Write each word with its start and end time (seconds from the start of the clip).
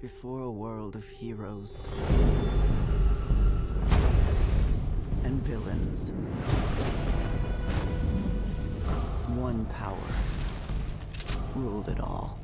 Before 0.00 0.42
a 0.42 0.50
world 0.50 0.94
of 0.94 1.08
heroes 1.08 1.86
and 5.24 5.42
villains, 5.42 6.10
one 9.34 9.64
power 9.66 9.96
ruled 11.54 11.88
it 11.88 11.98
all. 11.98 12.38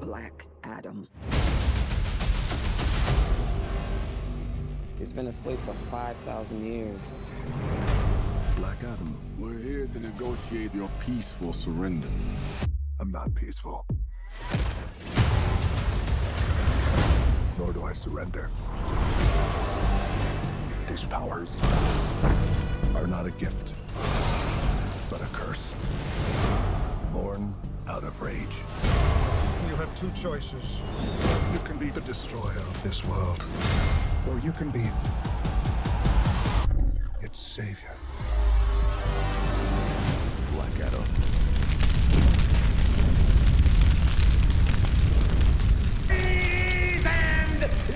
Black 0.00 0.46
Adam. 0.64 1.06
He's 4.98 5.12
been 5.12 5.26
asleep 5.26 5.60
for 5.60 5.74
5,000 5.90 6.64
years. 6.64 7.12
Black 8.56 8.78
Adam. 8.78 9.14
We're 9.38 9.58
here 9.58 9.86
to 9.86 10.00
negotiate 10.00 10.74
your 10.74 10.88
peaceful 11.04 11.52
surrender. 11.52 12.08
I'm 12.98 13.10
not 13.10 13.34
peaceful. 13.34 13.86
Nor 17.58 17.72
do 17.72 17.84
I 17.84 17.92
surrender. 17.92 18.50
These 20.88 21.04
powers 21.04 21.56
are 22.94 23.06
not 23.06 23.26
a 23.26 23.32
gift, 23.32 23.74
but 25.10 25.20
a 25.20 25.26
curse. 25.32 25.74
Born 27.12 27.52
out 27.88 28.04
of 28.04 28.22
rage. 28.22 28.62
You 29.68 29.74
have 29.74 29.92
two 29.98 30.10
choices. 30.12 30.80
You 31.52 31.58
can 31.64 31.78
be 31.78 31.90
the 31.90 32.00
destroyer 32.02 32.56
of 32.56 32.82
this 32.84 33.04
world, 33.04 33.44
or 34.30 34.38
you 34.38 34.52
can 34.52 34.70
be 34.70 34.88
its 37.20 37.40
savior. 37.40 37.94
Black 40.52 40.80
Adam. 40.80 41.04
Just 47.60 47.88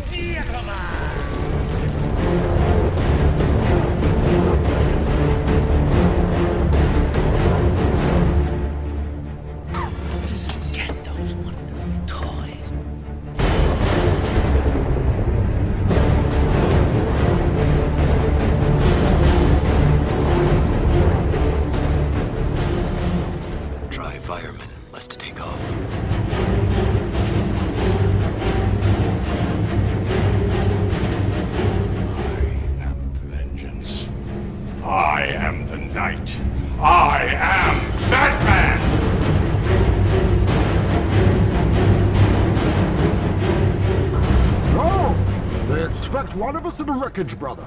wreckage, 47.15 47.39
brother. 47.39 47.65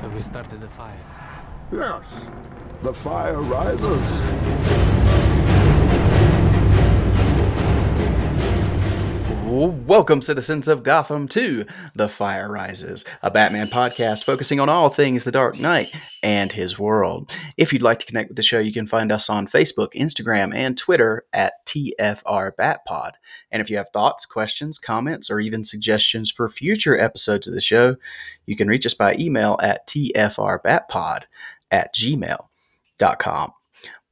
Have 0.00 0.14
we 0.14 0.22
started 0.22 0.60
the 0.60 0.68
fire? 0.68 0.96
Yes. 1.70 2.04
The 2.82 2.94
fire 2.94 3.40
rises. 3.40 4.71
Welcome, 9.92 10.22
citizens 10.22 10.68
of 10.68 10.84
Gotham, 10.84 11.28
to 11.28 11.66
The 11.94 12.08
Fire 12.08 12.50
Rises, 12.50 13.04
a 13.20 13.30
Batman 13.30 13.66
podcast 13.66 14.24
focusing 14.24 14.58
on 14.58 14.70
all 14.70 14.88
things 14.88 15.24
The 15.24 15.30
Dark 15.30 15.60
Knight 15.60 15.94
and 16.22 16.50
his 16.50 16.78
world. 16.78 17.30
If 17.58 17.74
you'd 17.74 17.82
like 17.82 17.98
to 17.98 18.06
connect 18.06 18.30
with 18.30 18.38
the 18.38 18.42
show, 18.42 18.58
you 18.58 18.72
can 18.72 18.86
find 18.86 19.12
us 19.12 19.28
on 19.28 19.46
Facebook, 19.46 19.92
Instagram, 19.92 20.54
and 20.54 20.78
Twitter 20.78 21.26
at 21.34 21.66
TFR 21.66 22.52
Batpod. 22.58 23.10
And 23.50 23.60
if 23.60 23.68
you 23.68 23.76
have 23.76 23.90
thoughts, 23.90 24.24
questions, 24.24 24.78
comments, 24.78 25.30
or 25.30 25.40
even 25.40 25.62
suggestions 25.62 26.30
for 26.30 26.48
future 26.48 26.98
episodes 26.98 27.46
of 27.46 27.52
the 27.52 27.60
show, 27.60 27.96
you 28.46 28.56
can 28.56 28.68
reach 28.68 28.86
us 28.86 28.94
by 28.94 29.14
email 29.18 29.58
at 29.62 29.86
TFRBatpod 29.86 31.24
at 31.70 31.94
gmail.com. 31.94 33.52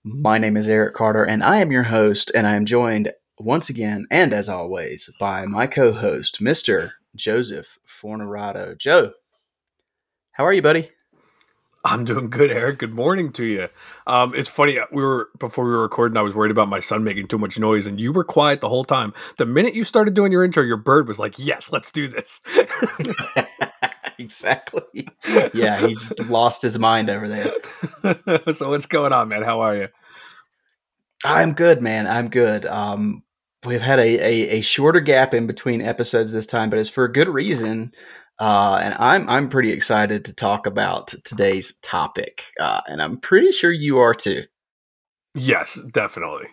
My 0.04 0.36
name 0.36 0.58
is 0.58 0.68
Eric 0.68 0.92
Carter, 0.92 1.24
and 1.24 1.42
I 1.42 1.58
am 1.58 1.72
your 1.72 1.84
host, 1.84 2.30
and 2.34 2.47
I 2.47 2.56
am 2.56 2.66
joined 2.66 3.12
once 3.40 3.68
again, 3.68 4.06
and 4.10 4.32
as 4.32 4.48
always, 4.48 5.10
by 5.18 5.46
my 5.46 5.66
co 5.66 5.92
host, 5.92 6.40
Mr. 6.40 6.92
Joseph 7.16 7.78
Fornerado. 7.86 8.76
Joe, 8.76 9.12
how 10.32 10.44
are 10.44 10.52
you, 10.52 10.62
buddy? 10.62 10.90
I'm 11.84 12.04
doing 12.04 12.28
good, 12.28 12.50
Eric. 12.50 12.78
Good 12.78 12.92
morning 12.92 13.32
to 13.32 13.44
you. 13.44 13.68
Um, 14.06 14.34
it's 14.34 14.48
funny. 14.48 14.78
We 14.92 15.02
were 15.02 15.28
before 15.38 15.64
we 15.64 15.70
were 15.70 15.82
recording. 15.82 16.16
I 16.18 16.22
was 16.22 16.34
worried 16.34 16.50
about 16.50 16.68
my 16.68 16.80
son 16.80 17.04
making 17.04 17.28
too 17.28 17.38
much 17.38 17.58
noise, 17.58 17.86
and 17.86 17.98
you 17.98 18.12
were 18.12 18.24
quiet 18.24 18.60
the 18.60 18.68
whole 18.68 18.84
time. 18.84 19.14
The 19.38 19.46
minute 19.46 19.74
you 19.74 19.84
started 19.84 20.12
doing 20.12 20.30
your 20.30 20.44
intro, 20.44 20.62
your 20.62 20.76
bird 20.76 21.08
was 21.08 21.18
like, 21.18 21.38
"Yes, 21.38 21.72
let's 21.72 21.90
do 21.90 22.08
this." 22.08 22.42
exactly. 24.18 25.08
Yeah, 25.54 25.86
he's 25.86 26.12
lost 26.20 26.60
his 26.62 26.78
mind 26.78 27.08
over 27.08 27.28
there. 27.28 28.52
so 28.52 28.68
what's 28.68 28.86
going 28.86 29.12
on, 29.12 29.28
man? 29.28 29.42
How 29.42 29.60
are 29.60 29.76
you? 29.76 29.88
I'm 31.24 31.52
good, 31.52 31.82
man. 31.82 32.06
I'm 32.06 32.28
good. 32.28 32.66
Um, 32.66 33.22
we've 33.65 33.82
had 33.82 33.98
a, 33.98 34.03
a, 34.03 34.59
a 34.59 34.60
shorter 34.60 35.00
gap 35.00 35.34
in 35.34 35.47
between 35.47 35.82
episodes 35.82 36.32
this 36.32 36.47
time, 36.47 36.71
but 36.71 36.78
it's 36.78 36.88
for 36.88 37.04
a 37.04 37.12
good 37.12 37.28
reason. 37.28 37.93
Uh, 38.38 38.81
and 38.82 38.94
I'm 38.94 39.28
I'm 39.28 39.48
pretty 39.50 39.71
excited 39.71 40.25
to 40.25 40.34
talk 40.34 40.66
about 40.66 41.09
today's 41.25 41.76
topic, 41.81 42.44
uh, 42.59 42.81
and 42.87 43.03
I'm 43.03 43.19
pretty 43.19 43.53
sure 43.53 43.71
you 43.71 43.98
are 43.98 44.15
too. 44.15 44.44
Yes, 45.34 45.78
definitely. 45.93 46.47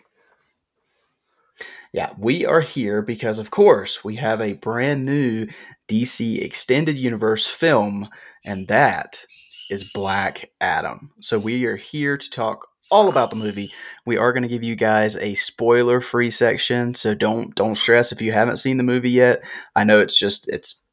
Yeah, 1.92 2.12
we 2.18 2.44
are 2.44 2.60
here 2.60 3.00
because, 3.00 3.38
of 3.38 3.50
course, 3.50 4.04
we 4.04 4.16
have 4.16 4.42
a 4.42 4.52
brand 4.52 5.06
new 5.06 5.46
DC 5.88 6.42
Extended 6.42 6.98
Universe 6.98 7.46
film, 7.46 8.10
and 8.44 8.68
that 8.68 9.24
is 9.70 9.90
Black 9.92 10.50
Adam. 10.60 11.12
So 11.20 11.38
we 11.38 11.64
are 11.64 11.76
here 11.76 12.18
to 12.18 12.30
talk 12.30 12.67
all 12.90 13.08
about 13.08 13.30
the 13.30 13.36
movie. 13.36 13.68
We 14.06 14.16
are 14.16 14.32
going 14.32 14.42
to 14.42 14.48
give 14.48 14.62
you 14.62 14.76
guys 14.76 15.16
a 15.16 15.34
spoiler-free 15.34 16.30
section, 16.30 16.94
so 16.94 17.14
don't 17.14 17.54
don't 17.54 17.76
stress 17.76 18.12
if 18.12 18.22
you 18.22 18.32
haven't 18.32 18.58
seen 18.58 18.76
the 18.76 18.82
movie 18.82 19.10
yet. 19.10 19.44
I 19.74 19.84
know 19.84 20.00
it's 20.00 20.18
just 20.18 20.48
it's 20.48 20.84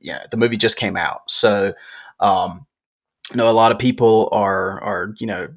yeah, 0.00 0.24
the 0.30 0.36
movie 0.36 0.56
just 0.56 0.78
came 0.78 0.96
out, 0.96 1.22
so 1.28 1.74
um, 2.20 2.66
I 3.32 3.36
know 3.36 3.50
a 3.50 3.52
lot 3.52 3.72
of 3.72 3.78
people 3.78 4.28
are 4.32 4.82
are 4.82 5.14
you 5.18 5.26
know 5.26 5.48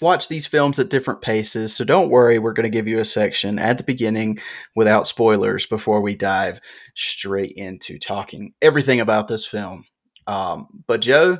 watch 0.00 0.28
these 0.28 0.46
films 0.46 0.78
at 0.78 0.88
different 0.88 1.20
paces. 1.20 1.74
So 1.74 1.84
don't 1.84 2.10
worry, 2.10 2.38
we're 2.38 2.52
going 2.52 2.64
to 2.64 2.70
give 2.70 2.88
you 2.88 2.98
a 2.98 3.04
section 3.04 3.58
at 3.58 3.78
the 3.78 3.84
beginning 3.84 4.38
without 4.74 5.06
spoilers 5.06 5.66
before 5.66 6.00
we 6.00 6.14
dive 6.14 6.60
straight 6.94 7.52
into 7.52 7.98
talking 7.98 8.54
everything 8.62 9.00
about 9.00 9.28
this 9.28 9.46
film. 9.46 9.84
Um, 10.26 10.68
but 10.86 11.00
Joe, 11.00 11.38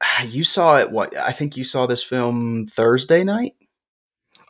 you 0.26 0.44
saw 0.44 0.78
it. 0.78 0.90
What 0.90 1.16
I 1.16 1.32
think 1.32 1.56
you 1.56 1.64
saw 1.64 1.86
this 1.86 2.02
film 2.02 2.66
Thursday 2.66 3.24
night. 3.24 3.54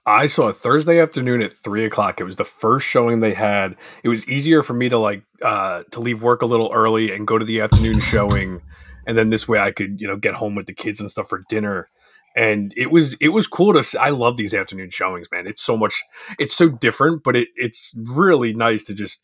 I 0.07 0.27
saw 0.27 0.49
it 0.49 0.57
Thursday 0.57 1.01
afternoon 1.01 1.43
at 1.43 1.53
three 1.53 1.85
o'clock. 1.85 2.19
It 2.19 2.25
was 2.25 2.37
the 2.37 2.45
first 2.45 2.87
showing 2.87 3.21
they 3.21 3.35
had. 3.35 3.77
It 4.03 4.09
was 4.09 4.27
easier 4.29 4.63
for 4.63 4.73
me 4.73 4.89
to 4.89 4.99
like 4.99 5.23
uh, 5.43 5.83
to 5.91 6.01
leave 6.01 6.23
work 6.23 6.41
a 6.41 6.47
little 6.47 6.71
early 6.73 7.13
and 7.15 7.27
go 7.27 7.37
to 7.37 7.45
the 7.45 7.61
afternoon 7.61 8.01
showing, 8.01 8.63
and 9.07 9.19
then 9.19 9.29
this 9.29 9.47
way 9.47 9.59
I 9.59 9.71
could 9.71 10.01
you 10.01 10.09
know 10.09 10.17
get 10.17 10.35
home 10.35 10.55
with 10.55 10.67
the 10.67 10.73
kids 10.73 11.01
and 11.01 11.11
stuff 11.11 11.29
for 11.29 11.45
dinner. 11.49 11.89
And 12.37 12.73
it 12.77 12.91
was 12.91 13.15
it 13.21 13.29
was 13.29 13.47
cool 13.47 13.75
to. 13.75 13.83
See. 13.83 13.99
I 13.99 14.11
love 14.11 14.37
these 14.37 14.55
afternoon 14.55 14.91
showings, 14.91 15.29
man. 15.31 15.47
It's 15.47 15.63
so 15.63 15.77
much. 15.77 16.03
It's 16.39 16.57
so 16.57 16.69
different, 16.69 17.23
but 17.23 17.37
it 17.37 17.49
it's 17.57 17.95
really 18.07 18.55
nice 18.55 18.85
to 18.85 18.95
just 18.95 19.23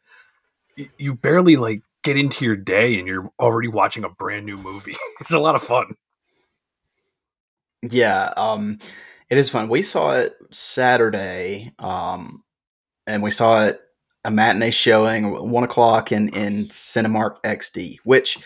you 0.98 1.14
barely 1.14 1.56
like 1.56 1.80
get 2.02 2.16
into 2.16 2.44
your 2.44 2.56
day 2.56 2.98
and 2.98 3.08
you're 3.08 3.30
already 3.38 3.68
watching 3.68 4.04
a 4.04 4.08
brand 4.10 4.44
new 4.44 4.58
movie. 4.58 4.96
it's 5.20 5.32
a 5.32 5.38
lot 5.38 5.54
of 5.54 5.62
fun. 5.62 5.94
Yeah, 7.90 8.32
um, 8.36 8.78
it 9.28 9.38
is 9.38 9.50
fun. 9.50 9.68
We 9.68 9.82
saw 9.82 10.12
it 10.12 10.34
Saturday, 10.50 11.72
um, 11.78 12.42
and 13.06 13.22
we 13.22 13.30
saw 13.30 13.66
it 13.66 13.80
a 14.24 14.30
matinee 14.30 14.70
showing, 14.70 15.50
one 15.50 15.64
o'clock 15.64 16.10
in 16.12 16.30
in 16.30 16.66
Cinemark 16.66 17.42
XD, 17.42 17.98
which 18.04 18.38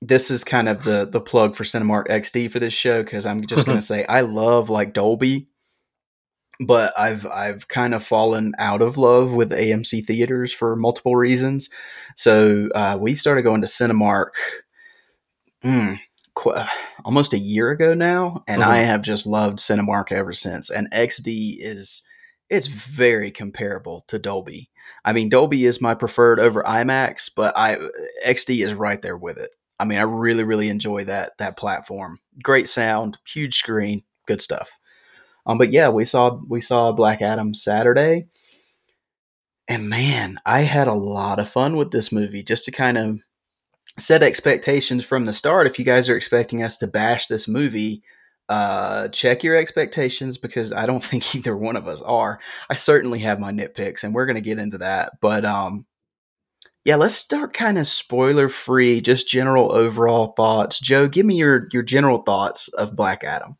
this 0.00 0.30
is 0.30 0.42
kind 0.42 0.68
of 0.68 0.82
the 0.82 1.08
the 1.10 1.20
plug 1.20 1.54
for 1.54 1.64
Cinemark 1.64 2.08
XD 2.08 2.50
for 2.50 2.58
this 2.58 2.74
show 2.74 3.02
because 3.02 3.24
I'm 3.24 3.46
just 3.46 3.66
gonna 3.66 3.80
say 3.92 4.04
I 4.06 4.22
love 4.22 4.68
like 4.70 4.92
Dolby, 4.92 5.46
but 6.60 6.92
I've 6.98 7.24
I've 7.26 7.68
kind 7.68 7.94
of 7.94 8.04
fallen 8.04 8.54
out 8.58 8.82
of 8.82 8.98
love 8.98 9.32
with 9.32 9.52
AMC 9.52 10.04
theaters 10.04 10.52
for 10.52 10.74
multiple 10.74 11.14
reasons. 11.14 11.70
So 12.16 12.68
uh, 12.74 12.98
we 13.00 13.14
started 13.14 13.42
going 13.42 13.60
to 13.60 13.68
Cinemark. 13.68 14.30
Mm, 15.64 16.00
qu- 16.34 16.54
almost 17.04 17.32
a 17.32 17.38
year 17.38 17.70
ago 17.70 17.94
now, 17.94 18.42
and 18.46 18.62
I 18.62 18.78
have 18.78 19.02
just 19.02 19.26
loved 19.26 19.58
Cinemark 19.58 20.12
ever 20.12 20.32
since. 20.32 20.70
And 20.70 20.90
XD 20.90 21.56
is 21.58 22.02
it's 22.50 22.66
very 22.66 23.30
comparable 23.30 24.04
to 24.08 24.18
Dolby. 24.18 24.66
I 25.04 25.12
mean, 25.14 25.30
Dolby 25.30 25.64
is 25.64 25.80
my 25.80 25.94
preferred 25.94 26.38
over 26.38 26.62
IMAX, 26.62 27.30
but 27.34 27.56
I 27.56 27.78
XD 28.26 28.64
is 28.64 28.74
right 28.74 29.00
there 29.00 29.16
with 29.16 29.38
it. 29.38 29.50
I 29.78 29.84
mean, 29.84 29.98
I 29.98 30.02
really, 30.02 30.44
really 30.44 30.68
enjoy 30.68 31.04
that 31.04 31.32
that 31.38 31.56
platform. 31.56 32.18
Great 32.42 32.68
sound, 32.68 33.18
huge 33.26 33.56
screen, 33.56 34.02
good 34.26 34.40
stuff. 34.40 34.78
Um, 35.46 35.58
but 35.58 35.72
yeah, 35.72 35.88
we 35.88 36.04
saw 36.04 36.38
we 36.48 36.60
saw 36.60 36.92
Black 36.92 37.22
Adam 37.22 37.54
Saturday, 37.54 38.26
and 39.66 39.88
man, 39.88 40.38
I 40.44 40.60
had 40.60 40.88
a 40.88 40.94
lot 40.94 41.38
of 41.38 41.48
fun 41.48 41.76
with 41.76 41.90
this 41.90 42.12
movie. 42.12 42.42
Just 42.42 42.64
to 42.66 42.70
kind 42.70 42.98
of 42.98 43.20
set 43.98 44.22
expectations 44.22 45.04
from 45.04 45.24
the 45.24 45.32
start. 45.32 45.66
If 45.66 45.78
you 45.78 45.84
guys 45.84 46.08
are 46.08 46.16
expecting 46.16 46.62
us 46.62 46.76
to 46.78 46.86
bash 46.86 47.26
this 47.26 47.46
movie, 47.46 48.02
uh, 48.48 49.08
check 49.08 49.42
your 49.42 49.56
expectations 49.56 50.36
because 50.36 50.72
I 50.72 50.86
don't 50.86 51.04
think 51.04 51.34
either 51.34 51.56
one 51.56 51.76
of 51.76 51.88
us 51.88 52.00
are. 52.02 52.38
I 52.68 52.74
certainly 52.74 53.20
have 53.20 53.40
my 53.40 53.52
nitpicks, 53.52 54.04
and 54.04 54.14
we're 54.14 54.26
going 54.26 54.36
to 54.36 54.40
get 54.40 54.58
into 54.58 54.78
that. 54.78 55.12
But 55.20 55.44
um, 55.44 55.86
yeah, 56.84 56.96
let's 56.96 57.14
start 57.14 57.52
kind 57.52 57.78
of 57.78 57.86
spoiler 57.86 58.48
free, 58.48 59.00
just 59.00 59.28
general 59.28 59.72
overall 59.72 60.32
thoughts. 60.36 60.80
Joe, 60.80 61.08
give 61.08 61.26
me 61.26 61.36
your 61.36 61.68
your 61.72 61.82
general 61.82 62.18
thoughts 62.18 62.68
of 62.68 62.96
Black 62.96 63.24
Adam. 63.24 63.56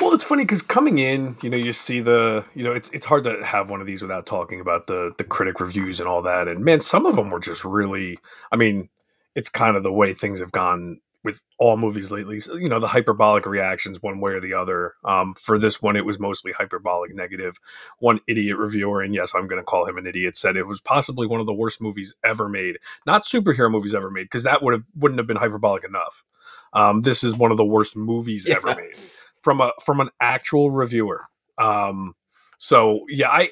Well, 0.00 0.14
it's 0.14 0.24
funny 0.24 0.44
because 0.44 0.62
coming 0.62 0.98
in, 0.98 1.36
you 1.42 1.50
know, 1.50 1.58
you 1.58 1.72
see 1.74 2.00
the, 2.00 2.44
you 2.54 2.64
know, 2.64 2.72
it's 2.72 2.88
it's 2.90 3.04
hard 3.04 3.24
to 3.24 3.44
have 3.44 3.68
one 3.68 3.82
of 3.82 3.86
these 3.86 4.00
without 4.00 4.24
talking 4.24 4.60
about 4.60 4.86
the 4.86 5.12
the 5.18 5.24
critic 5.24 5.60
reviews 5.60 6.00
and 6.00 6.08
all 6.08 6.22
that. 6.22 6.48
And 6.48 6.64
man, 6.64 6.80
some 6.80 7.04
of 7.04 7.16
them 7.16 7.28
were 7.28 7.40
just 7.40 7.64
really, 7.64 8.18
I 8.50 8.56
mean, 8.56 8.88
it's 9.34 9.50
kind 9.50 9.76
of 9.76 9.82
the 9.82 9.92
way 9.92 10.14
things 10.14 10.40
have 10.40 10.52
gone 10.52 11.00
with 11.22 11.42
all 11.58 11.76
movies 11.76 12.10
lately. 12.10 12.40
So, 12.40 12.56
you 12.56 12.66
know, 12.66 12.80
the 12.80 12.88
hyperbolic 12.88 13.44
reactions 13.44 14.00
one 14.00 14.20
way 14.20 14.32
or 14.32 14.40
the 14.40 14.54
other. 14.54 14.94
Um, 15.04 15.34
for 15.34 15.58
this 15.58 15.82
one, 15.82 15.96
it 15.96 16.06
was 16.06 16.18
mostly 16.18 16.52
hyperbolic 16.52 17.14
negative. 17.14 17.58
One 17.98 18.20
idiot 18.26 18.56
reviewer, 18.56 19.02
and 19.02 19.14
yes, 19.14 19.34
I'm 19.34 19.48
going 19.48 19.60
to 19.60 19.66
call 19.66 19.86
him 19.86 19.98
an 19.98 20.06
idiot, 20.06 20.34
said 20.34 20.56
it 20.56 20.66
was 20.66 20.80
possibly 20.80 21.26
one 21.26 21.40
of 21.40 21.46
the 21.46 21.52
worst 21.52 21.78
movies 21.82 22.14
ever 22.24 22.48
made. 22.48 22.78
Not 23.04 23.26
superhero 23.26 23.70
movies 23.70 23.94
ever 23.94 24.10
made, 24.10 24.24
because 24.24 24.44
that 24.44 24.62
would 24.62 24.72
have 24.72 24.84
wouldn't 24.96 25.18
have 25.18 25.26
been 25.26 25.36
hyperbolic 25.36 25.84
enough. 25.84 26.24
Um, 26.72 27.02
this 27.02 27.22
is 27.22 27.34
one 27.34 27.50
of 27.50 27.58
the 27.58 27.66
worst 27.66 27.96
movies 27.96 28.46
yeah. 28.48 28.56
ever 28.56 28.74
made 28.74 28.96
from 29.40 29.60
a 29.60 29.72
from 29.82 30.00
an 30.00 30.10
actual 30.20 30.70
reviewer. 30.70 31.24
Um, 31.58 32.14
so 32.58 33.00
yeah, 33.08 33.28
I 33.28 33.50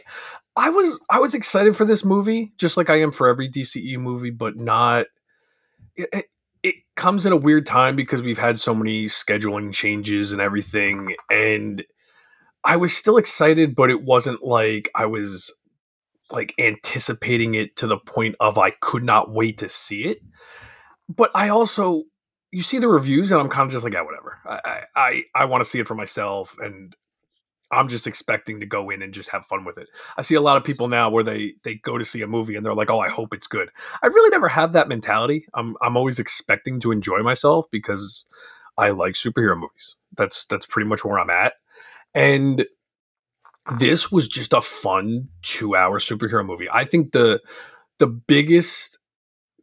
I 0.56 0.70
was 0.70 1.00
I 1.10 1.18
was 1.18 1.34
excited 1.34 1.76
for 1.76 1.84
this 1.84 2.04
movie, 2.04 2.52
just 2.58 2.76
like 2.76 2.90
I 2.90 3.00
am 3.00 3.12
for 3.12 3.28
every 3.28 3.48
DCE 3.48 3.98
movie, 3.98 4.30
but 4.30 4.56
not. 4.56 5.06
It, 5.96 6.26
it 6.62 6.74
comes 6.96 7.26
at 7.26 7.32
a 7.32 7.36
weird 7.36 7.66
time 7.66 7.96
because 7.96 8.22
we've 8.22 8.38
had 8.38 8.58
so 8.60 8.74
many 8.74 9.06
scheduling 9.06 9.72
changes 9.72 10.32
and 10.32 10.40
everything, 10.40 11.14
and 11.30 11.84
I 12.64 12.76
was 12.76 12.96
still 12.96 13.16
excited, 13.16 13.74
but 13.74 13.90
it 13.90 14.02
wasn't 14.02 14.42
like 14.42 14.90
I 14.94 15.06
was 15.06 15.54
like 16.30 16.54
anticipating 16.58 17.54
it 17.54 17.76
to 17.76 17.86
the 17.86 17.96
point 17.96 18.36
of 18.40 18.58
I 18.58 18.70
could 18.70 19.04
not 19.04 19.30
wait 19.30 19.58
to 19.58 19.68
see 19.68 20.02
it. 20.04 20.18
But 21.08 21.30
I 21.34 21.48
also 21.48 22.04
you 22.50 22.62
see 22.62 22.78
the 22.78 22.88
reviews 22.88 23.30
and 23.32 23.40
I'm 23.40 23.48
kind 23.48 23.66
of 23.66 23.72
just 23.72 23.84
like, 23.84 23.92
yeah, 23.92 24.02
whatever. 24.02 24.38
I 24.46 24.82
I 24.96 25.22
I 25.34 25.44
want 25.44 25.62
to 25.64 25.68
see 25.68 25.80
it 25.80 25.86
for 25.88 25.94
myself, 25.94 26.56
and 26.60 26.94
I'm 27.70 27.88
just 27.88 28.06
expecting 28.06 28.60
to 28.60 28.66
go 28.66 28.88
in 28.90 29.02
and 29.02 29.12
just 29.12 29.28
have 29.30 29.46
fun 29.46 29.64
with 29.64 29.76
it. 29.76 29.88
I 30.16 30.22
see 30.22 30.34
a 30.34 30.40
lot 30.40 30.56
of 30.56 30.64
people 30.64 30.88
now 30.88 31.10
where 31.10 31.24
they 31.24 31.54
they 31.64 31.74
go 31.76 31.98
to 31.98 32.04
see 32.04 32.22
a 32.22 32.26
movie 32.26 32.56
and 32.56 32.64
they're 32.64 32.74
like, 32.74 32.90
"Oh, 32.90 33.00
I 33.00 33.10
hope 33.10 33.34
it's 33.34 33.46
good." 33.46 33.70
I 34.02 34.06
really 34.06 34.30
never 34.30 34.48
have 34.48 34.72
that 34.72 34.88
mentality. 34.88 35.46
I'm 35.54 35.76
I'm 35.82 35.96
always 35.96 36.18
expecting 36.18 36.80
to 36.80 36.92
enjoy 36.92 37.22
myself 37.22 37.66
because 37.70 38.24
I 38.78 38.90
like 38.90 39.14
superhero 39.14 39.56
movies. 39.58 39.96
That's 40.16 40.46
that's 40.46 40.66
pretty 40.66 40.88
much 40.88 41.04
where 41.04 41.18
I'm 41.18 41.30
at. 41.30 41.54
And 42.14 42.66
this 43.78 44.10
was 44.10 44.28
just 44.28 44.54
a 44.54 44.62
fun 44.62 45.28
2-hour 45.42 46.00
superhero 46.00 46.44
movie. 46.44 46.68
I 46.72 46.84
think 46.84 47.12
the 47.12 47.40
the 47.98 48.06
biggest 48.06 48.97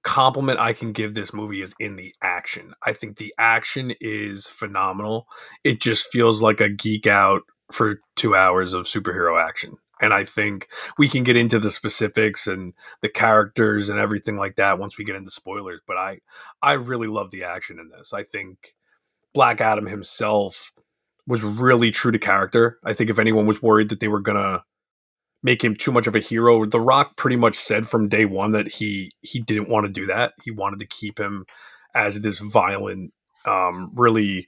compliment 0.06 0.60
I 0.60 0.72
can 0.72 0.94
give 0.94 1.16
this 1.16 1.34
movie 1.34 1.62
is 1.62 1.74
in 1.80 1.96
the 1.96 2.13
action. 2.22 2.74
I 2.86 2.94
think 2.94 3.18
the 3.18 3.34
action 3.38 3.94
is 4.00 4.48
phenomenal. 4.48 5.28
It 5.63 5.81
just 5.81 6.07
feels 6.12 6.42
like 6.42 6.62
a 6.62 6.69
geek 6.69 7.07
out 7.07 7.42
for 7.72 8.00
two 8.16 8.36
hours 8.36 8.74
of 8.74 8.86
superhero 8.86 9.44
action. 9.44 9.75
And 10.02 10.13
I 10.13 10.24
think 10.24 10.68
we 10.98 11.10
can 11.10 11.24
get 11.24 11.38
into 11.38 11.57
the 11.57 11.72
specifics 11.72 12.48
and 12.48 12.74
the 13.02 13.10
characters 13.10 13.90
and 13.90 13.98
everything 13.98 14.38
like 14.38 14.57
that 14.57 14.78
once 14.78 14.98
we 14.98 15.06
get 15.06 15.16
into 15.16 15.31
spoilers. 15.31 15.81
But 15.88 15.98
I, 15.98 16.19
I 16.62 16.74
really 16.74 17.08
love 17.08 17.31
the 17.31 17.44
action 17.44 17.80
in 17.80 17.90
this. 17.90 18.13
I 18.13 18.24
think 18.24 18.75
Black 19.34 19.60
Adam 19.60 19.88
himself 19.88 20.72
was 21.25 21.42
really 21.42 21.90
true 21.92 22.12
to 22.12 22.19
character. 22.19 22.78
I 22.86 22.94
think 22.94 23.10
if 23.10 23.19
anyone 23.19 23.48
was 23.48 23.62
worried 23.62 23.90
that 23.90 24.01
they 24.01 24.08
were 24.08 24.22
gonna 24.22 24.63
make 25.45 25.63
him 25.63 25.75
too 25.75 25.92
much 25.92 26.07
of 26.07 26.15
a 26.15 26.19
hero. 26.19 26.65
The 26.65 26.81
Rock 26.81 27.15
pretty 27.18 27.36
much 27.36 27.56
said 27.56 27.88
from 27.88 28.09
day 28.09 28.25
one 28.25 28.51
that 28.53 28.68
he 28.68 29.12
he 29.21 29.39
didn't 29.39 29.69
want 29.69 29.86
to 29.86 29.92
do 29.92 30.07
that. 30.07 30.33
He 30.44 30.50
wanted 30.50 30.80
to 30.80 30.88
keep 30.88 31.19
him 31.19 31.45
as 31.94 32.19
this 32.19 32.39
violent, 32.39 33.13
um, 33.45 33.92
really. 33.94 34.47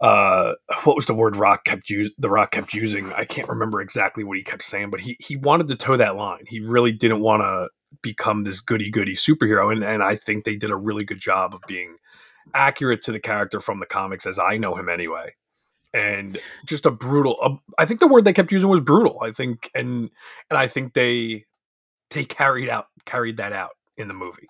Uh, 0.00 0.54
what 0.82 0.96
was 0.96 1.06
the 1.06 1.14
word 1.14 1.36
Rock 1.36 1.64
kept 1.64 1.90
use? 1.90 2.10
The 2.18 2.30
Rock 2.30 2.50
kept 2.50 2.72
using. 2.72 3.12
I 3.12 3.24
can't 3.24 3.48
remember 3.48 3.80
exactly 3.82 4.24
what 4.24 4.38
he 4.38 4.42
kept 4.42 4.64
saying, 4.64 4.90
but 4.90 5.00
he 5.00 5.16
he 5.20 5.36
wanted 5.36 5.68
to 5.68 5.76
toe 5.76 5.98
that 5.98 6.16
line. 6.16 6.44
He 6.48 6.60
really 6.60 6.90
didn't 6.90 7.20
want 7.20 7.42
to 7.42 7.68
become 8.00 8.42
this 8.42 8.58
goody 8.58 8.90
goody 8.90 9.14
superhero, 9.14 9.70
and 9.70 9.84
and 9.84 10.02
I 10.02 10.16
think 10.16 10.44
they 10.44 10.56
did 10.56 10.70
a 10.70 10.76
really 10.76 11.04
good 11.04 11.20
job 11.20 11.54
of 11.54 11.60
being 11.68 11.96
accurate 12.54 13.02
to 13.02 13.12
the 13.12 13.20
character 13.20 13.60
from 13.60 13.80
the 13.80 13.86
comics 13.86 14.26
as 14.26 14.38
I 14.38 14.56
know 14.56 14.74
him 14.74 14.88
anyway 14.88 15.34
and 15.94 16.40
just 16.66 16.86
a 16.86 16.90
brutal 16.90 17.60
i 17.78 17.84
think 17.84 18.00
the 18.00 18.08
word 18.08 18.24
they 18.24 18.32
kept 18.32 18.52
using 18.52 18.68
was 18.68 18.80
brutal 18.80 19.18
i 19.22 19.30
think 19.30 19.70
and 19.74 20.10
and 20.50 20.58
i 20.58 20.66
think 20.66 20.94
they 20.94 21.44
they 22.10 22.24
carried 22.24 22.68
out 22.68 22.86
carried 23.04 23.38
that 23.38 23.52
out 23.52 23.70
in 23.96 24.08
the 24.08 24.14
movie. 24.14 24.48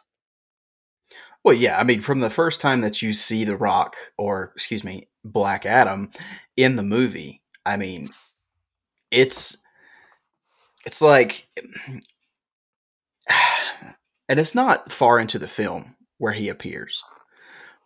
Well 1.45 1.55
yeah 1.55 1.79
i 1.79 1.85
mean 1.85 2.01
from 2.01 2.21
the 2.21 2.31
first 2.31 2.61
time 2.61 2.83
that 2.83 3.03
you 3.03 3.13
see 3.13 3.45
the 3.45 3.57
rock 3.57 3.97
or 4.17 4.53
excuse 4.55 4.85
me 4.85 5.09
black 5.25 5.67
adam 5.67 6.11
in 6.57 6.77
the 6.77 6.83
movie 6.83 7.43
i 7.67 7.77
mean 7.77 8.11
it's 9.11 9.59
it's 10.87 11.03
like 11.03 11.49
and 14.29 14.39
it's 14.39 14.55
not 14.55 14.93
far 14.93 15.19
into 15.19 15.39
the 15.39 15.49
film 15.49 15.97
where 16.19 16.33
he 16.33 16.49
appears 16.49 17.03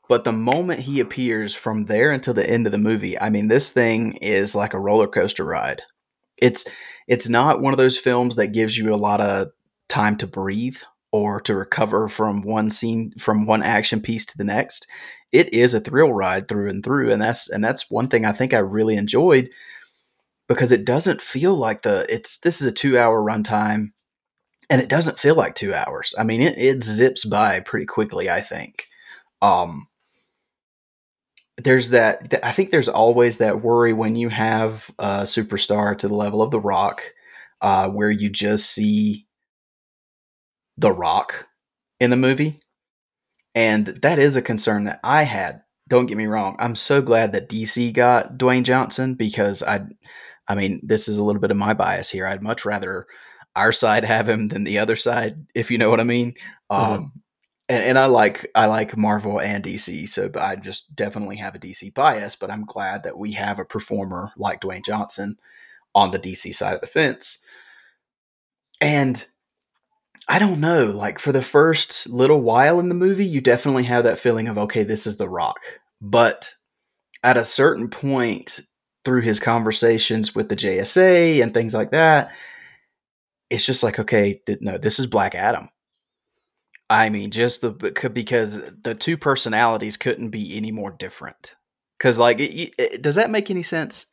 but 0.09 0.25
the 0.25 0.33
moment 0.33 0.81
he 0.81 1.01
appears 1.01 1.55
from 1.55 1.87
there 1.87 2.13
until 2.13 2.35
the 2.35 2.49
end 2.49 2.67
of 2.67 2.73
the 2.73 2.79
movie, 2.79 3.19
I 3.19 3.31
mean, 3.31 3.49
this 3.49 3.71
thing 3.71 4.15
is 4.15 4.55
like 4.55 4.75
a 4.75 4.81
roller 4.81 5.09
coaster 5.09 5.45
ride. 5.45 5.83
It's 6.37 6.67
it's 7.09 7.29
not 7.29 7.61
one 7.61 7.73
of 7.73 7.79
those 7.79 7.99
films 7.99 8.37
that 8.37 8.49
gives 8.49 8.77
you 8.77 8.93
a 8.93 8.97
lot 8.97 9.21
of 9.21 9.49
time 9.89 10.17
to 10.19 10.27
breathe 10.27 10.79
or 11.13 11.41
to 11.41 11.55
recover 11.55 12.09
from 12.09 12.43
one 12.43 12.69
scene 12.71 13.13
from 13.19 13.47
one 13.47 13.63
action 13.63 14.01
piece 14.01 14.27
to 14.27 14.39
the 14.39 14.45
next. 14.45 14.87
It 15.33 15.53
is 15.53 15.75
a 15.75 15.81
thrill 15.81 16.13
ride 16.13 16.49
through 16.49 16.69
and 16.71 16.85
through, 16.85 17.13
and 17.13 17.21
that's 17.23 17.49
and 17.51 17.65
that's 17.65 17.91
one 17.91 18.09
thing 18.09 18.25
I 18.25 18.33
think 18.33 18.55
I 18.55 18.59
really 18.59 18.97
enjoyed 18.97 19.51
because 20.49 20.73
it 20.73 20.85
doesn't 20.85 21.23
feel 21.23 21.55
like 21.55 21.83
the 21.83 22.07
it's 22.09 22.39
this 22.39 22.61
is 22.61 22.67
a 22.67 22.73
two 22.73 22.99
hour 22.99 23.21
runtime 23.21 23.93
and 24.69 24.81
it 24.81 24.89
doesn't 24.89 25.19
feel 25.19 25.35
like 25.35 25.55
two 25.55 25.75
hours. 25.75 26.15
I 26.19 26.25
mean, 26.25 26.43
it, 26.43 26.59
it 26.59 26.85
zips 26.85 27.25
by 27.25 27.61
pretty 27.61 27.87
quickly. 27.87 28.31
I 28.31 28.41
think. 28.41 28.87
Um, 29.43 29.89
there's 31.59 31.91
that 31.91 32.35
i 32.43 32.53
think 32.53 32.71
there's 32.71 32.89
always 32.89 33.39
that 33.39 33.63
worry 33.63 33.93
when 33.93 34.17
you 34.17 34.29
have 34.29 34.91
a 34.99 35.23
superstar 35.23 35.97
to 35.97 36.09
the 36.09 36.15
level 36.15 36.43
of 36.43 36.51
the 36.51 36.61
rock 36.61 37.03
uh, 37.63 37.89
where 37.89 38.11
you 38.11 38.29
just 38.29 38.71
see 38.71 39.27
the 40.77 40.93
rock 40.93 41.49
in 41.99 42.11
the 42.11 42.17
movie. 42.17 42.61
And 43.55 43.87
that 43.87 44.19
is 44.19 44.37
a 44.37 44.43
concern 44.43 44.85
that 44.85 45.01
i 45.03 45.23
had. 45.23 45.63
Don't 45.89 46.07
get 46.07 46.19
me 46.19 46.27
wrong 46.27 46.57
i'm 46.59 46.75
so 46.75 47.01
glad 47.01 47.33
that 47.33 47.49
dc 47.49 47.93
got 47.95 48.37
dwayne 48.37 48.65
johnson 48.65 49.15
because 49.15 49.63
i 49.63 49.83
i 50.49 50.55
mean 50.55 50.81
this 50.83 51.09
is 51.09 51.19
a 51.19 51.25
little 51.25 51.41
bit 51.41 51.53
of 51.53 51.57
my 51.57 51.75
bias 51.75 52.11
here. 52.11 52.27
I'd 52.27 52.43
much 52.43 52.65
rather 52.65 53.07
our 53.55 53.73
side 53.73 54.05
have 54.05 54.29
him 54.29 54.49
than 54.49 54.65
the 54.65 54.79
other 54.79 54.97
side 54.97 55.47
if 55.55 55.71
you 55.71 55.79
know 55.79 55.89
what 55.89 56.01
i 56.01 56.05
mean. 56.05 56.35
Mm-hmm. 56.71 56.93
um, 56.93 57.13
and, 57.69 57.83
and 57.83 57.99
I 57.99 58.07
like 58.07 58.51
I 58.55 58.67
like 58.67 58.97
Marvel 58.97 59.41
and 59.41 59.65
DC, 59.65 60.09
so 60.09 60.31
I 60.39 60.57
just 60.57 60.95
definitely 60.95 61.37
have 61.37 61.55
a 61.55 61.59
DC 61.59 61.93
bias. 61.95 62.37
But 62.37 62.51
I'm 62.51 62.65
glad 62.65 63.03
that 63.03 63.19
we 63.19 63.33
have 63.33 63.59
a 63.59 63.65
performer 63.65 64.33
like 64.37 64.61
Dwayne 64.61 64.85
Johnson 64.85 65.39
on 65.95 66.11
the 66.11 66.19
DC 66.19 66.55
side 66.55 66.75
of 66.75 66.81
the 66.81 66.87
fence. 66.87 67.39
And 68.81 69.25
I 70.29 70.39
don't 70.39 70.61
know, 70.61 70.87
like 70.87 71.19
for 71.19 71.33
the 71.33 71.43
first 71.43 72.09
little 72.09 72.41
while 72.41 72.79
in 72.79 72.89
the 72.89 72.95
movie, 72.95 73.27
you 73.27 73.41
definitely 73.41 73.85
have 73.85 74.05
that 74.05 74.19
feeling 74.19 74.49
of 74.49 74.59
okay, 74.59 74.85
this 74.85 75.07
is 75.07 75.17
The 75.17 75.29
Rock. 75.29 75.61
But 76.01 76.55
at 77.25 77.37
a 77.37 77.45
certain 77.45 77.89
point 77.89 78.61
through 79.05 79.23
his 79.23 79.41
conversations 79.41 80.35
with 80.35 80.49
the 80.49 80.57
JSA 80.57 81.43
and 81.43 81.53
things 81.53 81.75
like 81.75 81.91
that, 81.91 82.33
it's 83.51 83.67
just 83.67 83.83
like 83.83 83.99
okay, 83.99 84.35
th- 84.47 84.61
no, 84.61 84.79
this 84.79 85.01
is 85.01 85.07
Black 85.07 85.35
Adam 85.35 85.69
I 86.89 87.11
mean, 87.11 87.31
just 87.31 87.61
the 87.61 87.71
because 87.71 88.61
the 88.83 88.95
two 88.95 89.17
personalities 89.17 89.97
couldn't 89.97 90.31
be 90.31 90.57
any 90.57 90.71
more 90.71 90.91
different. 90.93 91.57
Because, 91.99 92.19
like, 92.19 92.41
it, 92.41 92.53
it, 92.55 92.75
eh, 92.79 92.97
does 93.01 93.15
that 93.15 93.31
make 93.31 93.51
any 93.51 93.63
sense? 93.63 94.07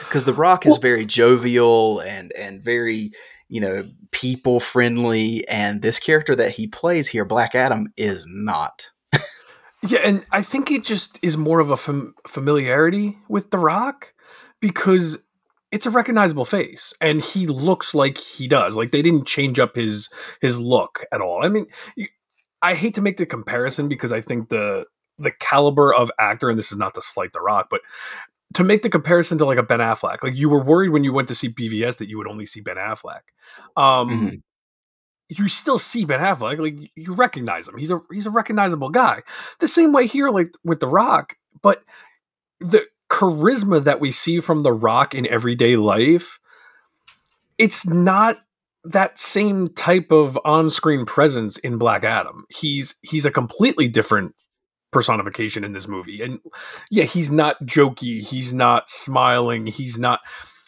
because 0.00 0.24
The 0.24 0.32
Rock 0.32 0.66
is 0.66 0.76
very 0.76 1.04
jovial 1.04 2.00
and 2.00 2.32
and 2.32 2.62
very 2.62 3.12
you 3.48 3.60
know 3.60 3.90
people 4.10 4.60
friendly, 4.60 5.46
and 5.48 5.82
this 5.82 5.98
character 5.98 6.34
that 6.36 6.52
he 6.52 6.66
plays 6.66 7.08
here, 7.08 7.24
Black 7.24 7.54
Adam, 7.54 7.92
is 7.96 8.26
not. 8.28 8.90
Yeah, 9.86 9.98
and 10.02 10.24
I 10.32 10.40
think 10.40 10.70
it 10.70 10.82
just 10.82 11.18
is 11.20 11.36
more 11.36 11.60
of 11.60 11.70
a 11.70 11.76
fam- 11.76 12.14
familiarity 12.26 13.18
with 13.28 13.50
The 13.50 13.58
Rock 13.58 14.14
because 14.58 15.18
it's 15.74 15.86
a 15.86 15.90
recognizable 15.90 16.44
face 16.44 16.94
and 17.00 17.20
he 17.20 17.48
looks 17.48 17.94
like 17.96 18.16
he 18.16 18.46
does. 18.46 18.76
Like 18.76 18.92
they 18.92 19.02
didn't 19.02 19.26
change 19.26 19.58
up 19.58 19.74
his 19.74 20.08
his 20.40 20.60
look 20.60 21.04
at 21.10 21.20
all. 21.20 21.44
I 21.44 21.48
mean, 21.48 21.66
you, 21.96 22.06
I 22.62 22.74
hate 22.74 22.94
to 22.94 23.02
make 23.02 23.16
the 23.16 23.26
comparison 23.26 23.88
because 23.88 24.12
I 24.12 24.20
think 24.20 24.50
the 24.50 24.84
the 25.18 25.32
caliber 25.32 25.92
of 25.92 26.12
actor 26.20 26.48
and 26.48 26.56
this 26.56 26.70
is 26.70 26.78
not 26.78 26.94
to 26.94 27.02
slight 27.02 27.32
The 27.32 27.40
Rock, 27.40 27.66
but 27.72 27.80
to 28.54 28.62
make 28.62 28.82
the 28.82 28.88
comparison 28.88 29.36
to 29.38 29.46
like 29.46 29.58
a 29.58 29.64
Ben 29.64 29.80
Affleck, 29.80 30.22
like 30.22 30.36
you 30.36 30.48
were 30.48 30.62
worried 30.62 30.90
when 30.90 31.02
you 31.02 31.12
went 31.12 31.26
to 31.26 31.34
see 31.34 31.48
BVS 31.48 31.96
that 31.96 32.08
you 32.08 32.18
would 32.18 32.28
only 32.28 32.46
see 32.46 32.60
Ben 32.60 32.76
Affleck. 32.76 33.22
Um 33.76 34.08
Mhm. 34.08 34.42
you 35.28 35.48
still 35.48 35.80
see 35.80 36.04
Ben 36.04 36.20
Affleck, 36.20 36.60
like 36.60 36.76
you 36.94 37.14
recognize 37.14 37.66
him. 37.68 37.76
He's 37.78 37.90
a 37.90 38.00
he's 38.12 38.26
a 38.26 38.30
recognizable 38.30 38.90
guy. 38.90 39.24
The 39.58 39.66
same 39.66 39.92
way 39.92 40.06
here, 40.06 40.28
like 40.30 40.52
with 40.62 40.78
The 40.78 40.86
Rock, 40.86 41.34
but 41.62 41.82
the 42.60 42.84
charisma 43.14 43.84
that 43.84 44.00
we 44.00 44.10
see 44.10 44.40
from 44.40 44.60
The 44.60 44.72
Rock 44.72 45.14
in 45.14 45.26
everyday 45.28 45.76
life, 45.76 46.40
it's 47.58 47.86
not 47.86 48.38
that 48.82 49.18
same 49.18 49.68
type 49.68 50.10
of 50.10 50.36
on-screen 50.44 51.06
presence 51.06 51.56
in 51.58 51.78
Black 51.78 52.02
Adam. 52.02 52.44
He's 52.50 52.96
he's 53.02 53.24
a 53.24 53.30
completely 53.30 53.86
different 53.86 54.34
personification 54.90 55.62
in 55.62 55.72
this 55.72 55.86
movie. 55.86 56.22
And 56.22 56.40
yeah, 56.90 57.04
he's 57.04 57.30
not 57.30 57.64
jokey, 57.64 58.20
he's 58.20 58.52
not 58.52 58.90
smiling, 58.90 59.66
he's 59.66 59.96
not 59.96 60.18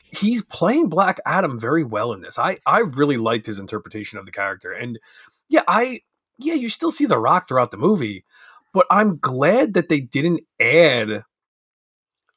he's 0.04 0.42
playing 0.42 0.88
Black 0.88 1.18
Adam 1.26 1.58
very 1.58 1.82
well 1.82 2.12
in 2.12 2.20
this. 2.20 2.38
I 2.38 2.58
I 2.64 2.78
really 2.78 3.16
liked 3.16 3.46
his 3.46 3.58
interpretation 3.58 4.20
of 4.20 4.24
the 4.24 4.32
character. 4.32 4.70
And 4.70 5.00
yeah, 5.48 5.62
I 5.66 6.00
yeah, 6.38 6.54
you 6.54 6.68
still 6.68 6.92
see 6.92 7.06
The 7.06 7.18
Rock 7.18 7.48
throughout 7.48 7.72
the 7.72 7.76
movie, 7.76 8.24
but 8.72 8.86
I'm 8.88 9.18
glad 9.18 9.74
that 9.74 9.88
they 9.88 10.00
didn't 10.00 10.42
add 10.60 11.24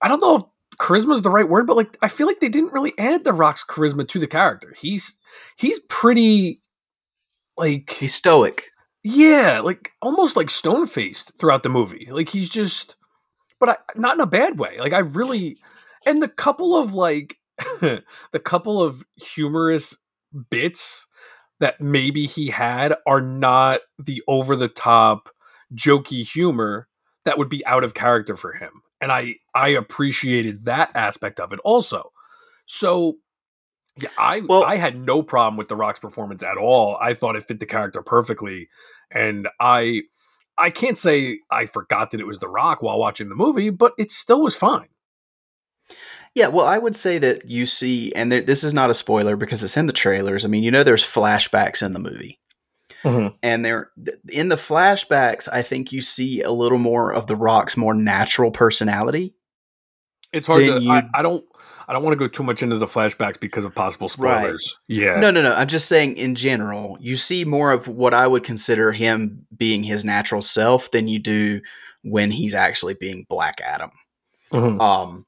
I 0.02 0.08
don't 0.08 0.22
know 0.22 0.36
if 0.38 0.44
charisma 0.80 1.14
is 1.16 1.22
the 1.22 1.30
right 1.30 1.48
word, 1.50 1.68
but 1.68 1.76
like 1.78 1.98
I 2.02 2.08
feel 2.08 2.28
like 2.28 2.40
they 2.40 2.50
didn't 2.50 2.74
really 2.74 2.94
add 2.98 3.24
The 3.24 3.34
Rock's 3.34 3.66
charisma 3.66 4.08
to 4.08 4.20
the 4.20 4.28
character. 4.28 4.74
He's 4.80 5.18
he's 5.58 5.80
pretty 5.90 6.62
like 7.58 7.92
He's 7.92 8.16
stoic. 8.16 8.66
yeah, 9.04 9.60
like 9.60 9.92
almost 10.02 10.36
like 10.38 10.50
stone 10.50 10.88
faced 10.88 11.32
throughout 11.38 11.64
the 11.64 11.70
movie. 11.70 12.08
Like 12.12 12.30
he's 12.30 12.50
just, 12.50 12.96
but 13.60 13.70
I, 13.70 13.78
not 13.96 14.16
in 14.16 14.22
a 14.22 14.26
bad 14.26 14.60
way. 14.60 14.78
Like 14.80 14.94
I 14.94 15.00
really, 15.00 15.58
and 16.06 16.22
the 16.24 16.30
couple 16.30 16.76
of 16.78 16.94
like, 16.94 17.38
the 17.82 18.40
couple 18.44 18.82
of 18.82 19.04
humorous 19.16 19.98
bits 20.50 21.06
that 21.60 21.82
maybe 21.82 22.26
he 22.26 22.48
had 22.48 22.96
are 23.06 23.20
not 23.22 23.82
the 23.98 24.24
over 24.30 24.56
the 24.56 24.70
top 24.70 25.28
jokey 25.76 26.26
humor 26.26 26.88
that 27.26 27.38
would 27.38 27.50
be 27.50 27.66
out 27.66 27.84
of 27.84 27.94
character 27.94 28.38
for 28.38 28.54
him. 28.54 28.72
And 29.02 29.12
I 29.12 29.36
I 29.56 29.70
appreciated 29.70 30.66
that 30.66 30.92
aspect 30.96 31.40
of 31.40 31.54
it 31.54 31.60
also. 31.64 32.12
So 32.66 33.18
yeah, 33.98 34.10
I 34.18 34.42
Well- 34.42 34.64
I 34.64 34.78
had 34.78 34.98
no 34.98 35.24
problem 35.24 35.58
with 35.58 35.68
the 35.68 35.76
Rock's 35.76 36.00
performance 36.00 36.44
at 36.44 36.58
all. 36.58 36.98
I 37.02 37.14
thought 37.14 37.36
it 37.36 37.44
fit 37.44 37.60
the 37.60 37.66
character 37.66 38.02
perfectly, 38.02 38.70
and 39.12 39.48
I 39.60 40.04
I 40.58 40.70
can't 40.70 40.98
say 40.98 41.40
I 41.50 41.66
forgot 41.66 42.12
that 42.12 42.20
it 42.20 42.28
was 42.28 42.40
the 42.40 42.50
Rock 42.50 42.82
while 42.82 43.00
watching 43.00 43.30
the 43.30 43.36
movie, 43.36 43.70
but 43.70 43.94
it 43.98 44.12
still 44.12 44.42
was 44.42 44.56
fine. 44.56 44.90
Yeah, 46.36 46.48
well, 46.48 46.66
I 46.68 46.78
would 46.78 46.96
say 46.96 47.18
that 47.18 47.50
you 47.50 47.66
see, 47.66 48.14
and 48.14 48.32
there, 48.32 48.42
this 48.42 48.64
is 48.64 48.74
not 48.74 48.90
a 48.90 48.94
spoiler 48.94 49.36
because 49.36 49.64
it's 49.64 49.78
in 49.78 49.88
the 49.88 49.94
trailers. 49.94 50.46
I 50.46 50.48
mean, 50.48 50.64
you 50.64 50.70
know, 50.72 50.84
there's 50.84 51.04
flashbacks 51.04 51.84
in 51.84 51.94
the 51.94 52.00
movie, 52.00 52.40
Mhm. 53.04 53.34
and 53.44 53.64
there 53.66 53.92
in 54.32 54.50
the 54.50 54.56
flashbacks, 54.56 55.48
I 55.52 55.62
think 55.64 55.92
you 55.92 56.02
see 56.02 56.42
a 56.42 56.52
little 56.52 56.78
more 56.78 57.12
of 57.14 57.28
the 57.28 57.36
Rock's 57.36 57.78
more 57.78 57.94
natural 57.94 58.52
personality. 58.52 59.34
It's 60.34 60.48
hard 60.48 60.64
to. 60.66 60.82
you- 60.82 60.92
I, 60.92 61.04
I 61.14 61.22
don't. 61.22 61.44
I 61.88 61.94
don't 61.94 62.04
want 62.04 62.14
to 62.14 62.20
go 62.20 62.28
too 62.28 62.44
much 62.44 62.62
into 62.62 62.78
the 62.78 62.86
flashbacks 62.86 63.40
because 63.40 63.66
of 63.66 63.74
possible 63.74 64.12
Right. 64.20 64.42
spoilers. 64.44 64.78
Yeah. 64.88 65.20
No, 65.20 65.32
no, 65.32 65.42
no. 65.42 65.56
I'm 65.56 65.68
just 65.68 65.88
saying 65.88 66.18
in 66.18 66.36
general, 66.36 66.98
you 67.00 67.16
see 67.16 67.46
more 67.46 67.72
of 67.72 67.88
what 67.88 68.14
I 68.14 68.28
would 68.28 68.44
consider 68.44 68.92
him 68.92 69.48
being 69.58 69.82
his 69.84 70.06
natural 70.06 70.44
self 70.44 70.92
than 70.92 71.08
you 71.08 71.18
do 71.18 71.62
when 72.04 72.30
he's 72.30 72.54
actually 72.54 72.94
being 72.94 73.26
Black 73.28 73.60
Adam. 73.60 73.90
Mhm. 74.54 74.80
Um, 74.80 75.26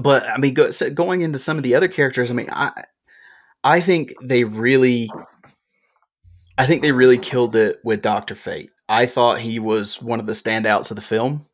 but 0.00 0.28
I 0.28 0.36
mean, 0.38 0.54
go, 0.54 0.72
so 0.72 0.90
going 0.90 1.20
into 1.20 1.38
some 1.38 1.56
of 1.58 1.62
the 1.62 1.76
other 1.76 1.86
characters, 1.86 2.32
I 2.32 2.34
mean, 2.34 2.50
I, 2.50 2.72
I 3.62 3.80
think 3.80 4.14
they 4.20 4.42
really, 4.42 5.08
I 6.58 6.66
think 6.66 6.82
they 6.82 6.90
really 6.90 7.18
killed 7.18 7.54
it 7.54 7.78
with 7.84 8.02
Doctor 8.02 8.34
Fate. 8.34 8.70
I 8.88 9.06
thought 9.06 9.38
he 9.38 9.60
was 9.60 10.02
one 10.02 10.18
of 10.18 10.26
the 10.26 10.32
standouts 10.32 10.90
of 10.90 10.96
the 10.96 11.02
film. 11.02 11.46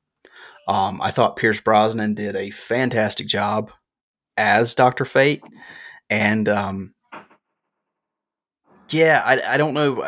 Um, 0.67 1.01
I 1.03 1.11
thought 1.11 1.37
Pierce 1.37 1.61
Brosnan 1.61 2.15
did 2.15 2.35
a 2.35 2.51
fantastic 2.51 3.27
job 3.27 3.71
as 4.39 4.75
Doctor 4.75 5.05
Fate, 5.05 5.43
and 6.09 6.49
um, 6.49 6.95
yeah, 8.89 9.23
I, 9.27 9.55
I 9.55 9.57
don't 9.59 9.75
know. 9.75 10.03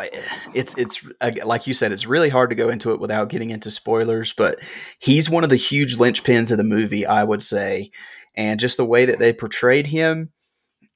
It's 0.55 0.75
it's 0.79 1.05
like 1.45 1.67
you 1.67 1.75
said, 1.75 1.91
it's 1.91 2.07
really 2.07 2.29
hard 2.29 2.49
to 2.49 2.55
go 2.55 2.69
into 2.69 2.91
it 2.91 2.99
without 2.99 3.29
getting 3.29 3.51
into 3.51 3.69
spoilers. 3.69 4.33
But 4.33 4.59
he's 4.97 5.29
one 5.29 5.43
of 5.43 5.51
the 5.51 5.57
huge 5.57 5.97
linchpins 5.97 6.51
of 6.51 6.57
the 6.57 6.63
movie, 6.63 7.05
I 7.05 7.23
would 7.23 7.43
say, 7.43 7.91
and 8.35 8.59
just 8.59 8.77
the 8.77 8.85
way 8.85 9.05
that 9.05 9.19
they 9.19 9.31
portrayed 9.31 9.85
him. 9.85 10.31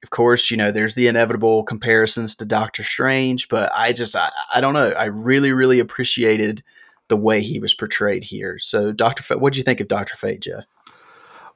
Of 0.03 0.10
course, 0.10 0.50
you 0.50 0.58
know, 0.58 0.72
there's 0.72 0.96
the 0.96 1.08
inevitable 1.08 1.63
comparisons 1.63 2.36
to 2.36 2.46
Doctor 2.46 2.84
Strange, 2.84 3.50
but 3.50 3.72
I 3.74 3.93
just 3.93 4.15
I, 4.15 4.31
I 4.53 4.60
don't 4.60 4.74
know. 4.74 4.89
I 4.89 5.05
really 5.05 5.51
really 5.51 5.79
appreciated 5.79 6.63
the 7.08 7.17
way 7.17 7.41
he 7.41 7.60
was 7.60 7.74
portrayed 7.74 8.24
here. 8.24 8.58
So, 8.58 8.91
Doctor 8.91 9.38
what 9.38 9.53
do 9.53 9.60
you 9.60 9.63
think 9.63 9.79
of 9.79 9.88
Doctor 9.88 10.15
Fate, 10.15 10.41
Jeff? 10.41 10.65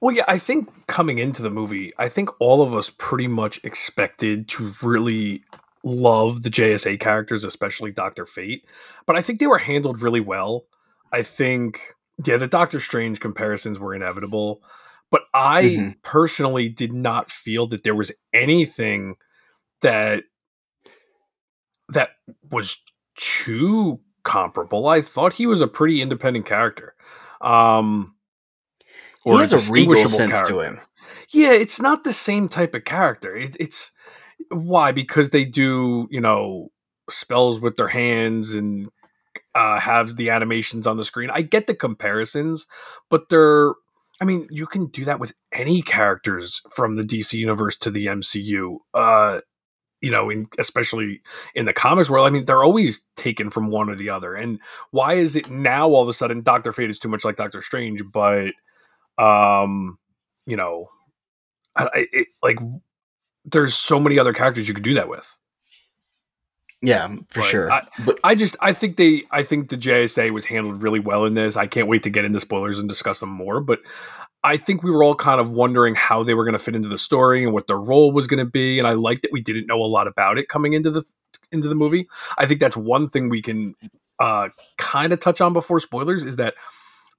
Well, 0.01 0.13
yeah, 0.13 0.25
I 0.27 0.37
think 0.37 0.69
coming 0.87 1.17
into 1.17 1.41
the 1.41 1.49
movie, 1.49 1.91
I 1.97 2.09
think 2.09 2.29
all 2.39 2.61
of 2.61 2.75
us 2.75 2.91
pretty 2.97 3.27
much 3.27 3.63
expected 3.63 4.47
to 4.49 4.75
really 4.81 5.43
love 5.83 6.43
the 6.43 6.49
JSA 6.49 6.99
characters, 6.99 7.43
especially 7.43 7.91
Doctor 7.91 8.25
Fate. 8.25 8.65
But 9.05 9.15
I 9.15 9.21
think 9.21 9.39
they 9.39 9.47
were 9.47 9.57
handled 9.57 10.01
really 10.01 10.19
well. 10.19 10.65
I 11.13 11.23
think, 11.23 11.79
yeah, 12.25 12.37
the 12.37 12.47
Doctor 12.47 12.79
Strange 12.79 13.19
comparisons 13.19 13.79
were 13.79 13.95
inevitable. 13.95 14.61
But 15.12 15.24
I 15.33 15.62
Mhm. 15.63 16.01
personally 16.03 16.69
did 16.69 16.93
not 16.93 17.31
feel 17.31 17.67
that 17.67 17.83
there 17.83 17.95
was 17.95 18.12
anything 18.33 19.15
that 19.81 20.24
that 21.89 22.09
was 22.51 22.83
too 23.17 24.00
comparable. 24.24 24.88
I 24.88 25.01
thought 25.01 25.33
he 25.33 25.45
was 25.45 25.62
a 25.62 25.67
pretty 25.67 26.01
independent 26.01 26.45
character. 26.45 26.95
Um, 27.41 28.15
He 29.24 29.31
has 29.31 29.53
a 29.53 29.57
regal 29.71 29.95
distinguishable 29.95 30.07
sense 30.07 30.41
to 30.43 30.59
character. 30.59 30.62
him. 30.62 30.81
Yeah, 31.29 31.51
it's 31.53 31.81
not 31.81 32.03
the 32.03 32.13
same 32.13 32.50
type 32.50 32.74
of 32.74 32.85
character. 32.85 33.35
It, 33.35 33.55
it's 33.59 33.91
why 34.50 34.91
because 34.91 35.29
they 35.31 35.45
do 35.45 36.07
you 36.12 36.21
know 36.21 36.71
spells 37.09 37.59
with 37.59 37.77
their 37.77 37.88
hands 37.88 38.53
and 38.53 38.89
uh, 39.53 39.79
have 39.79 40.17
the 40.17 40.29
animations 40.29 40.88
on 40.88 40.97
the 40.97 41.05
screen. 41.05 41.29
I 41.31 41.41
get 41.41 41.67
the 41.67 41.75
comparisons, 41.75 42.65
but 43.09 43.29
they're. 43.29 43.74
I 44.22 44.25
mean, 44.25 44.48
you 44.50 44.65
can 44.65 44.88
do 44.88 45.05
that 45.05 45.19
with 45.19 45.34
any 45.51 45.81
characters 45.81 46.62
from 46.72 46.95
the 46.95 47.03
DC 47.03 47.34
universe 47.34 47.77
to 47.79 47.91
the 47.91 48.07
MCU. 48.07 48.77
Uh, 48.93 49.41
you 50.01 50.12
know, 50.12 50.29
in 50.29 50.48
especially 50.60 51.22
in 51.55 51.65
the 51.65 51.74
comics 51.74 52.10
world. 52.10 52.27
I 52.27 52.29
mean, 52.29 52.45
they're 52.45 52.63
always 52.63 53.01
taken 53.15 53.50
from 53.50 53.72
one 53.72 53.89
or 53.89 53.95
the 53.95 54.10
other. 54.10 54.36
And 54.36 54.60
why 54.91 55.13
is 55.13 55.36
it 55.36 55.50
now 55.50 55.88
all 55.88 56.03
of 56.03 56.10
a 56.10 56.13
sudden 56.13 56.43
Doctor 56.43 56.72
Fate 56.72 56.89
is 56.89 57.00
too 57.00 57.10
much 57.10 57.25
like 57.25 57.38
Doctor 57.38 57.62
Strange, 57.62 58.03
but 58.13 58.51
um, 59.17 59.98
you 60.45 60.57
know, 60.57 60.89
I, 61.75 62.07
it, 62.12 62.27
like 62.43 62.60
there's 63.45 63.74
so 63.74 64.00
many 64.00 64.19
other 64.19 64.34
characters 64.34 64.67
you 64.67 64.74
could 64.74 64.84
do 64.84 64.93
that 64.93 65.10
with. 65.10 65.38
Yeah, 66.87 67.07
for 67.29 67.39
But 67.41 67.43
sure. 67.43 67.71
I- 67.71 67.87
but 68.05 68.19
I 68.23 68.35
just 68.35 68.55
I 68.61 68.73
think 68.73 68.97
they 68.97 69.23
I 69.31 69.43
think 69.43 69.69
the 69.69 69.77
JSA 69.77 70.31
was 70.31 70.45
handled 70.45 70.81
really 70.83 70.99
well 70.99 71.25
in 71.25 71.33
this. 71.33 71.55
I 71.57 71.67
can't 71.67 71.87
wait 71.87 72.03
to 72.03 72.09
get 72.09 72.25
into 72.25 72.39
spoilers 72.39 72.79
and 72.79 72.87
discuss 72.89 73.19
them 73.19 73.29
more, 73.29 73.59
but 73.61 73.79
I 74.43 74.57
think 74.57 74.83
we 74.83 74.91
were 74.91 75.03
all 75.03 75.15
kind 75.15 75.41
of 75.41 75.49
wondering 75.49 75.95
how 75.95 76.23
they 76.23 76.35
were 76.35 76.43
going 76.43 76.53
to 76.53 76.59
fit 76.59 76.75
into 76.75 76.87
the 76.89 76.99
story 76.99 77.43
and 77.43 77.51
what 77.53 77.65
their 77.67 77.79
role 77.79 78.11
was 78.11 78.27
going 78.27 78.45
to 78.45 78.49
be 78.49 78.77
and 78.79 78.87
I 78.87 78.93
like 78.93 79.21
that 79.21 79.31
we 79.31 79.41
didn't 79.41 79.65
know 79.67 79.81
a 79.81 79.87
lot 79.87 80.07
about 80.07 80.37
it 80.37 80.47
coming 80.49 80.73
into 80.73 80.91
the 80.91 81.03
into 81.51 81.67
the 81.67 81.75
movie. 81.75 82.07
I 82.37 82.45
think 82.45 82.59
that's 82.59 82.77
one 82.77 83.09
thing 83.09 83.29
we 83.29 83.41
can 83.41 83.75
uh 84.19 84.49
kind 84.77 85.11
of 85.11 85.19
touch 85.19 85.41
on 85.41 85.51
before 85.53 85.79
spoilers 85.79 86.25
is 86.25 86.35
that 86.37 86.53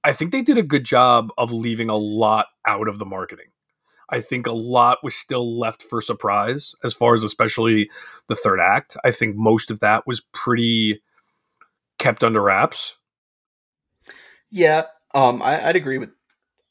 I 0.03 0.13
think 0.13 0.31
they 0.31 0.41
did 0.41 0.57
a 0.57 0.63
good 0.63 0.85
job 0.85 1.29
of 1.37 1.51
leaving 1.51 1.89
a 1.89 1.97
lot 1.97 2.47
out 2.65 2.87
of 2.87 2.97
the 2.97 3.05
marketing. 3.05 3.47
I 4.09 4.21
think 4.21 4.47
a 4.47 4.53
lot 4.53 4.99
was 5.03 5.15
still 5.15 5.59
left 5.59 5.83
for 5.83 6.01
surprise 6.01 6.75
as 6.83 6.93
far 6.93 7.13
as 7.13 7.23
especially 7.23 7.89
the 8.27 8.35
third 8.35 8.59
act. 8.59 8.95
I 9.03 9.11
think 9.11 9.35
most 9.35 9.69
of 9.69 9.79
that 9.81 10.07
was 10.07 10.21
pretty 10.33 11.01
kept 11.99 12.23
under 12.23 12.41
wraps. 12.41 12.95
Yeah, 14.49 14.83
um, 15.13 15.41
I, 15.41 15.67
I'd 15.67 15.75
agree 15.75 15.97
with 15.97 16.11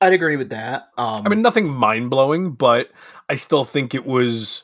I'd 0.01 0.13
agree 0.13 0.37
with 0.37 0.51
that. 0.51 0.89
Um, 0.99 1.27
I 1.27 1.29
mean, 1.29 1.43
nothing 1.43 1.69
mind 1.69 2.11
blowing, 2.11 2.53
but 2.53 2.91
I 3.29 3.35
still 3.35 3.65
think 3.65 3.95
it 3.95 4.07
was 4.07 4.63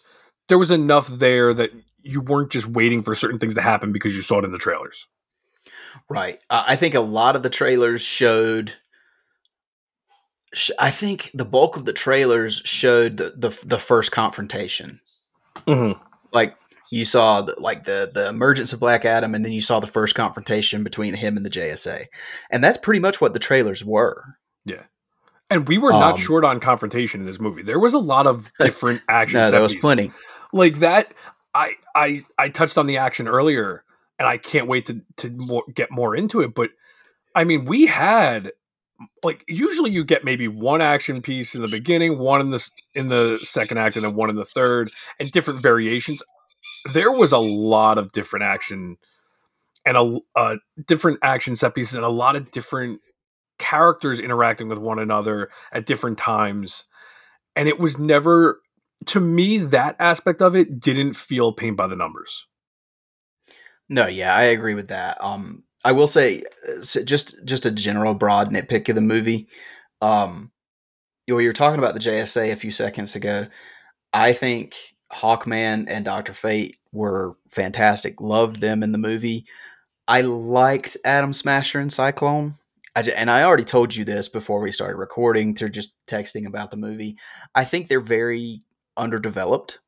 there 0.49 0.59
was 0.59 0.71
enough 0.71 1.09
there 1.09 1.55
that 1.55 1.71
you 2.03 2.21
weren't 2.21 2.51
just 2.51 2.67
waiting 2.67 3.03
for 3.03 3.15
certain 3.15 3.39
things 3.39 3.55
to 3.55 3.63
happen 3.63 3.93
because 3.93 4.15
you 4.15 4.23
saw 4.23 4.39
it 4.39 4.45
in 4.45 4.53
the 4.53 4.59
trailers. 4.59 5.07
Right. 6.09 6.41
Uh, 6.51 6.65
I 6.67 6.77
think 6.77 6.95
a 6.95 7.01
lot 7.01 7.37
of 7.37 7.43
the 7.43 7.51
trailers 7.51 8.03
showed. 8.03 8.75
I 10.79 10.91
think 10.91 11.31
the 11.35 11.45
bulk 11.45 11.77
of 11.77 11.85
the 11.85 11.93
trailers 11.93 12.61
showed 12.65 13.17
the 13.17 13.33
the, 13.37 13.59
the 13.67 13.79
first 13.79 14.13
confrontation. 14.13 15.01
Mhm. 15.67 15.99
Like 16.33 16.57
you 16.91 17.05
saw 17.05 17.43
the, 17.43 17.55
like 17.59 17.85
the 17.85 18.11
the 18.13 18.29
emergence 18.29 18.73
of 18.73 18.81
Black 18.81 19.05
Adam, 19.05 19.35
and 19.35 19.45
then 19.45 19.53
you 19.53 19.61
saw 19.63 19.81
the 19.81 19.87
first 19.87 20.15
confrontation 20.15 20.85
between 20.85 21.15
him 21.15 21.37
and 21.37 21.45
the 21.47 21.51
JSA, 21.51 22.07
and 22.51 22.63
that's 22.63 22.79
pretty 22.79 23.01
much 23.01 23.21
what 23.21 23.33
the 23.33 23.39
trailers 23.39 23.85
were. 23.85 24.37
Yeah. 24.65 24.83
And 25.51 25.69
we 25.69 25.77
were 25.79 25.93
not 25.93 26.15
Um, 26.15 26.21
short 26.21 26.45
on 26.45 26.61
confrontation 26.61 27.21
in 27.21 27.27
this 27.27 27.41
movie. 27.41 27.63
There 27.63 27.79
was 27.79 27.95
a 27.95 27.99
lot 27.99 28.27
of 28.27 28.51
different 28.61 29.03
action. 29.09 29.41
No, 29.41 29.51
there 29.51 29.61
was 29.61 29.73
pieces. 29.73 29.83
plenty. 29.83 30.13
Like 30.53 30.79
that. 30.81 31.13
I 31.55 31.73
I 31.95 32.21
I 32.39 32.49
touched 32.51 32.79
on 32.79 32.87
the 32.87 32.97
action 32.99 33.27
earlier, 33.29 33.85
and 34.19 34.27
I 34.29 34.37
can't 34.39 34.67
wait 34.67 34.87
to 34.87 35.01
to 35.19 35.31
more, 35.31 35.65
get 35.75 35.91
more 35.91 36.15
into 36.17 36.41
it. 36.41 36.55
But 36.55 36.71
I 37.35 37.45
mean, 37.45 37.65
we 37.67 37.87
had 37.87 38.53
like 39.23 39.45
usually 39.49 39.91
you 39.91 40.05
get 40.05 40.25
maybe 40.25 40.49
one 40.49 40.81
action 40.81 41.23
piece 41.23 41.55
in 41.55 41.63
the 41.63 41.69
beginning, 41.69 42.19
one 42.19 42.41
in 42.41 42.51
the 42.51 42.71
in 42.95 43.07
the 43.09 43.39
second 43.39 43.79
act, 43.79 43.97
and 43.97 44.05
then 44.05 44.15
one 44.15 44.31
in 44.31 44.37
the 44.37 44.45
third, 44.45 44.91
and 45.19 45.31
different 45.33 45.63
variations. 45.63 46.23
There 46.93 47.11
was 47.11 47.33
a 47.33 47.39
lot 47.39 47.99
of 47.99 48.13
different 48.13 48.45
action 48.45 48.97
and 49.85 49.97
a, 49.97 50.21
a 50.37 50.57
different 50.87 51.19
action 51.23 51.57
set 51.57 51.75
pieces 51.75 51.95
and 51.95 52.05
a 52.05 52.09
lot 52.09 52.37
of 52.37 52.51
different 52.51 53.01
characters 53.59 54.21
interacting 54.21 54.69
with 54.69 54.79
one 54.79 54.99
another 54.99 55.51
at 55.73 55.87
different 55.87 56.19
times 56.19 56.85
and 57.55 57.69
it 57.69 57.79
was 57.79 57.99
never 57.99 58.61
to 59.07 59.21
me 59.21 59.59
that 59.59 59.95
aspect 59.99 60.41
of 60.43 60.57
it 60.57 60.81
didn't 60.81 61.15
feel 61.15 61.53
paint 61.53 61.77
by 61.77 61.87
the 61.87 61.97
numbers 61.97 62.47
No, 63.89 64.07
yeah, 64.07 64.35
I 64.35 64.45
agree 64.45 64.75
with 64.75 64.89
that. 64.89 65.23
Um, 65.23 65.65
I 65.85 65.93
will 65.93 66.07
say, 66.07 66.45
uh, 66.69 66.83
just 66.83 67.45
just 67.45 67.67
a 67.67 67.71
general 67.71 68.15
broad 68.15 68.51
nitpick 68.51 68.89
of 68.89 68.95
the 68.95 69.01
movie. 69.01 69.49
Um, 70.01 70.53
you, 71.27 71.35
were 71.35 71.53
talking 71.53 71.79
about 71.79 71.95
the 71.95 72.01
JSA 72.01 72.53
a 72.53 72.57
few 72.57 72.71
seconds 72.71 73.15
ago. 73.15 73.47
I 74.13 74.33
think 74.33 74.75
Hawkman 75.13 75.87
and 75.89 76.05
Doctor 76.05 76.33
Fate 76.33 76.77
were 76.93 77.37
fantastic. 77.49 78.21
Loved 78.21 78.61
them 78.61 78.83
in 78.83 78.93
the 78.93 78.99
movie. 78.99 79.47
I 80.09 80.23
liked 80.23 80.97
Atom 81.05 81.33
Smasher 81.33 81.81
and 81.81 81.93
Cyclone. 81.93 82.57
I 82.95 83.03
j- 83.03 83.15
and 83.15 83.31
I 83.31 83.45
already 83.45 83.65
told 83.65 83.95
you 83.95 84.05
this 84.05 84.29
before 84.29 84.61
we 84.61 84.73
started 84.73 84.97
recording 84.97 85.55
through 85.55 85.71
just 85.71 85.95
texting 86.07 86.47
about 86.47 86.71
the 86.71 86.77
movie. 86.77 87.17
I 87.55 87.65
think 87.65 87.89
they're 87.89 88.01
very 88.01 88.63
underdeveloped. 88.97 89.79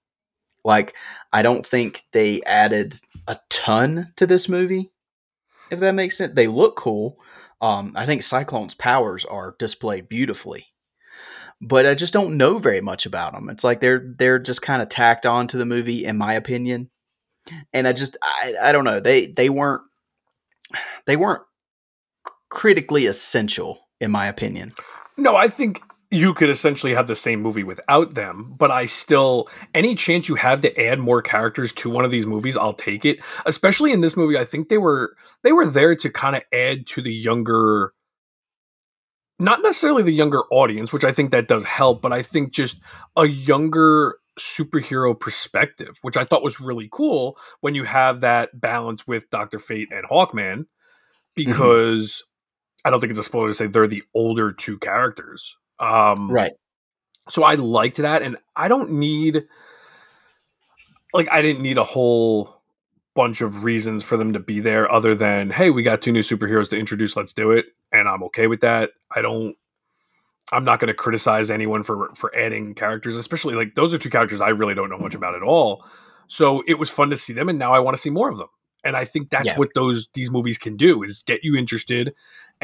Like, 0.64 0.94
I 1.32 1.42
don't 1.42 1.66
think 1.66 2.04
they 2.12 2.40
added 2.42 2.94
a 3.26 3.38
ton 3.50 4.12
to 4.16 4.26
this 4.26 4.48
movie, 4.48 4.92
if 5.70 5.80
that 5.80 5.92
makes 5.92 6.18
sense. 6.18 6.34
They 6.34 6.46
look 6.46 6.76
cool. 6.76 7.18
Um, 7.60 7.92
I 7.96 8.06
think 8.06 8.22
Cyclone's 8.22 8.74
powers 8.74 9.24
are 9.24 9.56
displayed 9.58 10.08
beautifully, 10.08 10.66
but 11.60 11.86
I 11.86 11.94
just 11.94 12.12
don't 12.12 12.36
know 12.36 12.58
very 12.58 12.80
much 12.80 13.06
about 13.06 13.32
them. 13.32 13.48
It's 13.48 13.64
like 13.64 13.80
they're 13.80 14.14
they're 14.18 14.38
just 14.38 14.62
kind 14.62 14.82
of 14.82 14.88
tacked 14.88 15.24
on 15.26 15.46
to 15.48 15.56
the 15.56 15.64
movie, 15.64 16.04
in 16.04 16.18
my 16.18 16.34
opinion. 16.34 16.90
And 17.72 17.86
I 17.88 17.92
just 17.92 18.16
I, 18.22 18.54
I 18.60 18.72
don't 18.72 18.84
know 18.84 19.00
they 19.00 19.26
they 19.26 19.48
weren't 19.48 19.82
they 21.06 21.16
weren't 21.16 21.42
critically 22.50 23.06
essential 23.06 23.88
in 24.00 24.10
my 24.10 24.26
opinion. 24.26 24.72
no 25.16 25.34
i 25.36 25.48
think 25.48 25.80
you 26.14 26.32
could 26.32 26.48
essentially 26.48 26.94
have 26.94 27.08
the 27.08 27.16
same 27.16 27.42
movie 27.42 27.64
without 27.64 28.14
them 28.14 28.54
but 28.56 28.70
i 28.70 28.86
still 28.86 29.48
any 29.74 29.94
chance 29.94 30.28
you 30.28 30.36
have 30.36 30.60
to 30.60 30.80
add 30.80 30.98
more 30.98 31.20
characters 31.20 31.72
to 31.72 31.90
one 31.90 32.04
of 32.04 32.10
these 32.10 32.26
movies 32.26 32.56
i'll 32.56 32.72
take 32.74 33.04
it. 33.04 33.18
Especially 33.46 33.92
in 33.92 34.00
this 34.00 34.16
movie 34.16 34.38
i 34.38 34.44
think 34.44 34.68
they 34.68 34.78
were 34.78 35.16
they 35.42 35.52
were 35.52 35.66
there 35.66 35.96
to 35.96 36.10
kind 36.10 36.36
of 36.36 36.42
add 36.52 36.86
to 36.86 37.02
the 37.02 37.12
younger 37.12 37.92
not 39.40 39.62
necessarily 39.62 40.02
the 40.02 40.12
younger 40.12 40.42
audience 40.50 40.92
which 40.92 41.04
i 41.04 41.12
think 41.12 41.32
that 41.32 41.48
does 41.48 41.64
help 41.64 42.00
but 42.00 42.12
i 42.12 42.22
think 42.22 42.52
just 42.52 42.80
a 43.16 43.26
younger 43.26 44.16
superhero 44.38 45.18
perspective 45.18 45.98
which 46.02 46.16
i 46.16 46.24
thought 46.24 46.42
was 46.42 46.60
really 46.60 46.88
cool 46.92 47.36
when 47.60 47.74
you 47.74 47.84
have 47.84 48.20
that 48.20 48.58
balance 48.58 49.06
with 49.06 49.28
dr 49.30 49.58
fate 49.58 49.88
and 49.92 50.06
hawkman 50.06 50.58
mm-hmm. 50.58 50.64
because 51.34 52.24
i 52.84 52.90
don't 52.90 53.00
think 53.00 53.10
it's 53.10 53.20
a 53.20 53.24
spoiler 53.24 53.48
to 53.48 53.54
say 53.54 53.66
they're 53.66 53.88
the 53.88 54.02
older 54.14 54.52
two 54.52 54.78
characters 54.78 55.56
um 55.80 56.30
Right. 56.30 56.52
so 57.28 57.42
I 57.42 57.54
liked 57.54 57.96
that, 57.98 58.22
and 58.22 58.36
I 58.56 58.68
don't 58.68 58.92
need 58.92 59.44
like 61.12 61.28
I 61.30 61.42
didn't 61.42 61.62
need 61.62 61.78
a 61.78 61.84
whole 61.84 62.62
bunch 63.14 63.40
of 63.40 63.62
reasons 63.62 64.02
for 64.02 64.16
them 64.16 64.32
to 64.32 64.40
be 64.40 64.60
there 64.60 64.90
other 64.90 65.14
than 65.14 65.50
hey, 65.50 65.70
we 65.70 65.82
got 65.82 66.02
two 66.02 66.12
new 66.12 66.22
superheroes 66.22 66.68
to 66.70 66.78
introduce, 66.78 67.16
let's 67.16 67.32
do 67.32 67.52
it, 67.52 67.66
and 67.92 68.08
I'm 68.08 68.22
okay 68.24 68.46
with 68.46 68.60
that. 68.60 68.90
I 69.14 69.22
don't 69.22 69.56
I'm 70.52 70.64
not 70.64 70.78
going 70.78 70.88
to 70.88 70.94
criticize 70.94 71.50
anyone 71.50 71.82
for 71.82 72.10
for 72.14 72.34
adding 72.36 72.74
characters, 72.74 73.16
especially 73.16 73.54
like 73.54 73.74
those 73.74 73.94
are 73.94 73.98
two 73.98 74.10
characters 74.10 74.40
I 74.40 74.50
really 74.50 74.74
don't 74.74 74.90
know 74.90 74.98
much 74.98 75.14
about 75.14 75.34
at 75.34 75.42
all. 75.42 75.84
So 76.28 76.62
it 76.66 76.74
was 76.78 76.90
fun 76.90 77.10
to 77.10 77.16
see 77.16 77.32
them, 77.32 77.48
and 77.48 77.58
now 77.58 77.72
I 77.72 77.78
want 77.78 77.96
to 77.96 78.00
see 78.00 78.10
more 78.10 78.30
of 78.30 78.38
them. 78.38 78.48
And 78.84 78.96
I 78.96 79.04
think 79.04 79.30
that's 79.30 79.46
Yeah. 79.46 79.56
what 79.56 79.70
those 79.74 80.08
these 80.14 80.30
movies 80.30 80.58
can 80.58 80.76
do 80.76 81.02
is 81.02 81.22
get 81.22 81.42
you 81.42 81.56
interested, 81.56 82.14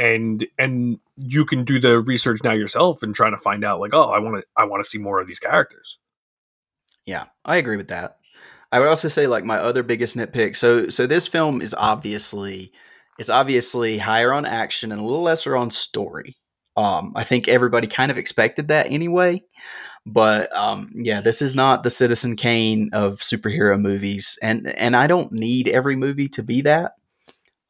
and 0.01 0.47
and 0.59 0.99
you 1.17 1.45
can 1.45 1.65
do 1.65 1.79
the 1.79 2.01
research 2.01 2.43
now 2.43 2.53
yourself 2.53 3.03
and 3.03 3.15
trying 3.15 3.33
to 3.33 3.39
find 3.39 3.65
out 3.65 3.81
like 3.81 3.93
oh 3.93 4.11
I 4.11 4.19
want 4.19 4.37
to 4.37 4.47
I 4.57 4.65
want 4.65 4.83
to 4.83 4.89
see 4.89 4.99
more 4.99 5.21
of 5.21 5.29
these 5.29 5.39
characters. 5.39 5.99
Yeah, 7.05 7.27
I 7.45 7.57
agree 7.57 7.77
with 7.77 7.89
that. 7.89 8.17
I 8.73 8.79
would 8.79 8.89
also 8.89 9.09
say 9.09 9.27
like 9.27 9.45
my 9.45 9.59
other 9.59 9.83
biggest 9.83 10.17
nitpick. 10.17 10.57
So 10.57 10.89
so 10.89 11.07
this 11.07 11.27
film 11.27 11.61
is 11.61 11.75
obviously 11.75 12.73
it's 13.19 13.31
obviously 13.31 13.99
higher 13.99 14.33
on 14.33 14.47
action 14.47 14.91
and 14.91 15.01
a 15.01 15.05
little 15.05 15.23
lesser 15.23 15.55
on 15.55 15.69
story. 15.69 16.37
Um, 16.77 17.13
I 17.15 17.25
think 17.25 17.49
everybody 17.49 17.87
kind 17.87 18.11
of 18.11 18.17
expected 18.17 18.69
that 18.69 18.91
anyway. 18.91 19.43
But 20.07 20.51
um, 20.57 20.91
yeah, 20.95 21.21
this 21.21 21.43
is 21.43 21.55
not 21.55 21.83
the 21.83 21.91
Citizen 21.91 22.37
Kane 22.37 22.89
of 22.95 23.17
superhero 23.17 23.79
movies, 23.79 24.39
and 24.43 24.67
and 24.69 24.97
I 24.97 25.07
don't 25.07 25.31
need 25.31 25.69
every 25.69 25.95
movie 25.95 26.29
to 26.31 26.43
be 26.43 26.63
that. 26.63 26.93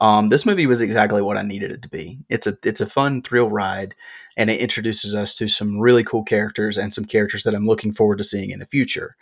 Um, 0.01 0.29
this 0.29 0.47
movie 0.47 0.67
was 0.67 0.81
exactly 0.81 1.21
what 1.21 1.37
I 1.37 1.43
needed 1.43 1.71
it 1.71 1.83
to 1.83 1.89
be. 1.89 2.21
It's 2.29 2.47
a 2.47 2.57
it's 2.65 2.81
a 2.81 2.87
fun 2.87 3.23
thrill 3.23 3.51
ride, 3.51 3.95
and 4.37 4.49
it 4.49 4.59
introduces 4.59 5.15
us 5.15 5.35
to 5.35 5.49
some 5.49 5.79
really 5.79 6.03
cool 6.05 6.25
characters 6.25 6.79
and 6.79 6.93
some 6.93 7.05
characters 7.05 7.45
that 7.45 7.55
I'm 7.55 7.67
looking 7.67 7.93
forward 7.93 8.19
to 8.19 8.25
seeing 8.25 8.51
in 8.51 8.61
the 8.61 8.67
future. 8.67 9.17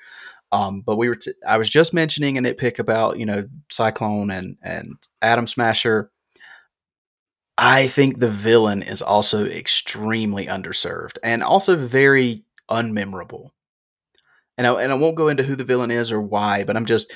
Um, 0.52 0.80
but 0.80 0.96
we 0.96 1.08
were 1.08 1.16
t- 1.16 1.32
I 1.46 1.58
was 1.58 1.68
just 1.68 1.92
mentioning 1.92 2.38
a 2.38 2.42
nitpick 2.42 2.78
about 2.78 3.18
you 3.18 3.26
know 3.26 3.48
Cyclone 3.70 4.30
and 4.30 4.56
and 4.62 4.94
Atom 5.20 5.46
Smasher. 5.46 6.10
I 7.60 7.88
think 7.88 8.20
the 8.20 8.30
villain 8.30 8.82
is 8.82 9.02
also 9.02 9.44
extremely 9.44 10.46
underserved 10.46 11.18
and 11.24 11.42
also 11.42 11.74
very 11.74 12.44
unmemorable. 12.70 13.50
And 14.56 14.64
I, 14.64 14.82
and 14.82 14.92
I 14.92 14.94
won't 14.94 15.16
go 15.16 15.26
into 15.26 15.42
who 15.42 15.56
the 15.56 15.64
villain 15.64 15.90
is 15.90 16.12
or 16.12 16.20
why, 16.20 16.62
but 16.62 16.76
I'm 16.76 16.86
just 16.86 17.12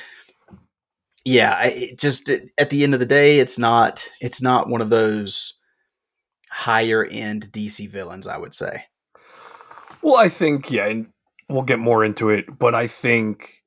yeah, 1.25 1.55
I, 1.59 1.67
it 1.69 1.99
just 1.99 2.31
at 2.59 2.71
the 2.71 2.83
end 2.85 2.95
of 2.95 3.01
the 3.01 3.07
day, 3.07 3.39
it's 3.39 3.59
not 3.59 4.09
it's 4.21 4.43
not 4.43 4.69
one 4.69 4.81
of 4.81 4.91
those 4.91 5.55
higher 6.51 7.05
end 7.05 7.51
DC 7.53 7.89
villains. 7.89 8.27
I 8.27 8.39
would 8.39 8.55
say. 8.55 8.85
Well, 10.03 10.17
I 10.17 10.29
think 10.29 10.71
yeah, 10.71 10.87
and 10.87 11.09
we'll 11.49 11.63
get 11.63 11.79
more 11.79 12.05
into 12.05 12.31
it, 12.31 12.59
but 12.59 12.75
I 12.75 12.87
think 12.87 13.63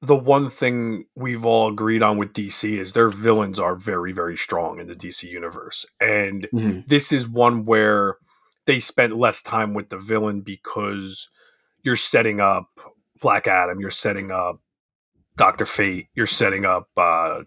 the 0.00 0.16
one 0.16 0.50
thing 0.50 1.06
we've 1.14 1.44
all 1.46 1.68
agreed 1.68 2.02
on 2.02 2.18
with 2.18 2.32
DC 2.34 2.78
is 2.78 2.92
their 2.92 3.08
villains 3.08 3.58
are 3.58 3.74
very 3.74 4.12
very 4.12 4.36
strong 4.36 4.80
in 4.80 4.86
the 4.86 4.94
DC 4.94 5.28
universe. 5.28 5.86
And 6.00 6.48
Mhm. 6.52 6.86
this 6.86 7.12
is 7.12 7.28
one 7.28 7.64
where 7.64 8.16
they 8.66 8.80
spent 8.80 9.16
less 9.16 9.42
time 9.42 9.74
with 9.74 9.90
the 9.90 9.98
villain 9.98 10.40
because 10.40 11.28
you're 11.82 11.96
setting 11.96 12.40
up 12.40 12.68
Black 13.20 13.46
Adam, 13.46 13.80
you're 13.80 13.90
setting 13.90 14.30
up 14.30 14.60
Doctor 15.36 15.66
Fate, 15.66 16.08
you're 16.14 16.26
setting 16.26 16.64
up 16.64 16.88
uh, 16.96 17.40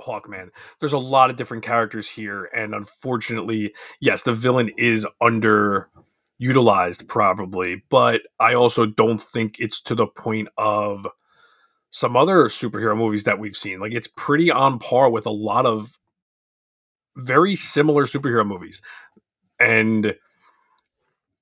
Hawkman. 0.00 0.48
There's 0.80 0.92
a 0.92 0.98
lot 0.98 1.30
of 1.30 1.36
different 1.36 1.64
characters 1.64 2.08
here, 2.08 2.44
and 2.54 2.74
unfortunately, 2.74 3.74
yes, 4.00 4.22
the 4.22 4.32
villain 4.32 4.70
is 4.78 5.06
underutilized 5.22 7.06
probably, 7.08 7.82
but 7.90 8.22
I 8.40 8.54
also 8.54 8.86
don't 8.86 9.20
think 9.20 9.56
it's 9.58 9.80
to 9.82 9.94
the 9.94 10.06
point 10.06 10.48
of 10.56 11.06
some 11.90 12.16
other 12.16 12.44
superhero 12.46 12.96
movies 12.96 13.24
that 13.24 13.38
we've 13.38 13.56
seen. 13.56 13.78
Like 13.78 13.92
it's 13.92 14.08
pretty 14.16 14.50
on 14.50 14.78
par 14.78 15.10
with 15.10 15.26
a 15.26 15.30
lot 15.30 15.66
of 15.66 15.98
very 17.16 17.54
similar 17.54 18.06
superhero 18.06 18.46
movies. 18.46 18.80
And 19.60 20.14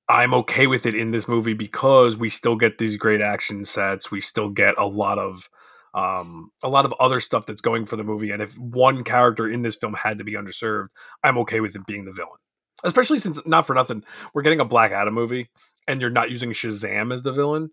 I'm 0.09 0.35
okay 0.35 0.67
with 0.67 0.87
it 0.87 0.97
in 0.97 1.13
this 1.13 1.29
movie 1.29 1.55
because 1.55 2.17
we 2.17 2.29
still 2.29 2.57
get 2.57 2.79
these 2.79 2.97
great 2.97 3.21
action 3.21 3.65
sets. 3.65 4.11
We 4.11 4.21
still 4.21 4.49
get 4.49 4.75
a 4.77 4.87
lot 4.87 5.21
of 5.21 5.49
um 5.95 6.51
a 6.63 6.69
lot 6.69 6.85
of 6.85 6.95
other 7.01 7.19
stuff 7.21 7.47
that's 7.47 7.61
going 7.61 7.85
for 7.87 7.97
the 7.97 8.05
movie 8.05 8.31
and 8.31 8.41
if 8.43 8.57
one 8.59 9.03
character 9.05 9.49
in 9.51 9.63
this 9.63 9.77
film 9.77 9.95
had 9.95 10.19
to 10.19 10.25
be 10.25 10.35
underserved, 10.35 10.89
I'm 11.25 11.39
okay 11.39 11.61
with 11.61 11.75
it 11.77 11.85
being 11.87 12.05
the 12.05 12.13
villain. 12.13 12.39
especially 12.85 13.19
since 13.19 13.41
not 13.47 13.67
for 13.67 13.75
nothing 13.75 14.05
we're 14.33 14.43
getting 14.43 14.61
a 14.61 14.65
Black 14.65 14.93
Adam 14.93 15.15
movie 15.15 15.51
and 15.89 16.01
you're 16.01 16.11
not 16.11 16.31
using 16.31 16.53
Shazam 16.53 17.13
as 17.13 17.23
the 17.23 17.33
villain. 17.33 17.71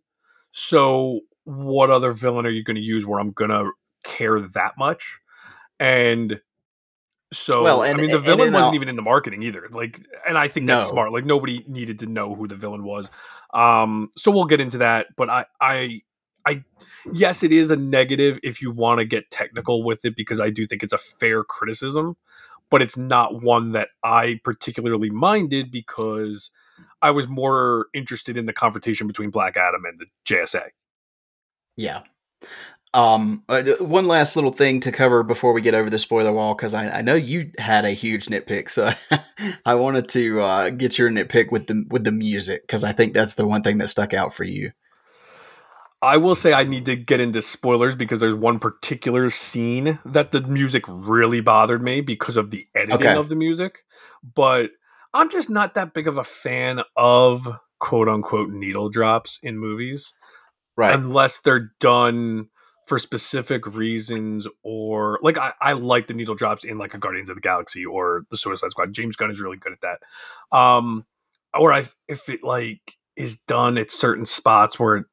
So 0.51 1.21
what 1.43 1.89
other 1.91 2.11
villain 2.11 2.45
are 2.45 2.49
you 2.49 2.63
going 2.63 2.75
to 2.75 2.81
use 2.81 3.05
where 3.05 3.19
I'm 3.19 3.31
going 3.31 3.51
to 3.51 3.69
care 4.03 4.39
that 4.39 4.73
much? 4.77 5.19
And 5.79 6.39
so 7.33 7.63
Well, 7.63 7.83
and- 7.83 7.97
I 7.97 8.01
mean 8.01 8.09
the 8.09 8.17
and 8.17 8.25
villain 8.25 8.47
in 8.47 8.53
wasn't 8.53 8.69
all- 8.69 8.75
even 8.75 8.89
in 8.89 8.95
the 8.95 9.01
marketing 9.01 9.43
either. 9.43 9.67
Like 9.71 9.99
and 10.27 10.37
I 10.37 10.47
think 10.47 10.67
that's 10.67 10.87
smart. 10.87 11.11
Like 11.11 11.25
nobody 11.25 11.63
needed 11.67 11.99
to 11.99 12.05
know 12.07 12.33
who 12.33 12.47
the 12.47 12.55
villain 12.55 12.83
was. 12.83 13.09
Um 13.53 14.09
so 14.17 14.31
we'll 14.31 14.45
get 14.45 14.59
into 14.61 14.79
that, 14.79 15.07
but 15.17 15.29
I 15.29 15.45
I 15.61 16.01
I 16.45 16.63
yes, 17.13 17.43
it 17.43 17.51
is 17.51 17.71
a 17.71 17.75
negative 17.75 18.39
if 18.43 18.61
you 18.61 18.71
want 18.71 18.99
to 18.99 19.05
get 19.05 19.29
technical 19.31 19.83
with 19.83 20.05
it 20.05 20.15
because 20.15 20.39
I 20.39 20.49
do 20.49 20.67
think 20.67 20.83
it's 20.83 20.93
a 20.93 20.97
fair 20.97 21.43
criticism, 21.43 22.15
but 22.69 22.81
it's 22.81 22.97
not 22.97 23.41
one 23.41 23.71
that 23.73 23.89
I 24.03 24.39
particularly 24.43 25.09
minded 25.09 25.71
because 25.71 26.51
I 27.01 27.11
was 27.11 27.27
more 27.27 27.87
interested 27.93 28.37
in 28.37 28.45
the 28.45 28.53
confrontation 28.53 29.07
between 29.07 29.29
Black 29.29 29.57
Adam 29.57 29.83
and 29.85 29.99
the 29.99 30.05
JSA. 30.25 30.69
Yeah. 31.75 32.03
Um, 32.93 33.43
uh, 33.49 33.63
one 33.79 34.07
last 34.07 34.35
little 34.35 34.51
thing 34.51 34.79
to 34.79 34.91
cover 34.91 35.21
before 35.21 35.53
we 35.53 35.61
get 35.61 35.75
over 35.75 35.89
the 35.89 35.99
spoiler 35.99 36.31
wall, 36.31 36.55
because 36.55 36.73
I, 36.73 36.89
I 36.89 37.01
know 37.01 37.15
you 37.15 37.51
had 37.59 37.85
a 37.85 37.91
huge 37.91 38.27
nitpick, 38.27 38.69
so 38.69 38.91
I 39.65 39.75
wanted 39.75 40.07
to 40.09 40.39
uh, 40.39 40.69
get 40.71 40.97
your 40.97 41.09
nitpick 41.11 41.51
with 41.51 41.67
the 41.67 41.85
with 41.89 42.05
the 42.05 42.11
music, 42.11 42.63
because 42.63 42.83
I 42.83 42.93
think 42.93 43.13
that's 43.13 43.35
the 43.35 43.45
one 43.45 43.61
thing 43.61 43.77
that 43.79 43.89
stuck 43.89 44.13
out 44.13 44.33
for 44.33 44.45
you. 44.45 44.71
I 46.01 46.17
will 46.17 46.35
say 46.35 46.53
I 46.53 46.63
need 46.63 46.85
to 46.85 46.95
get 46.95 47.19
into 47.19 47.41
spoilers 47.41 47.95
because 47.95 48.19
there's 48.19 48.35
one 48.35 48.59
particular 48.59 49.29
scene 49.29 49.97
that 50.05 50.31
the 50.31 50.41
music 50.41 50.83
really 50.87 51.41
bothered 51.41 51.81
me 51.81 52.01
because 52.01 52.37
of 52.37 52.51
the 52.51 52.67
editing 52.75 53.07
Okay. 53.07 53.15
of 53.15 53.29
the 53.29 53.35
music. 53.35 53.79
But 54.35 54.69
I'm 55.13 55.29
just 55.31 55.49
not 55.49 55.73
that 55.73 55.93
big 55.93 56.07
of 56.07 56.17
a 56.19 56.23
fan 56.23 56.81
of 56.95 57.47
quote 57.79 58.07
unquote 58.09 58.49
needle 58.49 58.89
drops 58.89 59.39
in 59.41 59.57
movies 59.57 60.13
Right. 60.75 60.93
unless 60.93 61.39
they're 61.39 61.71
done 61.79 62.49
for 62.85 62.99
specific 62.99 63.65
reasons 63.67 64.47
or 64.63 65.19
like 65.23 65.37
I, 65.37 65.53
I 65.59 65.73
like 65.73 66.07
the 66.07 66.13
needle 66.13 66.35
drops 66.35 66.63
in 66.63 66.77
like 66.77 66.93
a 66.93 66.97
Guardians 66.99 67.29
of 67.29 67.35
the 67.35 67.41
Galaxy 67.41 67.85
or 67.85 68.23
the 68.29 68.37
Suicide 68.37 68.71
Squad. 68.71 68.93
James 68.93 69.15
Gunn 69.15 69.31
is 69.31 69.41
really 69.41 69.57
good 69.57 69.73
at 69.73 69.81
that. 69.81 70.57
Um 70.57 71.05
or 71.57 71.73
I 71.73 71.85
if 72.07 72.29
it 72.29 72.43
like 72.43 72.79
is 73.15 73.37
done 73.39 73.77
at 73.79 73.91
certain 73.91 74.25
spots 74.25 74.79
where 74.79 75.07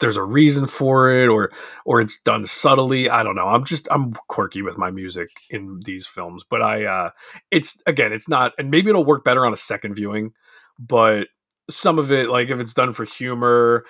there's 0.00 0.16
a 0.16 0.22
reason 0.22 0.66
for 0.66 1.10
it 1.10 1.28
or 1.28 1.50
or 1.84 2.00
it's 2.00 2.20
done 2.20 2.46
subtly 2.46 3.08
i 3.10 3.22
don't 3.22 3.36
know. 3.36 3.48
I'm 3.48 3.64
just 3.64 3.88
i'm 3.90 4.12
quirky 4.28 4.62
with 4.62 4.78
my 4.78 4.90
music 4.90 5.28
in 5.50 5.80
these 5.84 6.06
films 6.06 6.44
but 6.48 6.62
i 6.62 6.84
uh 6.84 7.10
it's 7.50 7.82
again 7.86 8.12
it's 8.12 8.28
not 8.28 8.52
and 8.58 8.70
maybe 8.70 8.90
it'll 8.90 9.04
work 9.04 9.24
better 9.24 9.46
on 9.46 9.52
a 9.52 9.56
second 9.56 9.94
viewing 9.94 10.32
but 10.78 11.28
some 11.70 11.98
of 11.98 12.12
it 12.12 12.28
like 12.30 12.48
if 12.48 12.60
it's 12.60 12.74
done 12.74 12.92
for 12.92 13.04
humor 13.04 13.84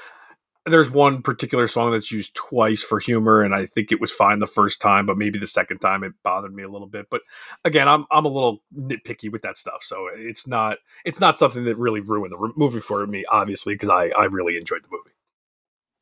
there's 0.66 0.90
one 0.90 1.22
particular 1.22 1.66
song 1.66 1.92
that's 1.92 2.12
used 2.12 2.34
twice 2.34 2.82
for 2.82 2.98
humor 2.98 3.42
and 3.42 3.54
i 3.54 3.66
think 3.66 3.90
it 3.90 4.00
was 4.00 4.12
fine 4.12 4.38
the 4.38 4.46
first 4.46 4.80
time 4.80 5.06
but 5.06 5.16
maybe 5.16 5.38
the 5.38 5.46
second 5.46 5.78
time 5.78 6.04
it 6.04 6.12
bothered 6.22 6.54
me 6.54 6.62
a 6.62 6.68
little 6.68 6.86
bit. 6.86 7.06
But 7.10 7.22
again 7.64 7.88
i'm 7.88 8.06
i'm 8.10 8.24
a 8.24 8.28
little 8.28 8.62
nitpicky 8.76 9.30
with 9.30 9.42
that 9.42 9.56
stuff 9.56 9.82
so 9.82 10.08
it's 10.14 10.46
not 10.46 10.78
it's 11.04 11.20
not 11.20 11.38
something 11.38 11.64
that 11.64 11.76
really 11.76 12.00
ruined 12.00 12.32
the 12.32 12.52
movie 12.56 12.80
for 12.80 13.06
me 13.06 13.24
obviously 13.30 13.74
because 13.74 13.88
i 13.88 14.08
i 14.18 14.24
really 14.24 14.56
enjoyed 14.56 14.82
the 14.82 14.90
movie 14.90 15.10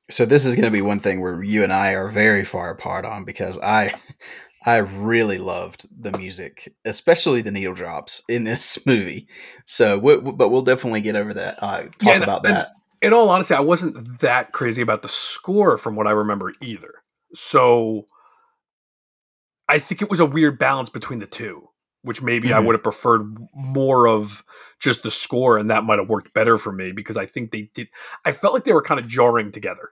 So 0.09 0.25
this 0.25 0.45
is 0.45 0.55
going 0.55 0.67
to 0.67 0.71
be 0.71 0.83
one 0.83 1.01
thing 1.01 1.21
where 1.21 1.43
you 1.43 1.65
and 1.65 1.73
I 1.73 1.93
are 1.93 2.09
very 2.09 2.45
far 2.45 2.71
apart 2.71 3.05
on 3.05 3.25
because 3.25 3.59
I 3.59 3.95
I 4.65 4.77
really 4.79 5.39
loved 5.39 5.87
the 5.97 6.17
music, 6.17 6.75
especially 6.85 7.41
the 7.41 7.53
needle 7.53 7.75
drops 7.75 8.23
in 8.29 8.43
this 8.45 8.85
movie. 8.87 9.29
So, 9.65 9.97
we, 9.99 10.17
but 10.17 10.49
we'll 10.49 10.63
definitely 10.63 11.01
get 11.03 11.15
over 11.15 11.33
that. 11.35 11.63
Uh, 11.63 11.83
talk 11.83 11.93
Yeah, 12.03 12.13
and- 12.15 12.25
about 12.25 12.43
that. 12.45 12.71
in 13.01 13.13
all 13.13 13.29
honesty, 13.31 13.55
I 13.55 13.61
wasn't 13.61 14.19
that 14.21 14.51
crazy 14.53 14.83
about 14.83 15.03
the 15.03 15.09
score 15.09 15.79
from 15.79 15.95
what 15.95 16.09
I 16.09 16.11
remember 16.13 16.53
either. 16.61 16.95
So 17.35 18.07
I 19.69 19.79
think 19.79 20.03
it 20.03 20.11
was 20.11 20.19
a 20.21 20.27
weird 20.27 20.59
balance 20.59 20.89
between 20.89 21.19
the 21.21 21.27
two, 21.27 21.69
which 22.07 22.23
maybe 22.23 22.55
I 22.55 22.59
Mhm. 22.61 22.67
would 22.67 22.75
have 22.75 22.83
preferred 22.83 23.37
more 23.55 24.07
of 24.07 24.45
just 24.79 25.03
the 25.03 25.11
score, 25.11 25.59
and 25.59 25.71
that 25.71 25.85
might 25.85 25.99
have 25.99 26.09
worked 26.09 26.33
better 26.33 26.57
for 26.57 26.71
me 26.73 26.93
because 26.93 27.17
I 27.17 27.27
think 27.27 27.51
they 27.51 27.71
did. 27.75 27.89
I 28.25 28.33
felt 28.33 28.55
like 28.55 28.65
they 28.65 28.73
were 28.73 28.83
kind 28.83 29.01
of 29.01 29.09
jarring 29.09 29.51
together. 29.53 29.91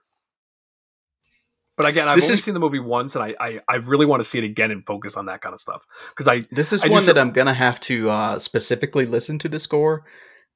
But 1.77 1.87
again, 1.87 2.07
I've 2.07 2.15
This 2.15 2.25
only 2.25 2.37
is- 2.37 2.43
seen 2.43 2.53
the 2.53 2.59
movie 2.61 2.79
once, 2.79 3.15
and 3.15 3.23
I, 3.23 3.35
I, 3.39 3.59
I 3.67 3.75
really 3.75 4.05
want 4.05 4.21
to 4.21 4.29
see 4.29 4.37
it 4.37 4.45
again 4.45 4.71
and 4.71 4.85
focus 4.85 5.17
on 5.17 5.25
that 5.25 5.41
kind 5.41 5.53
of 5.53 5.59
stuff 5.59 5.81
because 6.09 6.27
I 6.27 6.45
This 6.51 6.71
is 6.71 6.83
I 6.83 6.87
one 6.87 7.05
that 7.07 7.17
I'm 7.17 7.31
gonna 7.31 7.53
have 7.53 7.79
to 7.81 8.09
uh, 8.09 8.39
specifically 8.39 9.05
listen 9.05 9.37
to 9.39 9.49
the 9.49 9.59
score 9.59 10.05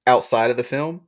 outside 0.07 0.49
of 0.49 0.55
the 0.57 0.63
film 0.63 1.01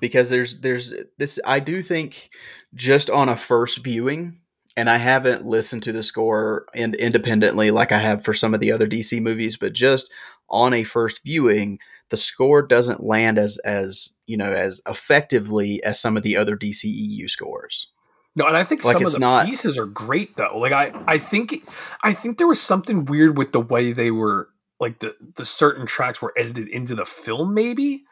because 0.00 0.30
there's 0.30 0.60
there's 0.60 0.94
this. 1.18 1.40
I 1.44 1.58
do 1.58 1.82
think 1.82 2.28
just 2.74 3.10
on 3.10 3.28
a 3.28 3.36
first 3.36 3.78
viewing, 3.82 4.39
and 4.80 4.88
I 4.88 4.96
haven't 4.96 5.44
listened 5.44 5.82
to 5.82 5.92
the 5.92 6.02
score 6.02 6.64
in, 6.72 6.94
independently 6.94 7.70
like 7.70 7.92
I 7.92 7.98
have 7.98 8.24
for 8.24 8.32
some 8.32 8.54
of 8.54 8.60
the 8.60 8.72
other 8.72 8.86
DC 8.86 9.20
movies, 9.20 9.58
but 9.58 9.74
just 9.74 10.10
on 10.48 10.72
a 10.72 10.84
first 10.84 11.22
viewing, 11.22 11.78
the 12.08 12.16
score 12.16 12.62
doesn't 12.62 13.02
land 13.04 13.38
as 13.38 13.58
as 13.58 14.16
you 14.26 14.38
know 14.38 14.50
as 14.52 14.80
effectively 14.88 15.82
as 15.84 16.00
some 16.00 16.16
of 16.16 16.22
the 16.22 16.34
other 16.36 16.56
DCEU 16.56 17.28
scores. 17.28 17.88
No, 18.36 18.46
and 18.46 18.56
I 18.56 18.64
think 18.64 18.84
Like, 18.84 18.94
some 18.94 19.04
of 19.04 19.12
the 19.12 19.18
not- 19.18 19.46
pieces 19.46 19.76
are 19.76 19.86
great 19.86 20.36
though. 20.36 20.56
Like 20.58 20.72
I, 20.72 20.92
I 21.06 21.18
think, 21.18 21.68
I 22.02 22.14
think 22.14 22.38
there 22.38 22.46
was 22.46 22.60
something 22.62 23.04
weird 23.04 23.36
with 23.36 23.52
the 23.52 23.60
way 23.60 23.92
they 23.92 24.10
were, 24.10 24.48
like 24.78 25.00
the 25.00 25.14
the 25.36 25.44
certain 25.44 25.84
tracks 25.84 26.22
were 26.22 26.32
edited 26.38 26.68
into 26.68 26.94
the 26.94 27.04
film, 27.04 27.52
maybe. 27.52 28.04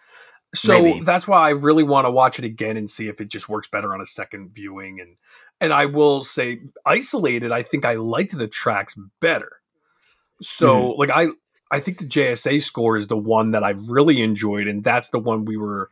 So 0.54 0.82
Maybe. 0.82 1.04
that's 1.04 1.28
why 1.28 1.46
I 1.46 1.50
really 1.50 1.82
want 1.82 2.06
to 2.06 2.10
watch 2.10 2.38
it 2.38 2.44
again 2.46 2.78
and 2.78 2.90
see 2.90 3.06
if 3.08 3.20
it 3.20 3.28
just 3.28 3.50
works 3.50 3.68
better 3.68 3.92
on 3.92 4.00
a 4.00 4.06
second 4.06 4.54
viewing. 4.54 4.98
And 4.98 5.16
and 5.60 5.72
I 5.72 5.86
will 5.86 6.24
say, 6.24 6.60
isolated, 6.86 7.52
I 7.52 7.62
think 7.62 7.84
I 7.84 7.94
liked 7.94 8.36
the 8.36 8.48
tracks 8.48 8.98
better. 9.20 9.52
So 10.40 10.90
like 10.92 11.10
I, 11.10 11.28
I 11.70 11.80
think 11.80 11.98
the 11.98 12.06
JSA 12.06 12.62
score 12.62 12.96
is 12.96 13.08
the 13.08 13.16
one 13.16 13.50
that 13.52 13.64
I 13.64 13.70
really 13.70 14.22
enjoyed, 14.22 14.66
and 14.68 14.82
that's 14.84 15.10
the 15.10 15.18
one 15.18 15.44
we 15.44 15.56
were. 15.56 15.90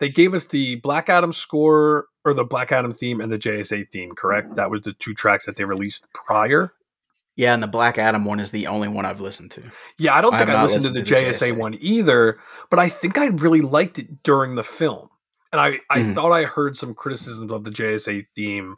They 0.00 0.08
gave 0.08 0.34
us 0.34 0.46
the 0.46 0.76
Black 0.76 1.08
Adam 1.08 1.32
score 1.32 2.06
or 2.24 2.34
the 2.34 2.44
Black 2.44 2.72
Adam 2.72 2.92
theme 2.92 3.20
and 3.20 3.32
the 3.32 3.38
JSA 3.38 3.90
theme, 3.90 4.14
correct? 4.14 4.56
That 4.56 4.70
was 4.70 4.82
the 4.82 4.92
two 4.92 5.14
tracks 5.14 5.46
that 5.46 5.56
they 5.56 5.64
released 5.64 6.12
prior. 6.12 6.72
Yeah, 7.36 7.54
and 7.54 7.62
the 7.62 7.66
Black 7.68 7.96
Adam 7.98 8.24
one 8.24 8.38
is 8.40 8.50
the 8.50 8.66
only 8.66 8.88
one 8.88 9.06
I've 9.06 9.20
listened 9.20 9.50
to. 9.52 9.62
Yeah, 9.98 10.14
I 10.14 10.20
don't 10.20 10.36
think 10.36 10.50
I, 10.50 10.62
listened, 10.62 10.82
listened 10.82 10.96
to 10.96 11.02
the 11.02 11.08
to 11.08 11.14
the 11.26 11.30
JSA, 11.30 11.52
JSA. 11.52 11.56
one 11.56 11.74
either, 11.80 12.38
but 12.70 12.78
I 12.78 12.88
think 12.88 13.18
I 13.18 13.26
really 13.28 13.60
liked 13.60 13.98
it 13.98 14.22
during 14.24 14.56
the 14.56 14.62
film. 14.64 15.08
And 15.52 15.60
I, 15.60 15.78
I 15.90 16.00
Mhm. 16.00 16.14
thought 16.14 16.32
I 16.32 16.44
heard 16.44 16.76
some 16.76 16.94
criticisms 16.94 17.50
of 17.52 17.62
the 17.64 17.70
JSA 17.70 18.26
theme 18.34 18.76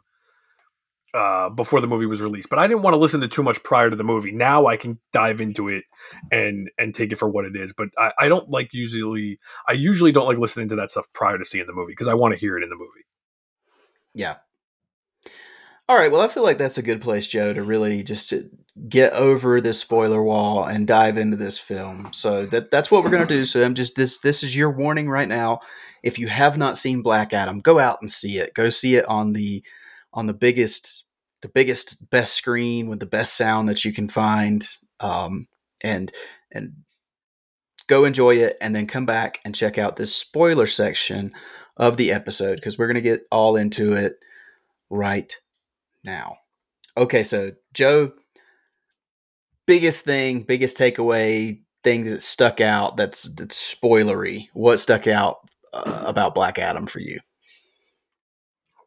uh, 1.13 1.49
before 1.49 1.81
the 1.81 1.87
movie 1.87 2.05
was 2.05 2.21
released, 2.21 2.49
but 2.49 2.59
I 2.59 2.67
didn't 2.67 2.83
want 2.83 2.93
to 2.93 2.99
listen 2.99 3.21
to 3.21 3.27
too 3.27 3.43
much 3.43 3.63
prior 3.63 3.89
to 3.89 3.95
the 3.95 4.03
movie. 4.03 4.31
Now 4.31 4.67
I 4.67 4.77
can 4.77 4.99
dive 5.13 5.41
into 5.41 5.69
it 5.69 5.85
and 6.31 6.69
and 6.77 6.93
take 6.93 7.11
it 7.11 7.17
for 7.17 7.29
what 7.29 7.45
it 7.45 7.55
is. 7.55 7.73
But 7.73 7.89
I, 7.97 8.11
I 8.19 8.27
don't 8.27 8.49
like 8.49 8.69
usually 8.73 9.39
I 9.67 9.73
usually 9.73 10.11
don't 10.11 10.27
like 10.27 10.37
listening 10.37 10.69
to 10.69 10.75
that 10.75 10.91
stuff 10.91 11.07
prior 11.13 11.37
to 11.37 11.45
seeing 11.45 11.65
the 11.65 11.73
movie 11.73 11.93
because 11.93 12.07
I 12.07 12.13
want 12.13 12.33
to 12.33 12.39
hear 12.39 12.57
it 12.57 12.63
in 12.63 12.69
the 12.69 12.75
movie. 12.75 13.05
Yeah. 14.13 14.35
All 15.89 15.97
right. 15.97 16.11
Well, 16.11 16.21
I 16.21 16.27
feel 16.27 16.43
like 16.43 16.57
that's 16.57 16.77
a 16.77 16.83
good 16.83 16.99
place, 16.99 17.27
Joe, 17.27 17.53
to 17.53 17.63
really 17.63 18.03
just 18.03 18.29
to 18.31 18.49
get 18.89 19.13
over 19.13 19.61
this 19.61 19.79
spoiler 19.79 20.21
wall 20.21 20.65
and 20.65 20.85
dive 20.85 21.17
into 21.17 21.37
this 21.37 21.57
film. 21.57 22.09
So 22.11 22.45
that 22.47 22.69
that's 22.69 22.91
what 22.91 23.03
we're 23.03 23.09
gonna 23.09 23.25
do. 23.25 23.45
So 23.45 23.63
I'm 23.63 23.75
just 23.75 23.95
this 23.95 24.19
this 24.19 24.43
is 24.43 24.55
your 24.55 24.71
warning 24.71 25.09
right 25.09 25.27
now. 25.27 25.61
If 26.03 26.19
you 26.19 26.27
have 26.27 26.57
not 26.57 26.77
seen 26.77 27.01
Black 27.01 27.31
Adam, 27.31 27.59
go 27.59 27.79
out 27.79 27.99
and 28.01 28.11
see 28.11 28.37
it. 28.37 28.53
Go 28.53 28.69
see 28.69 28.95
it 28.95 29.05
on 29.05 29.33
the 29.33 29.63
on 30.17 30.25
the 30.25 30.33
biggest 30.33 31.05
the 31.43 31.47
biggest 31.47 32.09
best 32.09 32.33
screen 32.33 32.89
with 32.89 32.99
the 32.99 33.05
best 33.05 33.37
sound 33.37 33.69
that 33.69 33.85
you 33.85 33.93
can 33.93 34.09
find. 34.09 34.67
Um, 34.99 35.47
and 35.81 36.11
and 36.51 36.73
go 37.87 38.03
enjoy 38.03 38.37
it 38.37 38.57
and 38.59 38.75
then 38.75 38.87
come 38.87 39.05
back 39.05 39.39
and 39.45 39.53
check 39.55 39.77
out 39.77 39.95
this 39.95 40.13
spoiler 40.13 40.65
section 40.65 41.31
of 41.77 41.97
the 41.97 42.11
episode 42.11 42.55
because 42.55 42.77
we're 42.77 42.87
going 42.87 42.95
to 42.95 43.01
get 43.01 43.21
all 43.31 43.55
into 43.55 43.93
it 43.93 44.15
right 44.89 45.33
now. 46.03 46.37
Okay, 46.97 47.21
so 47.21 47.51
Joe, 47.73 48.11
biggest 49.67 50.03
thing, 50.03 50.41
biggest 50.41 50.77
takeaway, 50.77 51.61
thing 51.83 52.05
that 52.05 52.23
stuck 52.23 52.59
out 52.59 52.97
that's 52.97 53.29
that's 53.35 53.75
spoilery. 53.75 54.47
What 54.53 54.79
stuck 54.79 55.05
out 55.05 55.37
uh, 55.73 56.03
about 56.07 56.33
Black 56.33 56.57
Adam 56.57 56.87
for 56.87 56.99
you? 56.99 57.19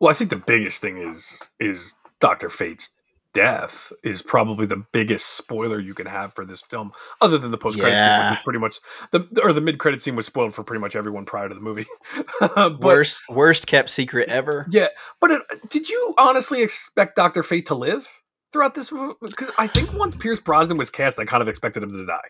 Well, 0.01 0.11
I 0.11 0.15
think 0.15 0.31
the 0.31 0.37
biggest 0.37 0.81
thing 0.81 0.99
is 0.99 1.43
is 1.59 1.95
Doctor 2.21 2.51
Fate's 2.51 2.91
death 3.33 3.93
is 4.03 4.23
probably 4.23 4.67
the 4.67 4.85
biggest 4.93 5.37
spoiler 5.37 5.79
you 5.79 5.95
can 5.95 6.07
have 6.07 6.33
for 6.35 6.45
this 6.45 6.63
film, 6.63 6.93
other 7.21 7.39
than 7.39 7.51
the 7.51 7.59
post 7.59 7.79
credit 7.79 7.97
scene, 7.97 8.31
which 8.31 8.39
is 8.39 8.45
pretty 8.45 8.59
much 8.59 8.81
the 9.13 9.41
or 9.43 9.53
the 9.53 9.61
mid 9.61 9.79
credit 9.79 10.03
scene 10.03 10.17
was 10.17 10.27
spoiled 10.27 10.55
for 10.55 10.65
pretty 10.65 10.81
much 10.81 10.97
everyone 10.97 11.25
prior 11.25 11.49
to 11.49 11.55
the 11.55 11.61
movie. 11.61 11.87
but, 12.41 12.81
worst 12.81 13.23
worst 13.29 13.67
kept 13.67 13.91
secret 13.91 14.29
ever. 14.29 14.67
yeah, 14.71 14.89
but 15.21 15.31
it, 15.31 15.43
did 15.69 15.89
you 15.89 16.15
honestly 16.19 16.63
expect 16.63 17.17
Doctor 17.17 17.43
Fate 17.43 17.67
to 17.67 17.75
live 17.75 18.09
throughout 18.53 18.75
this 18.75 18.91
movie? 18.91 19.15
Because 19.21 19.51
I 19.59 19.67
think 19.67 19.93
once 19.93 20.15
Pierce 20.15 20.41
Brosnan 20.41 20.79
was 20.79 20.91
cast, 20.91 21.19
I 21.19 21.25
kind 21.25 21.43
of 21.43 21.49
expected 21.49 21.83
him 21.83 21.93
to 21.93 22.07
die. 22.07 22.29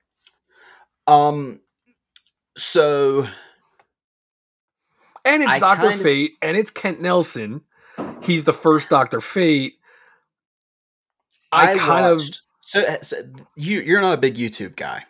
Um 1.06 1.60
So 2.56 3.26
And 5.32 5.42
it's 5.42 5.52
I 5.52 5.58
Doctor 5.58 5.88
kind 5.88 5.94
of- 5.94 6.02
Fate, 6.02 6.32
and 6.42 6.56
it's 6.56 6.70
Kent 6.70 7.00
Nelson. 7.00 7.62
He's 8.22 8.44
the 8.44 8.52
first 8.52 8.88
Doctor 8.88 9.20
Fate. 9.20 9.74
I, 11.52 11.76
kind 11.76 12.16
watched, 12.18 12.42
so, 12.60 12.84
so 13.02 13.16
you 13.56 13.80
you're 13.80 14.00
not 14.00 14.14
a 14.14 14.16
big 14.18 14.36
YouTube 14.36 14.76
guy. 14.76 15.04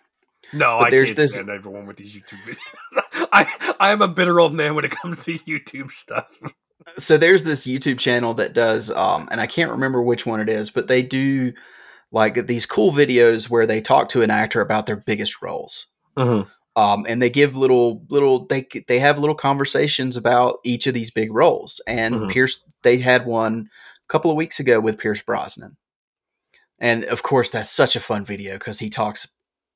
no. 0.52 0.78
I 0.78 0.90
there's 0.90 1.08
can't 1.10 1.16
this- 1.18 1.34
stand 1.34 1.48
everyone 1.50 1.86
with 1.86 1.96
these 1.96 2.14
YouTube 2.14 2.40
videos. 2.46 3.26
I 3.32 3.74
I 3.78 3.90
am 3.92 4.02
a 4.02 4.08
bitter 4.08 4.40
old 4.40 4.54
man 4.54 4.74
when 4.74 4.84
it 4.84 4.90
comes 4.90 5.22
to 5.24 5.38
YouTube 5.40 5.90
stuff. 5.92 6.26
so 6.98 7.16
there's 7.18 7.44
this 7.44 7.66
YouTube 7.66 7.98
channel 7.98 8.32
that 8.34 8.54
does, 8.54 8.90
um, 8.90 9.28
and 9.30 9.40
I 9.40 9.46
can't 9.46 9.70
remember 9.70 10.02
which 10.02 10.24
one 10.26 10.40
it 10.40 10.48
is, 10.48 10.70
but 10.70 10.88
they 10.88 11.02
do 11.02 11.52
like 12.10 12.46
these 12.46 12.66
cool 12.66 12.90
videos 12.90 13.48
where 13.50 13.66
they 13.66 13.80
talk 13.80 14.08
to 14.08 14.22
an 14.22 14.30
actor 14.30 14.60
about 14.62 14.86
their 14.86 14.96
biggest 14.96 15.42
roles. 15.42 15.86
Mhm. 16.16 16.48
Um, 16.76 17.04
and 17.08 17.20
they 17.20 17.30
give 17.30 17.56
little 17.56 18.04
little 18.10 18.46
they 18.46 18.66
they 18.86 19.00
have 19.00 19.18
little 19.18 19.34
conversations 19.34 20.16
about 20.16 20.58
each 20.64 20.86
of 20.86 20.94
these 20.94 21.10
big 21.10 21.32
roles. 21.32 21.80
And 21.86 22.14
Mhm. 22.14 22.30
Pierce 22.30 22.64
they 22.82 22.98
had 22.98 23.26
one 23.26 23.68
a 24.08 24.12
couple 24.12 24.30
of 24.30 24.36
weeks 24.36 24.60
ago 24.60 24.78
with 24.80 24.96
Pierce 24.98 25.20
Brosnan, 25.20 25.76
and 26.78 27.04
of 27.06 27.22
course 27.22 27.50
that's 27.50 27.70
such 27.70 27.96
a 27.96 28.00
fun 28.00 28.24
video 28.24 28.54
because 28.54 28.78
he 28.78 28.88
talks 28.88 29.28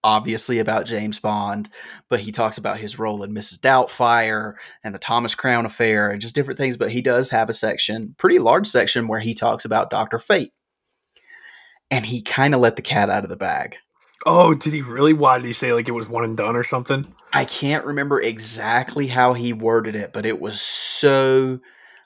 obviously 0.04 0.58
about 0.58 0.84
James 0.86 1.18
Bond, 1.18 1.68
but 2.10 2.20
he 2.20 2.30
talks 2.30 2.58
about 2.58 2.76
his 2.78 2.98
role 2.98 3.22
in 3.22 3.32
Mrs. 3.34 3.58
Doubtfire 3.58 4.54
and 4.84 4.94
the 4.94 4.98
Thomas 4.98 5.34
Crown 5.34 5.64
affair 5.64 6.10
and 6.10 6.20
just 6.20 6.34
different 6.34 6.58
things. 6.58 6.76
But 6.76 6.90
he 6.92 7.00
does 7.00 7.30
have 7.30 7.48
a 7.48 7.54
section, 7.54 8.14
pretty 8.18 8.38
large 8.38 8.66
section, 8.68 9.08
where 9.08 9.20
he 9.20 9.32
talks 9.34 9.64
about 9.64 9.88
Doctor 9.90 10.18
Fate, 10.18 10.52
and 11.90 12.04
he 12.06 12.20
kind 12.22 12.54
of 12.54 12.60
let 12.60 12.76
the 12.76 12.82
cat 12.82 13.10
out 13.10 13.24
of 13.24 13.30
the 13.30 13.36
bag. 13.36 13.76
Oh, 14.26 14.54
did 14.54 14.72
he 14.72 14.82
really? 14.82 15.12
Why 15.12 15.38
did 15.38 15.46
he 15.46 15.52
say 15.52 15.72
like 15.72 15.88
it 15.88 15.92
was 15.92 16.08
one 16.08 16.24
and 16.24 16.36
done 16.36 16.56
or 16.56 16.64
something? 16.64 17.12
I 17.32 17.44
can't 17.44 17.84
remember 17.84 18.20
exactly 18.20 19.06
how 19.06 19.34
he 19.34 19.52
worded 19.52 19.96
it, 19.96 20.12
but 20.12 20.24
it 20.24 20.40
was 20.40 20.60
so 20.60 21.60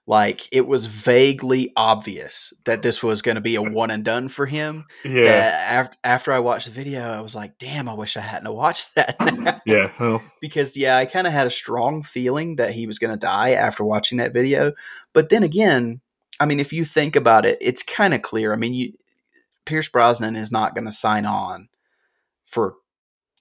like 0.07 0.49
it 0.51 0.67
was 0.67 0.87
vaguely 0.87 1.73
obvious 1.77 2.55
that 2.65 2.83
this 2.83 3.03
was 3.03 3.23
going 3.23 3.35
to 3.37 3.41
be 3.41 3.55
a 3.55 3.63
one 3.81 3.91
and 3.91 4.05
done 4.05 4.29
for 4.29 4.47
him. 4.47 4.87
Yeah, 5.05 5.31
after, 5.31 5.99
after 6.03 6.33
I 6.33 6.41
watched 6.41 6.67
the 6.67 6.73
video, 6.73 7.03
I 7.03 7.21
was 7.21 7.37
like, 7.37 7.59
"Damn, 7.59 7.89
I 7.89 7.95
wish 7.95 8.17
I 8.17 8.21
hadn't 8.21 8.53
watched 8.53 8.95
that." 8.97 9.17
now." 9.21 9.61
yeah. 9.65 9.93
Well, 10.01 10.23
because 10.41 10.77
yeah, 10.77 10.97
I 10.97 11.07
kind 11.07 11.27
of 11.27 11.33
had 11.33 11.47
a 11.47 11.51
strong 11.51 12.03
feeling 12.03 12.57
that 12.57 12.73
he 12.73 12.87
was 12.87 12.99
going 12.99 13.13
to 13.13 13.19
die 13.19 13.51
after 13.51 13.85
watching 13.85 14.19
that 14.19 14.33
video. 14.33 14.73
But 15.13 15.29
then 15.29 15.45
again, 15.45 16.01
I 16.41 16.47
mean, 16.47 16.59
if 16.59 16.73
you 16.73 16.85
think 16.85 17.15
about 17.15 17.47
it, 17.47 17.59
it's 17.61 17.83
kind 17.83 18.13
of 18.13 18.23
clear. 18.23 18.53
I 18.53 18.57
mean, 18.57 18.75
you 18.75 18.95
Pierce 19.67 19.89
Brosnan 19.89 20.35
is 20.35 20.51
not 20.51 20.75
going 20.75 20.87
to 20.87 20.91
sign 20.91 21.27
on 21.27 21.69
for 22.49 22.75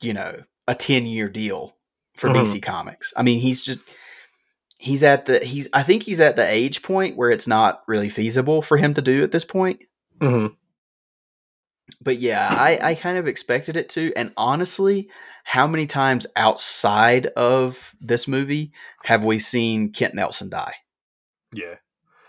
you 0.02 0.14
know 0.14 0.44
a 0.68 0.76
ten 0.76 1.06
year 1.06 1.30
deal 1.30 1.76
for 2.16 2.30
Mhm. 2.30 2.36
DC 2.42 2.62
Comics. 2.62 3.14
I 3.16 3.24
mean, 3.24 3.40
he's 3.40 3.62
just 3.62 3.80
he's 4.78 5.04
at 5.04 5.26
the 5.26 5.40
he's 5.44 5.68
I 5.74 5.84
think 5.84 6.04
he's 6.04 6.22
at 6.22 6.36
the 6.36 6.50
age 6.50 6.82
point 6.84 7.16
where 7.18 7.30
it's 7.32 7.48
not 7.48 7.84
really 7.88 8.10
feasible 8.10 8.62
for 8.62 8.78
him 8.78 8.94
to 8.96 9.02
do 9.02 9.24
at 9.24 9.32
this 9.32 9.46
point. 9.46 9.80
mhm. 10.20 10.56
But 12.02 12.20
yeah, 12.20 12.50
I, 12.52 12.78
I 12.82 12.96
kind 12.96 13.18
of 13.18 13.28
expected 13.28 13.78
it 13.78 13.88
to. 13.90 14.12
And 14.16 14.34
honestly, 14.36 15.10
how 15.46 15.68
many 15.68 15.86
times 15.86 16.28
outside 16.36 17.28
of 17.28 17.96
this 18.02 18.28
movie 18.28 18.74
have 19.04 19.24
we 19.24 19.40
seen 19.40 19.92
Kent 19.94 20.14
Nelson 20.14 20.50
die? 20.50 20.74
Yeah. 21.54 21.76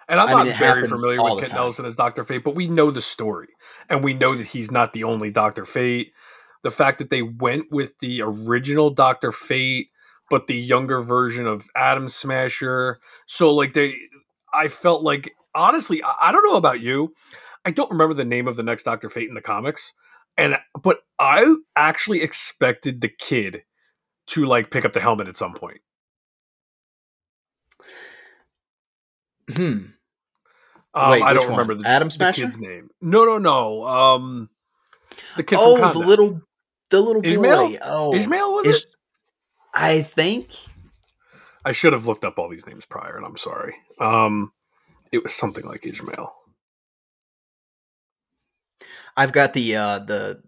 And 0.08 0.20
I'm 0.20 0.28
I 0.28 0.44
not 0.44 0.58
very 0.58 0.86
familiar 0.86 1.22
with 1.22 1.40
Kent 1.40 1.48
time. 1.50 1.60
Nelson 1.60 1.84
as 1.86 1.96
Dr. 1.96 2.24
Fate, 2.24 2.44
but 2.44 2.54
we 2.54 2.68
know 2.68 2.90
the 2.92 3.02
story. 3.02 3.48
And 3.90 4.04
we 4.04 4.14
know 4.14 4.34
that 4.36 4.46
he's 4.46 4.70
not 4.70 4.92
the 4.92 5.04
only 5.04 5.30
Dr. 5.30 5.66
Fate. 5.66 6.12
The 6.64 6.71
fact 6.71 6.99
that 6.99 7.11
they 7.11 7.23
went 7.23 7.71
with 7.71 7.99
the 8.01 8.23
original 8.23 8.90
Dr. 8.90 9.33
Fate, 9.33 9.88
but 10.31 10.47
the 10.47 10.57
younger 10.57 11.01
version 11.01 11.47
of 11.47 11.68
Atom 11.77 12.09
Smasher. 12.09 12.99
So, 13.27 13.55
like, 13.55 13.75
they, 13.75 13.94
I 14.53 14.68
felt 14.68 15.03
like, 15.03 15.33
honestly, 15.55 16.03
I, 16.03 16.29
I 16.29 16.33
don't 16.33 16.44
know 16.44 16.57
about 16.57 16.81
you. 16.81 17.14
I 17.64 17.71
don't 17.71 17.90
remember 17.90 18.14
the 18.14 18.25
name 18.25 18.49
of 18.49 18.57
the 18.57 18.62
next 18.62 18.85
Dr. 18.85 19.09
Fate 19.09 19.29
in 19.29 19.35
the 19.35 19.40
comics. 19.40 19.92
And, 20.37 20.57
but 20.83 20.99
I 21.18 21.57
actually 21.77 22.23
expected 22.23 23.01
the 23.01 23.09
kid 23.09 23.62
to, 24.29 24.44
like, 24.47 24.71
pick 24.71 24.85
up 24.85 24.92
the 24.92 25.01
helmet 25.01 25.29
at 25.29 25.37
some 25.37 25.55
point. 25.55 25.81
Hmm. 29.55 29.87
Um, 30.94 31.11
Wait, 31.11 31.23
I 31.23 31.33
don't 31.33 31.44
one? 31.44 31.53
remember 31.53 31.75
the, 31.75 31.88
Adam 31.88 32.09
the 32.09 32.33
kid's 32.35 32.59
name. 32.59 32.90
No, 33.01 33.25
no, 33.25 33.38
no. 33.38 33.85
Um, 33.85 34.51
the 35.37 35.42
kid 35.42 35.59
Oh, 35.61 35.77
from 35.77 35.92
the 35.92 36.07
little 36.07 36.42
the 36.90 37.01
little 37.01 37.22
Ishmael? 37.22 37.70
boy. 37.70 37.79
Oh, 37.83 38.14
Ishmael 38.14 38.53
was 38.55 38.68
Ish- 38.68 38.87
it? 38.87 38.87
I 39.74 40.03
think. 40.03 40.48
I 41.64 41.72
should 41.72 41.92
have 41.92 42.07
looked 42.07 42.24
up 42.24 42.38
all 42.38 42.48
these 42.48 42.66
names 42.66 42.85
prior, 42.85 43.16
and 43.16 43.27
I'm 43.27 43.37
sorry. 43.37 43.74
Um, 44.01 44.53
it 45.12 45.22
was 45.22 45.35
something 45.35 45.64
like 45.66 45.87
Ishmael. 45.87 46.35
I've 49.16 49.33
got 49.33 49.53
the 49.53 49.77
uh 49.77 49.98
the 50.01 50.42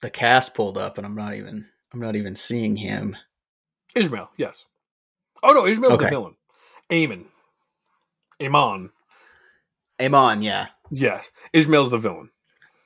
the 0.00 0.10
cast 0.10 0.54
pulled 0.54 0.78
up 0.78 0.98
and 0.98 1.06
I'm 1.06 1.14
not 1.14 1.34
even 1.34 1.66
I'm 1.92 2.00
not 2.00 2.16
even 2.16 2.36
seeing 2.36 2.76
him. 2.76 3.16
Ishmael, 3.94 4.30
yes. 4.36 4.64
Oh 5.42 5.52
no, 5.52 5.66
Ishmael 5.66 5.90
was 5.92 6.00
the 6.00 6.06
villain. 6.06 6.34
Amon. 6.92 7.26
Amon. 8.42 8.90
Amon, 10.00 10.42
yeah. 10.42 10.68
Yes, 10.90 11.30
Ishmael's 11.52 11.90
the 11.90 11.98
villain. 11.98 12.30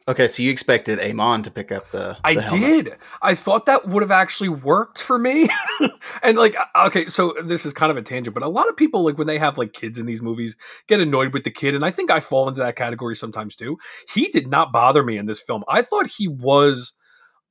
Okay, 0.08 0.26
so 0.26 0.42
you 0.42 0.50
expected 0.50 0.98
Amon 0.98 1.42
to 1.42 1.50
pick 1.50 1.70
up 1.70 1.90
the, 1.90 2.16
I 2.24 2.32
helmet. 2.32 2.86
did. 2.86 2.96
I 3.20 3.34
thought 3.34 3.66
that 3.66 3.86
would 3.86 4.02
have 4.02 4.10
actually 4.10 4.48
worked 4.48 5.02
for 5.02 5.18
me. 5.18 5.50
and 6.22 6.38
like, 6.38 6.56
uh, 6.56 6.86
okay, 6.86 7.08
so 7.08 7.34
this 7.44 7.66
is 7.66 7.74
kind 7.74 7.90
of 7.90 7.98
a 7.98 8.02
tangent, 8.02 8.32
but 8.32 8.42
a 8.42 8.48
lot 8.48 8.70
of 8.70 8.76
people 8.76 9.04
like 9.04 9.18
when 9.18 9.26
they 9.26 9.38
have 9.38 9.58
like 9.58 9.74
kids 9.74 9.98
in 9.98 10.06
these 10.06 10.22
movies 10.22 10.56
get 10.86 10.98
annoyed 10.98 11.34
with 11.34 11.44
the 11.44 11.50
kid, 11.50 11.74
and 11.74 11.84
I 11.84 11.90
think 11.90 12.10
I 12.10 12.20
fall 12.20 12.48
into 12.48 12.62
that 12.62 12.74
category 12.74 13.16
sometimes 13.16 13.54
too. 13.54 13.76
He 14.12 14.28
did 14.28 14.48
not 14.48 14.72
bother 14.72 15.02
me 15.02 15.18
in 15.18 15.26
this 15.26 15.42
film. 15.42 15.62
I 15.68 15.82
thought 15.82 16.06
he 16.06 16.26
was 16.26 16.94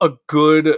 a 0.02 0.10
good 0.26 0.78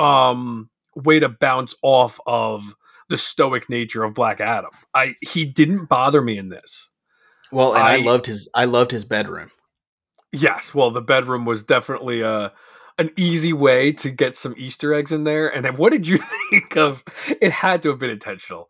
um 0.00 0.68
way 0.96 1.20
to 1.20 1.28
bounce 1.28 1.76
off 1.82 2.18
of 2.26 2.74
the 3.08 3.18
stoic 3.18 3.70
nature 3.70 4.02
of 4.02 4.14
Black 4.14 4.40
Adam. 4.40 4.70
I 4.92 5.14
he 5.20 5.44
didn't 5.44 5.84
bother 5.88 6.20
me 6.20 6.38
in 6.38 6.48
this. 6.48 6.88
Well, 7.52 7.74
and 7.74 7.84
I, 7.86 7.94
I- 7.94 7.98
loved 7.98 8.26
his 8.26 8.50
I 8.52 8.64
loved 8.64 8.90
his 8.90 9.04
bedroom. 9.04 9.52
Yes, 10.32 10.74
well, 10.74 10.90
the 10.90 11.02
bedroom 11.02 11.44
was 11.44 11.62
definitely 11.62 12.22
a 12.22 12.52
an 12.98 13.10
easy 13.16 13.52
way 13.52 13.92
to 13.92 14.10
get 14.10 14.36
some 14.36 14.54
Easter 14.58 14.92
eggs 14.94 15.12
in 15.12 15.24
there. 15.24 15.48
And 15.48 15.64
then 15.64 15.76
what 15.76 15.92
did 15.92 16.06
you 16.06 16.18
think 16.50 16.76
of? 16.76 17.02
It 17.40 17.52
had 17.52 17.82
to 17.82 17.90
have 17.90 17.98
been 17.98 18.10
intentional. 18.10 18.68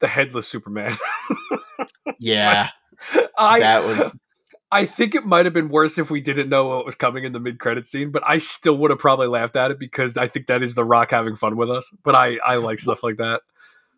The 0.00 0.08
headless 0.08 0.46
Superman. 0.48 0.96
Yeah, 2.18 2.70
I 3.36 3.60
that 3.60 3.84
was 3.84 4.10
I 4.70 4.86
think 4.86 5.14
it 5.14 5.24
might 5.26 5.44
have 5.46 5.52
been 5.52 5.68
worse 5.68 5.98
if 5.98 6.10
we 6.10 6.20
didn't 6.20 6.48
know 6.48 6.66
what 6.68 6.86
was 6.86 6.94
coming 6.94 7.24
in 7.24 7.32
the 7.32 7.40
mid 7.40 7.58
credit 7.58 7.86
scene, 7.86 8.10
but 8.10 8.22
I 8.26 8.38
still 8.38 8.76
would 8.78 8.90
have 8.90 8.98
probably 8.98 9.26
laughed 9.26 9.56
at 9.56 9.70
it 9.70 9.78
because 9.78 10.16
I 10.16 10.28
think 10.28 10.46
that 10.46 10.62
is 10.62 10.74
The 10.74 10.84
Rock 10.84 11.10
having 11.10 11.36
fun 11.36 11.56
with 11.56 11.70
us. 11.70 11.94
But 12.04 12.14
I 12.14 12.38
I 12.44 12.56
like 12.56 12.78
stuff 12.78 13.02
like 13.02 13.16
that. 13.18 13.42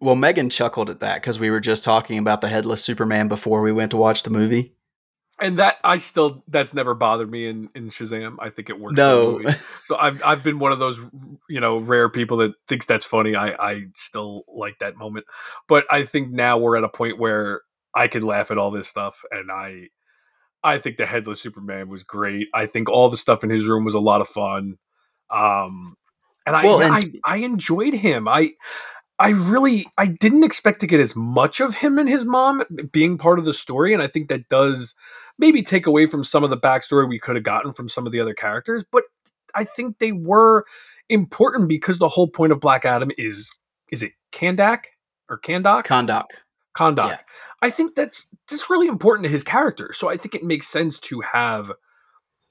well. 0.01 0.17
Megan 0.17 0.51
chuckled 0.51 0.91
at 0.91 1.01
that 1.01 1.17
because 1.21 1.39
we 1.39 1.51
were 1.51 1.61
just 1.61 1.85
talking 1.85 2.19
about 2.19 2.41
the 2.41 2.49
headless 2.49 2.83
Superman 2.85 3.29
before 3.29 3.63
we 3.63 3.73
went 3.73 3.91
to 3.93 3.97
watch 3.97 4.23
the 4.23 4.31
movie. 4.31 4.75
And 5.39 5.59
that 5.59 5.77
I 5.85 5.99
still 5.99 6.43
that's 6.49 6.73
never 6.73 6.95
bothered 6.95 7.31
me 7.31 7.47
in 7.47 7.69
in 7.75 7.91
Shazam. 7.91 8.37
I 8.39 8.49
think 8.49 8.71
it 8.71 8.81
works. 8.81 8.97
the 8.97 9.03
No. 9.03 9.55
So 9.85 9.97
I've 9.97 10.23
I've 10.25 10.43
been 10.43 10.59
one 10.59 10.73
of 10.73 10.79
those 10.79 10.99
you 11.49 11.61
know 11.61 11.79
rare 11.79 12.09
people 12.09 12.39
that 12.39 12.55
thinks 12.69 12.87
that's 12.87 13.05
funny. 13.05 13.37
I 13.37 13.49
I 13.49 13.83
still 13.97 14.45
like 14.49 14.79
that 14.79 14.97
moment, 14.97 15.27
but 15.69 15.85
I 15.91 16.07
think 16.07 16.31
now 16.31 16.57
we're 16.59 16.77
at 16.77 16.85
a 16.85 16.89
point 16.89 17.19
where 17.19 17.61
I 17.95 18.09
could 18.09 18.25
laugh 18.25 18.51
at 18.51 18.57
all 18.57 18.71
this 18.71 18.89
stuff, 18.89 19.23
and 19.31 19.53
I 19.53 19.89
I 20.65 20.79
think 20.79 20.97
the 20.97 21.07
headless 21.07 21.41
Superman 21.41 21.89
was 21.89 22.03
great. 22.03 22.49
I 22.55 22.67
think 22.67 22.89
all 22.89 23.09
the 23.09 23.17
stuff 23.17 23.45
in 23.45 23.51
his 23.51 23.67
room 23.67 23.85
was 23.85 23.95
a 23.95 24.01
lot 24.01 24.21
of 24.21 24.29
fun. 24.29 24.79
Um, 25.31 25.97
and 26.47 26.57
I 26.57 26.65
well, 26.65 26.83
and 26.83 26.95
I, 27.25 27.35
I 27.35 27.37
enjoyed 27.39 27.95
him. 27.95 28.27
I 28.27 28.53
I 29.19 29.31
really 29.31 29.87
I 29.97 30.07
didn't 30.07 30.45
expect 30.45 30.81
to 30.81 30.87
get 30.87 31.01
as 31.01 31.17
much 31.17 31.61
of 31.61 31.77
him 31.77 31.99
and 31.99 32.09
his 32.09 32.25
mom 32.25 32.65
being 32.93 33.17
part 33.17 33.39
of 33.39 33.45
the 33.45 33.55
story, 33.55 33.95
and 33.95 34.03
I 34.03 34.07
think 34.09 34.29
that 34.29 34.49
does 34.49 34.95
maybe 35.39 35.63
take 35.63 35.87
away 35.87 36.07
from 36.07 36.25
some 36.25 36.45
of 36.45 36.51
the 36.51 36.57
backstory 36.57 37.09
we 37.09 37.19
could 37.19 37.37
have 37.37 37.45
gotten 37.45 37.73
from 37.73 37.89
some 37.89 38.07
of 38.07 38.13
the 38.13 38.21
other 38.21 38.35
characters. 38.35 38.85
But 38.91 39.05
I 39.55 39.65
think 39.65 39.99
they 39.99 40.13
were 40.13 40.65
important 41.09 41.69
because 41.69 41.99
the 41.99 42.09
whole 42.09 42.29
point 42.29 42.53
of 42.53 42.61
Black 42.61 42.85
Adam 42.85 43.11
is 43.19 43.51
is 43.91 44.03
it 44.03 44.13
Kandak 44.33 44.81
or 45.29 45.39
Kandak? 45.39 45.85
Kahndaq. 45.85 46.25
Kahndaq. 46.77 47.09
Yeah. 47.09 47.19
I 47.63 47.71
think 47.71 47.95
that's 47.95 48.29
that's 48.49 48.69
really 48.71 48.89
important 48.89 49.25
to 49.25 49.31
his 49.31 49.43
character. 49.43 49.93
So 49.95 50.09
I 50.11 50.17
think 50.17 50.35
it 50.35 50.45
makes 50.45 50.69
sense 50.69 50.99
to 51.01 51.21
have 51.21 51.73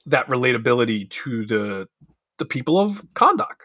that 0.06 0.28
relatability 0.28 1.10
to 1.10 1.46
the 1.46 1.88
the 2.38 2.46
people 2.46 2.80
of 2.80 3.04
Kahndaq. 3.14 3.56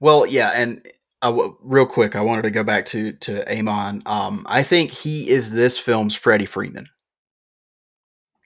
Well, 0.00 0.26
yeah, 0.26 0.50
and 0.50 0.84
uh, 1.22 1.30
w- 1.30 1.56
real 1.62 1.86
quick, 1.86 2.16
I 2.16 2.20
wanted 2.20 2.42
to 2.42 2.50
go 2.50 2.64
back 2.64 2.84
to 2.86 3.12
to 3.12 3.58
Amon. 3.58 4.02
Um, 4.06 4.44
I 4.48 4.62
think 4.62 4.90
he 4.90 5.30
is 5.30 5.52
this 5.52 5.78
film's 5.78 6.16
Freddie 6.16 6.46
Freeman. 6.46 6.88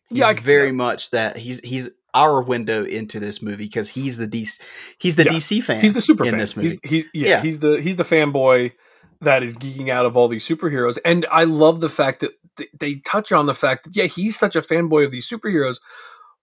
He's 0.09 0.19
Yeah, 0.19 0.27
I 0.27 0.35
could 0.35 0.45
see 0.45 0.53
very 0.53 0.73
much 0.73 1.11
that. 1.11 1.37
He's 1.37 1.61
he's 1.61 1.89
our 2.15 2.41
window 2.41 2.85
into 2.85 3.21
this 3.21 3.43
movie 3.43 3.65
because 3.65 3.91
he's 3.91 4.17
the 4.17 4.27
DC 4.29 4.63
he's 4.99 5.17
the 5.17 5.25
Yeah. 5.25 5.33
DC 5.33 5.63
fan. 5.63 5.81
He's 5.81 5.93
the 5.95 6.01
super 6.01 6.25
in 6.25 6.31
fan. 6.31 6.39
this 6.39 6.57
movie. 6.57 6.79
He's, 6.85 6.91
he, 7.13 7.21
yeah, 7.21 7.29
Yeah. 7.29 7.43
he's 7.43 7.61
the 7.61 7.81
he's 7.81 7.97
the 7.97 8.05
fanboy 8.05 8.73
that 9.21 9.43
is 9.43 9.57
geeking 9.57 9.91
out 9.91 10.07
of 10.07 10.17
all 10.17 10.29
these 10.29 10.47
superheroes, 10.47 10.99
and 11.05 11.27
I 11.31 11.45
love 11.45 11.81
the 11.81 11.89
fact 11.89 12.21
that 12.21 12.33
th- 12.57 12.71
they 12.79 12.97
touch 13.07 13.33
on 13.33 13.47
the 13.47 13.55
fact 13.55 13.85
that 13.85 13.97
yeah, 13.97 14.05
he's 14.07 14.37
such 14.39 14.57
a 14.57 14.61
fanboy 14.63 15.05
of 15.05 15.11
these 15.11 15.29
superheroes, 15.29 15.79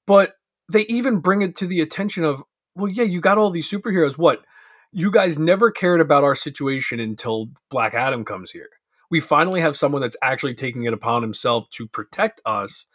but 0.07 0.33
they 0.71 0.81
even 0.83 1.19
bring 1.19 1.41
it 1.41 1.55
to 1.57 1.67
the 1.67 1.81
attention 1.81 2.23
of 2.23 2.43
well, 2.75 2.91
yeah, 2.91 3.03
you 3.03 3.21
got 3.21 3.37
all 3.37 3.49
these 3.51 3.69
superheroes. 3.69 4.17
What 4.17 4.43
you 4.91 5.11
guys 5.11 5.37
never 5.39 5.71
cared 5.71 6.01
about 6.01 6.23
our 6.23 6.35
situation 6.35 6.99
until 6.99 7.47
Black 7.69 7.93
Adam 7.95 8.23
comes 8.25 8.51
here. 8.51 8.69
We 9.11 9.19
finally 9.19 9.61
have 9.61 9.75
someone 9.77 10.01
that's 10.01 10.17
actually 10.23 10.53
taking 10.55 10.83
it 10.83 10.93
upon 10.93 11.21
himself 11.21 11.69
to 11.71 11.87
protect 11.87 12.41
us, 12.45 12.85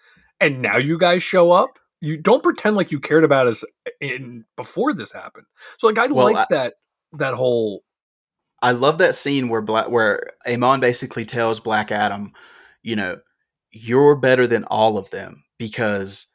and 0.41 0.63
now 0.63 0.77
you 0.77 0.99
guys 0.99 1.23
show 1.23 1.51
up. 1.53 1.79
You 2.01 2.17
don't 2.17 2.43
pretend 2.43 2.77
like 2.77 2.93
you 2.93 3.01
cared 3.01 3.25
about 3.25 3.47
us 3.49 3.65
in 4.01 4.45
before 4.57 4.95
this 4.95 5.13
happened. 5.13 5.47
So 5.79 5.87
like 5.89 5.99
I 5.99 6.07
Well, 6.07 6.33
like 6.33 6.49
that 6.49 6.75
that 7.13 7.35
whole 7.35 7.83
I 8.63 8.73
love 8.73 8.99
that 8.99 9.15
scene 9.15 9.49
where 9.49 9.61
Black 9.63 9.89
where 9.89 10.31
Amon 10.47 10.81
basically 10.81 11.25
tells 11.25 11.61
Black 11.61 11.91
Adam, 11.93 12.33
you 12.83 12.95
know, 12.97 13.19
you're 13.73 14.17
better 14.17 14.47
than 14.47 14.65
all 14.65 14.97
of 14.99 15.11
them 15.11 15.45
because 15.59 16.27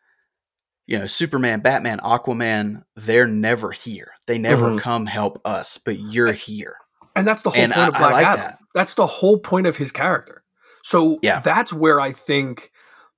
you 0.85 0.99
know, 0.99 1.07
Superman, 1.07 1.61
Batman, 1.61 1.99
Aquaman, 1.99 2.83
they're 2.97 3.25
never 3.27 3.71
here. 3.71 4.11
They 4.27 4.37
never 4.37 4.71
Mhm. 4.71 4.79
come 4.81 5.05
help 5.05 5.39
us, 5.45 5.77
but 5.77 5.97
you're 5.99 6.33
here. 6.33 6.75
and 7.15 7.27
that's 7.27 7.43
the 7.43 7.51
whole 7.51 7.61
And 7.61 7.71
point 7.71 7.83
I- 7.85 7.87
of 7.89 7.93
Black 7.99 8.11
like 8.11 8.25
Adam. 8.25 8.39
that. 8.41 8.59
That's 8.73 8.95
the 8.95 9.05
whole 9.05 9.37
point 9.37 9.67
of 9.67 9.77
his 9.77 9.91
character. 9.91 10.43
So 10.83 11.19
Yeah. 11.21 11.39
that's 11.41 11.71
where 11.71 12.01
I 12.01 12.11
think 12.11 12.71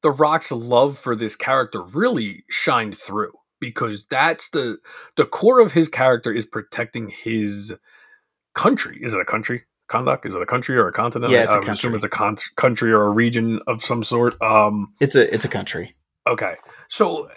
the 0.05 0.11
Rock's 0.11 0.51
love 0.51 0.99
for 0.99 1.15
this 1.15 1.35
character 1.35 1.81
really 1.81 2.43
shined 2.47 2.95
through 2.95 3.33
because 3.59 4.03
that's 4.05 4.51
the 4.51 4.77
the 5.17 5.25
core 5.25 5.59
of 5.59 5.73
his 5.73 5.89
character 5.89 6.31
is 6.31 6.45
protecting 6.45 7.09
his 7.09 7.73
country. 8.53 8.99
Is 9.01 9.15
it 9.15 9.19
a 9.19 9.25
country? 9.25 9.63
Kahndaq? 9.89 10.27
Is 10.27 10.35
it 10.35 10.41
a 10.43 10.45
country 10.45 10.77
or 10.77 10.87
a 10.87 10.93
continent? 10.93 11.31
Yeah, 11.31 11.43
it's 11.45 11.55
a 11.55 11.57
I 11.57 11.59
would 11.61 11.69
assume 11.69 11.93
country. 11.93 11.95
it's 11.97 12.05
a 12.05 12.09
con- 12.09 12.37
country 12.55 12.91
or 12.91 13.01
a 13.07 13.09
region 13.09 13.59
of 13.65 13.83
some 13.83 14.03
sort. 14.03 14.39
Um, 14.43 14.93
It's 14.99 15.15
a 15.15 15.33
it's 15.33 15.43
a 15.43 15.49
country. 15.49 15.95
Okay. 16.27 16.53
So 16.87 17.29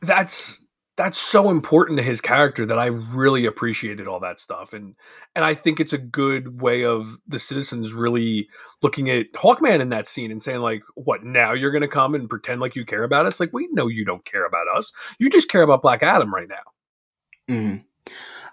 that's 0.00 0.62
that's 0.96 1.18
so 1.18 1.50
important 1.50 1.98
to 1.98 2.02
his 2.02 2.20
character 2.20 2.64
that 2.66 2.78
I 2.78 2.86
really 2.86 3.44
appreciated 3.44 4.08
all 4.08 4.20
that 4.20 4.40
stuff. 4.40 4.72
And 4.72 4.94
and 5.34 5.44
I 5.44 5.54
think 5.54 5.78
it's 5.78 5.92
a 5.92 5.98
good 5.98 6.60
way 6.60 6.84
of 6.84 7.18
the 7.26 7.38
citizens 7.38 7.92
really 7.92 8.48
looking 8.82 9.10
at 9.10 9.32
Hawkman 9.34 9.80
in 9.80 9.90
that 9.90 10.08
scene 10.08 10.30
and 10.30 10.42
saying, 10.42 10.60
like, 10.60 10.82
what 10.94 11.22
now 11.24 11.52
you're 11.52 11.70
gonna 11.70 11.88
come 11.88 12.14
and 12.14 12.28
pretend 12.30 12.60
like 12.60 12.74
you 12.76 12.84
care 12.84 13.04
about 13.04 13.26
us? 13.26 13.38
Like, 13.40 13.52
we 13.52 13.68
know 13.72 13.88
you 13.88 14.04
don't 14.04 14.24
care 14.24 14.46
about 14.46 14.66
us. 14.74 14.92
You 15.18 15.28
just 15.30 15.50
care 15.50 15.62
about 15.62 15.82
Black 15.82 16.02
Adam 16.02 16.34
right 16.34 16.48
now. 16.48 17.54
Mhm. 17.54 17.84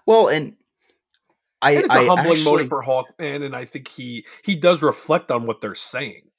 Well, 0.05 0.27
and 0.27 0.55
I 1.61 1.71
And 1.71 1.85
it's 1.85 1.95
a 1.95 1.99
I 1.99 2.05
humbling 2.05 2.31
actually, 2.31 2.51
motive 2.51 2.69
for 2.69 2.83
Hawkman, 2.83 3.45
and 3.45 3.55
I 3.55 3.65
think 3.65 3.87
he 3.87 4.25
he 4.43 4.55
does 4.55 4.81
reflect 4.81 5.31
on 5.31 5.47
what 5.47 5.61
they're 5.61 5.75
saying. 5.75 6.29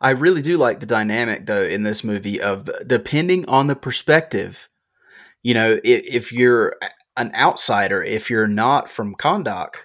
I 0.00 0.10
really 0.10 0.42
do 0.42 0.56
like 0.56 0.80
the 0.80 0.86
dynamic 0.86 1.46
though 1.46 1.62
in 1.62 1.82
this 1.82 2.04
movie 2.04 2.40
of 2.40 2.70
depending 2.86 3.48
on 3.48 3.66
the 3.66 3.76
perspective. 3.76 4.68
You 5.48 5.54
know, 5.54 5.80
if, 5.82 6.02
if 6.04 6.32
you're 6.32 6.76
an 7.16 7.34
outsider, 7.34 8.02
if 8.02 8.28
you're 8.28 8.46
not 8.46 8.90
from 8.90 9.14
Kahndaq, 9.14 9.76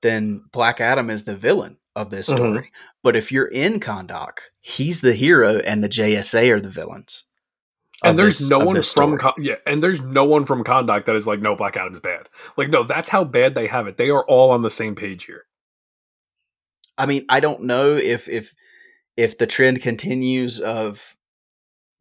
then 0.00 0.44
Black 0.52 0.80
Adam 0.80 1.10
is 1.10 1.24
the 1.24 1.34
villain 1.34 1.76
of 1.96 2.10
this 2.10 2.28
Mhm. 2.30 2.36
story. 2.36 2.72
But 3.02 3.16
if 3.16 3.32
you're 3.32 3.48
in 3.48 3.80
Kahndaq, 3.80 4.34
he's 4.60 5.00
the 5.00 5.14
hero 5.14 5.56
and 5.66 5.82
the 5.82 5.88
JSA 5.88 6.50
are 6.52 6.60
the 6.60 6.68
villains. 6.68 7.24
and 8.04 8.16
there's 8.18 8.38
this- 8.38 8.48
no 8.48 8.58
one 8.60 8.80
from. 8.82 9.18
Con- 9.18 9.34
yeah 9.38 9.56
and 9.66 9.82
there's 9.82 10.00
no 10.02 10.24
one 10.24 10.44
from 10.44 10.62
Kahndaq 10.62 11.04
that 11.06 11.16
is 11.16 11.26
like 11.26 11.40
no 11.40 11.54
black 11.56 11.76
adam's 11.76 12.00
bad 12.00 12.28
like 12.56 12.68
no 12.68 12.82
that's 12.84 13.08
how 13.08 13.22
bad 13.24 13.54
they 13.56 13.68
have 13.68 13.86
it 13.88 13.96
they 13.96 14.10
are 14.10 14.24
all 14.24 14.50
on 14.50 14.62
the 14.62 14.70
same 14.70 14.94
page 14.96 15.24
here 15.24 15.44
I 16.98 17.06
mean, 17.06 17.24
I 17.28 17.38
don't 17.40 17.62
know 17.62 17.96
if 17.96 18.28
if 18.28 18.54
if 19.16 19.38
the 19.38 19.46
trend 19.46 19.82
continues 19.82 20.58
of 20.60 21.16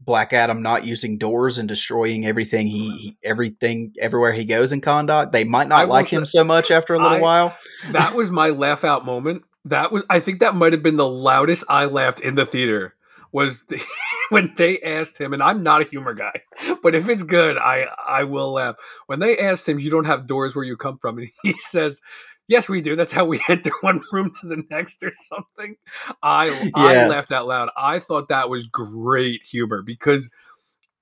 Black 0.04 0.34
Adam 0.34 0.62
not 0.62 0.84
using 0.86 1.18
doors 1.18 1.58
and 1.60 1.68
destroying 1.70 2.26
everything 2.26 2.66
he, 2.68 2.90
he 2.98 3.18
everything 3.24 3.94
everywhere 4.00 4.34
he 4.34 4.46
goes 4.46 4.74
in 4.74 4.82
Kahndaq, 4.82 5.32
they 5.32 5.44
might 5.44 5.68
not 5.68 5.88
will 5.88 5.94
like 5.94 6.08
say- 6.08 6.18
him 6.18 6.26
so 6.26 6.44
much 6.44 6.72
after 6.72 6.94
a 6.96 6.98
little 7.02 7.18
I- 7.18 7.22
while. 7.22 7.58
that 7.92 8.16
was 8.16 8.32
my 8.32 8.50
laugh 8.50 8.84
out 8.84 9.06
moment. 9.06 9.44
That 9.66 9.92
was 9.92 10.04
i 10.10 10.20
think 10.20 10.40
that 10.40 10.56
might 10.56 10.74
have 10.74 10.82
been 10.82 10.98
the 10.98 11.08
loudest 11.08 11.64
i 11.70 11.86
laughed 11.86 12.20
in 12.20 12.34
the 12.34 12.48
theater 12.48 12.96
was 13.32 13.64
the, 13.66 13.80
when 14.30 14.52
they 14.58 14.80
asked 14.82 15.20
him 15.20 15.34
and 15.34 15.44
i'm 15.44 15.62
not 15.62 15.82
a 15.84 15.86
humor 15.86 16.16
guy 16.16 16.42
but 16.82 16.96
if 16.96 17.08
it's 17.08 17.22
good 17.22 17.58
i 17.60 17.86
i 18.08 18.24
will 18.24 18.54
laugh. 18.54 18.76
When 19.06 19.20
they 19.20 19.38
asked 19.38 19.70
him 19.70 19.78
you 19.80 19.92
don't 19.92 20.06
have 20.06 20.26
doors 20.26 20.56
where 20.56 20.66
you 20.66 20.78
come 20.78 20.98
from 20.98 21.20
and 21.20 21.30
he 21.44 21.54
says 21.60 22.02
yes 22.52 22.70
we 22.70 22.82
do 22.82 22.96
that's 22.96 23.12
how 23.12 23.26
we 23.26 23.42
enter 23.50 23.72
one 23.82 24.02
room 24.12 24.32
to 24.40 24.48
the 24.48 24.64
next 24.70 25.02
or 25.04 25.12
something 25.14 25.76
i 26.22 26.72
i 26.76 27.08
laughed 27.08 27.32
out 27.32 27.48
loud 27.48 27.70
i 27.78 27.98
thought 27.98 28.28
that 28.28 28.50
was 28.50 28.68
great 28.68 29.42
humor 29.44 29.82
because 29.82 30.30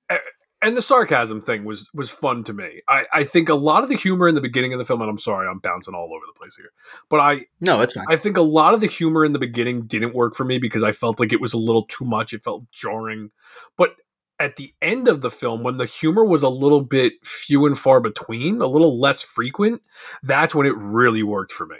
eh, 0.09 0.17
and 0.61 0.75
the 0.75 0.81
sarcasm 0.81 1.41
thing 1.41 1.63
was 1.63 1.89
was 1.93 2.09
fun 2.09 2.43
to 2.43 2.53
me. 2.53 2.81
I, 2.87 3.05
I 3.13 3.23
think 3.23 3.49
a 3.49 3.55
lot 3.55 3.83
of 3.83 3.89
the 3.89 3.95
humor 3.95 4.27
in 4.27 4.35
the 4.35 4.41
beginning 4.41 4.73
of 4.73 4.79
the 4.79 4.85
film, 4.85 5.01
and 5.01 5.09
I'm 5.09 5.17
sorry, 5.17 5.47
I'm 5.47 5.59
bouncing 5.59 5.93
all 5.93 6.13
over 6.13 6.25
the 6.27 6.37
place 6.37 6.55
here, 6.55 6.71
but 7.09 7.19
I 7.19 7.45
No, 7.61 7.79
it's 7.81 7.93
fine. 7.93 8.05
I 8.09 8.17
think 8.17 8.35
a 8.35 8.41
lot 8.41 8.73
of 8.73 8.81
the 8.81 8.87
humor 8.87 9.23
in 9.23 9.31
the 9.31 9.39
beginning 9.39 9.83
didn't 9.83 10.13
work 10.13 10.35
for 10.35 10.43
me 10.43 10.57
because 10.57 10.83
I 10.83 10.91
felt 10.91 11.19
like 11.19 11.31
it 11.31 11.41
was 11.41 11.53
a 11.53 11.57
little 11.57 11.83
too 11.83 12.05
much. 12.05 12.33
It 12.33 12.43
felt 12.43 12.69
jarring. 12.71 13.31
But 13.77 13.95
at 14.39 14.55
the 14.55 14.73
end 14.81 15.07
of 15.07 15.21
the 15.21 15.29
film, 15.29 15.63
when 15.63 15.77
the 15.77 15.85
humor 15.85 16.23
was 16.23 16.43
a 16.43 16.49
little 16.49 16.81
bit 16.81 17.13
few 17.23 17.65
and 17.65 17.77
far 17.77 17.99
between, 17.99 18.61
a 18.61 18.67
little 18.67 18.99
less 18.99 19.21
frequent, 19.21 19.81
that's 20.23 20.55
when 20.55 20.65
it 20.65 20.75
really 20.77 21.23
worked 21.23 21.51
for 21.51 21.65
me. 21.65 21.77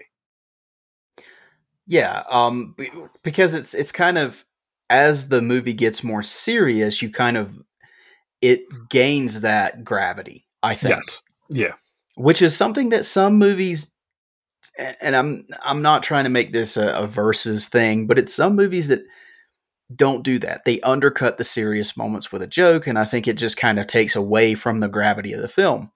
Yeah, 1.87 2.23
um, 2.29 2.75
because 3.23 3.55
it's 3.55 3.73
it's 3.73 3.91
kind 3.91 4.17
of 4.17 4.45
as 4.91 5.29
the 5.29 5.41
movie 5.41 5.73
gets 5.73 6.03
more 6.03 6.21
serious, 6.21 7.01
you 7.01 7.09
kind 7.11 7.37
of 7.37 7.57
it 8.41 8.61
gains 8.89 9.41
that 9.41 9.83
gravity. 9.83 10.45
I 10.61 10.75
think, 10.75 10.95
Yes. 10.95 11.21
Yeah. 11.49 11.73
which 12.15 12.41
is 12.41 12.55
something 12.55 12.89
that 12.89 13.05
some 13.05 13.37
movies, 13.37 13.93
and 15.01 15.15
I'm 15.15 15.47
I'm 15.63 15.81
not 15.81 16.03
trying 16.03 16.25
to 16.25 16.29
make 16.29 16.53
this 16.53 16.77
a, 16.77 16.93
a 16.93 17.07
versus 17.07 17.67
thing, 17.67 18.05
but 18.05 18.19
it's 18.19 18.35
some 18.35 18.55
movies 18.55 18.89
that 18.89 19.01
don't 19.95 20.23
do 20.23 20.37
that. 20.39 20.61
They 20.65 20.79
undercut 20.81 21.37
the 21.37 21.43
serious 21.43 21.97
moments 21.97 22.31
with 22.31 22.41
a 22.41 22.47
joke, 22.47 22.87
and 22.87 22.97
I 22.99 23.05
think 23.05 23.27
it 23.27 23.37
just 23.37 23.57
kind 23.57 23.79
of 23.79 23.87
takes 23.87 24.15
away 24.15 24.55
from 24.55 24.79
the 24.79 24.87
gravity 24.87 25.33
of 25.33 25.41
the 25.41 25.47
film. 25.47 25.91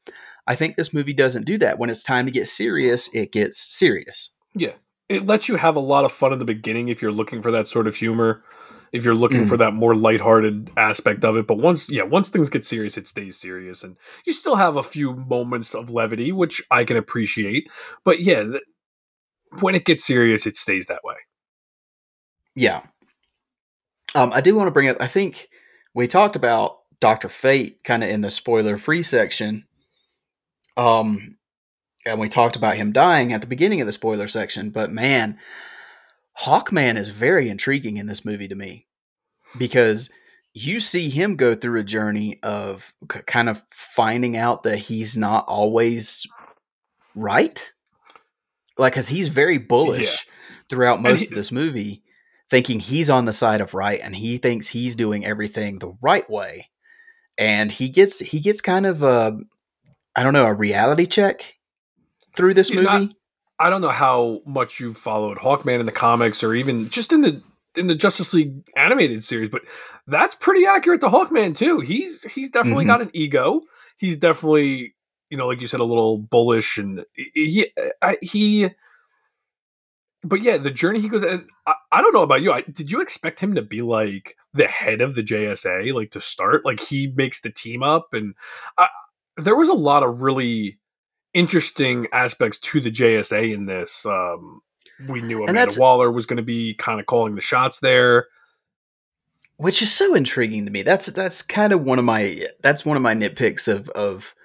I 0.48 0.56
think 0.56 0.76
this 0.76 0.94
movie 0.94 1.14
doesn't 1.14 1.46
do 1.46 1.58
that. 1.60 1.80
When 1.80 1.90
it's 1.90 2.04
time 2.04 2.26
to 2.26 2.32
get 2.32 2.48
serious, 2.50 3.14
it 3.14 3.32
gets 3.32 3.60
serious. 3.60 4.32
Yeah. 4.56 4.74
It 5.10 5.26
lets 5.28 5.48
you 5.48 5.58
have 5.58 5.76
a 5.76 5.80
lot 5.82 6.06
of 6.06 6.12
fun 6.12 6.34
in 6.34 6.40
the 6.40 6.46
beginning 6.46 6.90
if 6.90 7.02
you're 7.02 7.12
looking 7.12 7.42
for 7.42 7.52
that 7.52 7.68
sort 7.68 7.88
of 7.88 7.96
humor. 7.96 8.44
If 8.92 9.04
you're 9.06 9.16
looking 9.16 9.46
Mm. 9.46 9.50
for 9.50 9.58
that 9.58 9.74
more 9.74 9.96
lighthearted 9.96 10.70
aspect 10.78 11.24
of 11.26 11.36
it, 11.36 11.48
but 11.48 11.58
once 11.58 11.90
yeah, 11.90 12.04
once 12.04 12.30
things 12.30 12.50
get 12.50 12.64
serious, 12.64 12.96
it 12.98 13.08
stays 13.08 13.38
serious, 13.40 13.84
and 13.84 13.96
you 14.26 14.34
still 14.34 14.56
have 14.56 14.76
a 14.78 14.84
few 14.84 15.14
moments 15.16 15.74
of 15.74 15.90
levity, 15.90 16.32
which 16.32 16.62
I 16.70 16.84
can 16.84 16.96
appreciate. 16.98 17.68
But 18.04 18.20
yeah, 18.22 18.44
th- 18.44 18.62
when 19.62 19.74
it 19.76 19.86
gets 19.86 20.06
serious, 20.06 20.46
it 20.46 20.58
stays 20.58 20.86
that 20.88 21.04
way. 21.04 21.16
Yeah. 22.56 22.82
Um, 24.16 24.32
I 24.34 24.42
do 24.42 24.56
want 24.56 24.68
to 24.68 24.72
bring 24.72 24.90
up. 24.90 24.98
I 25.00 25.08
think 25.08 25.50
we 25.94 26.08
talked 26.08 26.36
about 26.36 26.80
Doctor 27.00 27.30
Fate 27.30 27.84
kind 27.84 28.04
of 28.04 28.10
in 28.10 28.22
the 28.22 28.30
spoiler-free 28.30 29.04
section. 29.04 29.66
Um, 30.78 31.38
and 32.06 32.20
we 32.20 32.28
talked 32.28 32.56
about 32.56 32.76
him 32.76 32.92
dying 32.92 33.34
at 33.34 33.42
the 33.42 33.48
beginning 33.48 33.82
of 33.82 33.88
the 33.88 33.94
spoiler 33.94 34.28
section. 34.28 34.70
But 34.70 34.92
man, 34.92 35.38
Hawkman 36.42 36.98
is 36.98 37.10
very 37.10 37.50
intriguing 37.50 37.98
in 37.98 38.08
this 38.08 38.26
movie 38.26 38.48
to 38.48 38.56
me 38.56 38.88
because 39.58 40.10
you 40.54 40.80
see 40.80 41.10
him 41.10 41.36
go 41.36 41.56
through 41.56 41.80
a 41.80 41.84
journey 41.84 42.38
of 42.44 42.94
k- 43.10 43.22
kind 43.26 43.50
of 43.50 43.64
finding 43.70 44.38
out 44.38 44.64
that 44.64 44.78
he's 44.78 45.18
not 45.18 45.46
always 45.48 46.28
right. 47.16 47.74
Like, 48.78 48.94
because 48.94 49.08
he's 49.08 49.30
very 49.30 49.58
bullish 49.58 50.28
throughout 50.70 51.02
most 51.02 51.22
he- 51.22 51.28
of 51.28 51.34
this 51.36 51.52
movie, 51.52 52.03
thinking 52.54 52.80
he's 52.80 53.10
on 53.10 53.26
the 53.26 53.34
side 53.34 53.62
of 53.62 53.74
right 53.74 54.00
and 54.04 54.16
he 54.16 54.38
thinks 54.38 54.68
he's 54.68 54.94
doing 54.96 55.26
everything 55.26 55.80
the 55.80 55.92
right 56.02 56.30
way. 56.30 56.70
And 57.36 57.72
he 57.72 57.90
gets 57.90 58.20
he 58.20 58.40
gets 58.40 58.62
kind 58.62 58.86
of 58.86 59.02
a 59.02 59.36
I 60.16 60.22
don't 60.22 60.34
know 60.34 60.46
a 60.46 60.54
reality 60.54 61.08
check 61.08 61.56
through 62.38 62.54
this 62.54 62.72
movie. 62.72 62.84
not- 62.86 63.14
I 63.58 63.72
don't 63.72 63.82
know 63.82 63.90
how 63.90 64.42
much 64.46 64.80
you've 64.80 64.98
followed 64.98 65.38
Hawkman 65.40 65.80
in 65.80 65.88
the 65.88 65.92
comics 65.92 66.44
or 66.44 66.54
even 66.54 66.90
just 66.92 67.12
in 67.12 67.22
the 67.22 67.42
in 67.76 67.88
the 67.88 67.96
Justice 67.96 68.34
League 68.36 68.54
animated 68.78 69.24
series, 69.24 69.50
but 69.50 69.64
that's 70.06 70.36
pretty 70.36 70.68
accurate 70.68 71.02
to 71.02 71.08
Hawkman 71.08 71.58
too. 71.58 71.80
He's 71.80 72.22
he's 72.24 72.52
definitely 72.52 72.84
Mhm. 72.86 72.88
got 72.88 73.02
an 73.02 73.10
ego. 73.14 73.62
He's 73.98 74.18
definitely 74.18 74.94
you 75.32 75.38
know, 75.38 75.48
like 75.48 75.60
you 75.62 75.66
said, 75.66 75.80
a 75.80 75.84
little 75.86 76.20
bullish, 76.20 76.78
and 76.78 77.04
he 77.34 77.72
I, 78.04 78.18
he 78.22 78.70
but 80.24 80.42
yeah, 80.42 80.58
the 80.58 80.72
journey 80.72 81.00
he 81.02 81.10
goes, 81.10 81.22
and 81.24 81.48
I, 81.68 81.74
I 81.92 82.02
don't 82.02 82.14
know 82.14 82.24
about 82.24 82.42
you. 82.42 82.52
I, 82.54 82.62
did 82.62 82.90
you 82.92 83.02
expect 83.02 83.40
him 83.40 83.56
to 83.56 83.62
be 83.62 83.82
like 83.82 84.36
the 84.54 84.68
head 84.68 85.02
of 85.02 85.16
the 85.16 85.24
JSA, 85.24 85.94
like 85.94 86.12
to 86.12 86.22
start? 86.22 86.66
Like 86.66 86.80
he 86.80 87.08
makes 87.16 87.42
the 87.42 87.50
team 87.52 87.84
up, 87.84 88.10
and 88.14 88.34
I, 88.78 88.88
there 89.38 89.56
was 89.56 89.70
a 89.70 89.74
lot 89.74 90.04
of 90.04 90.22
really 90.22 90.80
interesting 91.34 92.08
aspects 92.14 92.60
to 92.60 92.80
the 92.80 92.92
JSA 92.92 93.54
in 93.54 93.66
this. 93.66 94.06
Um, 94.06 94.62
we 95.08 95.22
knew 95.22 95.40
And 95.42 95.50
Amanda 95.50 95.60
that's- 95.60 95.80
Waller 95.80 96.12
was 96.12 96.26
going 96.26 96.38
to 96.38 96.44
be 96.44 96.74
kind 96.76 97.00
of 97.00 97.06
calling 97.06 97.36
the 97.36 97.42
shots 97.42 97.80
there. 97.80 98.28
which 99.58 99.82
is 99.82 99.92
so 99.92 100.14
intriguing 100.16 100.66
to 100.66 100.72
me. 100.72 100.82
That's 100.84 101.08
that's 101.08 101.42
kind 101.42 101.74
of 101.74 101.82
one 101.84 102.00
of 102.00 102.06
my 102.06 102.46
that's 102.62 102.86
one 102.86 102.98
of 102.98 103.04
my 103.04 103.14
nitpicks 103.16 103.68
of 103.68 103.90
of 103.92 104.36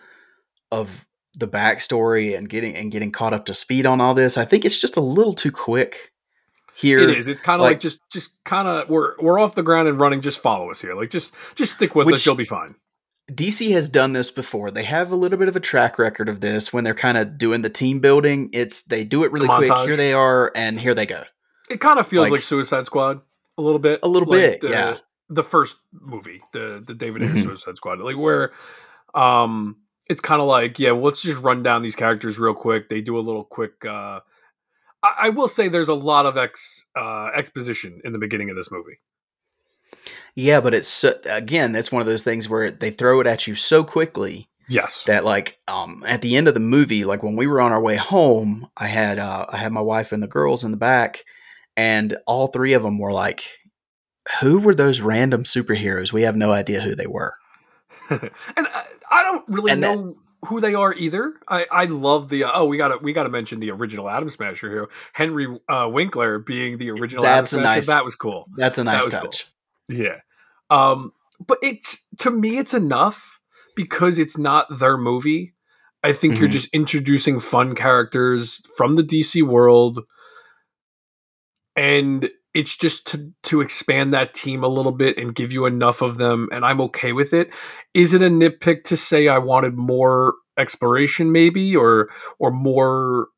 of 0.70 1.06
the 1.38 1.48
backstory 1.48 2.36
and 2.36 2.48
getting 2.48 2.74
and 2.76 2.92
getting 2.92 3.10
caught 3.12 3.32
up 3.32 3.44
to 3.46 3.54
speed 3.54 3.86
on 3.86 4.00
all 4.00 4.12
this. 4.14 4.36
I 4.36 4.44
think 4.44 4.64
it's 4.64 4.78
just 4.80 4.96
a 4.96 5.00
little 5.00 5.32
too 5.32 5.50
quick 5.52 6.12
here. 6.76 6.98
It 7.00 7.10
is. 7.16 7.28
It's 7.28 7.40
kind 7.40 7.60
of 7.60 7.64
like, 7.64 7.74
like- 7.76 7.80
just 7.80 8.00
just 8.10 8.42
kind 8.44 8.68
of 8.68 8.88
we're 8.90 9.14
we're 9.20 9.38
off 9.38 9.54
the 9.54 9.62
ground 9.62 9.88
and 9.88 9.98
running. 9.98 10.20
Just 10.20 10.40
follow 10.40 10.70
us 10.70 10.80
here. 10.80 10.94
Like 10.94 11.10
just 11.10 11.32
just 11.54 11.74
stick 11.74 11.94
with 11.94 12.06
Which- 12.06 12.14
us. 12.16 12.26
You'll 12.26 12.34
be 12.34 12.44
fine. 12.44 12.74
DC 13.30 13.72
has 13.72 13.88
done 13.90 14.14
this 14.14 14.30
before. 14.30 14.70
They 14.70 14.84
have 14.84 15.12
a 15.12 15.14
little 15.16 15.38
bit 15.38 15.48
of 15.48 15.54
a 15.56 15.60
track 15.60 15.98
record 15.98 16.30
of 16.30 16.40
this 16.40 16.72
when 16.72 16.82
they're 16.84 16.94
kind 16.94 17.18
of 17.18 17.36
doing 17.36 17.60
the 17.62 17.68
team 17.70 18.00
building. 18.00 18.48
It's 18.54 18.82
they 18.84 19.04
do 19.04 19.22
it 19.24 19.32
really 19.32 19.46
quick. 19.48 19.70
Here 19.86 19.96
they 19.96 20.12
are, 20.14 20.50
and 20.54 20.80
here 20.80 20.94
they 20.94 21.04
go. 21.06 21.24
It 21.70 21.78
kind 21.80 21.98
of 22.00 22.06
feels 22.06 22.24
like, 22.24 22.32
Like- 22.32 22.42
Suicide 22.42 22.86
Squad 22.86 23.20
a 23.58 23.62
little 23.62 23.78
bit. 23.78 24.00
A 24.02 24.08
little 24.08 24.28
Like 24.28 24.40
bit, 24.40 24.60
the, 24.62 24.68
yeah. 24.70 24.96
The 25.28 25.42
first 25.42 25.76
movie, 25.92 26.40
the 26.52 26.82
the 26.84 26.94
David 26.94 27.20
Ayer 27.22 27.28
Mhm. 27.28 27.42
Suicide 27.42 27.76
Squad, 27.76 27.98
like 28.00 28.16
where, 28.16 28.52
um, 29.14 29.76
it's 30.08 30.20
kind 30.20 30.40
of 30.40 30.48
like 30.48 30.78
yeah, 30.78 30.92
well, 30.92 31.04
let's 31.04 31.22
just 31.22 31.40
run 31.40 31.62
down 31.62 31.82
these 31.82 31.96
characters 31.96 32.38
real 32.38 32.54
quick. 32.54 32.88
They 32.88 33.00
do 33.00 33.18
a 33.18 33.20
little 33.20 33.44
quick. 33.44 33.72
uh 33.84 34.20
I, 35.02 35.14
I 35.18 35.28
will 35.30 35.48
say 35.48 35.68
there's 35.68 35.88
a 35.88 35.94
lot 35.94 36.26
of 36.26 36.36
ex 36.36 36.86
uh 36.96 37.28
exposition 37.34 38.00
in 38.04 38.12
the 38.12 38.18
beginning 38.18 38.50
of 38.50 38.56
this 38.56 38.70
movie. 38.70 38.98
Yeah, 40.34 40.60
but 40.60 40.74
it's 40.74 40.88
so, 40.88 41.14
again, 41.24 41.72
that's 41.72 41.90
one 41.90 42.00
of 42.02 42.06
those 42.06 42.22
things 42.24 42.48
where 42.48 42.70
they 42.70 42.90
throw 42.90 43.20
it 43.20 43.26
at 43.26 43.46
you 43.46 43.54
so 43.54 43.82
quickly 43.84 44.48
Yes. 44.70 45.02
that 45.06 45.24
like 45.24 45.58
um 45.66 46.04
at 46.06 46.20
the 46.20 46.36
end 46.36 46.46
of 46.46 46.52
the 46.52 46.60
movie 46.60 47.06
like 47.06 47.22
when 47.22 47.36
we 47.36 47.46
were 47.46 47.58
on 47.58 47.72
our 47.72 47.80
way 47.80 47.96
home 47.96 48.68
i 48.76 48.86
had 48.86 49.18
uh 49.18 49.46
i 49.48 49.56
had 49.56 49.72
my 49.72 49.80
wife 49.80 50.12
and 50.12 50.22
the 50.22 50.26
girls 50.26 50.62
in 50.62 50.72
the 50.72 50.76
back 50.76 51.24
and 51.74 52.18
all 52.26 52.48
three 52.48 52.74
of 52.74 52.82
them 52.82 52.98
were 52.98 53.10
like 53.14 53.40
who 54.42 54.58
were 54.58 54.74
those 54.74 55.00
random 55.00 55.44
superheroes 55.44 56.12
we 56.12 56.20
have 56.20 56.36
no 56.36 56.52
idea 56.52 56.82
who 56.82 56.94
they 56.94 57.06
were 57.06 57.32
and 58.10 58.30
I, 58.56 58.84
I 59.10 59.22
don't 59.22 59.44
really 59.48 59.72
And 59.72 59.82
that- 59.82 59.96
know 59.96 60.16
who 60.46 60.60
they 60.60 60.72
are 60.74 60.94
either. 60.94 61.34
I, 61.48 61.66
I 61.70 61.84
love 61.86 62.28
the 62.28 62.44
oh 62.44 62.64
we 62.66 62.76
gotta 62.76 62.98
we 63.02 63.12
gotta 63.12 63.28
mention 63.28 63.58
the 63.60 63.70
original 63.72 64.08
Atom 64.08 64.30
Smasher 64.30 64.70
here, 64.70 64.88
Henry 65.12 65.46
uh, 65.68 65.88
Winkler 65.90 66.38
being 66.38 66.78
the 66.78 66.90
original 66.92 67.22
That's 67.24 67.52
a 67.52 67.56
Smasher. 67.56 67.64
nice- 67.64 67.86
that 67.88 68.04
was 68.04 68.14
cool. 68.14 68.46
that's 68.56 68.78
a 68.78 68.84
nice 68.84 69.02
cool. 69.02 69.10
touch 69.10 69.48
Yeah. 69.88 70.20
Um 70.70 71.12
but 71.44 71.58
it's 71.62 72.06
to 72.18 72.30
me 72.30 72.58
it's 72.58 72.72
enough 72.74 73.40
because 73.74 74.18
it's 74.18 74.38
not 74.38 74.66
their 74.78 74.96
movie. 74.96 75.54
I 76.04 76.12
think 76.12 76.38
you're 76.38 76.48
Mhm. 76.48 76.52
just 76.52 76.68
introducing 76.72 77.40
fun 77.40 77.74
characters 77.74 78.62
from 78.76 78.94
the 78.94 79.02
DC 79.02 79.42
world 79.42 80.04
and 81.76 82.28
it's 82.58 82.76
just 82.76 83.06
to 83.06 83.32
to 83.44 83.60
expand 83.60 84.12
that 84.12 84.34
team 84.34 84.64
a 84.64 84.68
little 84.68 84.90
bit 84.90 85.16
and 85.16 85.32
give 85.32 85.52
you 85.52 85.64
enough 85.64 86.02
of 86.02 86.18
them 86.18 86.48
and 86.50 86.64
I'm 86.64 86.80
okay 86.80 87.12
with 87.12 87.32
it. 87.32 87.50
Is 87.94 88.14
it 88.14 88.20
a 88.20 88.28
nitpick 88.28 88.82
to 88.84 88.96
say 88.96 89.28
I 89.28 89.38
wanted 89.38 89.76
more 89.76 90.34
exploration 90.58 91.30
maybe 91.30 91.76
or 91.76 92.08
or 92.40 92.50
more 92.50 93.28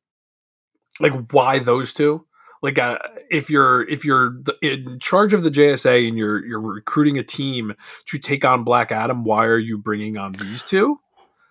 like 1.01 1.13
why 1.31 1.59
those 1.59 1.93
two? 1.93 2.25
like 2.63 2.79
uh, 2.79 2.99
if 3.31 3.49
you're 3.49 3.89
if 3.89 4.05
you're 4.05 4.35
in 4.61 4.99
charge 5.01 5.33
of 5.33 5.43
the 5.43 5.51
JSA 5.51 6.09
and 6.09 6.17
you're 6.17 6.45
you're 6.45 6.61
recruiting 6.61 7.19
a 7.19 7.23
team 7.23 7.75
to 8.07 8.19
take 8.19 8.45
on 8.45 8.65
Black 8.65 8.91
Adam, 8.93 9.25
why 9.25 9.47
are 9.47 9.59
you 9.59 9.79
bringing 9.79 10.17
on 10.17 10.33
these 10.33 10.63
two? 10.63 10.99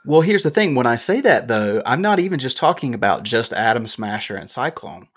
well 0.06 0.22
here's 0.22 0.44
the 0.44 0.50
thing 0.50 0.76
when 0.76 0.86
i 0.86 0.96
say 0.96 1.20
that 1.20 1.50
though 1.50 1.84
i'm 1.86 2.02
not 2.02 2.20
even 2.20 2.40
just 2.40 2.56
talking 2.56 2.94
about 2.94 3.24
just 3.24 3.52
Atom 3.52 3.86
Smasher 3.86 4.38
and 4.38 4.50
cyclone 4.50 5.10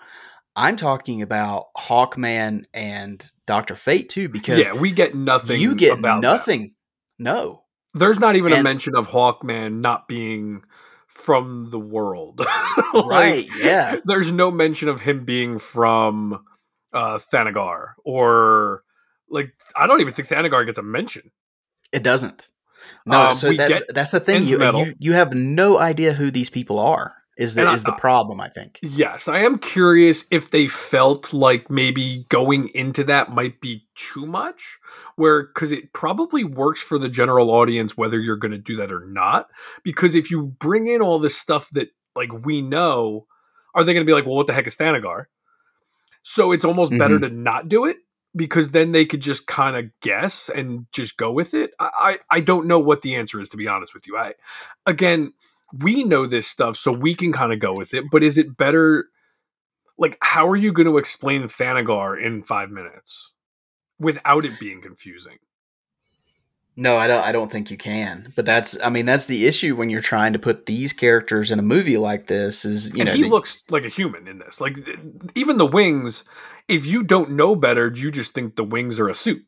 i'm 0.55 0.75
talking 0.75 1.21
about 1.21 1.67
hawkman 1.77 2.65
and 2.73 3.31
dr 3.45 3.75
fate 3.75 4.09
too 4.09 4.29
because 4.29 4.59
yeah, 4.59 4.79
we 4.79 4.91
get 4.91 5.15
nothing. 5.15 5.59
you 5.59 5.75
get 5.75 5.97
about 5.97 6.21
that. 6.21 6.27
nothing 6.27 6.73
no 7.19 7.63
There's 7.93 8.19
not 8.19 8.35
even 8.35 8.53
a 8.53 8.63
mention 8.63 8.95
of 8.95 9.07
Hawkman 9.07 9.81
not 9.81 10.07
being 10.07 10.63
from 11.07 11.69
the 11.69 11.79
world. 11.79 12.41
Like, 12.93 13.05
right 13.05 13.47
yeah 13.57 13.97
There's 14.03 14.31
no 14.31 14.51
mention 14.51 14.87
of 14.87 15.01
him 15.01 15.25
being 15.25 15.57
from 15.57 16.43
uh 16.91 17.17
Thanagar 17.17 17.93
or 18.03 18.83
like 19.29 19.53
I 19.75 19.87
don't 19.87 20.01
even 20.01 20.13
think 20.13 20.27
Thanagar 20.27 20.65
gets 20.65 20.77
a 20.77 20.83
mention. 20.83 21.31
It 21.91 22.03
doesn't. 22.03 22.49
No, 23.05 23.19
Um, 23.19 23.33
so 23.33 23.53
that's 23.53 23.81
that's 23.89 24.11
the 24.11 24.19
thing. 24.19 24.45
You, 24.45 24.63
you 24.63 24.95
you 24.99 25.13
have 25.13 25.33
no 25.33 25.79
idea 25.79 26.13
who 26.13 26.29
these 26.31 26.49
people 26.49 26.79
are. 26.79 27.15
Is 27.37 27.55
the 27.55 27.63
I- 27.63 27.73
is 27.73 27.83
the 27.83 27.93
problem? 27.93 28.39
I 28.39 28.47
think. 28.47 28.79
Yes, 28.81 29.27
I 29.27 29.39
am 29.39 29.57
curious 29.57 30.25
if 30.29 30.51
they 30.51 30.67
felt 30.67 31.33
like 31.33 31.69
maybe 31.69 32.25
going 32.29 32.69
into 32.69 33.03
that 33.05 33.31
might 33.31 33.59
be 33.59 33.85
too 33.95 34.25
much, 34.25 34.77
where 35.15 35.47
because 35.47 35.71
it 35.71 35.93
probably 35.93 36.43
works 36.43 36.81
for 36.81 36.99
the 36.99 37.09
general 37.09 37.49
audience 37.49 37.97
whether 37.97 38.19
you're 38.19 38.37
going 38.37 38.51
to 38.51 38.57
do 38.57 38.75
that 38.77 38.91
or 38.91 39.05
not. 39.07 39.49
Because 39.83 40.15
if 40.15 40.29
you 40.29 40.43
bring 40.59 40.87
in 40.87 41.01
all 41.01 41.19
this 41.19 41.37
stuff 41.37 41.69
that 41.71 41.89
like 42.15 42.31
we 42.45 42.61
know, 42.61 43.25
are 43.73 43.83
they 43.83 43.93
going 43.93 44.05
to 44.05 44.09
be 44.09 44.13
like, 44.13 44.25
well, 44.25 44.35
what 44.35 44.47
the 44.47 44.53
heck 44.53 44.67
is 44.67 44.77
Thanagar? 44.77 45.25
So 46.21 46.51
it's 46.51 46.65
almost 46.65 46.91
better 46.97 47.15
mm-hmm. 47.15 47.35
to 47.35 47.41
not 47.41 47.67
do 47.67 47.85
it 47.85 47.97
because 48.35 48.71
then 48.71 48.91
they 48.91 49.05
could 49.05 49.21
just 49.21 49.45
kind 49.47 49.75
of 49.75 49.91
guess 50.01 50.49
and 50.49 50.85
just 50.91 51.17
go 51.17 51.31
with 51.31 51.53
it. 51.53 51.71
I, 51.79 51.89
I 52.29 52.37
I 52.37 52.39
don't 52.41 52.67
know 52.67 52.79
what 52.79 53.01
the 53.01 53.15
answer 53.15 53.39
is 53.39 53.49
to 53.51 53.57
be 53.57 53.67
honest 53.67 53.93
with 53.93 54.07
you. 54.07 54.17
I 54.17 54.33
again 54.85 55.33
we 55.79 56.03
know 56.03 56.25
this 56.27 56.47
stuff 56.47 56.77
so 56.77 56.91
we 56.91 57.15
can 57.15 57.31
kind 57.33 57.51
of 57.53 57.59
go 57.59 57.73
with 57.75 57.93
it 57.93 58.05
but 58.11 58.23
is 58.23 58.37
it 58.37 58.55
better 58.57 59.05
like 59.97 60.17
how 60.21 60.47
are 60.47 60.55
you 60.55 60.71
going 60.71 60.87
to 60.87 60.97
explain 60.97 61.43
thanagar 61.43 62.21
in 62.21 62.43
five 62.43 62.69
minutes 62.69 63.31
without 63.99 64.45
it 64.45 64.59
being 64.59 64.81
confusing 64.81 65.37
No, 66.75 66.97
I 66.97 67.05
don't. 67.05 67.23
I 67.23 67.31
don't 67.31 67.51
think 67.51 67.69
you 67.69 67.77
can. 67.77 68.33
But 68.35 68.45
that's. 68.47 68.81
I 68.81 68.89
mean, 68.89 69.05
that's 69.05 69.27
the 69.27 69.45
issue 69.45 69.75
when 69.75 69.91
you're 69.91 70.01
trying 70.01 70.33
to 70.33 70.39
put 70.39 70.65
these 70.65 70.91
characters 70.91 71.51
in 71.51 71.59
a 71.59 71.61
movie 71.61 71.97
like 71.97 72.25
this. 72.25 72.65
Is 72.65 72.91
you 72.95 73.01
and 73.01 73.09
know 73.09 73.13
he 73.15 73.21
the- 73.21 73.29
looks 73.29 73.61
like 73.69 73.85
a 73.85 73.89
human 73.89 74.27
in 74.27 74.39
this 74.39 74.59
like 74.59 74.83
th- 74.83 74.97
even 75.35 75.57
the 75.59 75.67
wings 75.67 76.23
if 76.67 76.87
you 76.87 77.03
don't 77.03 77.29
know 77.31 77.55
better 77.55 77.91
you 77.93 78.09
just 78.09 78.33
think 78.33 78.55
the 78.55 78.63
wings 78.63 78.99
are 78.99 79.07
a 79.09 79.13
suit 79.13 79.45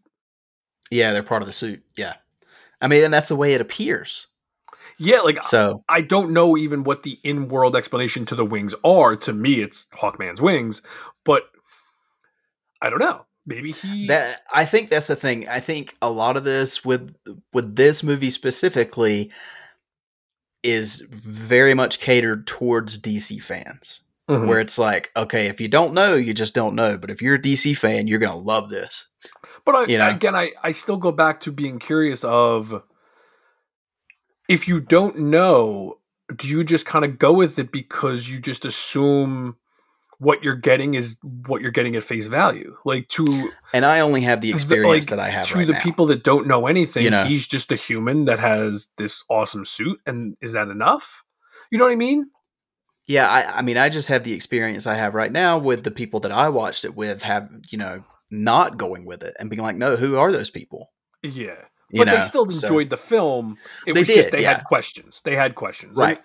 yeah, 0.91 1.13
they're 1.13 1.23
part 1.23 1.41
of 1.41 1.47
the 1.47 1.53
suit. 1.53 1.81
Yeah, 1.97 2.13
I 2.79 2.87
mean, 2.87 3.03
and 3.03 3.11
that's 3.13 3.29
the 3.29 3.35
way 3.35 3.55
it 3.55 3.61
appears. 3.61 4.27
Yeah 4.97 5.19
like 5.19 5.43
So 5.43 5.83
I 5.89 6.01
don't 6.01 6.31
know 6.31 6.57
even 6.57 6.83
what 6.83 7.03
the 7.03 7.19
in-world 7.23 7.75
explanation 7.75 8.25
to 8.27 8.35
the 8.35 8.45
wings 8.45 8.73
are. 8.83 9.15
To 9.17 9.33
me, 9.33 9.61
it's 9.61 9.87
Hawkman's 9.93 10.41
wings, 10.41 10.81
but 11.23 11.43
I 12.81 12.89
don't 12.89 12.99
know. 12.99 13.25
Maybe 13.47 13.71
he. 13.71 14.07
that 14.07 14.41
I 14.51 14.65
think 14.65 14.89
that's 14.89 15.07
the 15.07 15.15
thing. 15.15 15.47
I 15.47 15.59
think 15.59 15.93
a 16.01 16.09
lot 16.09 16.35
of 16.35 16.43
this 16.43 16.83
with 16.83 17.15
with 17.53 17.75
this 17.75 18.01
movie 18.03 18.31
specifically 18.31 19.31
is 20.63 21.07
very 21.11 21.75
much 21.75 21.99
catered 21.99 22.47
towards 22.47 22.99
DC 22.99 23.41
fans. 23.41 24.01
Mhm. 24.27 24.47
where 24.47 24.59
it's 24.59 24.79
like, 24.79 25.11
okay, 25.15 25.45
if 25.45 25.61
you 25.61 25.67
don't 25.67 25.93
know, 25.93 26.15
you 26.15 26.33
just 26.33 26.55
don't 26.55 26.73
know. 26.73 26.97
But 26.97 27.11
if 27.11 27.21
you're 27.21 27.35
a 27.35 27.39
DC 27.39 27.77
fan, 27.77 28.07
you're 28.07 28.17
gonna 28.17 28.35
love 28.35 28.69
this. 28.69 29.07
But 29.65 29.75
I, 29.75 29.85
you 29.85 29.99
know? 29.99 30.09
again, 30.09 30.35
I, 30.35 30.51
I 30.63 30.71
still 30.71 30.97
go 30.97 31.11
back 31.11 31.41
to 31.41 31.51
being 31.51 31.77
curious 31.77 32.23
of 32.23 32.81
if 34.47 34.67
you 34.67 34.79
don't 34.79 35.17
know, 35.17 35.99
do 36.35 36.47
you 36.47 36.63
just 36.63 36.85
kind 36.85 37.05
of 37.05 37.19
go 37.19 37.33
with 37.33 37.59
it 37.59 37.71
because 37.71 38.29
you 38.29 38.39
just 38.39 38.65
assume 38.65 39.55
what 40.17 40.41
you're 40.43 40.55
getting 40.55 40.93
is 40.93 41.17
what 41.45 41.61
you're 41.61 41.71
getting 41.71 41.95
at 41.95 42.03
face 42.03 42.27
value? 42.27 42.75
Like 42.85 43.07
to 43.09 43.51
And 43.73 43.85
I 43.85 43.99
only 43.99 44.21
have 44.21 44.41
the 44.41 44.49
experience 44.49 45.05
like, 45.05 45.09
that 45.09 45.19
I 45.19 45.29
have 45.29 45.47
to 45.49 45.55
right 45.55 45.67
the 45.67 45.73
now. 45.73 45.81
people 45.81 46.05
that 46.07 46.23
don't 46.23 46.47
know 46.47 46.67
anything, 46.67 47.03
You 47.03 47.09
know? 47.09 47.25
he's 47.25 47.47
just 47.47 47.71
a 47.71 47.75
human 47.75 48.25
that 48.25 48.39
has 48.39 48.89
this 48.97 49.23
awesome 49.29 49.65
suit, 49.65 49.99
and 50.05 50.37
is 50.41 50.53
that 50.53 50.69
enough? 50.69 51.23
You 51.71 51.77
know 51.77 51.85
what 51.85 51.91
I 51.91 51.97
mean? 51.97 52.29
yeah, 53.07 53.27
I, 53.29 53.59
I 53.59 53.61
mean, 53.61 53.77
I 53.77 53.89
just 53.89 54.07
have 54.07 54.23
the 54.23 54.33
experience 54.33 54.87
I 54.87 54.95
have 54.95 55.13
right 55.13 55.31
now 55.31 55.59
with 55.59 55.83
the 55.83 55.91
people 55.91 56.19
that 56.21 56.31
I 56.31 56.49
watched 56.49 56.85
it 56.85 56.95
with. 56.95 57.21
Have 57.21 57.49
you 57.69 57.77
know 57.77 58.03
not 58.31 58.77
going 58.77 59.05
with 59.05 59.21
it 59.21 59.35
and 59.39 59.49
being 59.49 59.61
like, 59.61 59.75
no, 59.75 59.95
who 59.95 60.17
are 60.17 60.31
those 60.31 60.49
people? 60.49 60.91
Yeah. 61.21 61.65
But 61.99 62.07
know, 62.07 62.15
they 62.15 62.21
still 62.21 62.49
so- 62.51 62.67
enjoyed 62.67 62.89
the 62.89 62.97
film. 62.97 63.57
It 63.87 63.93
They 63.93 64.01
was 64.01 64.07
just 64.07 64.31
did, 64.31 64.31
they 64.39 64.43
yeah. 64.43 64.55
had 64.57 64.65
questions. 64.65 65.21
They 65.23 65.35
had 65.35 65.55
questions. 65.55 65.91
And 65.91 65.97
Right. 65.99 66.21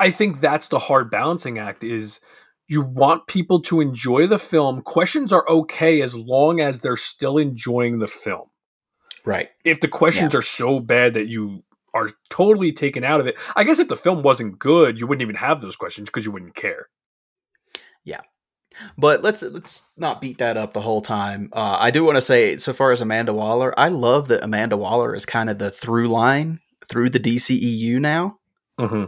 I 0.00 0.10
think 0.10 0.40
that's 0.40 0.68
the 0.68 0.78
hard 0.78 1.10
balancing 1.10 1.58
act 1.58 1.84
is 1.84 2.20
you 2.68 2.82
want 2.82 3.26
people 3.26 3.60
to 3.62 3.80
enjoy 3.80 4.26
the 4.26 4.38
film. 4.38 4.82
Questions 4.82 5.32
are 5.32 5.48
okay 5.48 6.00
as 6.02 6.14
long 6.16 6.60
as 6.60 6.80
they're 6.80 6.96
still 6.96 7.38
enjoying 7.38 7.98
the 7.98 8.06
film. 8.08 8.48
right. 9.24 9.50
If 9.64 9.80
the 9.80 9.88
questions 9.88 10.34
are 10.34 10.42
so 10.42 10.80
bad 10.80 11.14
that 11.14 11.28
you 11.28 11.62
are 11.94 12.10
totally 12.30 12.72
taken 12.72 13.04
out 13.04 13.20
of 13.20 13.26
it, 13.26 13.36
I 13.54 13.62
guess 13.64 13.78
if 13.78 13.88
the 13.88 13.96
film 13.96 14.22
wasn't 14.22 14.58
good, 14.58 14.98
you 14.98 15.06
wouldn't 15.06 15.22
even 15.22 15.36
have 15.36 15.60
those 15.60 15.76
questions 15.76 16.08
because 16.08 16.24
you 16.24 16.32
wouldn't 16.32 16.54
care. 16.56 16.88
But 18.96 19.22
let's 19.22 19.42
let's 19.42 19.84
not 19.96 20.20
beat 20.20 20.38
that 20.38 20.56
up 20.56 20.72
the 20.72 20.80
whole 20.80 21.02
time. 21.02 21.50
Uh, 21.52 21.76
I 21.78 21.90
do 21.90 22.04
want 22.04 22.16
to 22.16 22.22
say, 22.22 22.56
so 22.56 22.72
far 22.72 22.90
as 22.90 23.00
Amanda 23.00 23.32
Waller, 23.32 23.78
I 23.78 23.88
love 23.88 24.28
that 24.28 24.44
Amanda 24.44 24.76
Waller 24.76 25.14
is 25.14 25.26
kind 25.26 25.50
of 25.50 25.58
the 25.58 25.70
through 25.70 26.08
line 26.08 26.60
through 26.88 27.10
the 27.10 27.20
DCEU 27.20 28.00
now. 28.00 28.38
hmm 28.78 29.04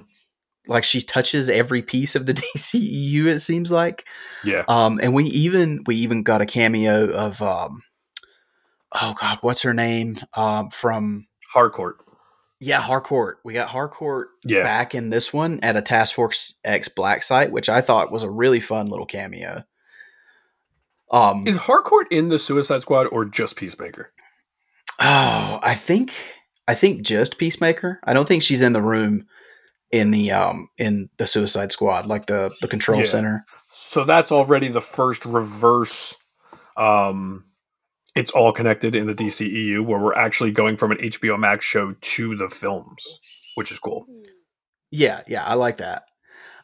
Like 0.69 0.85
she 0.85 1.01
touches 1.01 1.49
every 1.49 1.83
piece 1.83 2.15
of 2.17 2.27
the 2.27 2.35
DCEU. 2.57 3.27
It 3.27 3.41
seems 3.41 3.71
like. 3.73 4.07
Yeah. 4.45 4.65
Um, 4.69 5.01
and 5.03 5.15
we 5.15 5.25
even 5.27 5.83
we 5.87 5.97
even 5.97 6.23
got 6.23 6.43
a 6.43 6.47
cameo 6.47 7.11
of 7.11 7.41
um, 7.43 7.83
oh 8.93 9.15
god, 9.21 9.39
what's 9.41 9.63
her 9.63 9.75
name? 9.75 10.19
Um, 10.35 10.71
from 10.71 11.27
Harcourt. 11.53 11.97
Yeah, 12.61 12.81
Harcourt. 12.81 13.39
We 13.45 13.53
got 13.53 13.69
Harcourt 13.69 14.29
Yeah. 14.45 14.63
back 14.63 14.95
in 14.95 15.11
this 15.11 15.33
one 15.33 15.61
at 15.63 15.77
a 15.77 15.83
Task 15.83 16.15
Force 16.15 16.59
X 16.65 16.89
Black 16.89 17.23
site, 17.23 17.51
which 17.53 17.69
I 17.69 17.81
thought 17.81 18.13
was 18.13 18.23
a 18.23 18.31
really 18.31 18.61
fun 18.61 18.87
little 18.87 19.07
cameo. 19.07 19.65
Um, 21.11 21.47
Is 21.47 21.57
Harcourt 21.57 22.09
in 22.11 22.29
the 22.29 22.39
Suicide 22.39 22.81
Squad 22.83 23.07
or 23.07 23.25
just 23.25 23.57
Peacemaker? 23.57 24.13
oh, 25.01 25.59
I 25.63 25.75
think 25.75 26.13
I 26.67 26.75
think 26.75 27.03
just 27.03 27.37
Peacemaker. 27.39 28.01
I 28.05 28.15
don't 28.15 28.27
think 28.27 28.43
she's 28.43 28.63
in 28.63 28.73
the 28.73 28.83
room 28.83 29.27
in 29.91 30.11
the 30.11 30.31
um 30.33 30.69
in 30.79 31.11
the 31.19 31.27
Suicide 31.27 31.73
Squad, 31.73 32.07
like 32.07 32.27
the 32.27 32.55
the 32.61 32.69
control 32.69 33.01
Yeah. 33.01 33.05
center. 33.07 33.45
So 33.75 34.05
that's 34.05 34.33
already 34.33 34.69
the 34.69 34.81
first 34.81 35.25
reverse. 35.27 36.15
Um, 36.77 37.45
it's 38.15 38.31
all 38.31 38.53
connected 38.53 38.95
in 38.95 39.07
the 39.07 39.15
DCEU, 39.15 39.85
where 39.85 39.99
we're 39.99 40.15
actually 40.15 40.53
going 40.53 40.77
from 40.77 40.93
an 40.93 40.99
HBO 40.99 41.39
Max 41.39 41.65
show 41.65 41.95
to 42.01 42.37
the 42.37 42.49
films, 42.49 43.05
which 43.57 43.73
is 43.73 43.79
cool. 43.79 44.07
Yeah, 44.91 45.23
yeah, 45.27 45.45
I 45.45 45.55
like 45.55 45.79
that. 45.79 46.05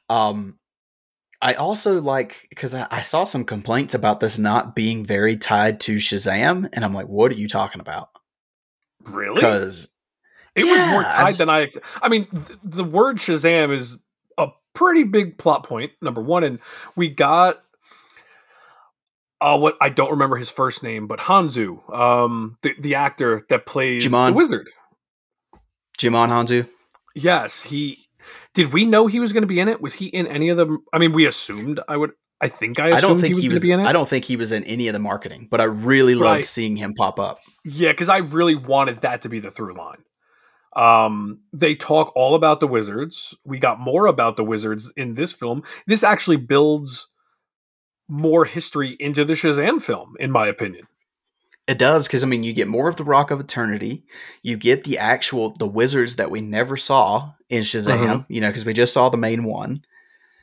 Um, 0.09 0.59
I 1.43 1.55
also 1.55 2.01
like 2.01 2.47
because 2.51 2.75
I, 2.75 2.87
I 2.91 3.03
saw 3.03 3.25
some 3.25 3.45
complaints 3.45 3.95
about 3.95 4.21
this 4.21 4.39
not 4.39 4.77
being 4.77 5.05
very 5.05 5.37
tied 5.37 5.81
to 5.81 5.97
Shazam, 5.97 6.69
and 6.73 6.85
I'm 6.85 6.95
like, 6.95 7.09
what 7.09 7.33
are 7.33 7.37
you 7.37 7.49
talking 7.49 7.81
about? 7.81 8.11
Really? 9.05 9.37
Because 9.37 9.89
It 10.55 10.65
was 10.65 10.79
more 10.91 11.03
Yeah, 11.03 11.15
I 11.15 11.31
tied 11.31 11.35
than 11.35 11.51
I. 11.51 11.71
I 12.03 12.09
mean, 12.09 12.27
th- 12.27 12.59
the 12.63 12.85
word 12.85 13.17
Shazam 13.17 13.75
is 13.75 13.99
a 14.37 14.49
pretty 14.75 15.05
big 15.05 15.39
plot 15.39 15.67
point. 15.67 15.93
Number 16.03 16.23
one, 16.23 16.45
and 16.45 16.61
we 16.97 17.09
got. 17.09 17.63
Uh, 19.41 19.57
what 19.59 19.77
I 19.81 19.89
don't 19.89 20.11
remember 20.11 20.37
his 20.37 20.51
first 20.51 20.83
name, 20.83 21.07
but 21.07 21.19
Hounsou, 21.19 21.93
um, 21.95 22.59
the 22.63 22.75
the 22.79 22.95
actor 22.97 23.47
that 23.49 23.65
plays 23.67 24.05
Djimon. 24.07 24.29
the 24.29 24.33
wizard. 24.35 24.69
Djimon 25.99 26.29
Hounsou. 26.29 26.69
Yes, 27.15 27.63
he. 27.63 28.07
Did 28.55 28.73
we 28.73 28.85
know 28.85 29.07
he 29.07 29.21
was 29.21 29.33
going 29.33 29.43
to 29.43 29.47
be 29.47 29.61
in 29.61 29.69
it? 29.69 29.81
Was 29.81 29.93
he 29.95 30.07
in 30.07 30.27
any 30.27 30.49
of 30.49 30.57
them? 30.57 30.85
I 30.93 30.99
mean, 30.99 31.13
we 31.13 31.27
assumed. 31.27 31.81
I 31.89 31.97
would. 31.97 32.13
I 32.41 32.49
think 32.49 32.79
I. 32.79 32.89
Assumed 32.89 32.97
I 32.99 33.01
don't 33.01 33.21
think 33.21 33.37
he 33.37 33.43
he 33.43 33.49
was, 33.49 33.57
was. 33.61 33.67
going 33.67 33.79
to 33.79 33.79
be 33.79 33.81
in 33.83 33.87
it. 33.87 33.89
I 33.89 33.93
don't 33.93 34.09
think 34.09 34.25
he 34.25 34.37
was 34.37 34.53
in 34.53 34.65
any 34.65 34.89
of 34.89 34.93
the 34.93 34.99
marketing, 34.99 35.49
but 35.51 35.61
I 35.61 35.65
really 35.65 36.15
loved 36.15 36.37
Right. 36.37 36.45
seeing 36.45 36.77
him 36.77 36.95
pop 36.95 37.19
up. 37.21 37.39
Yeah, 37.65 37.93
because 37.93 38.09
I 38.09 38.19
really 38.19 38.55
wanted 38.55 39.03
that 39.03 39.23
to 39.23 39.29
be 39.29 39.41
the 39.41 39.51
through 39.51 39.75
line. 39.77 40.03
Um, 40.77 41.41
they 41.53 41.75
talk 41.75 42.13
all 42.15 42.35
about 42.37 42.61
the 42.61 42.67
wizards. 42.69 43.35
We 43.45 43.59
got 43.59 43.81
more 43.81 44.07
about 44.07 44.37
the 44.37 44.45
wizards 44.45 44.93
in 44.97 45.15
this 45.15 45.33
film. 45.33 45.65
This 45.87 46.03
actually 46.05 46.37
builds 46.37 47.09
more 48.11 48.45
history 48.45 48.97
into 49.01 49.25
the 49.25 49.35
Shazam 49.35 49.81
film, 49.81 50.15
in 50.21 50.31
my 50.31 50.47
opinion. 50.47 50.87
It 51.67 51.79
does 51.79 52.09
because 52.09 52.25
I 52.25 52.27
mean, 52.27 52.43
you 52.43 52.53
get 52.53 52.67
more 52.69 52.89
of 52.89 52.97
the 52.97 53.05
Rock 53.05 53.31
of 53.31 53.39
Eternity. 53.41 54.03
You 54.43 54.57
get 54.57 54.85
the 54.85 54.99
actual 54.99 55.55
the 55.57 55.69
wizards 55.69 56.17
that 56.17 56.31
we 56.31 56.41
never 56.41 56.77
saw 56.77 57.33
in 57.49 57.63
Shazam. 57.63 57.99
Mhm. 58.07 58.27
You 58.29 58.41
know, 58.41 58.49
because 58.49 58.65
we 58.65 58.73
just 58.73 58.93
saw 58.93 59.09
the 59.09 59.17
main 59.17 59.45
one. 59.45 59.83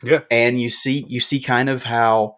Yeah. 0.03 0.19
and 0.29 0.61
you 0.61 0.69
see 0.69 1.05
you 1.09 1.19
see 1.19 1.39
kind 1.41 1.69
of 1.69 1.81
how 1.81 2.35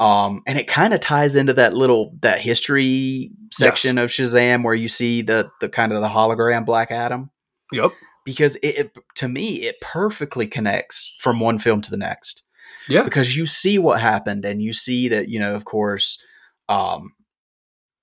um 0.00 0.42
and 0.46 0.58
it 0.58 0.66
kind 0.66 0.94
of 0.94 1.00
ties 1.00 1.36
into 1.36 1.52
that 1.52 1.74
little 1.74 2.16
that 2.22 2.40
history 2.40 3.30
section 3.52 3.98
of 3.98 4.08
Shazam 4.08 4.64
where 4.64 4.74
you 4.74 4.88
see 4.88 5.20
the 5.20 5.50
the 5.60 5.68
kind 5.68 5.92
of 5.92 6.00
the 6.00 6.08
hologram 6.08 6.64
Black 6.64 6.90
Adam 6.90 7.30
Yep. 7.72 7.92
because 8.24 8.56
it, 8.56 8.68
it 8.78 8.92
to 9.16 9.28
me 9.28 9.64
it 9.66 9.76
perfectly 9.82 10.46
connects 10.46 11.14
from 11.20 11.40
one 11.40 11.58
film 11.58 11.82
to 11.82 11.90
the 11.90 11.98
next 11.98 12.42
Yeah. 12.88 13.02
because 13.02 13.36
you 13.36 13.46
see 13.46 13.78
what 13.78 14.00
happened 14.00 14.44
and 14.44 14.62
you 14.62 14.72
see 14.72 15.08
that 15.08 15.28
you 15.28 15.38
know 15.38 15.54
of 15.54 15.64
course 15.64 16.22
um 16.68 17.12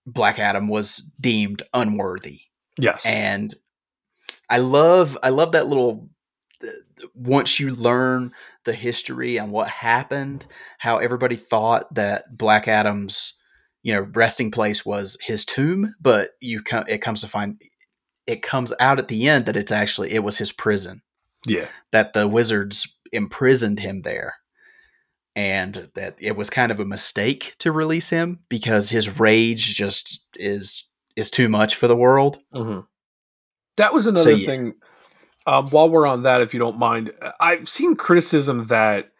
Black 0.05 0.39
Adam 0.39 0.67
was 0.67 0.97
deemed 1.19 1.63
unworthy 1.73 2.41
Yes. 2.77 3.05
and 3.05 3.53
I 4.49 4.57
love 4.57 5.17
I 5.23 5.29
love 5.29 5.53
that 5.53 5.67
little 5.67 6.09
once 7.15 7.59
you 7.59 7.71
learn 7.71 8.31
the 8.65 8.73
history 8.73 9.37
and 9.37 9.51
what 9.51 9.67
happened, 9.67 10.45
how 10.77 10.97
everybody 10.97 11.35
thought 11.35 11.91
that 11.95 12.37
Black 12.37 12.67
Adam's 12.67 13.33
you 13.83 13.93
know 13.93 14.01
resting 14.13 14.51
place 14.51 14.85
was 14.85 15.17
his 15.21 15.45
tomb, 15.45 15.93
but 15.99 16.31
you 16.41 16.61
come 16.61 16.85
it 16.87 16.99
comes 16.99 17.21
to 17.21 17.27
find 17.27 17.61
it 18.27 18.41
comes 18.41 18.71
out 18.79 18.99
at 18.99 19.07
the 19.07 19.27
end 19.27 19.45
that 19.45 19.57
it's 19.57 19.71
actually 19.71 20.11
it 20.11 20.23
was 20.23 20.37
his 20.37 20.51
prison 20.51 21.01
yeah. 21.45 21.67
that 21.91 22.13
the 22.13 22.27
wizards 22.27 22.95
imprisoned 23.11 23.79
him 23.79 24.03
there 24.03 24.35
and 25.35 25.89
that 25.95 26.17
it 26.19 26.35
was 26.35 26.49
kind 26.49 26.71
of 26.71 26.79
a 26.79 26.85
mistake 26.85 27.55
to 27.59 27.71
release 27.71 28.09
him 28.09 28.39
because 28.49 28.89
his 28.89 29.19
rage 29.19 29.75
just 29.75 30.25
is 30.35 30.87
is 31.15 31.31
too 31.31 31.49
much 31.49 31.75
for 31.75 31.87
the 31.87 31.95
world 31.95 32.39
hmm 32.53 32.79
That 33.77 33.93
was 33.93 34.07
another 34.07 34.35
yeah. 34.35 34.45
thing. 34.45 34.73
Um, 35.47 35.69
while 35.69 35.89
we're 35.89 36.05
on 36.05 36.23
that, 36.23 36.41
if 36.41 36.53
you 36.53 36.59
don't 36.59 36.77
mind, 36.77 37.11
I've 37.39 37.67
seen 37.67 37.95
criticism 37.95 38.67
that 38.67 39.11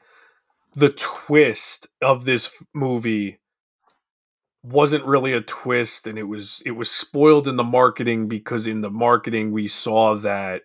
the 0.76 0.92
twist 0.92 1.88
of 2.02 2.26
this 2.26 2.46
f- 2.46 2.68
movie 2.76 3.40
wasn't 4.64 5.06
really 5.06 5.34
a 5.34 5.42
twist, 5.42 6.06
and 6.06 6.20
it 6.20 6.24
was 6.24 6.62
it 6.66 6.72
was 6.72 6.92
spoiled 6.92 7.48
in 7.48 7.56
the 7.56 7.64
marketing 7.64 8.28
because 8.28 8.68
in 8.68 8.82
the 8.82 8.92
marketing 8.92 9.52
we 9.52 9.68
saw 9.68 10.16
that 10.20 10.62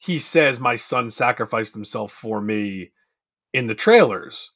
he 0.00 0.18
says 0.18 0.58
my 0.58 0.76
son 0.76 1.10
sacrificed 1.10 1.74
himself 1.74 2.12
for 2.12 2.40
me 2.40 2.90
in 3.52 3.66
the 3.66 3.74
trailers. 3.74 4.50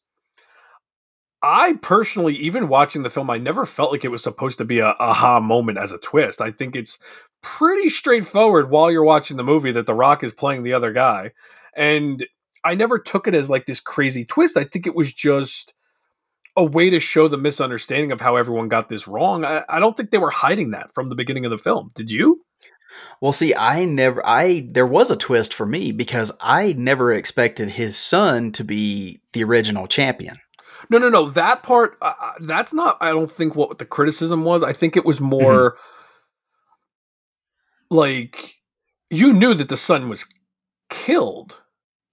I 1.42 1.74
personally, 1.82 2.36
even 2.36 2.68
watching 2.68 3.02
the 3.02 3.10
film, 3.10 3.28
I 3.28 3.38
never 3.38 3.66
felt 3.66 3.90
like 3.90 4.04
it 4.04 4.10
was 4.10 4.22
supposed 4.22 4.58
to 4.58 4.64
be 4.64 4.78
a 4.78 4.94
aha 5.00 5.40
moment 5.40 5.78
as 5.78 5.92
a 5.92 5.98
twist. 5.98 6.40
I 6.40 6.52
think 6.52 6.76
it's 6.76 6.98
pretty 7.42 7.90
straightforward 7.90 8.70
while 8.70 8.92
you're 8.92 9.02
watching 9.02 9.36
the 9.36 9.42
movie 9.42 9.72
that 9.72 9.86
The 9.86 9.94
Rock 9.94 10.22
is 10.22 10.32
playing 10.32 10.62
the 10.62 10.72
other 10.72 10.92
guy. 10.92 11.32
And 11.76 12.24
I 12.64 12.76
never 12.76 12.98
took 12.98 13.26
it 13.26 13.34
as 13.34 13.50
like 13.50 13.66
this 13.66 13.80
crazy 13.80 14.24
twist. 14.24 14.56
I 14.56 14.64
think 14.64 14.86
it 14.86 14.94
was 14.94 15.12
just 15.12 15.74
a 16.56 16.64
way 16.64 16.90
to 16.90 17.00
show 17.00 17.26
the 17.26 17.38
misunderstanding 17.38 18.12
of 18.12 18.20
how 18.20 18.36
everyone 18.36 18.68
got 18.68 18.88
this 18.88 19.08
wrong. 19.08 19.44
I, 19.44 19.64
I 19.68 19.80
don't 19.80 19.96
think 19.96 20.10
they 20.10 20.18
were 20.18 20.30
hiding 20.30 20.70
that 20.70 20.94
from 20.94 21.08
the 21.08 21.14
beginning 21.16 21.44
of 21.44 21.50
the 21.50 21.58
film. 21.58 21.90
Did 21.96 22.10
you? 22.10 22.44
Well, 23.20 23.32
see, 23.32 23.54
I 23.54 23.84
never, 23.84 24.24
I, 24.26 24.66
there 24.70 24.86
was 24.86 25.10
a 25.10 25.16
twist 25.16 25.54
for 25.54 25.66
me 25.66 25.92
because 25.92 26.32
I 26.40 26.74
never 26.76 27.12
expected 27.12 27.70
his 27.70 27.96
son 27.96 28.52
to 28.52 28.64
be 28.64 29.20
the 29.32 29.44
original 29.44 29.86
champion. 29.86 30.38
No, 30.90 30.98
no, 30.98 31.08
no. 31.08 31.30
That 31.30 31.62
part, 31.62 31.96
uh, 32.02 32.14
uh, 32.20 32.32
that's 32.40 32.74
not, 32.74 32.98
I 33.00 33.10
don't 33.10 33.30
think 33.30 33.54
what 33.54 33.78
the 33.78 33.84
criticism 33.84 34.44
was. 34.44 34.62
I 34.62 34.72
think 34.72 34.96
it 34.96 35.06
was 35.06 35.20
more 35.20 35.76
like 37.90 38.56
you 39.10 39.32
knew 39.32 39.54
that 39.54 39.68
the 39.68 39.76
son 39.76 40.08
was 40.08 40.26
killed. 40.90 41.58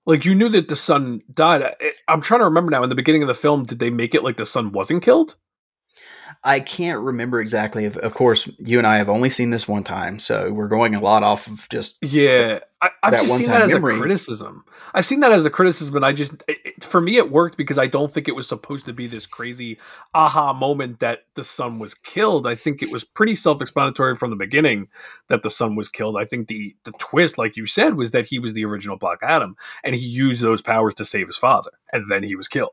Like 0.05 0.25
you 0.25 0.36
knew 0.36 0.49
that 0.49 0.69
the 0.69 0.75
son 0.75 1.21
died. 1.34 1.63
I, 1.63 1.73
I'm 2.07 2.21
trying 2.21 2.41
to 2.41 2.45
remember 2.45 2.71
now. 2.71 2.84
In 2.84 2.89
the 2.89 2.95
beginning 2.95 3.23
of 3.23 3.27
the 3.27 3.34
film, 3.34 3.65
did 3.65 3.80
they 3.80 3.89
make 3.89 4.13
it 4.15 4.23
like 4.23 4.38
the 4.38 4.45
son 4.45 4.71
wasn't 4.71 5.03
killed? 5.03 5.36
I 6.42 6.62
can't 6.62 7.02
remember 7.02 7.42
exactly. 7.42 7.84
Of, 7.84 7.98
of 7.98 8.14
course, 8.14 8.50
you 8.60 8.78
and 8.78 8.88
I 8.88 8.96
have 8.98 9.10
only 9.10 9.30
seen 9.30 9.50
this 9.50 9.68
one 9.68 9.84
time, 9.84 10.20
so 10.20 10.54
we're 10.54 10.70
going 10.70 10.96
a 10.96 11.02
lot 11.02 11.22
off 11.22 11.48
of 11.48 11.68
just 11.68 12.00
Yeah, 12.02 12.60
I, 12.82 12.90
I've 13.04 13.12
That 13.12 13.22
just 13.24 13.38
seen 13.38 13.48
that 13.48 13.62
as 13.62 13.74
memory. 13.74 13.96
a 13.98 14.00
criticism. 14.00 14.64
I've 14.94 15.06
seen 15.06 15.20
that 15.20 15.34
as 15.34 15.46
a 15.46 15.50
criticism, 15.50 15.98
and 15.98 16.06
I 16.06 16.14
just, 16.14 16.42
it- 16.48 16.82
for 16.82 17.02
me, 17.02 17.18
it 17.18 17.30
worked 17.30 17.58
because 17.58 17.78
I 17.78 17.88
don't 17.88 18.10
think 18.10 18.30
it 18.30 18.38
was 18.38 18.48
supposed 18.48 18.86
to 18.86 18.94
be 18.94 19.06
this 19.06 19.26
crazy 19.26 19.78
aha 20.14 20.54
moment 20.54 21.02
that 21.02 21.26
the 21.36 21.44
son 21.44 21.78
was 21.78 21.94
killed. 21.94 22.48
I 22.48 22.56
think 22.56 22.82
it 22.82 22.90
was 22.90 23.04
pretty 23.04 23.36
self-explanatory 23.36 24.16
from 24.16 24.30
the 24.30 24.38
beginning 24.38 24.88
that 25.28 25.44
the 25.44 25.50
son 25.50 25.76
was 25.76 25.90
killed. 25.90 26.16
I 26.18 26.24
think 26.24 26.48
the 26.48 26.74
the 26.86 26.94
twist, 27.00 27.38
like 27.38 27.58
you 27.58 27.66
said, 27.66 27.96
was 27.96 28.12
that 28.12 28.26
he 28.28 28.40
was 28.40 28.54
the 28.54 28.64
original 28.64 28.96
Black 28.96 29.20
Adam, 29.24 29.58
and 29.84 29.94
he 29.94 30.06
used 30.08 30.42
those 30.42 30.62
powers 30.62 30.96
to 30.96 31.04
save 31.06 31.28
his 31.28 31.36
father, 31.38 31.72
and 31.92 32.06
then 32.10 32.24
he 32.24 32.36
was 32.38 32.48
killed. 32.48 32.72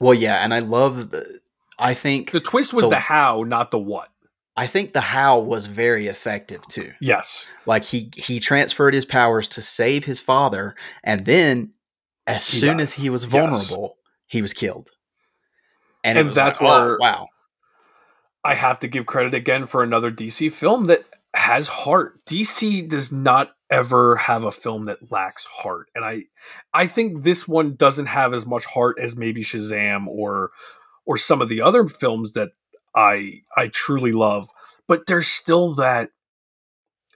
well, 0.00 0.14
yeah. 0.14 0.36
And 0.42 0.54
I 0.54 0.60
love 0.60 1.10
the. 1.10 1.40
I 1.78 1.94
think 1.94 2.30
The 2.30 2.40
twist 2.40 2.72
was 2.72 2.84
The- 2.84 2.90
the 2.90 2.98
how, 3.00 3.42
not 3.42 3.70
the 3.70 3.78
what. 3.78 4.08
I 4.56 4.68
think 4.68 4.92
the 4.92 5.00
how 5.00 5.40
was 5.40 5.66
very 5.66 6.06
effective 6.06 6.64
too. 6.68 6.92
Yes. 7.00 7.44
Like 7.66 7.84
he 7.84 8.10
he 8.16 8.38
transferred 8.38 8.94
his 8.94 9.04
powers 9.04 9.48
to 9.48 9.62
save 9.62 10.04
his 10.04 10.20
father, 10.20 10.76
and 11.02 11.24
then 11.26 11.72
as 12.26 12.48
He 12.48 12.58
soon 12.58 12.76
died. 12.76 12.82
as 12.82 12.92
he 12.92 13.10
was 13.10 13.24
Yes. 13.24 13.32
vulnerable, 13.32 13.96
he 14.28 14.40
was 14.40 14.52
killed. 14.52 14.90
And, 16.04 16.18
And 16.18 16.26
it 16.26 16.28
was 16.28 16.36
that's 16.36 16.60
like, 16.60 16.70
oh, 16.70 16.84
where- 16.86 16.98
wow. 17.00 17.28
I 18.44 18.54
have 18.54 18.78
to 18.80 18.88
give 18.88 19.06
credit 19.06 19.34
again 19.34 19.66
for 19.66 19.82
another 19.82 20.10
DC 20.10 20.52
film 20.52 20.86
that 20.86 21.02
has 21.32 21.66
heart. 21.66 22.24
DC 22.26 22.88
does 22.88 23.10
not 23.10 23.56
ever 23.70 24.14
have 24.16 24.44
a 24.44 24.52
film 24.52 24.84
that 24.84 25.10
lacks 25.10 25.44
heart. 25.46 25.88
And 25.96 26.04
I 26.04 26.24
I 26.72 26.86
think 26.86 27.24
this 27.24 27.48
one 27.48 27.74
doesn't 27.74 28.06
have 28.06 28.32
as 28.34 28.46
much 28.46 28.66
heart 28.66 28.98
as 29.00 29.16
maybe 29.16 29.42
Shazam 29.42 30.06
or 30.06 30.50
or 31.06 31.18
some 31.18 31.42
of 31.42 31.48
the 31.48 31.60
other 31.62 31.86
films 31.86 32.34
that 32.34 32.50
I 32.94 33.42
I 33.56 33.68
truly 33.68 34.12
love, 34.12 34.50
but 34.88 35.06
there's 35.06 35.28
still 35.28 35.74
that 35.76 36.10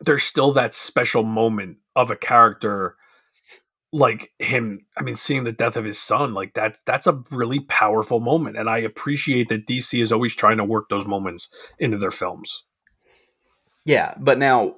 there's 0.01 0.25
still 0.25 0.53
that 0.53 0.75
special 0.75 1.25
moment 1.25 1.79
of 1.97 2.11
a 2.11 2.17
character 2.17 2.97
like 3.93 4.33
him 4.39 4.85
i 4.99 5.03
mean 5.03 5.17
seeing 5.17 5.45
the 5.45 5.53
death 5.53 5.77
of 5.77 5.85
his 5.85 5.99
son 5.99 6.35
like 6.35 6.53
that's 6.55 6.83
that's 6.83 7.07
a 7.07 7.23
really 7.31 7.61
powerful 7.61 8.21
moment 8.21 8.57
and 8.57 8.69
i 8.69 8.79
appreciate 8.79 9.49
that 9.49 9.67
dc 9.67 10.03
is 10.03 10.13
always 10.13 10.37
trying 10.37 10.59
to 10.59 10.65
work 10.65 10.89
those 10.91 11.07
moments 11.07 11.49
into 11.79 11.97
their 11.99 12.11
films 12.11 12.65
Yeah, 13.85 14.15
but 14.19 14.39
now 14.39 14.77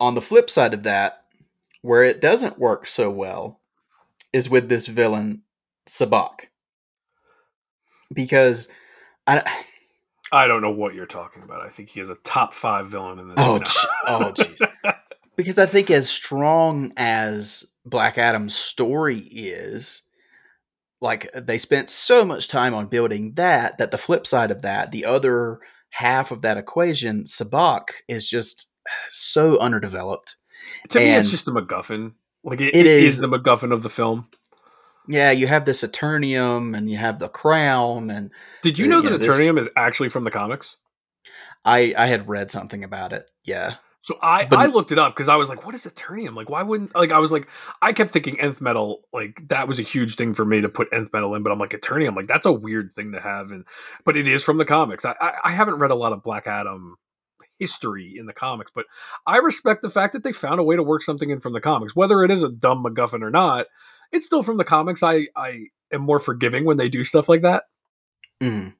on 0.00 0.14
the 0.14 0.22
flip 0.22 0.48
side 0.50 0.74
of 0.74 0.84
that, 0.84 1.24
where 1.82 2.02
it 2.02 2.20
doesn't 2.20 2.58
work 2.58 2.86
so 2.86 3.10
well 3.10 3.60
is 4.32 4.48
with 4.48 4.70
this 4.70 4.86
villain 4.86 5.42
Sabak. 5.86 6.46
Because 8.12 8.68
I 9.26 9.42
i 10.32 10.46
don't 10.46 10.62
know 10.62 10.70
what 10.70 10.94
you're 10.94 11.04
talking 11.04 11.42
about 11.42 11.60
i 11.60 11.68
think 11.68 11.90
he 11.90 12.00
is 12.00 12.08
a 12.08 12.14
top 12.24 12.54
five 12.54 12.88
villain 12.88 13.18
in 13.18 13.28
the 13.28 13.34
Oh, 13.36 13.60
oh, 14.06 14.32
jeez. 14.34 14.60
because 15.36 15.58
I 15.58 15.66
think 15.66 15.90
as 15.90 16.08
strong 16.08 16.92
as 16.96 17.66
Black 17.84 18.16
Adam's 18.16 18.54
story 18.54 19.18
is, 19.18 20.02
like 21.00 21.30
they 21.34 21.58
spent 21.58 21.90
so 21.90 22.24
much 22.24 22.48
time 22.48 22.74
on 22.74 22.86
building 22.86 23.34
that 23.34 23.78
that 23.78 23.90
the 23.90 23.98
flip 23.98 24.26
side 24.26 24.50
of 24.50 24.62
that, 24.62 24.90
the 24.92 25.04
other 25.04 25.58
half 25.90 26.30
of 26.30 26.42
that 26.42 26.56
equation, 26.56 27.24
Sabak 27.24 27.88
is 28.08 28.28
just 28.28 28.70
so 29.08 29.58
underdeveloped. 29.58 30.36
to 30.90 30.98
me 31.00 31.10
it's 31.10 31.30
just 31.30 31.48
a 31.48 31.50
macguffin 31.50 32.12
like 32.44 32.60
it, 32.60 32.68
It 32.74 32.74
it 32.74 32.86
is 32.86 33.14
is- 33.14 33.20
the 33.20 33.28
macguffin 33.28 33.72
of 33.72 33.82
the 33.82 33.88
film 33.90 34.28
Yeah, 35.08 35.30
you 35.32 35.46
have 35.46 35.64
this 35.64 35.82
Eternium 35.82 36.76
and 36.76 36.88
you 36.90 36.96
have 36.98 37.18
the 37.18 37.28
crown 37.28 38.10
and 38.10 38.30
did 38.62 38.78
you 38.78 38.86
Uh, 38.86 38.88
know 38.88 38.96
you 38.96 39.02
that 39.02 39.10
know, 39.10 39.16
this- 39.18 39.36
eternium 39.40 39.58
is 39.58 39.68
actually 39.76 40.08
from 40.08 40.24
the 40.24 40.30
comics 40.30 40.76
I 41.64 41.94
I 41.96 42.06
had 42.06 42.28
read 42.28 42.50
something 42.50 42.82
about 42.84 43.12
it. 43.12 43.26
Yeah. 43.44 43.74
So 44.04 44.18
I 44.20 44.46
But- 44.46 44.58
I 44.58 44.66
looked 44.66 44.90
it 44.90 44.98
up 44.98 45.14
because 45.14 45.28
I 45.28 45.36
was 45.36 45.48
like, 45.48 45.64
what 45.64 45.76
is 45.76 45.86
Eternium? 45.86 46.34
Like, 46.34 46.48
why 46.50 46.64
wouldn't 46.64 46.92
like 46.94 47.12
I 47.12 47.18
was 47.20 47.30
like, 47.30 47.46
I 47.80 47.92
kept 47.92 48.12
thinking 48.12 48.40
nth 48.40 48.60
metal, 48.60 49.02
like 49.12 49.40
that 49.48 49.68
was 49.68 49.78
a 49.78 49.82
huge 49.82 50.16
thing 50.16 50.34
for 50.34 50.44
me 50.44 50.60
to 50.60 50.68
put 50.68 50.88
nth 50.92 51.12
metal 51.12 51.34
in, 51.36 51.44
but 51.44 51.52
I'm 51.52 51.60
like 51.60 51.70
Eternium, 51.70 52.16
like 52.16 52.26
that's 52.26 52.46
a 52.46 52.50
weird 52.52 52.92
thing 52.94 53.12
to 53.12 53.20
have, 53.20 53.52
and 53.52 53.64
but 54.04 54.16
it 54.16 54.26
is 54.26 54.42
from 54.42 54.56
the 54.58 54.64
comics. 54.64 55.04
I 55.04 55.14
I, 55.20 55.32
I 55.44 55.50
haven't 55.52 55.78
read 55.78 55.92
a 55.92 55.96
lot 55.96 56.12
of 56.12 56.24
Black 56.24 56.48
Adam 56.48 56.96
history 57.60 58.16
in 58.18 58.26
the 58.26 58.32
comics, 58.32 58.72
but 58.74 58.86
I 59.24 59.38
respect 59.38 59.82
the 59.82 59.88
fact 59.88 60.14
that 60.14 60.24
they 60.24 60.32
found 60.32 60.58
a 60.58 60.64
way 60.64 60.74
to 60.74 60.82
work 60.82 61.02
something 61.02 61.30
in 61.30 61.38
from 61.38 61.52
the 61.52 61.60
comics, 61.60 61.94
whether 61.94 62.24
it 62.24 62.30
is 62.32 62.42
a 62.42 62.48
dumb 62.50 62.82
MacGuffin 62.84 63.22
or 63.22 63.30
not. 63.30 63.66
It's 64.12 64.26
still 64.26 64.42
from 64.42 64.56
the 64.58 64.64
comics. 64.64 65.02
I 65.02 65.28
I 65.36 65.66
am 65.92 66.02
more 66.02 66.18
forgiving 66.20 66.64
when 66.64 66.76
they 66.76 66.88
do 66.88 67.02
stuff 67.04 67.28
like 67.28 67.42
that. 67.42 67.64
Mhm. 68.42 68.74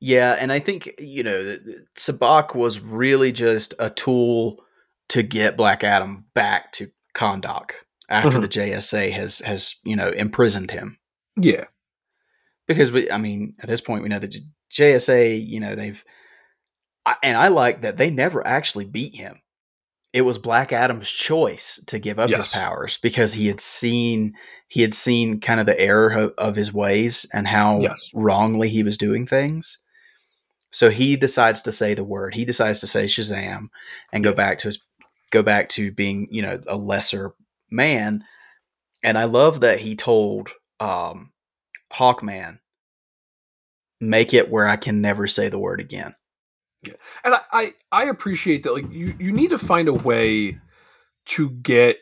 Yeah, 0.00 0.36
and 0.38 0.52
I 0.52 0.58
think 0.58 0.90
you 0.98 1.22
know 1.22 1.56
Sabak 1.96 2.54
was 2.54 2.80
really 2.80 3.32
just 3.32 3.74
a 3.78 3.90
tool 3.90 4.62
to 5.08 5.22
get 5.22 5.56
Black 5.56 5.82
Adam 5.84 6.26
back 6.34 6.72
to 6.72 6.90
Kahndaq 7.14 7.70
after 8.08 8.38
Mhm. 8.38 8.40
the 8.42 8.48
JSA 8.48 9.10
has 9.12 9.38
has 9.40 9.76
you 9.84 9.96
know 9.96 10.08
imprisoned 10.10 10.70
him 10.70 10.98
Yeah, 11.36 11.64
because 12.66 12.92
we 12.92 13.10
I 13.10 13.16
mean 13.18 13.54
at 13.60 13.68
this 13.68 13.80
point 13.80 14.02
we 14.02 14.08
know 14.08 14.18
that 14.18 14.36
JSA 14.70 15.36
you 15.36 15.60
know 15.60 15.74
they've 15.74 16.04
I, 17.06 17.16
and 17.22 17.36
I 17.36 17.48
like 17.48 17.82
that 17.82 17.96
they 17.96 18.10
never 18.10 18.46
actually 18.46 18.84
beat 18.86 19.14
him. 19.14 19.40
It 20.14 20.22
was 20.22 20.38
Black 20.38 20.72
Adam's 20.72 21.10
choice 21.10 21.82
to 21.88 21.98
give 21.98 22.20
up 22.20 22.30
his 22.36 22.46
powers 22.46 22.98
because 22.98 23.34
he 23.34 23.48
had 23.48 23.60
seen 23.60 24.34
he 24.68 24.80
had 24.80 24.94
seen 24.94 25.40
kind 25.40 25.58
of 25.58 25.66
the 25.66 25.78
error 25.78 26.10
of, 26.10 26.34
of 26.38 26.54
his 26.56 26.72
ways 26.72 27.26
and 27.34 27.48
how 27.48 27.80
Yes. 27.80 28.10
wrongly 28.14 28.68
he 28.68 28.84
was 28.84 28.96
doing 28.96 29.26
things. 29.26 29.80
So 30.70 30.88
he 30.90 31.16
decides 31.16 31.62
to 31.62 31.72
say 31.72 31.94
the 31.94 32.04
word. 32.04 32.36
He 32.36 32.44
decides 32.44 32.78
to 32.80 32.86
say 32.86 33.06
Shazam 33.06 33.70
and 34.12 34.22
go 34.22 34.32
back 34.32 34.58
to 34.58 34.68
his 34.68 34.80
go 35.32 35.42
back 35.42 35.68
to 35.70 35.90
being, 35.90 36.28
you 36.30 36.42
know, 36.42 36.60
a 36.68 36.76
lesser 36.76 37.34
man. 37.68 38.22
And 39.02 39.18
I 39.18 39.24
love 39.24 39.62
that 39.62 39.80
he 39.80 39.96
told 39.96 40.50
um 40.78 41.32
Hawkman, 41.92 42.60
make 44.00 44.32
it 44.32 44.48
where 44.48 44.68
I 44.68 44.76
can 44.76 45.00
never 45.00 45.26
say 45.26 45.48
the 45.48 45.58
word 45.58 45.80
again. 45.80 46.14
And 47.24 47.34
I, 47.34 47.40
I 47.52 47.74
I 47.92 48.04
appreciate 48.04 48.62
that. 48.64 48.74
Like 48.74 48.90
you 48.90 49.14
you 49.18 49.32
need 49.32 49.50
to 49.50 49.58
find 49.58 49.88
a 49.88 49.92
way 49.92 50.58
to 51.26 51.50
get. 51.50 51.98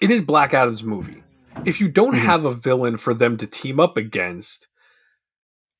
It 0.00 0.10
is 0.10 0.22
Black 0.22 0.54
Adam's 0.54 0.84
movie. 0.84 1.22
If 1.64 1.80
you 1.80 1.88
don't 1.88 2.14
Mhm. 2.14 2.20
have 2.20 2.44
a 2.44 2.52
villain 2.54 2.98
for 2.98 3.14
them 3.14 3.36
to 3.38 3.46
team 3.46 3.80
up 3.80 3.96
against, 3.96 4.68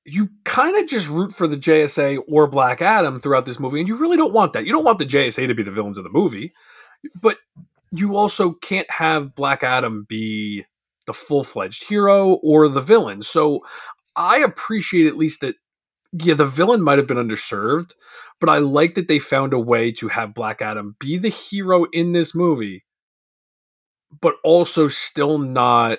you 0.05 0.29
kind 0.45 0.77
of 0.77 0.87
just 0.89 1.09
root 1.09 1.33
for 1.33 1.47
the 1.47 1.57
JSA 1.57 2.19
or 2.29 2.47
Black 2.47 2.83
Adam 2.83 3.21
throughout 3.21 3.47
this 3.47 3.61
movie, 3.61 3.79
and 3.79 3.89
you 3.89 3.97
really 3.97 4.17
don't 4.17 4.33
want 4.33 4.53
that. 4.55 4.67
You 4.67 4.73
don't 4.73 4.85
want 4.85 4.99
the 4.99 5.05
JSA 5.07 5.47
to 5.47 5.55
be 5.55 5.63
the 5.63 5.71
villains 5.71 5.99
of 5.99 6.05
the 6.05 6.11
movie, 6.11 6.53
but 7.23 7.39
you 7.93 8.17
also 8.17 8.53
can't 8.53 8.91
have 8.91 9.35
Black 9.35 9.63
Adam 9.63 10.05
be 10.09 10.65
the 11.07 11.13
full 11.13 11.45
fledged 11.45 11.85
hero 11.89 12.35
or 12.43 12.69
the 12.69 12.81
villain. 12.83 13.23
So 13.23 13.61
I 14.17 14.39
appreciate 14.39 15.07
at 15.07 15.17
least 15.17 15.41
that 15.43 15.55
yeah, 16.13 16.35
the 16.35 16.47
villain 16.47 16.83
might 16.83 16.99
have 16.99 17.07
been 17.07 17.17
underserved, 17.17 17.93
but 18.41 18.49
I 18.49 18.59
like 18.59 18.95
that 18.95 19.09
they 19.09 19.19
found 19.19 19.53
a 19.53 19.59
way 19.59 19.93
to 19.93 20.09
have 20.09 20.35
Black 20.35 20.63
Adam 20.63 20.97
be 20.99 21.19
the 21.19 21.29
hero 21.29 21.85
in 21.93 22.13
this 22.13 22.35
movie, 22.35 22.85
but 24.21 24.35
also 24.43 24.89
still 24.89 25.39
not 25.39 25.99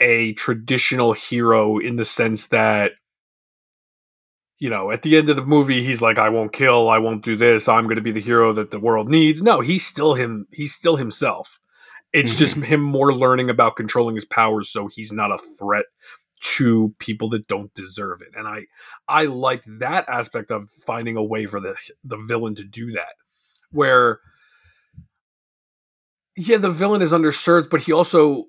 a 0.00 0.32
traditional 0.32 1.12
hero 1.12 1.78
in 1.78 1.96
the 1.96 2.04
sense 2.04 2.48
that 2.48 2.92
you 4.58 4.68
know, 4.68 4.90
at 4.90 5.00
the 5.00 5.16
end 5.16 5.30
of 5.30 5.36
the 5.36 5.44
movie 5.44 5.82
he's 5.82 6.02
like 6.02 6.18
I 6.18 6.28
won't 6.28 6.52
kill, 6.52 6.90
I 6.90 6.98
won't 6.98 7.24
do 7.24 7.36
this, 7.36 7.68
I'm 7.68 7.84
going 7.84 7.96
to 7.96 8.02
be 8.02 8.12
the 8.12 8.20
hero 8.20 8.52
that 8.54 8.70
the 8.70 8.80
world 8.80 9.08
needs. 9.08 9.40
No, 9.40 9.60
he's 9.60 9.86
still 9.86 10.14
him, 10.14 10.46
he's 10.52 10.74
still 10.74 10.96
himself. 10.96 11.58
It's 12.12 12.34
just 12.34 12.54
mm-hmm. 12.54 12.64
him 12.64 12.80
more 12.82 13.14
learning 13.14 13.50
about 13.50 13.76
controlling 13.76 14.16
his 14.16 14.24
powers 14.24 14.68
so 14.68 14.88
he's 14.88 15.12
not 15.12 15.30
a 15.30 15.38
threat 15.38 15.84
to 16.40 16.94
people 16.98 17.28
that 17.30 17.46
don't 17.46 17.72
deserve 17.74 18.22
it. 18.22 18.28
And 18.36 18.48
I 18.48 18.66
I 19.08 19.24
liked 19.24 19.66
that 19.78 20.08
aspect 20.08 20.50
of 20.50 20.70
finding 20.70 21.16
a 21.16 21.24
way 21.24 21.46
for 21.46 21.60
the 21.60 21.74
the 22.04 22.16
villain 22.16 22.54
to 22.56 22.64
do 22.64 22.92
that. 22.92 23.14
Where 23.70 24.20
yeah, 26.36 26.56
the 26.56 26.70
villain 26.70 27.02
is 27.02 27.12
underserved, 27.12 27.70
but 27.70 27.80
he 27.80 27.92
also 27.92 28.44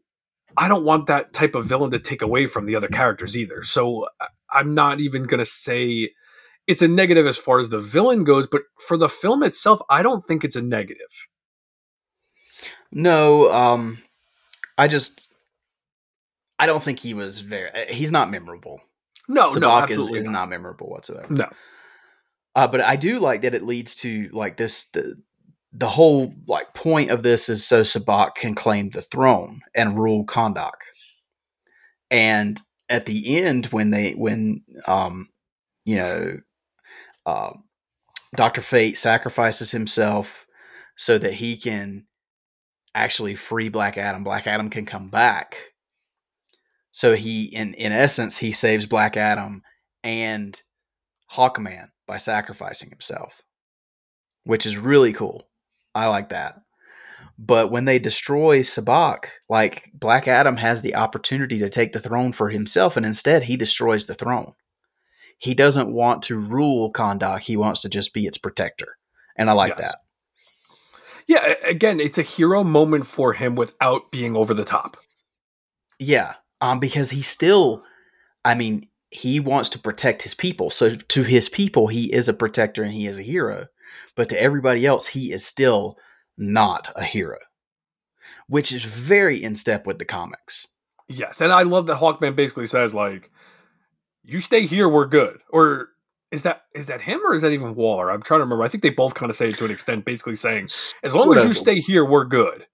I 0.57 0.67
don't 0.67 0.85
want 0.85 1.07
that 1.07 1.33
type 1.33 1.55
of 1.55 1.65
villain 1.65 1.91
to 1.91 1.99
take 1.99 2.21
away 2.21 2.47
from 2.47 2.65
the 2.65 2.75
other 2.75 2.87
characters 2.87 3.37
either. 3.37 3.63
So 3.63 4.07
I'm 4.51 4.73
not 4.73 4.99
even 4.99 5.23
going 5.23 5.39
to 5.39 5.45
say 5.45 6.11
it's 6.67 6.81
a 6.81 6.87
negative 6.87 7.25
as 7.25 7.37
far 7.37 7.59
as 7.59 7.69
the 7.69 7.79
villain 7.79 8.23
goes, 8.23 8.47
but 8.47 8.63
for 8.87 8.97
the 8.97 9.09
film 9.09 9.43
itself, 9.43 9.79
I 9.89 10.03
don't 10.03 10.25
think 10.25 10.43
it's 10.43 10.55
a 10.55 10.61
negative. 10.61 11.27
No, 12.91 13.51
um 13.51 14.01
I 14.77 14.87
just 14.87 15.33
I 16.61 16.67
don't 16.67 16.83
think 16.83 16.99
he 16.99 17.15
was 17.15 17.39
very 17.39 17.71
he's 17.89 18.11
not 18.11 18.29
memorable. 18.29 18.81
No, 19.27 19.45
no, 19.45 19.67
Sabak 19.67 19.89
is, 19.89 20.07
is 20.09 20.27
not. 20.27 20.33
not 20.33 20.49
memorable 20.49 20.89
whatsoever. 20.89 21.33
No. 21.33 21.49
Uh, 22.55 22.67
but 22.67 22.81
I 22.81 22.97
do 22.97 23.17
like 23.17 23.41
that 23.41 23.55
it 23.55 23.63
leads 23.63 23.95
to 23.95 24.29
like 24.31 24.57
this 24.57 24.85
the 24.91 25.15
the 25.73 25.89
whole 25.89 26.35
like 26.47 26.75
point 26.75 27.09
of 27.09 27.23
this 27.23 27.49
is 27.49 27.65
so 27.65 27.81
Sabak 27.81 28.35
can 28.35 28.53
claim 28.53 28.91
the 28.91 29.01
throne 29.01 29.61
and 29.73 29.97
rule 29.97 30.23
Kahndaq. 30.23 30.73
And 32.11 32.61
at 32.89 33.07
the 33.07 33.37
end 33.37 33.65
when 33.67 33.89
they 33.89 34.11
when 34.11 34.61
um 34.85 35.29
you 35.83 35.95
know 35.95 36.37
uh, 37.25 37.53
Dr. 38.35 38.61
Fate 38.61 38.99
sacrifices 38.99 39.71
himself 39.71 40.45
so 40.95 41.17
that 41.17 41.33
he 41.33 41.57
can 41.57 42.05
actually 42.93 43.35
free 43.35 43.69
Black 43.69 43.97
Adam. 43.97 44.23
Black 44.23 44.45
Adam 44.45 44.69
can 44.69 44.85
come 44.85 45.09
back. 45.09 45.55
So 46.91 47.15
he 47.15 47.45
in 47.45 47.73
in 47.75 47.91
essence 47.91 48.37
he 48.37 48.51
saves 48.51 48.85
Black 48.85 49.15
Adam 49.17 49.61
and 50.03 50.59
Hawkman 51.33 51.89
by 52.07 52.17
sacrificing 52.17 52.89
himself, 52.89 53.41
which 54.43 54.65
is 54.65 54.77
really 54.77 55.13
cool. 55.13 55.47
I 55.95 56.07
like 56.07 56.29
that. 56.29 56.55
But 57.37 57.71
when 57.71 57.85
they 57.85 57.99
destroy 57.99 58.59
Sabak, 58.59 59.25
like 59.49 59.89
Black 59.93 60.27
Adam 60.27 60.57
has 60.57 60.81
the 60.81 60.95
opportunity 60.95 61.57
to 61.59 61.69
take 61.69 61.93
the 61.93 61.99
throne 61.99 62.31
for 62.31 62.49
himself, 62.49 62.97
and 62.97 63.05
instead 63.05 63.43
he 63.43 63.55
destroys 63.57 64.05
the 64.05 64.15
throne. 64.15 64.53
He 65.37 65.55
doesn't 65.55 65.91
want 65.91 66.21
to 66.23 66.37
rule 66.37 66.91
Kahndaq, 66.91 67.39
he 67.39 67.57
wants 67.57 67.81
to 67.81 67.89
just 67.89 68.13
be 68.13 68.25
its 68.27 68.37
protector. 68.37 68.97
And 69.35 69.49
I 69.49 69.53
like 69.53 69.73
Yes. 69.77 69.79
that. 69.79 69.95
Yeah, 71.27 71.53
again, 71.63 71.99
it's 71.99 72.17
a 72.17 72.23
hero 72.23 72.63
moment 72.63 73.07
for 73.07 73.33
him 73.33 73.55
without 73.55 74.11
being 74.11 74.35
over 74.35 74.53
the 74.53 74.65
top. 74.65 74.97
Yeah, 75.99 76.33
um, 76.61 76.79
because 76.79 77.09
he 77.09 77.21
still, 77.21 77.83
I 78.45 78.55
mean, 78.55 78.87
he 79.09 79.39
wants 79.39 79.69
to 79.69 79.79
protect 79.79 80.23
his 80.23 80.33
people. 80.33 80.69
So 80.69 80.95
to 80.95 81.23
his 81.23 81.49
people, 81.49 81.87
he 81.87 82.13
is 82.13 82.29
a 82.29 82.33
protector 82.33 82.83
and 82.83 82.93
he 82.93 83.05
is 83.07 83.19
a 83.19 83.23
hero. 83.23 83.67
but 84.15 84.29
to 84.29 84.41
everybody 84.41 84.85
else, 84.85 85.07
he 85.07 85.33
is 85.33 85.45
still 85.45 85.97
not 86.37 86.87
a 86.95 87.03
hero, 87.03 87.37
which 88.47 88.71
is 88.71 88.83
very 88.83 89.43
in 89.43 89.53
step 89.53 89.85
with 89.85 89.99
the 89.99 90.05
comics. 90.05 90.67
Yes, 91.09 91.41
and 91.41 91.51
I 91.51 91.63
love 91.63 91.87
that 91.87 91.97
Hawkman 91.97 92.37
basically 92.37 92.67
says 92.67 92.93
like, 92.93 93.29
"You 94.23 94.39
stay 94.39 94.65
here, 94.65 94.87
we're 94.87 95.07
good." 95.07 95.39
Or 95.49 95.89
is 96.31 96.43
that 96.43 96.63
is 96.73 96.87
that 96.87 97.01
him 97.01 97.19
or 97.25 97.33
is 97.33 97.41
that 97.41 97.51
even 97.51 97.75
Waller? 97.75 98.09
I'm 98.09 98.21
trying 98.21 98.39
to 98.39 98.45
remember. 98.45 98.63
I 98.63 98.69
think 98.69 98.81
they 98.81 98.91
both 98.91 99.13
kind 99.13 99.29
of 99.29 99.35
say 99.35 99.47
it 99.47 99.57
to 99.57 99.65
an 99.65 99.71
extent, 99.71 100.05
basically 100.05 100.35
saying, 100.35 100.67
"As 101.03 101.13
long 101.13 101.37
as 101.37 101.45
you 101.45 101.53
stay 101.53 101.81
here, 101.81 102.05
we're 102.05 102.25
good." 102.25 102.65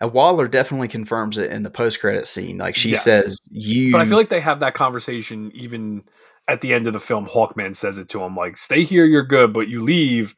And 0.00 0.12
Waller 0.12 0.46
definitely 0.46 0.88
confirms 0.88 1.38
it 1.38 1.50
in 1.50 1.62
the 1.62 1.70
post 1.70 2.00
credit 2.00 2.26
scene. 2.26 2.58
Like 2.58 2.76
she 2.76 2.90
Yes. 2.90 3.02
says, 3.04 3.40
"You." 3.50 3.92
But 3.92 4.00
I 4.02 4.04
feel 4.04 4.18
like 4.18 4.28
they 4.28 4.40
have 4.40 4.60
that 4.60 4.74
conversation 4.74 5.50
even 5.54 6.02
at 6.48 6.60
the 6.60 6.74
end 6.74 6.86
of 6.86 6.92
the 6.92 7.00
film. 7.00 7.26
Hawkman 7.26 7.74
says 7.74 7.96
it 7.98 8.08
to 8.10 8.22
him 8.22 8.36
like, 8.36 8.58
"Stay 8.58 8.84
here, 8.84 9.04
you're 9.06 9.26
good, 9.26 9.52
but 9.54 9.68
you 9.68 9.82
leave, 9.82 10.34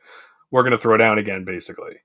we're 0.50 0.62
gonna 0.62 0.78
throw 0.78 0.96
down 0.96 1.18
again." 1.18 1.44
Basically, 1.44 1.96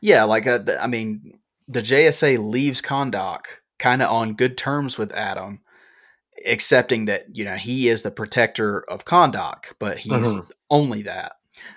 Yeah, 0.00 0.24
like 0.24 0.46
uh, 0.46 0.60
I 0.80 0.86
mean, 0.86 1.38
the 1.68 1.82
JSA 1.82 2.38
leaves 2.38 2.82
Kahndaq 2.82 3.42
kind 3.78 4.02
of 4.02 4.10
on 4.10 4.34
good 4.34 4.56
terms 4.58 4.98
with 4.98 5.12
Adam, 5.12 5.60
accepting 6.46 7.04
that 7.06 7.26
you 7.36 7.44
know 7.44 7.56
he 7.56 7.88
is 7.88 8.02
the 8.02 8.10
protector 8.10 8.80
of 8.90 9.04
Kahndaq, 9.04 9.74
but 9.78 9.98
he's 9.98 10.12
Mhm. 10.12 10.50
only 10.70 11.02
that. 11.02 11.32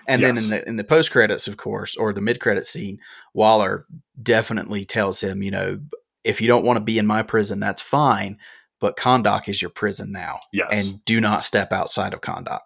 And 0.06 0.22
then 0.22 0.38
in 0.38 0.50
the 0.50 0.68
in 0.68 0.76
the 0.76 0.84
post 0.84 1.10
credits, 1.10 1.48
of 1.48 1.56
course, 1.56 1.96
or 1.96 2.12
the 2.12 2.20
mid 2.20 2.40
credit 2.40 2.66
scene, 2.66 2.98
Waller 3.34 3.86
definitely 4.22 4.84
tells 4.84 5.20
him, 5.22 5.42
you 5.42 5.50
know, 5.50 5.80
if 6.24 6.40
you 6.40 6.48
don't 6.48 6.64
want 6.64 6.76
to 6.76 6.84
be 6.84 6.98
in 6.98 7.06
my 7.06 7.22
prison, 7.22 7.60
that's 7.60 7.82
fine, 7.82 8.38
but 8.80 8.96
Kahndaq 8.96 9.48
is 9.48 9.60
your 9.60 9.70
prison 9.70 10.12
now, 10.12 10.40
yes, 10.52 10.68
and 10.70 11.04
do 11.04 11.20
not 11.20 11.44
step 11.44 11.72
outside 11.72 12.14
of 12.14 12.20
Kahndaq. 12.20 12.60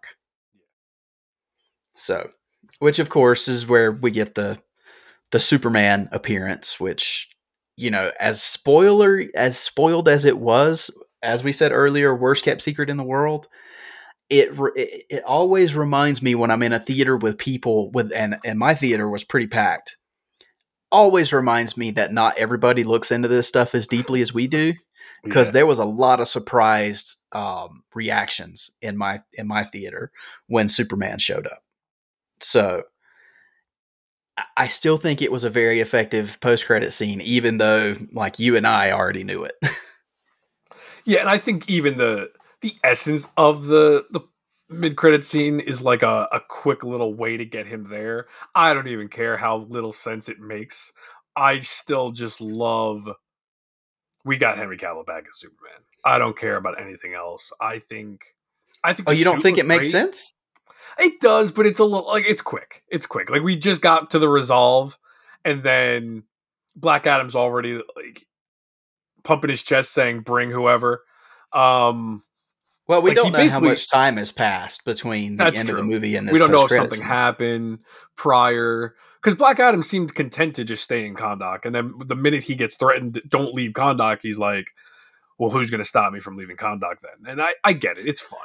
So, 1.97 2.31
which 2.79 2.99
of 2.99 3.09
course 3.09 3.49
is 3.49 3.67
where 3.67 3.93
we 3.93 4.11
get 4.11 4.35
the 4.35 4.59
the 5.33 5.41
Superman 5.41 6.09
appearance, 6.13 6.79
which 6.79 7.29
you 7.77 7.91
know, 7.91 8.11
as 8.19 8.43
spoiler 8.43 9.25
as 9.35 9.59
spoiled 9.59 10.09
as 10.09 10.25
it 10.25 10.39
was, 10.39 10.91
as 11.23 11.45
we 11.45 11.53
said 11.53 11.73
earlier, 11.73 12.15
worst 12.15 12.45
kept 12.45 12.63
secret 12.63 12.91
in 12.91 12.97
the 12.97 13.05
world. 13.05 13.49
It, 14.29 14.51
it 14.77 15.05
it 15.11 15.25
always 15.25 15.77
reminds 15.77 16.21
me 16.23 16.35
when 16.35 16.51
I'm 16.51 16.63
in 16.63 16.73
a 16.73 16.81
theater 16.81 17.17
with 17.17 17.39
people 17.39 17.91
with 17.93 18.13
and 18.13 18.39
and 18.45 18.59
my 18.59 18.75
theater 18.75 19.09
was 19.09 19.23
pretty 19.25 19.47
packed. 19.47 19.97
Always 20.91 21.33
reminds 21.33 21.77
me 21.77 21.91
that 21.93 22.13
not 22.13 22.37
everybody 22.39 22.85
looks 22.85 23.11
into 23.11 23.29
this 23.29 23.47
stuff 23.49 23.75
as 23.75 23.87
deeply 23.87 24.21
as 24.21 24.33
we 24.35 24.47
do 24.47 24.75
because 25.23 25.49
Yeah. 25.49 25.53
there 25.53 25.67
was 25.67 25.79
a 25.79 25.85
lot 25.85 26.21
of 26.21 26.29
surprised 26.29 27.17
um, 27.33 27.83
reactions 27.95 28.71
in 28.83 28.97
my 28.97 29.21
in 29.35 29.47
my 29.47 29.63
theater 29.65 30.11
when 30.49 30.69
Superman 30.69 31.19
showed 31.19 31.47
up. 31.47 31.63
So 32.41 32.83
I- 34.37 34.45
I 34.57 34.67
still 34.67 34.97
think 34.97 35.23
it 35.23 35.33
was 35.33 35.45
a 35.45 35.51
very 35.51 35.81
effective 35.81 36.39
post 36.41 36.67
credit 36.67 36.93
scene, 36.93 37.21
even 37.21 37.59
though 37.59 37.95
like 38.13 38.39
you 38.39 38.57
and 38.57 38.67
I 38.67 38.91
already 38.91 39.23
knew 39.25 39.45
it. 39.45 39.55
Yeah, 41.09 41.21
and 41.21 41.29
I 41.31 41.39
think 41.39 41.71
even 41.71 41.99
the 41.99 42.31
the 42.67 42.77
essence 42.83 43.29
of 43.37 43.67
the 43.67 44.05
the 44.11 44.21
mid 44.69 44.97
credit 44.97 45.25
scene 45.25 45.61
is 45.61 45.83
like 45.83 46.03
a, 46.03 46.27
a 46.33 46.41
quick 46.49 46.83
little 46.83 47.15
way 47.15 47.37
to 47.37 47.45
get 47.45 47.67
him 47.67 47.87
there. 47.89 48.27
I 48.57 48.75
don't 48.75 48.89
even 48.89 49.09
care 49.09 49.37
how 49.37 49.59
little 49.69 49.93
sense 49.93 50.29
it 50.29 50.41
makes. 50.41 50.93
I 51.37 51.61
still 51.61 52.11
just 52.11 52.41
love 52.41 53.09
we 54.25 54.37
got 54.37 54.59
Henry 54.59 54.77
Cavill 54.77 55.07
back 55.07 55.27
as 55.31 55.39
Superman. 55.39 55.81
I 56.05 56.19
don't 56.19 56.37
care 56.37 56.57
about 56.57 56.81
anything 56.81 57.15
else. 57.15 57.53
I 57.61 57.79
think 57.79 58.23
I 58.83 58.93
think 58.93 59.09
oh, 59.09 59.13
you 59.13 59.23
don't 59.23 59.41
think 59.41 59.59
it 59.59 59.67
makes 59.67 59.93
great. 59.93 60.03
sense? 60.03 60.35
It 60.99 61.21
does, 61.21 61.53
but 61.53 61.67
it's 61.67 61.79
a 61.79 61.85
little 61.85 62.09
like 62.09 62.25
it's 62.27 62.43
quick. 62.43 62.83
It's 62.89 63.07
quick. 63.07 63.31
Like 63.31 63.43
we 63.43 63.57
just 63.57 63.81
got 63.81 64.11
to 64.11 64.19
the 64.19 64.29
resolve, 64.29 64.99
and 65.45 65.63
then 65.63 66.25
Black 66.75 67.07
Adam's 67.07 67.37
already 67.37 67.81
like 67.95 68.27
pumping 69.23 69.51
his 69.51 69.63
chest, 69.63 69.93
saying 69.93 70.23
"Bring 70.23 70.51
whoever." 70.51 71.05
Um, 71.53 72.25
Well, 72.89 73.03
we 73.03 73.11
Like, 73.11 73.17
don't 73.17 73.33
know 73.33 73.49
how 73.49 73.61
much 73.61 73.89
time 73.89 74.17
has 74.17 74.31
passed 74.33 74.85
between 74.85 75.37
the 75.37 75.47
end 75.47 75.69
of 75.71 75.77
the 75.77 75.83
movie 75.83 76.15
and 76.17 76.29
this. 76.29 76.33
we 76.35 76.39
don't 76.39 76.51
know 76.53 76.65
if 76.65 76.71
something 76.71 77.01
happened 77.03 77.81
prior 78.17 78.95
because 79.23 79.37
Black 79.37 79.59
Adam 79.59 79.83
seemed 79.83 80.15
content 80.15 80.55
to 80.57 80.65
just 80.65 80.85
stay 80.85 81.05
in 81.05 81.17
Kahndaq, 81.17 81.65
and 81.65 81.75
then 81.75 81.93
the 82.07 82.15
minute 82.15 82.45
he 82.45 82.55
gets 82.55 82.77
threatened, 82.77 83.21
don't 83.29 83.55
leave 83.55 83.73
Kahndaq, 83.73 84.21
he's 84.23 84.39
like, 84.39 84.67
"Well, 85.39 85.51
who's 85.51 85.69
going 85.71 85.83
to 85.83 85.85
stop 85.89 86.13
me 86.13 86.21
from 86.21 86.37
leaving 86.37 86.57
Kahndaq 86.57 87.01
then?" 87.03 87.29
And 87.33 87.43
I, 87.43 87.55
I 87.65 87.73
get 87.73 87.99
it. 87.99 88.07
It's 88.07 88.21
fun. 88.21 88.39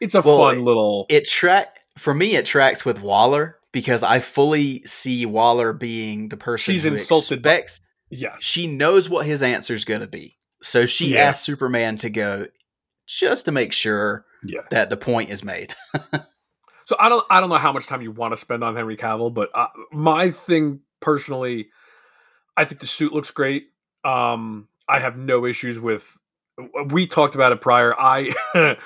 It's 0.00 0.14
a 0.14 0.22
Well, 0.22 0.38
fun 0.38 0.64
little. 0.64 1.04
It 1.10 1.28
track 1.28 1.78
for 1.98 2.14
me. 2.14 2.34
It 2.36 2.46
tracks 2.46 2.84
with 2.84 3.02
Waller 3.02 3.58
because 3.72 4.02
I 4.02 4.20
fully 4.20 4.82
see 4.86 5.26
Waller 5.26 5.72
being 5.74 6.28
the 6.30 6.36
person 6.38 6.72
She's 6.74 6.84
who 6.84 6.90
insulted 6.92 7.40
expects. 7.40 7.80
yes. 8.10 8.42
She 8.42 8.66
knows 8.66 9.10
what 9.10 9.26
his 9.26 9.42
answer 9.42 9.74
is 9.74 9.84
going 9.84 10.00
to 10.00 10.06
be, 10.08 10.38
so 10.62 10.86
she 10.86 11.12
Yeah. 11.14 11.24
asked 11.24 11.44
Superman 11.44 11.98
to 11.98 12.08
go 12.10 12.46
just 13.06 13.44
to 13.46 13.52
make 13.52 13.72
sure 13.72 14.24
Yeah. 14.44 14.60
that 14.70 14.90
the 14.90 14.96
point 14.96 15.30
is 15.30 15.44
made. 15.44 15.74
So 16.84 16.96
I 16.98 17.08
don't 17.08 17.24
I 17.30 17.40
don't 17.40 17.48
know 17.48 17.56
how 17.58 17.72
much 17.72 17.86
time 17.86 18.02
you 18.02 18.10
want 18.10 18.32
to 18.32 18.36
spend 18.36 18.64
on 18.64 18.74
Henry 18.74 18.96
Cavill, 18.96 19.32
but 19.32 19.50
uh, 19.54 19.68
my 19.92 20.30
thing 20.32 20.80
personally, 21.00 21.68
I 22.56 22.64
think 22.64 22.80
the 22.80 22.88
suit 22.88 23.12
looks 23.12 23.30
great. 23.30 23.68
Um, 24.04 24.66
I 24.88 24.98
have 24.98 25.16
no 25.16 25.46
issues 25.46 25.78
with. 25.78 26.04
We 26.88 27.06
talked 27.06 27.36
about 27.36 27.52
it 27.52 27.60
prior. 27.60 27.94
I 27.98 28.34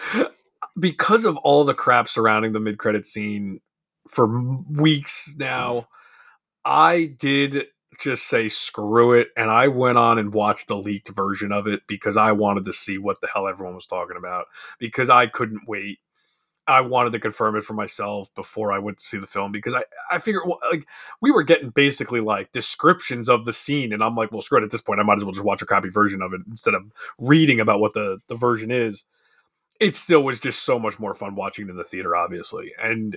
because 0.78 1.24
of 1.24 1.38
all 1.38 1.64
the 1.64 1.72
crap 1.74 2.06
surrounding 2.08 2.52
the 2.52 2.60
mid 2.60 2.76
credit 2.78 3.06
scene 3.06 3.60
for 4.08 4.26
weeks 4.70 5.34
now, 5.38 5.88
I 6.66 7.14
did 7.18 7.64
just 7.98 8.28
say 8.28 8.48
screw 8.48 9.12
it, 9.12 9.28
and 9.36 9.50
I 9.50 9.68
went 9.68 9.98
on 9.98 10.18
and 10.18 10.32
watched 10.32 10.68
the 10.68 10.76
leaked 10.76 11.08
version 11.10 11.52
of 11.52 11.66
it 11.66 11.82
because 11.86 12.16
I 12.16 12.32
wanted 12.32 12.64
to 12.66 12.72
see 12.72 12.98
what 12.98 13.20
the 13.20 13.28
hell 13.32 13.48
everyone 13.48 13.74
was 13.74 13.86
talking 13.86 14.16
about 14.16 14.46
because 14.78 15.10
I 15.10 15.26
couldn't 15.26 15.68
wait. 15.68 15.98
I 16.68 16.80
wanted 16.80 17.12
to 17.12 17.20
confirm 17.20 17.56
it 17.56 17.62
for 17.62 17.74
myself 17.74 18.34
before 18.34 18.72
I 18.72 18.80
went 18.80 18.98
to 18.98 19.04
see 19.04 19.18
the 19.18 19.26
film 19.26 19.52
because 19.52 19.72
I 19.74 19.84
I 20.10 20.18
figured 20.18 20.42
well, 20.46 20.58
like 20.70 20.86
we 21.20 21.30
were 21.30 21.44
getting 21.44 21.70
basically 21.70 22.20
like 22.20 22.50
descriptions 22.50 23.28
of 23.28 23.44
the 23.44 23.52
scene 23.52 23.92
and 23.92 24.02
I'm 24.02 24.16
like 24.16 24.32
well 24.32 24.42
screw 24.42 24.58
it 24.58 24.64
at 24.64 24.72
this 24.72 24.80
point 24.80 24.98
I 24.98 25.04
might 25.04 25.18
as 25.18 25.24
well 25.24 25.32
just 25.32 25.44
watch 25.44 25.62
a 25.62 25.66
copy 25.66 25.90
version 25.90 26.22
of 26.22 26.32
it 26.32 26.40
instead 26.48 26.74
of 26.74 26.82
reading 27.18 27.60
about 27.60 27.78
what 27.80 27.92
the 27.94 28.18
the 28.26 28.34
version 28.34 28.72
is. 28.72 29.04
It 29.78 29.94
still 29.94 30.22
was 30.22 30.40
just 30.40 30.64
so 30.64 30.78
much 30.78 30.98
more 30.98 31.14
fun 31.14 31.36
watching 31.36 31.66
it 31.66 31.70
in 31.70 31.76
the 31.76 31.84
theater 31.84 32.16
obviously 32.16 32.72
and 32.82 33.16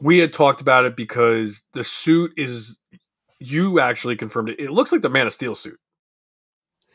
we 0.00 0.18
had 0.18 0.32
talked 0.32 0.60
about 0.60 0.84
it 0.84 0.96
because 0.96 1.62
the 1.72 1.84
suit 1.84 2.32
is 2.36 2.78
you 3.40 3.80
actually 3.80 4.16
confirmed 4.16 4.48
it. 4.50 4.60
It 4.60 4.70
looks 4.70 4.92
like 4.92 5.02
the 5.02 5.08
Man 5.08 5.26
of 5.26 5.32
Steel 5.32 5.54
suit, 5.54 5.78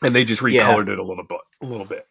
and 0.02 0.14
they 0.14 0.24
just 0.24 0.42
Yeah. 0.42 0.62
recolored 0.72 0.88
it 0.88 0.98
a 0.98 1.04
little 1.04 1.24
bit, 1.24 1.38
a 1.62 1.66
little 1.66 1.86
bit. 1.86 2.06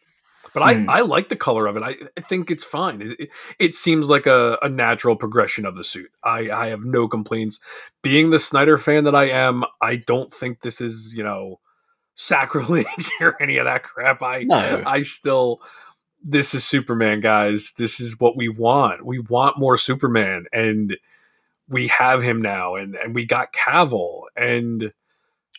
But 0.52 0.62
I, 0.62 0.74
Hmm. 0.74 0.90
I 0.90 1.00
like 1.00 1.30
the 1.30 1.36
color 1.36 1.66
of 1.66 1.76
it. 1.76 1.82
I, 1.82 1.96
I 2.16 2.20
think 2.20 2.50
it's 2.50 2.64
fine. 2.64 3.00
It, 3.02 3.18
it, 3.18 3.28
it 3.58 3.74
seems 3.74 4.08
like 4.10 4.26
a, 4.26 4.58
a 4.62 4.68
natural 4.68 5.16
progression 5.16 5.64
of 5.66 5.74
the 5.74 5.82
suit. 5.84 6.10
I, 6.22 6.50
I 6.50 6.66
have 6.68 6.84
no 6.84 7.08
complaints. 7.08 7.60
Being 8.02 8.30
the 8.30 8.38
Snyder 8.38 8.76
fan 8.78 9.04
that 9.04 9.14
I 9.14 9.24
am, 9.30 9.64
I 9.80 9.96
don't 9.96 10.32
think 10.32 10.60
this 10.60 10.80
is 10.80 11.14
you 11.16 11.24
know 11.24 11.60
sacrilege 12.14 13.10
or 13.20 13.40
any 13.42 13.56
of 13.58 13.64
that 13.64 13.82
crap. 13.82 14.22
I 14.22 14.44
No. 14.44 14.82
I 14.86 15.02
still 15.02 15.60
this 16.26 16.54
is 16.54 16.64
Superman, 16.64 17.20
guys. 17.20 17.74
This 17.76 18.00
is 18.00 18.18
what 18.20 18.36
we 18.36 18.48
want. 18.48 19.04
We 19.04 19.18
want 19.18 19.58
more 19.58 19.76
Superman, 19.76 20.44
and 20.52 20.96
we 21.68 21.88
have 21.88 22.22
him 22.22 22.42
now, 22.42 22.74
and 22.76 22.94
and 22.96 23.14
we 23.14 23.24
got 23.24 23.52
Cavill, 23.52 24.22
and 24.36 24.92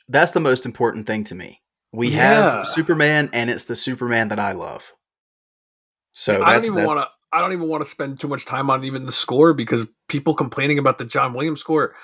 That's 0.07 0.33
the 0.33 0.39
most 0.39 0.65
important 0.65 1.07
thing 1.07 1.23
to 1.25 1.35
me. 1.35 1.61
We 1.91 2.09
Yeah. 2.09 2.57
have 2.59 2.67
Superman, 2.67 3.29
and 3.33 3.49
it's 3.49 3.63
the 3.63 3.75
Superman 3.75 4.27
that 4.27 4.39
I 4.39 4.51
love. 4.51 4.93
So 6.11 6.43
I 6.43 6.53
don't 6.53 6.65
even 6.65 6.85
want 6.85 6.99
to. 6.99 7.09
I 7.31 7.41
don't 7.41 7.53
even 7.53 7.67
want 7.67 7.83
to 7.83 7.89
spend 7.89 8.19
too 8.19 8.27
much 8.27 8.45
time 8.45 8.69
on 8.69 8.83
even 8.83 9.05
the 9.05 9.11
score 9.11 9.53
because 9.53 9.87
people 10.07 10.33
complaining 10.35 10.79
about 10.79 10.97
the 10.99 11.05
John 11.05 11.33
Williams 11.33 11.59
score. 11.59 11.95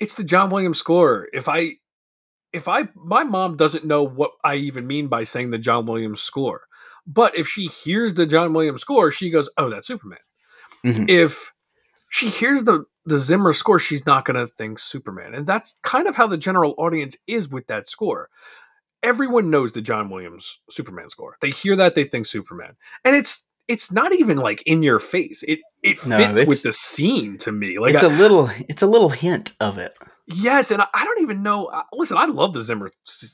It's 0.00 0.14
the 0.16 0.24
John 0.24 0.50
Williams 0.50 0.78
score. 0.78 1.28
If 1.32 1.48
I, 1.48 1.72
if 2.52 2.66
I, 2.66 2.88
my 2.96 3.22
mom 3.22 3.56
doesn't 3.56 3.84
know 3.84 4.02
what 4.02 4.32
I 4.42 4.54
even 4.56 4.86
mean 4.86 5.06
by 5.08 5.24
saying 5.24 5.50
the 5.50 5.58
John 5.58 5.86
Williams 5.86 6.22
score, 6.22 6.62
but 7.06 7.36
if 7.38 7.46
she 7.46 7.66
hears 7.66 8.14
the 8.14 8.26
John 8.26 8.52
Williams 8.52 8.80
score, 8.80 9.12
she 9.12 9.30
goes, 9.30 9.48
"Oh, 9.58 9.70
that's 9.70 9.86
Superman." 9.86 10.18
Mhm. 10.84 11.08
If 11.08 11.52
she 12.10 12.30
hears 12.30 12.64
the 12.64 12.84
the 13.06 13.18
Zimmer 13.18 13.52
score, 13.52 13.78
she's 13.78 14.06
not 14.06 14.24
going 14.24 14.36
to 14.36 14.52
think 14.54 14.78
Superman, 14.78 15.34
and 15.34 15.46
that's 15.46 15.78
kind 15.82 16.06
of 16.06 16.16
how 16.16 16.26
the 16.26 16.36
general 16.36 16.74
audience 16.78 17.16
is 17.26 17.48
with 17.48 17.66
that 17.68 17.86
score. 17.86 18.28
Everyone 19.02 19.50
knows 19.50 19.72
the 19.72 19.80
John 19.80 20.10
Williams 20.10 20.58
Superman 20.70 21.08
score. 21.08 21.36
They 21.40 21.50
hear 21.50 21.74
that, 21.76 21.94
they 21.94 22.04
think 22.04 22.26
Superman, 22.26 22.76
and 23.04 23.16
it's 23.16 23.46
it's 23.68 23.90
not 23.92 24.12
even 24.12 24.36
like 24.38 24.62
in 24.66 24.82
your 24.82 24.98
face. 24.98 25.42
It 25.46 25.60
it 25.82 25.98
fits 25.98 26.38
it's- 26.38 26.46
with 26.48 26.62
the 26.62 26.72
scene 26.72 27.38
to 27.38 27.52
me. 27.52 27.78
Like 27.78 27.94
it's 27.94 28.02
I- 28.02 28.12
a 28.12 28.18
little 28.18 28.50
it's 28.68 28.82
a 28.82 28.86
little 28.86 29.08
hint 29.10 29.52
of 29.60 29.78
it. 29.78 29.94
Yes, 30.26 30.70
and 30.70 30.80
I, 30.82 30.86
I 30.94 31.04
don't 31.04 31.22
even 31.22 31.42
know. 31.42 31.70
Listen, 31.92 32.16
I 32.16 32.26
love 32.26 32.52
the 32.52 32.62
Zimmer 32.62 32.90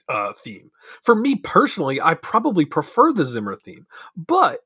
uh, 0.09 0.33
theme. 0.39 0.71
For 1.03 1.14
me 1.14 1.35
personally, 1.37 2.01
I 2.01 2.14
probably 2.14 2.64
prefer 2.64 3.12
the 3.12 3.27
Zimmer 3.27 3.55
theme, 3.57 3.87
but 4.17 4.61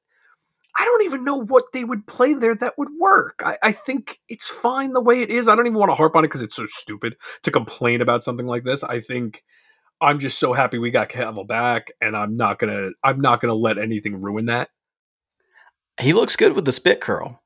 I 0.77 0.85
don't 0.85 1.05
even 1.05 1.25
know 1.25 1.37
what 1.37 1.65
they 1.73 1.85
would 1.85 2.07
play 2.07 2.35
there 2.35 2.55
that 2.55 2.79
would 2.79 2.89
work. 2.99 3.41
I, 3.45 3.57
I 3.63 3.73
think 3.73 4.21
it's 4.29 4.49
fine 4.49 4.93
the 4.93 5.01
way 5.01 5.23
it 5.23 5.31
is. 5.31 5.49
I 5.49 5.55
don't 5.55 5.67
even 5.67 5.79
want 5.79 5.91
to 5.91 5.97
harp 5.97 6.17
on 6.17 6.25
it 6.25 6.29
because 6.29 6.43
it's 6.43 6.57
so 6.57 6.67
stupid 6.67 7.17
to 7.43 7.51
complain 7.51 8.01
about 8.01 8.23
something 8.23 8.47
like 8.47 8.65
this. 8.65 8.83
I 8.83 9.01
think 9.01 9.43
I'm 10.01 10.19
just 10.19 10.39
so 10.39 10.53
happy 10.53 10.79
we 10.79 10.91
got 10.91 11.11
Cavill 11.11 11.47
back, 11.47 11.89
and 12.01 12.17
I'm 12.17 12.37
not 12.37 12.59
gonna 12.59 12.91
I'm 13.05 13.21
not 13.21 13.41
gonna 13.41 13.55
let 13.55 13.79
anything 13.79 14.21
ruin 14.21 14.47
that. 14.47 14.71
He 16.01 16.13
looks 16.13 16.37
good 16.37 16.55
with 16.55 16.65
the 16.65 16.73
spit 16.73 17.01
curl. 17.01 17.43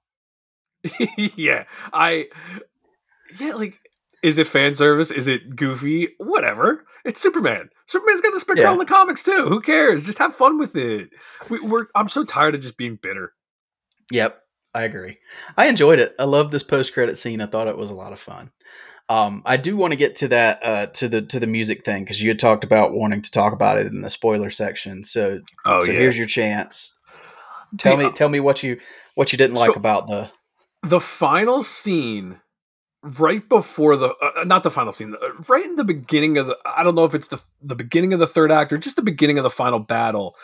yeah, 1.37 1.64
I 1.93 2.27
yeah 3.41 3.55
like 3.55 3.81
is 4.22 4.39
it 4.39 4.47
fan 4.47 4.75
service? 4.75 5.11
Is 5.11 5.27
it 5.27 5.57
goofy? 5.57 6.09
Whatever. 6.18 6.85
It's 7.05 7.20
Superman. 7.20 7.68
Superman's 7.87 8.20
got 8.20 8.32
the 8.35 8.41
spit 8.41 8.59
Yeah. 8.59 8.72
in 8.72 8.78
the 8.78 8.85
comics 8.87 9.22
too. 9.22 9.47
Who 9.49 9.61
cares? 9.61 10.07
Just 10.07 10.18
have 10.18 10.35
fun 10.35 10.59
with 10.59 10.74
it. 10.76 11.11
We, 11.51 11.61
we're 11.61 11.87
I'm 11.95 12.09
so 12.09 12.24
tired 12.24 12.55
of 12.55 12.61
just 12.62 12.76
being 12.76 12.99
bitter. 13.01 13.32
Yep, 14.11 14.39
I 14.74 14.82
agree. 14.82 15.18
I 15.57 15.66
enjoyed 15.66 15.99
it. 16.01 16.14
I 16.18 16.24
love 16.24 16.51
this 16.51 16.62
post 16.62 16.93
credit 16.95 17.16
scene. 17.18 17.41
I 17.41 17.47
thought 17.47 17.68
it 17.68 17.76
was 17.76 17.91
a 17.91 17.95
lot 17.95 18.12
of 18.12 18.18
fun. 18.18 18.51
Um, 19.11 19.43
I 19.45 19.59
do 19.59 19.76
want 19.76 19.93
to 19.93 19.97
get 19.97 20.16
to 20.16 20.28
that 20.28 20.64
uh, 20.64 20.87
to 20.87 21.09
the 21.09 21.20
to 21.22 21.39
the 21.39 21.47
music 21.47 21.85
thing 21.85 22.05
because 22.05 22.22
you 22.22 22.28
had 22.30 22.39
talked 22.39 22.64
about 22.64 22.93
wanting 22.95 23.20
to 23.20 23.30
talk 23.30 23.53
about 23.53 23.78
it 23.78 23.87
in 23.87 24.01
the 24.01 24.09
spoiler 24.09 24.49
section. 24.49 25.03
So 25.03 25.41
Oh 25.66 25.80
so 25.82 25.93
yeah. 25.93 25.99
here's 25.99 26.16
your 26.16 26.26
chance. 26.26 26.99
Tell 27.78 27.97
me 27.99 28.11
tell 28.12 28.28
me 28.30 28.41
what 28.41 28.62
you 28.62 28.78
what 29.14 29.30
you 29.32 29.37
didn't 29.37 29.57
like 29.57 29.72
So- 29.72 29.78
about 29.78 30.07
the 30.07 30.30
the 30.82 31.01
final 31.01 31.62
scene 31.62 32.41
right 33.19 33.47
before 33.51 33.97
the 33.99 34.09
uh, 34.17 34.45
not 34.45 34.63
the 34.63 34.71
final 34.71 34.93
scene 34.93 35.15
uh, 35.23 35.33
right 35.49 35.67
in 35.67 35.77
the 35.77 35.85
beginning 35.85 36.39
of 36.39 36.47
the 36.47 36.57
i 36.65 36.83
don't 36.83 36.95
know 36.95 37.05
if 37.05 37.15
it's 37.15 37.29
the 37.29 37.39
the 37.61 37.75
beginning 37.75 38.15
of 38.15 38.19
the 38.19 38.27
third 38.27 38.51
act 38.51 38.73
or 38.73 38.79
just 38.79 38.97
the 38.97 39.03
beginning 39.03 39.37
of 39.37 39.43
the 39.45 39.51
final 39.51 39.79
battle 39.79 40.35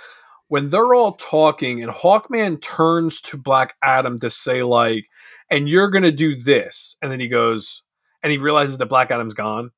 when 0.49 0.69
they're 0.69 0.93
all 0.95 1.13
talking 1.15 1.83
and 1.83 1.91
hawkman 1.91 2.61
turns 2.61 3.21
to 3.23 3.39
black 3.39 3.75
adam 3.83 4.21
to 4.21 4.29
say 4.31 4.63
like 4.63 5.07
and 5.51 5.71
you're 5.71 5.89
gonna 5.89 6.13
do 6.13 6.37
this 6.37 6.97
and 7.01 7.11
then 7.11 7.19
he 7.19 7.29
goes 7.29 7.83
and 8.23 8.31
he 8.31 8.37
realizes 8.37 8.77
that 8.77 8.87
black 8.87 9.11
adam's 9.11 9.33
gone 9.35 9.71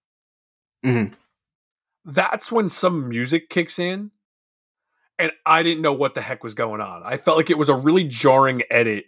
Mhm. 0.84 1.12
that's 2.04 2.50
when 2.50 2.68
some 2.68 3.08
music 3.08 3.48
kicks 3.48 3.78
in 3.78 4.10
and 5.20 5.30
i 5.46 5.62
didn't 5.62 5.82
know 5.82 5.92
what 5.92 6.16
the 6.16 6.20
heck 6.20 6.42
was 6.42 6.54
going 6.54 6.80
on 6.80 7.02
i 7.04 7.16
felt 7.16 7.36
like 7.36 7.50
it 7.50 7.58
was 7.58 7.68
a 7.68 7.74
really 7.76 8.02
jarring 8.08 8.62
edit 8.72 9.04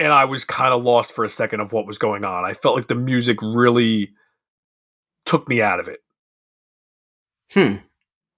and 0.00 0.12
I 0.12 0.24
was 0.24 0.44
kind 0.44 0.74
of 0.74 0.82
lost 0.82 1.12
for 1.12 1.24
a 1.24 1.28
second 1.28 1.60
of 1.60 1.72
what 1.72 1.86
was 1.86 1.98
going 1.98 2.24
on. 2.24 2.44
I 2.44 2.54
felt 2.54 2.74
like 2.74 2.88
the 2.88 2.94
music 2.96 3.40
really 3.42 4.10
took 5.26 5.48
me 5.48 5.62
out 5.62 5.78
of 5.78 5.88
it. 5.88 6.00
hmm 7.52 7.76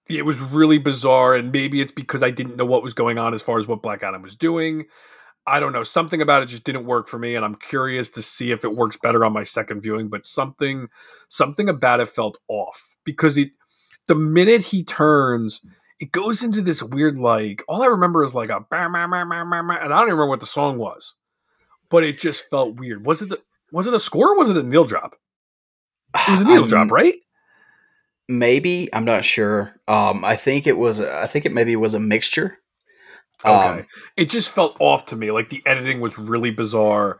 It 0.09 0.25
was 0.25 0.39
really 0.39 0.77
bizarre, 0.77 1.33
and 1.35 1.51
maybe 1.51 1.81
it's 1.81 1.91
because 1.91 2.21
I 2.21 2.31
didn't 2.31 2.57
know 2.57 2.65
what 2.65 2.83
was 2.83 2.93
going 2.93 3.17
on 3.17 3.33
as 3.33 3.41
far 3.41 3.59
as 3.59 3.67
what 3.67 3.81
Black 3.81 4.03
Adam 4.03 4.21
was 4.21 4.35
doing. 4.35 4.85
I 5.47 5.59
don't 5.59 5.73
know. 5.73 5.83
Something 5.83 6.21
about 6.21 6.43
it 6.43 6.47
just 6.47 6.65
didn't 6.65 6.85
work 6.85 7.07
for 7.07 7.19
me, 7.19 7.35
and 7.35 7.45
I'm 7.45 7.55
curious 7.55 8.09
to 8.11 8.21
see 8.21 8.51
if 8.51 8.63
it 8.65 8.75
works 8.75 8.97
better 9.01 9.25
on 9.25 9.33
my 9.33 9.43
second 9.43 9.81
viewing. 9.81 10.09
But 10.09 10.25
something, 10.25 10.87
something 11.29 11.69
about 11.69 12.01
it 12.01 12.09
felt 12.09 12.37
off 12.47 12.95
because 13.05 13.37
it. 13.37 13.51
The 14.07 14.15
minute 14.15 14.63
he 14.63 14.83
turns, 14.83 15.61
it 15.99 16.11
goes 16.11 16.43
into 16.43 16.61
this 16.61 16.83
weird 16.83 17.17
like. 17.17 17.63
All 17.69 17.81
I 17.81 17.87
remember 17.87 18.25
is 18.25 18.35
like 18.35 18.49
a 18.49 18.59
bam, 18.59 18.91
bam, 18.91 19.11
bam, 19.11 19.29
bam, 19.29 19.49
bam, 19.49 19.67
bam, 19.67 19.77
and 19.81 19.93
I 19.93 19.97
don't 19.97 20.07
even 20.07 20.15
remember 20.15 20.27
what 20.27 20.41
the 20.41 20.45
song 20.45 20.77
was, 20.77 21.13
but 21.93 22.03
it 22.03 22.17
just 22.19 22.49
felt 22.49 22.79
weird. 22.79 23.05
Was 23.05 23.21
it 23.21 23.29
the 23.29 23.39
was 23.71 23.85
it 23.85 23.93
a 23.93 23.99
score? 23.99 24.31
or 24.33 24.37
Was 24.37 24.49
it 24.49 24.57
a 24.57 24.63
needle 24.63 24.83
drop? 24.83 25.15
It 26.15 26.31
was 26.31 26.41
a 26.41 26.45
needle 26.45 26.63
I'm- 26.63 26.69
drop, 26.69 26.91
right? 26.91 27.13
Maybe 28.27 28.89
I'm 28.93 29.05
not 29.05 29.23
sure. 29.23 29.79
Um, 29.87 30.25
I 30.25 30.35
think 30.37 30.65
it 30.65 30.77
was. 30.77 30.99
I 31.01 31.27
think 31.27 31.45
it 31.45 31.53
maybe 31.53 31.75
was 31.75 31.93
a 31.93 31.99
mixture. 31.99 32.57
Okay. 33.45 33.51
Um, 33.53 33.85
it 34.17 34.29
just 34.29 34.49
felt 34.49 34.75
off 34.79 35.05
to 35.07 35.15
me. 35.15 35.29
Like 35.31 35.49
the 35.49 35.61
editing 35.65 35.99
was 35.99 36.17
really 36.17 36.49
bizarre. 36.49 37.19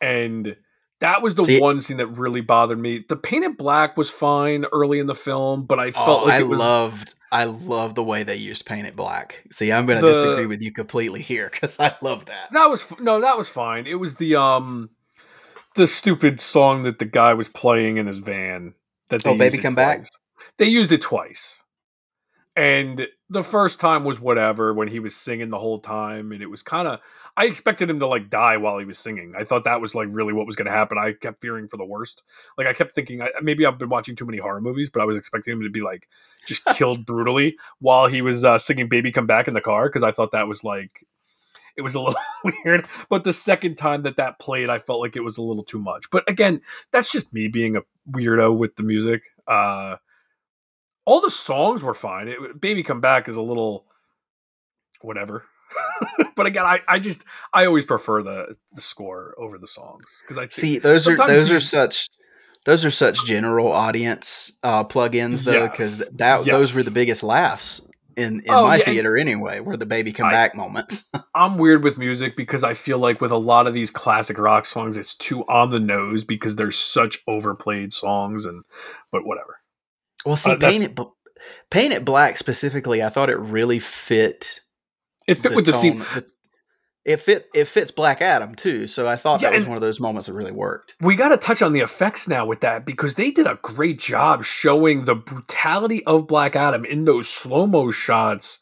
And 0.00 0.56
that 1.00 1.22
was 1.22 1.34
the 1.34 1.44
See- 1.44 1.60
one 1.60 1.80
scene 1.80 1.98
that 1.98 2.06
really 2.06 2.40
bothered 2.40 2.78
me. 2.78 3.04
The 3.08 3.16
Paint 3.16 3.44
It 3.44 3.58
Black 3.58 3.96
was 3.96 4.10
fine 4.10 4.64
early 4.72 4.98
in 4.98 5.06
the 5.06 5.14
film, 5.14 5.64
but 5.64 5.78
I 5.78 5.90
felt 5.90 6.22
oh, 6.22 6.24
like 6.24 6.34
I 6.34 6.40
it 6.40 6.48
was 6.48 6.58
loved. 6.58 7.14
I 7.32 7.44
love 7.44 7.94
the 7.94 8.04
way 8.04 8.22
they 8.22 8.36
used 8.36 8.64
Paint 8.64 8.86
It 8.86 8.94
Black. 8.94 9.44
See, 9.50 9.72
I'm 9.72 9.86
going 9.86 10.00
to 10.00 10.06
disagree 10.06 10.46
with 10.46 10.62
you 10.62 10.72
completely 10.72 11.20
here 11.20 11.50
because 11.50 11.80
I 11.80 11.94
love 12.00 12.26
that. 12.26 12.48
that 12.52 12.66
was 12.66 12.84
no, 13.00 13.20
that 13.20 13.36
was 13.36 13.48
fine. 13.48 13.86
It 13.86 13.96
was 13.96 14.16
the 14.16 14.36
um 14.36 14.90
the 15.74 15.86
stupid 15.86 16.40
song 16.40 16.84
that 16.84 16.98
the 17.00 17.04
guy 17.04 17.34
was 17.34 17.48
playing 17.48 17.96
in 17.96 18.06
his 18.06 18.18
van 18.18 18.74
that 19.08 19.22
they 19.22 19.30
Oh, 19.30 19.36
Baby 19.36 19.58
Come 19.58 19.74
Back? 19.74 20.06
They 20.58 20.66
used 20.66 20.92
it 20.92 21.02
twice. 21.02 21.60
And 22.56 23.08
the 23.28 23.42
first 23.42 23.80
time 23.80 24.04
was 24.04 24.20
whatever 24.20 24.72
when 24.72 24.86
he 24.86 25.00
was 25.00 25.16
singing 25.16 25.50
the 25.50 25.58
whole 25.58 25.80
time 25.80 26.30
and 26.30 26.40
it 26.40 26.46
was 26.46 26.62
kind 26.62 26.86
of 26.86 27.00
I 27.36 27.46
expected 27.46 27.90
him 27.90 27.98
to 27.98 28.06
like 28.06 28.30
die 28.30 28.56
while 28.58 28.78
he 28.78 28.84
was 28.84 28.98
singing. 28.98 29.34
I 29.36 29.44
thought 29.44 29.64
that 29.64 29.80
was 29.80 29.94
like 29.94 30.08
really 30.10 30.32
what 30.32 30.46
was 30.46 30.54
going 30.54 30.66
to 30.66 30.72
happen. 30.72 30.98
I 30.98 31.12
kept 31.12 31.40
fearing 31.40 31.66
for 31.66 31.76
the 31.76 31.84
worst. 31.84 32.22
Like 32.56 32.68
I 32.68 32.72
kept 32.72 32.94
thinking 32.94 33.22
I, 33.22 33.30
maybe 33.42 33.66
I've 33.66 33.78
been 33.78 33.88
watching 33.88 34.14
too 34.14 34.24
many 34.24 34.38
horror 34.38 34.60
movies, 34.60 34.88
but 34.88 35.02
I 35.02 35.04
was 35.04 35.16
expecting 35.16 35.52
him 35.52 35.62
to 35.62 35.70
be 35.70 35.80
like 35.80 36.08
just 36.46 36.64
killed 36.74 37.04
brutally 37.04 37.56
while 37.80 38.06
he 38.06 38.22
was 38.22 38.44
uh, 38.44 38.58
singing 38.58 38.88
"Baby 38.88 39.10
Come 39.10 39.26
Back" 39.26 39.48
in 39.48 39.54
the 39.54 39.60
car 39.60 39.88
because 39.88 40.04
I 40.04 40.12
thought 40.12 40.32
that 40.32 40.46
was 40.46 40.62
like 40.62 41.04
it 41.76 41.82
was 41.82 41.96
a 41.96 42.00
little 42.00 42.20
weird. 42.64 42.86
But 43.08 43.24
the 43.24 43.32
second 43.32 43.76
time 43.76 44.02
that 44.02 44.16
that 44.16 44.38
played, 44.38 44.70
I 44.70 44.78
felt 44.78 45.00
like 45.00 45.16
it 45.16 45.24
was 45.24 45.38
a 45.38 45.42
little 45.42 45.64
too 45.64 45.80
much. 45.80 46.10
But 46.10 46.28
again, 46.28 46.60
that's 46.92 47.10
just 47.10 47.32
me 47.32 47.48
being 47.48 47.76
a 47.76 47.82
weirdo 48.08 48.56
with 48.56 48.76
the 48.76 48.84
music. 48.84 49.22
Uh, 49.48 49.96
all 51.04 51.20
the 51.20 51.30
songs 51.30 51.82
were 51.82 51.94
fine. 51.94 52.28
It, 52.28 52.60
"Baby 52.60 52.84
Come 52.84 53.00
Back" 53.00 53.28
is 53.28 53.36
a 53.36 53.42
little 53.42 53.86
whatever. 55.00 55.44
but 56.36 56.46
again, 56.46 56.64
I, 56.64 56.80
I 56.88 56.98
just 56.98 57.24
I 57.52 57.66
always 57.66 57.84
prefer 57.84 58.22
the 58.22 58.56
the 58.74 58.80
score 58.80 59.34
over 59.38 59.58
the 59.58 59.66
songs 59.66 60.04
because 60.22 60.36
I 60.38 60.42
think 60.42 60.52
See, 60.52 60.78
those 60.78 61.06
are 61.08 61.16
those 61.16 61.50
are 61.50 61.60
such 61.60 62.08
those 62.64 62.84
are 62.84 62.90
such 62.90 63.24
general 63.26 63.70
audience 63.72 64.52
uh, 64.62 64.84
plugins 64.84 65.44
though, 65.44 65.68
because 65.68 66.00
Yes, 66.00 66.08
that 66.14 66.44
those 66.44 66.74
were 66.74 66.82
the 66.82 66.90
biggest 66.90 67.22
laughs 67.22 67.80
in 68.16 68.40
in 68.40 68.54
Oh, 68.54 68.64
my 68.64 68.76
yeah, 68.76 68.84
theater 68.84 69.16
anyway. 69.18 69.60
Were 69.60 69.76
the 69.76 69.86
baby 69.86 70.12
come 70.12 70.26
I- 70.26 70.32
back 70.32 70.54
moments? 70.54 71.10
I'm 71.34 71.58
weird 71.58 71.82
with 71.82 71.98
music 71.98 72.36
because 72.36 72.62
I 72.62 72.74
feel 72.74 72.98
like 72.98 73.20
with 73.20 73.32
a 73.32 73.36
lot 73.36 73.66
of 73.66 73.74
these 73.74 73.90
classic 73.90 74.38
rock 74.38 74.66
songs, 74.66 74.96
it's 74.96 75.16
too 75.16 75.42
on 75.44 75.70
the 75.70 75.80
nose 75.80 76.24
because 76.24 76.54
they're 76.56 76.70
such 76.70 77.18
overplayed 77.26 77.92
songs 77.92 78.46
and 78.46 78.62
but 79.10 79.26
whatever. 79.26 79.58
well, 80.24 80.36
see, 80.36 80.52
Uh, 80.52 80.56
paint 80.58 80.84
it 80.84 80.98
paint 81.70 81.92
it 81.92 82.04
black 82.04 82.36
specifically. 82.36 83.02
I 83.02 83.08
thought 83.08 83.30
it 83.30 83.38
really 83.38 83.78
fit 83.80 84.60
It 85.26 85.36
fit 85.38 85.50
the 85.50 85.56
with 85.56 85.66
the 85.66 85.72
scene. 85.72 85.98
the- 86.00 86.26
it 87.04 87.18
fit 87.18 87.48
it 87.54 87.66
fits 87.66 87.90
Black 87.90 88.22
Adam 88.22 88.54
too. 88.54 88.86
So 88.86 89.06
I 89.06 89.16
thought 89.16 89.42
Yeah, 89.42 89.50
that 89.50 89.56
was 89.56 89.66
one 89.66 89.76
of 89.76 89.82
those 89.82 90.00
moments 90.00 90.26
that 90.26 90.32
really 90.32 90.52
worked. 90.52 90.94
We 91.00 91.16
got 91.16 91.28
to 91.28 91.36
touch 91.36 91.60
on 91.60 91.74
the 91.74 91.80
effects 91.80 92.26
now 92.26 92.46
with 92.46 92.60
that 92.62 92.86
because 92.86 93.14
they 93.16 93.30
did 93.30 93.46
a 93.46 93.58
great 93.62 93.98
job 93.98 94.42
showing 94.44 95.04
the 95.04 95.14
brutality 95.14 96.02
of 96.06 96.26
Black 96.26 96.56
Adam 96.56 96.84
in 96.86 97.04
those 97.04 97.28
slow 97.28 97.66
mo 97.66 97.90
shots. 97.90 98.58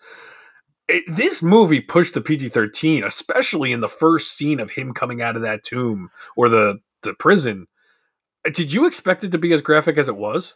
It, 0.89 1.05
this 1.07 1.41
movie 1.41 1.81
pushed 1.81 2.15
the 2.15 2.21
PG 2.21 2.49
13, 2.49 3.05
especially 3.05 3.71
in 3.71 3.81
the 3.81 3.89
first 3.89 4.37
scene 4.37 4.59
of 4.59 4.73
him 4.73 4.93
coming 4.93 5.23
out 5.23 5.37
of 5.37 5.43
that 5.43 5.63
tomb 5.63 6.11
or 6.37 6.49
the, 6.49 6.81
the 7.03 7.15
prison. 7.15 7.69
Did 8.53 8.73
you 8.73 8.87
expect 8.87 9.23
it 9.23 9.31
to 9.31 9.39
be 9.39 9.53
as 9.53 9.63
graphic 9.63 9.97
as 9.97 10.09
it 10.09 10.17
was? 10.17 10.55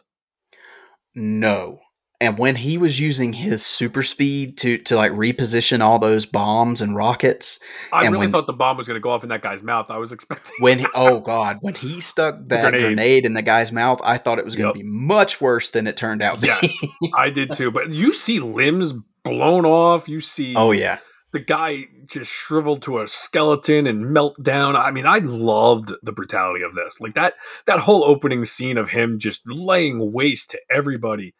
No. 1.15 1.79
And 2.19 2.39
when 2.39 2.55
he 2.55 2.79
was 2.79 2.99
using 2.99 3.33
his 3.33 3.63
super 3.63 4.01
speed 4.01 4.57
to 4.59 4.79
to 4.79 4.95
like 4.95 5.11
reposition 5.11 5.81
all 5.81 5.99
those 5.99 6.25
bombs 6.25 6.81
and 6.81 6.95
rockets, 6.95 7.59
I 7.93 8.05
And 8.05 8.13
really 8.13 8.25
when- 8.25 8.31
thought 8.31 8.47
the 8.47 8.53
bomb 8.53 8.75
was 8.75 8.87
going 8.87 8.95
to 8.95 9.01
go 9.01 9.11
off 9.11 9.21
in 9.21 9.29
that 9.29 9.43
guy's 9.43 9.61
mouth. 9.61 9.91
I 9.91 9.97
was 9.97 10.11
expecting. 10.11 10.53
when 10.59 10.79
he, 10.79 10.87
oh 10.95 11.19
god, 11.19 11.59
when 11.61 11.75
he 11.75 12.01
stuck 12.01 12.37
that 12.45 12.61
grenade. 12.71 12.81
grenade. 12.81 13.25
in 13.25 13.33
the 13.33 13.43
guy's 13.43 13.71
mouth, 13.71 14.01
I 14.03 14.17
thought 14.17 14.39
it 14.39 14.45
was 14.45 14.55
going 14.55 14.67
Yep. 14.69 14.73
to 14.75 14.79
be 14.79 14.85
much 14.89 15.39
worse 15.39 15.69
than 15.69 15.85
it 15.85 15.95
turned 15.95 16.23
out. 16.23 16.41
Yes. 16.43 16.67
I 17.15 17.29
did 17.29 17.53
too. 17.53 17.69
But 17.69 17.91
you 17.91 18.11
see 18.13 18.39
limbs 18.39 18.93
blown 19.23 19.65
off. 19.65 20.07
You 20.09 20.19
see 20.21 20.55
oh 20.55 20.71
yeah. 20.71 20.97
the 21.33 21.39
guy 21.39 21.83
just 22.07 22.31
shriveled 22.31 22.81
to 22.83 22.99
a 23.01 23.07
skeleton 23.07 23.85
and 23.85 24.09
melt 24.11 24.41
down. 24.41 24.75
I 24.75 24.89
mean, 24.89 25.05
I 25.05 25.19
loved 25.19 25.91
the 26.01 26.13
brutality 26.13 26.63
of 26.63 26.73
this. 26.73 26.99
Like 26.99 27.13
that 27.13 27.35
that 27.67 27.79
whole 27.81 28.03
opening 28.03 28.43
scene 28.45 28.79
of 28.79 28.89
him 28.89 29.19
just 29.19 29.41
laying 29.45 30.11
waste 30.13 30.49
to 30.51 30.59
everybody. 30.73 31.35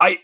I 0.00 0.18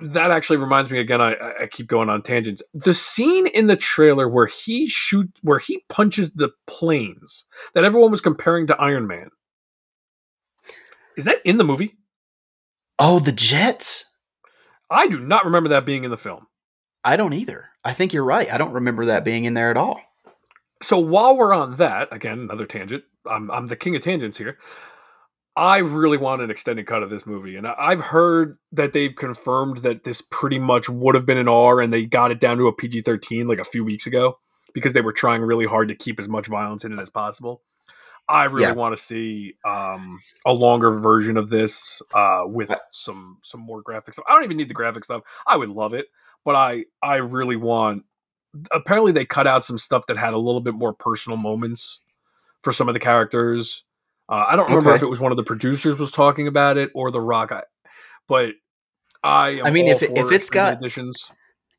that 0.00 0.30
actually 0.30 0.58
reminds 0.58 0.90
me 0.90 1.00
again. 1.00 1.20
I, 1.20 1.36
I 1.62 1.66
keep 1.66 1.88
going 1.88 2.08
on 2.08 2.22
tangents. 2.22 2.62
The 2.72 2.94
scene 2.94 3.48
in 3.48 3.66
the 3.66 3.76
trailer 3.76 4.28
where 4.28 4.46
he 4.46 4.88
shoot 4.88 5.28
where 5.42 5.58
he 5.58 5.84
punches 5.88 6.32
the 6.32 6.50
planes 6.66 7.44
that 7.74 7.84
everyone 7.84 8.10
was 8.12 8.20
comparing 8.20 8.66
to 8.68 8.76
Iron 8.76 9.06
Man. 9.06 9.30
Is 11.16 11.24
that 11.24 11.38
in 11.44 11.58
the 11.58 11.64
movie? 11.64 11.96
Oh, 12.98 13.18
the 13.18 13.32
jets. 13.32 14.04
I 14.90 15.08
do 15.08 15.18
not 15.18 15.44
remember 15.44 15.68
that 15.70 15.84
being 15.84 16.04
in 16.04 16.10
the 16.10 16.16
film. 16.16 16.46
I 17.04 17.16
don't 17.16 17.32
either. 17.32 17.70
I 17.84 17.92
think 17.92 18.12
you're 18.12 18.24
right. 18.24 18.50
I 18.52 18.56
don't 18.56 18.72
remember 18.72 19.06
that 19.06 19.24
being 19.24 19.44
in 19.44 19.54
there 19.54 19.70
at 19.70 19.76
all. 19.76 20.00
so 20.82 20.98
while 20.98 21.36
we're 21.36 21.54
on 21.54 21.76
that, 21.76 22.08
again, 22.12 22.40
another 22.40 22.66
tangent. 22.66 23.04
I'm 23.26 23.50
I'm 23.50 23.66
the 23.66 23.76
king 23.76 23.96
of 23.96 24.02
tangents 24.02 24.38
here. 24.38 24.58
I 25.58 25.78
really 25.78 26.18
want 26.18 26.40
an 26.40 26.50
extended 26.52 26.86
cut 26.86 27.02
of 27.02 27.10
this 27.10 27.26
movie, 27.26 27.56
and 27.56 27.66
I've 27.66 28.00
heard 28.00 28.58
that 28.70 28.92
they've 28.92 29.14
confirmed 29.14 29.78
that 29.78 30.04
this 30.04 30.20
pretty 30.22 30.60
much 30.60 30.88
would 30.88 31.16
have 31.16 31.26
been 31.26 31.36
an 31.36 31.48
R, 31.48 31.80
and 31.80 31.92
they 31.92 32.06
got 32.06 32.30
it 32.30 32.38
down 32.38 32.58
to 32.58 32.68
a 32.68 32.72
PG 32.72 33.02
thirteen 33.02 33.48
like 33.48 33.58
a 33.58 33.64
few 33.64 33.84
weeks 33.84 34.06
ago 34.06 34.38
because 34.72 34.92
they 34.92 35.00
were 35.00 35.12
trying 35.12 35.42
really 35.42 35.66
hard 35.66 35.88
to 35.88 35.96
keep 35.96 36.20
as 36.20 36.28
much 36.28 36.46
violence 36.46 36.84
in 36.84 36.92
it 36.92 37.00
as 37.02 37.10
possible. 37.10 37.62
I 38.28 38.44
really 38.44 38.68
Yeah. 38.68 38.72
want 38.74 38.96
to 38.96 39.02
see 39.02 39.56
um, 39.66 40.20
a 40.46 40.52
longer 40.52 40.92
version 41.00 41.36
of 41.36 41.50
this 41.50 42.00
uh, 42.14 42.44
with 42.46 42.72
some 42.92 43.38
some 43.42 43.60
more 43.60 43.82
graphic 43.82 44.14
stuff. 44.14 44.26
I 44.28 44.34
don't 44.34 44.44
even 44.44 44.58
need 44.58 44.70
the 44.70 44.74
graphic 44.74 45.02
stuff. 45.04 45.22
I 45.46 45.56
would 45.56 45.70
love 45.70 45.92
it, 45.92 46.06
but 46.44 46.54
I 46.54 46.84
I 47.02 47.16
really 47.16 47.56
want. 47.56 48.04
Apparently, 48.72 49.12
they 49.12 49.24
cut 49.24 49.48
out 49.48 49.64
some 49.64 49.78
stuff 49.78 50.06
that 50.06 50.16
had 50.16 50.34
a 50.34 50.38
little 50.38 50.60
bit 50.60 50.74
more 50.74 50.92
personal 50.94 51.36
moments 51.36 52.00
for 52.62 52.72
some 52.72 52.88
of 52.88 52.94
the 52.94 53.00
characters. 53.00 53.82
Uh, 54.28 54.44
I 54.48 54.56
don't 54.56 54.66
remember 54.68 54.90
Okay. 54.90 54.96
if 54.96 55.02
it 55.02 55.06
was 55.06 55.18
one 55.20 55.32
of 55.32 55.36
the 55.36 55.42
producers 55.44 55.98
was 55.98 56.10
talking 56.10 56.48
about 56.48 56.76
it 56.76 56.90
or 56.94 57.10
The 57.10 57.20
Rock, 57.20 57.50
I, 57.52 57.62
but 58.28 58.54
I. 59.24 59.60
I 59.64 59.70
mean, 59.70 59.86
all 59.86 59.92
if 59.92 60.02
it- 60.02 60.16
if 60.16 60.30
it's 60.32 60.50
got- 60.50 60.74
additions, 60.78 61.30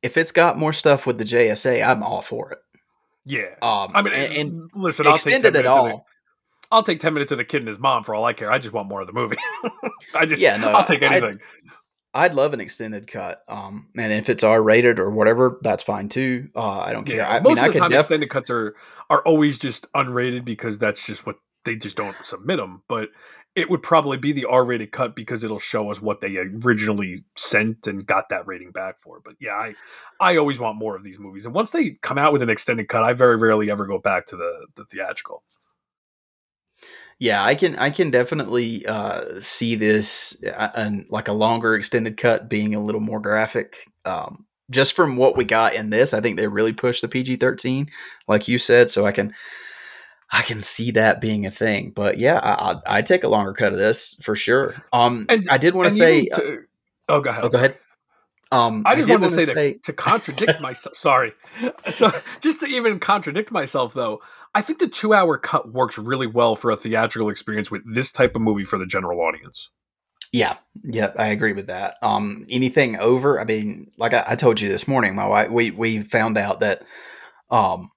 If 0.02 0.16
it's 0.18 0.32
got 0.32 0.58
more 0.58 0.72
stuff 0.74 1.06
with 1.06 1.18
the 1.18 1.26
JSA, 1.26 1.84
I'm 1.88 2.02
all 2.04 2.22
for 2.22 2.52
it. 2.54 2.60
yeah. 3.26 3.56
Um, 3.62 3.92
I 3.94 4.02
mean, 4.02 4.14
and, 4.14 4.34
and 4.34 4.70
listen, 4.74 5.06
I'll 5.06 5.14
take 5.18 5.24
10 5.26 5.34
extended 5.34 5.48
it 5.50 5.64
minutes 5.64 5.78
of 5.78 5.86
the- 5.86 5.92
all. 5.92 6.06
I'll 6.72 6.84
take 6.84 7.00
10 7.02 7.14
minutes 7.16 7.32
of 7.32 7.38
the 7.40 7.44
kid 7.44 7.58
and 7.62 7.68
his 7.68 7.80
mom 7.80 8.04
for 8.04 8.14
all 8.16 8.24
I 8.26 8.34
care. 8.34 8.52
I 8.52 8.60
just 8.60 8.74
want 8.74 8.88
more 8.88 9.02
of 9.02 9.08
the 9.08 9.14
movie. 9.14 9.38
I 10.16 10.26
just, 10.28 10.40
Yeah, 10.42 10.56
no, 10.58 10.70
I'll 10.70 10.86
take 10.86 11.02
anything. 11.02 11.40
I'd 12.14 12.34
love 12.34 12.54
an 12.54 12.62
extended 12.62 13.08
cut. 13.08 13.44
Um, 13.48 13.88
and 13.98 14.12
if 14.14 14.30
it's 14.30 14.44
R 14.44 14.62
rated 14.62 15.00
or 15.00 15.10
whatever, 15.10 15.60
that's 15.64 15.84
fine 15.84 16.10
too. 16.10 16.50
Uh, 16.56 16.80
I 16.80 16.92
don't 16.94 17.06
care. 17.06 17.18
yeah, 17.18 17.30
I 17.30 17.40
most 17.40 17.56
mean, 17.56 17.64
I 17.64 17.68
of 17.68 17.74
the 17.74 17.80
time, 17.80 17.90
def- 17.92 18.00
extended 18.02 18.30
cuts 18.30 18.50
are 18.50 18.76
are 19.10 19.22
always 19.24 19.58
just 19.60 19.92
unrated 19.94 20.46
because 20.46 20.78
that's 20.80 21.06
just 21.06 21.26
what 21.26 21.36
they 21.66 21.76
just 21.76 21.98
don't 21.98 22.16
submit 22.24 22.58
them. 22.58 22.84
But 22.88 23.10
it 23.56 23.70
would 23.70 23.82
probably 23.82 24.18
be 24.18 24.32
the 24.32 24.46
R-rated 24.46 24.92
cut 24.92 25.16
because 25.16 25.44
it'll 25.44 25.60
show 25.60 25.92
us 25.92 26.02
what 26.02 26.22
they 26.22 26.38
originally 26.38 27.24
sent 27.36 27.88
and 27.88 28.06
got 28.06 28.30
that 28.30 28.48
rating 28.48 28.72
back 28.72 29.02
for. 29.02 29.20
But 29.24 29.36
yeah, 29.40 29.56
I 29.56 29.74
I 30.20 30.38
always 30.38 30.60
want 30.60 30.78
more 30.78 30.96
of 30.96 31.04
these 31.04 31.20
movies. 31.20 31.46
And 31.46 31.56
once 31.56 31.72
they 31.72 31.92
come 32.02 32.18
out 32.18 32.34
with 32.34 32.42
an 32.42 32.50
extended 32.50 32.88
cut, 32.88 33.04
I 33.04 33.14
very 33.14 33.38
rarely 33.38 33.72
ever 33.72 33.86
go 33.86 33.98
back 33.98 34.28
to 34.28 34.36
the 34.36 34.68
the 34.76 34.86
theatrical. 34.86 35.44
Yeah, 37.20 37.44
I 37.44 37.54
can 37.56 37.76
I 37.76 37.90
can 37.90 38.12
definitely 38.12 38.86
uh, 38.86 39.40
see 39.40 39.76
this 39.76 40.42
uh, 40.44 40.70
and 40.76 41.06
like 41.10 41.28
a 41.28 41.34
longer 41.34 41.76
extended 41.76 42.16
cut 42.16 42.50
being 42.50 42.76
a 42.76 42.82
little 42.82 43.02
more 43.02 43.20
graphic. 43.20 43.76
Um, 44.06 44.46
just 44.72 44.94
from 44.94 45.18
what 45.18 45.36
we 45.36 45.44
got 45.44 45.74
in 45.74 45.90
this, 45.90 46.14
I 46.14 46.22
think 46.22 46.38
they 46.38 46.48
really 46.48 46.72
pushed 46.72 47.02
the 47.02 47.10
PG 47.10 47.38
thirteen, 47.38 47.90
like 48.28 48.48
you 48.48 48.58
said. 48.58 48.90
So 48.90 49.06
I 49.06 49.12
can 49.12 49.34
I 50.32 50.42
can 50.44 50.62
see 50.62 50.92
that 50.92 51.22
being 51.22 51.46
a 51.46 51.52
thing. 51.52 51.92
But 51.92 52.18
yeah, 52.18 52.40
I, 52.40 52.72
I 52.72 52.98
I 52.98 53.02
take 53.02 53.24
a 53.24 53.28
longer 53.28 53.54
cut 53.54 53.72
of 53.74 53.80
this 53.80 54.16
for 54.22 54.36
sure. 54.36 54.76
Um, 54.94 55.26
And- 55.30 55.48
I 55.50 55.58
did 55.58 55.74
want 55.76 55.90
to 55.90 55.96
say. 55.96 56.26
to- 56.26 56.60
oh, 57.10 57.22
go 57.22 57.30
ahead. 57.32 57.44
oh, 57.44 57.50
go 57.50 57.58
ahead. 57.58 57.78
Um, 58.52 58.82
I 58.86 58.96
just 58.96 59.06
did 59.08 59.22
wanted 59.22 59.30
to 59.30 59.36
wanna 59.36 59.46
say, 59.46 59.74
to, 59.74 59.80
to 59.80 59.94
contradict 59.94 60.60
myself. 60.62 60.96
Sorry. 60.98 61.34
So 61.92 62.12
just 62.42 62.60
to 62.62 62.66
even 62.66 63.00
contradict 63.00 63.52
myself, 63.52 63.94
though, 63.94 64.22
I 64.56 64.62
think 64.64 64.80
the 64.80 64.88
two-hour 64.88 65.38
cut 65.38 65.72
works 65.72 66.00
really 66.00 66.26
well 66.26 66.56
for 66.56 66.72
a 66.72 66.76
theatrical 66.78 67.30
experience 67.30 67.70
with 67.70 67.84
this 67.94 68.12
type 68.12 68.36
of 68.36 68.42
movie 68.42 68.64
for 68.66 68.80
the 68.80 68.88
general 68.88 69.22
audience. 69.22 69.70
Yeah, 70.32 70.58
yeah, 70.84 71.12
I 71.18 71.28
agree 71.28 71.54
with 71.54 71.68
that. 71.68 71.98
Um, 72.02 72.46
anything 72.50 72.98
over, 72.98 73.40
I 73.40 73.44
mean, 73.46 73.92
like 73.98 74.14
I, 74.14 74.24
I 74.30 74.36
told 74.36 74.60
you 74.62 74.70
this 74.70 74.88
morning, 74.88 75.16
my 75.16 75.26
wife, 75.28 75.50
we 75.52 75.70
we 75.72 76.02
found 76.04 76.38
out 76.38 76.60
that, 76.62 76.82
um, 77.52 77.90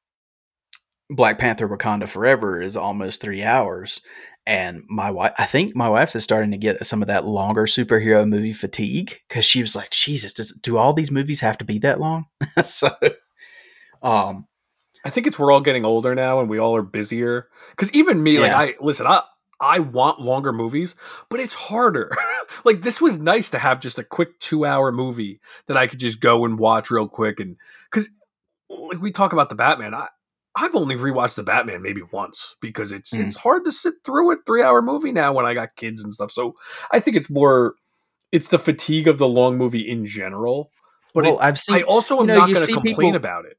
Black 1.14 1.38
Panther: 1.38 1.68
Wakanda 1.68 2.08
Forever 2.08 2.60
is 2.60 2.76
almost 2.76 3.20
three 3.20 3.42
hours, 3.42 4.00
and 4.46 4.82
my 4.88 5.10
wife, 5.10 5.32
I 5.38 5.46
think 5.46 5.76
my 5.76 5.88
wife 5.88 6.16
is 6.16 6.24
starting 6.24 6.50
to 6.50 6.56
get 6.56 6.84
some 6.84 7.00
of 7.02 7.08
that 7.08 7.24
longer 7.24 7.62
superhero 7.64 8.28
movie 8.28 8.52
fatigue 8.52 9.20
because 9.28 9.44
she 9.44 9.60
was 9.60 9.76
like, 9.76 9.90
Jesus, 9.90 10.34
does 10.34 10.52
do 10.52 10.78
all 10.78 10.92
these 10.92 11.10
movies 11.12 11.40
have 11.40 11.58
to 11.58 11.64
be 11.64 11.78
that 11.78 12.00
long? 12.00 12.26
so, 12.62 12.90
um, 14.02 14.46
I 15.04 15.10
think 15.10 15.26
it's 15.26 15.38
we're 15.38 15.52
all 15.52 15.60
getting 15.60 15.84
older 15.84 16.14
now 16.14 16.40
and 16.40 16.48
we 16.50 16.58
all 16.58 16.74
are 16.76 16.82
busier. 16.82 17.48
Because 17.70 17.92
even 17.94 18.22
me, 18.22 18.34
Yeah. 18.34 18.40
like 18.40 18.52
I 18.80 18.84
listen, 18.84 19.06
I 19.06 19.22
I 19.60 19.78
want 19.78 20.20
longer 20.20 20.52
movies, 20.52 20.96
but 21.28 21.38
it's 21.38 21.54
harder. 21.54 22.10
like 22.64 22.82
this 22.82 23.00
was 23.00 23.18
nice 23.18 23.50
to 23.50 23.58
have 23.58 23.78
just 23.80 23.98
a 23.98 24.04
quick 24.04 24.40
two-hour 24.40 24.90
movie 24.90 25.40
that 25.68 25.76
I 25.76 25.86
could 25.86 26.00
just 26.00 26.20
go 26.20 26.44
and 26.44 26.58
watch 26.58 26.90
real 26.90 27.06
quick. 27.06 27.38
And 27.38 27.56
because 27.90 28.08
like 28.68 29.00
we 29.00 29.12
talk 29.12 29.32
about 29.32 29.50
the 29.50 29.54
Batman, 29.54 29.94
I 29.94 30.08
I've 30.54 30.74
only 30.74 30.96
rewatched 30.96 31.34
the 31.36 31.42
Batman 31.42 31.80
maybe 31.82 32.02
once 32.12 32.56
because 32.60 32.92
it's 32.92 33.12
Mm. 33.12 33.26
it's 33.28 33.36
hard 33.36 33.64
to 33.64 33.72
sit 33.72 33.94
through 34.04 34.32
a 34.32 34.36
three-hour 34.46 34.82
movie 34.82 35.12
now 35.12 35.32
when 35.32 35.46
I 35.46 35.54
got 35.54 35.76
kids 35.76 36.02
and 36.04 36.12
stuff. 36.12 36.30
So 36.30 36.54
I 36.90 37.00
think 37.00 37.16
it's 37.16 37.30
more 37.30 37.74
it's 38.32 38.48
the 38.48 38.58
fatigue 38.58 39.08
of 39.08 39.18
the 39.18 39.28
long 39.28 39.56
movie 39.58 39.88
in 39.88 40.04
general. 40.06 40.70
But 41.14 41.24
well, 41.24 41.38
it- 41.38 41.42
I've 41.42 41.58
seen 41.58 41.76
I 41.76 41.82
also 41.82 42.16
am 42.16 42.22
you 42.22 42.26
know, 42.28 42.38
not 42.40 42.48
you 42.48 42.54
going 42.54 42.66
to 42.66 42.66
see 42.66 42.72
complain 42.74 42.96
people- 42.96 43.14
about 43.16 43.44
it. 43.46 43.58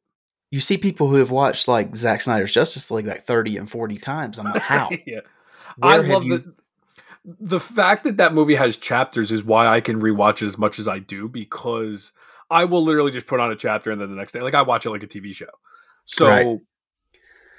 you 0.51 0.59
see 0.59 0.77
people 0.77 1.07
who 1.07 1.15
have 1.15 1.31
watched 1.31 1.67
like 1.67 1.95
Zack 1.95 2.21
Snyder's 2.21 2.51
Justice 2.51 2.89
League 2.91 3.07
like 3.07 3.23
thirty 3.23 3.57
and 3.57 3.69
forty 3.69 3.97
times. 3.97 4.37
I'm 4.39 4.45
like, 4.45 4.61
how? 4.61 4.89
yeah. 5.07 5.21
I 5.81 5.97
love 5.97 6.23
you- 6.25 6.37
the 6.37 6.53
the 7.39 7.59
fact 7.59 8.03
that 8.03 8.17
that 8.17 8.33
movie 8.33 8.55
has 8.55 8.75
chapters 8.77 9.31
is 9.31 9.43
why 9.43 9.65
I 9.67 9.79
can 9.81 10.01
rewatch 10.01 10.41
it 10.41 10.47
as 10.47 10.57
much 10.57 10.77
as 10.77 10.87
I 10.89 10.99
do 10.99 11.29
because 11.29 12.11
I 12.51 12.65
will 12.65 12.83
literally 12.83 13.11
just 13.11 13.27
put 13.27 13.39
on 13.39 13.49
a 13.49 13.55
chapter 13.55 13.91
and 13.91 13.99
then 14.01 14.09
the 14.09 14.15
next 14.15 14.33
day, 14.33 14.41
like 14.41 14.53
I 14.53 14.61
watch 14.61 14.85
it 14.85 14.89
like 14.89 15.03
a 15.03 15.07
TV 15.07 15.33
show. 15.33 15.45
So 16.05 16.27
Right. 16.27 16.57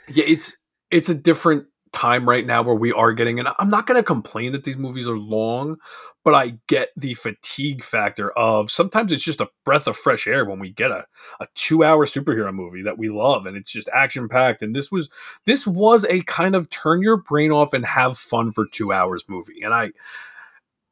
Yeah, 0.09 0.24
it's 0.26 0.57
it's 0.90 1.09
a 1.09 1.14
different 1.14 1.66
time 1.92 2.28
right 2.28 2.44
now 2.44 2.62
where 2.62 2.74
we 2.74 2.92
are 2.92 3.12
getting, 3.12 3.38
and 3.38 3.48
I'm 3.59 3.70
not 3.70 3.86
going 3.86 3.98
to 3.98 4.05
complain 4.05 4.52
that 4.52 4.64
these 4.64 4.76
movies 4.76 5.07
are 5.07 5.16
long, 5.16 5.76
but 6.24 6.34
I 6.34 6.59
get 6.66 6.88
the 6.96 7.14
fatigue 7.14 7.84
factor 7.84 8.30
of 8.32 8.70
sometimes 8.70 9.12
it's 9.12 9.22
just 9.22 9.40
a 9.40 9.48
breath 9.64 9.86
of 9.86 9.96
fresh 9.96 10.26
air 10.26 10.44
when 10.44 10.59
we 10.59 10.70
get 10.70 10.90
a 10.90 11.05
a 11.40 11.46
two 11.55 11.84
hour 11.84 12.07
superhero 12.07 12.52
movie 12.52 12.82
that 12.82 12.98
we 12.98 13.11
love 13.11 13.46
and 13.46 13.57
it's 13.57 13.70
just 13.70 13.88
action 13.94 14.28
packed. 14.28 14.62
And 14.62 14.74
this 14.74 14.90
was 14.90 15.11
this 15.44 15.66
was 15.66 16.05
a 16.07 16.22
kind 16.22 16.57
of 16.57 16.70
turn 16.70 17.02
your 17.02 17.18
brain 17.18 17.52
off 17.52 17.74
and 17.74 17.84
have 17.84 18.18
fun 18.18 18.52
for 18.52 18.66
two 18.66 18.92
hours 18.92 19.24
movie. 19.28 19.61
And 19.62 19.74
I 19.74 19.90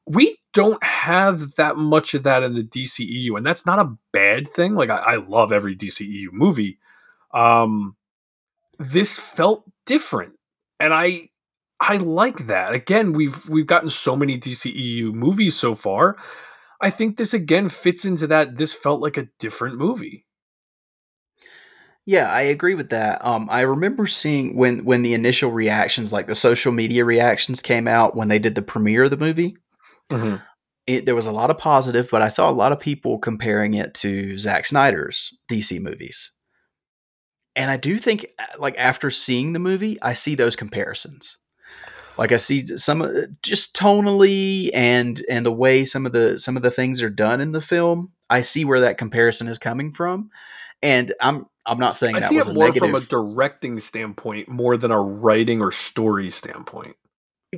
we 0.06 0.38
don't 0.52 0.82
have 0.84 1.54
that 1.54 1.76
much 1.76 2.12
of 2.12 2.24
that 2.24 2.42
in 2.42 2.54
the 2.54 2.64
DCEU, 2.64 3.36
and 3.36 3.46
that's 3.46 3.64
not 3.64 3.78
a 3.78 3.96
bad 4.12 4.52
thing. 4.52 4.74
Like 4.74 4.90
I, 4.90 4.96
I 4.96 5.16
love 5.16 5.52
every 5.52 5.74
DCEU 5.74 6.32
movie. 6.32 6.78
Um 7.32 7.96
this 8.82 9.18
felt 9.18 9.64
different. 9.86 10.34
And 10.80 10.92
I 10.92 11.28
I 11.80 11.96
like 11.96 12.46
that. 12.46 12.74
Again, 12.74 13.12
we've 13.12 13.48
we've 13.48 13.66
gotten 13.66 13.90
so 13.90 14.16
many 14.16 14.38
DCEU 14.38 15.12
movies 15.12 15.58
so 15.58 15.74
far. 15.74 16.16
I 16.80 16.90
think 16.90 17.16
this 17.16 17.34
again 17.34 17.68
fits 17.68 18.04
into 18.04 18.26
that. 18.28 18.56
This 18.56 18.72
felt 18.72 19.00
like 19.00 19.16
a 19.16 19.28
different 19.38 19.76
movie. 19.78 20.26
Yeah, 22.04 22.28
I 22.30 22.42
agree 22.42 22.74
with 22.74 22.90
that. 22.90 23.24
Um, 23.24 23.48
I 23.50 23.60
remember 23.60 24.06
seeing 24.06 24.56
when 24.56 24.84
when 24.84 25.02
the 25.02 25.14
initial 25.14 25.52
reactions, 25.52 26.12
like 26.12 26.26
the 26.26 26.34
social 26.34 26.72
media 26.72 27.04
reactions, 27.04 27.62
came 27.62 27.86
out 27.86 28.16
when 28.16 28.28
they 28.28 28.40
did 28.40 28.56
the 28.56 28.62
premiere 28.62 29.04
of 29.04 29.10
the 29.10 29.16
movie. 29.16 29.56
It, 30.86 31.06
there 31.06 31.14
was 31.14 31.28
a 31.28 31.32
lot 31.32 31.50
of 31.50 31.58
positive, 31.58 32.08
but 32.10 32.22
I 32.22 32.28
saw 32.28 32.50
a 32.50 32.52
lot 32.52 32.72
of 32.72 32.80
people 32.80 33.18
comparing 33.18 33.74
it 33.74 33.94
to 33.94 34.36
Zack 34.36 34.66
Snyder's 34.66 35.32
DC 35.48 35.80
movies. 35.80 36.32
And 37.54 37.70
I 37.70 37.76
do 37.76 37.98
think, 37.98 38.26
uh, 38.38 38.44
like 38.58 38.76
after 38.78 39.10
seeing 39.10 39.52
the 39.52 39.58
movie, 39.58 40.00
I 40.00 40.14
see 40.14 40.34
those 40.34 40.56
comparisons. 40.56 41.38
Like 42.18 42.32
I 42.32 42.36
see 42.36 42.66
some 42.66 43.02
uh, 43.02 43.10
just 43.42 43.74
tonally 43.74 44.70
and 44.74 45.20
and 45.30 45.46
the 45.46 45.52
way 45.52 45.84
some 45.84 46.06
of 46.06 46.12
the 46.12 46.38
some 46.38 46.56
of 46.56 46.62
the 46.62 46.70
things 46.70 47.02
are 47.02 47.10
done 47.10 47.40
in 47.40 47.52
the 47.52 47.60
film. 47.60 48.12
I 48.28 48.42
see 48.42 48.64
where 48.64 48.80
that 48.80 48.98
comparison 48.98 49.48
is 49.48 49.58
coming 49.58 49.92
from, 49.92 50.30
and 50.82 51.12
I'm 51.20 51.46
I'm 51.64 51.78
not 51.78 51.96
saying 51.96 52.16
I 52.16 52.20
that 52.20 52.32
was 52.32 52.52
more 52.52 52.66
negative. 52.66 52.90
from 52.90 52.94
a 52.94 53.00
directing 53.00 53.80
standpoint 53.80 54.48
more 54.48 54.76
than 54.76 54.90
a 54.90 55.00
writing 55.00 55.62
or 55.62 55.72
story 55.72 56.30
standpoint. 56.30 56.96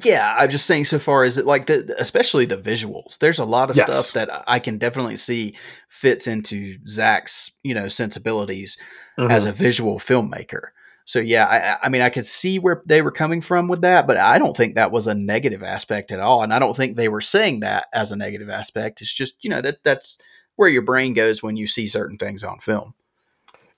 Yeah, 0.03 0.35
I'm 0.39 0.51
just 0.51 0.67
saying 0.67 0.87
so 0.87 0.99
far 0.99 1.25
is 1.25 1.39
it 1.39 1.47
like 1.47 1.67
the 1.67 1.95
especially 1.99 2.47
the 2.47 2.57
visuals. 2.57 3.19
There's 3.19 3.39
a 3.39 3.45
lot 3.45 3.71
of 3.71 3.77
Yes. 3.77 3.87
stuff 3.87 4.13
that 4.13 4.43
I 4.49 4.59
can 4.59 4.77
definitely 4.77 5.17
see 5.17 5.55
fits 5.89 6.27
into 6.27 6.79
Zack's, 6.89 7.53
you 7.63 7.75
know, 7.75 7.89
sensibilities 7.89 8.77
as 9.17 9.43
mm-hmm. 9.43 9.51
a 9.51 9.53
visual 9.53 9.99
filmmaker. 10.01 10.69
So 11.05 11.21
yeah, 11.21 11.45
I, 11.45 11.59
I- 11.75 11.79
I 11.85 11.89
mean, 11.91 12.03
I 12.03 12.11
could 12.11 12.27
see 12.27 12.59
where 12.59 12.83
they 12.87 13.03
were 13.03 13.13
coming 13.13 13.41
from 13.41 13.69
with 13.69 13.83
that, 13.83 14.07
but 14.09 14.17
I 14.17 14.39
don't 14.39 14.57
think 14.57 14.75
that 14.75 14.91
was 14.91 15.07
a 15.07 15.15
negative 15.15 15.63
aspect 15.63 16.11
at 16.11 16.19
all, 16.19 16.43
and 16.43 16.53
I 16.53 16.59
don't 16.59 16.77
think 16.77 16.97
they 16.97 17.09
were 17.09 17.21
saying 17.21 17.61
that 17.61 17.87
as 17.93 18.11
a 18.11 18.17
negative 18.17 18.51
aspect. 18.51 19.01
It's 19.01 19.15
just 19.15 19.37
you 19.45 19.51
know 19.51 19.61
that 19.61 19.85
that's 19.85 20.19
where 20.57 20.69
your 20.69 20.83
brain 20.83 21.13
goes 21.15 21.41
when 21.43 21.57
you 21.57 21.69
see 21.69 21.87
certain 21.87 22.19
things 22.19 22.43
on 22.43 22.59
film. 22.59 22.95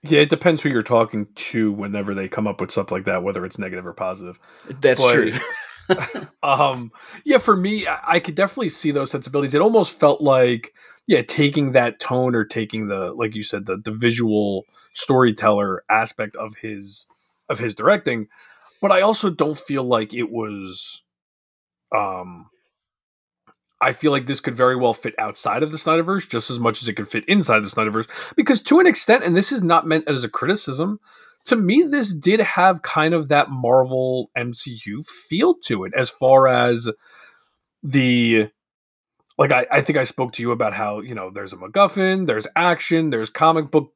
Yeah, 0.03 0.21
it 0.21 0.31
depends 0.31 0.62
who 0.62 0.69
you're 0.71 0.83
talking 0.83 1.27
to 1.35 1.73
whenever 1.73 2.14
they 2.14 2.29
come 2.29 2.47
up 2.47 2.61
with 2.61 2.71
stuff 2.71 2.91
like 2.93 3.05
that, 3.05 3.23
whether 3.23 3.45
it's 3.45 3.59
negative 3.59 3.87
or 3.87 3.93
positive. 3.93 4.39
That's 4.81 5.01
But- 5.01 5.12
true. 5.12 5.33
um 6.43 6.93
yeah 7.24 7.39
for 7.39 7.57
me 7.57 7.87
I, 7.87 8.14
I 8.16 8.20
could 8.20 8.34
definitely 8.34 8.70
see 8.70 8.91
those 8.93 9.11
sensibilities 9.11 9.55
it 9.55 9.62
almost 9.62 9.93
felt 9.99 10.20
like 10.22 10.74
yeah 11.07 11.22
taking 11.22 11.72
that 11.72 12.01
tone 12.01 12.34
or 12.34 12.45
taking 12.45 12.89
the 12.89 13.12
like 13.14 13.34
you 13.34 13.43
said 13.43 13.66
the 13.66 13.78
the 13.78 13.93
visual 13.93 14.64
storyteller 14.95 15.84
aspect 15.91 16.37
of 16.37 16.55
his 16.57 17.07
of 17.49 17.59
his 17.59 17.74
directing 17.74 18.28
but 18.82 18.93
i 18.93 19.03
also 19.03 19.30
don't 19.30 19.59
feel 19.59 19.84
like 19.84 20.14
it 20.14 20.30
was 20.30 21.03
Um, 21.95 22.47
I 23.80 23.93
feel 23.93 24.12
like 24.12 24.26
this 24.26 24.41
could 24.41 24.57
very 24.57 24.76
well 24.76 24.95
fit 24.95 25.14
outside 25.20 25.62
of 25.62 25.72
the 25.72 25.78
Snyderverse 25.78 26.28
just 26.28 26.51
as 26.51 26.61
much 26.61 26.82
as 26.82 26.89
it 26.89 26.95
could 26.95 27.09
fit 27.09 27.24
inside 27.28 27.61
the 27.61 27.68
Snyderverse. 27.68 28.09
Because 28.37 28.62
to 28.64 28.80
an 28.80 28.89
extent, 28.89 29.24
and 29.24 29.37
this 29.37 29.53
is 29.53 29.62
not 29.62 29.87
meant 29.87 30.09
as 30.09 30.24
a 30.24 30.30
criticism, 30.30 31.01
to 31.47 31.57
me, 31.57 31.82
this 31.82 32.12
did 32.12 32.40
have 32.40 32.82
kind 32.82 33.14
of 33.14 33.28
that 33.28 33.51
Marvel 33.51 34.30
MCU 34.36 35.07
feel 35.07 35.55
to 35.64 35.84
it 35.84 35.92
as 35.94 36.11
far 36.11 36.49
as 36.49 36.88
the 37.82 38.49
like 39.38 39.53
I, 39.53 39.66
I 39.70 39.80
think 39.82 39.99
I 39.99 40.05
spoke 40.05 40.32
to 40.34 40.42
you 40.42 40.51
about 40.51 40.74
how, 40.74 41.01
you 41.01 41.14
know, 41.14 41.30
there's 41.30 41.53
a 41.53 41.57
MacGuffin, 41.57 42.26
there's 42.26 42.47
action, 42.57 43.11
there's 43.11 43.30
comic 43.30 43.70
book 43.70 43.92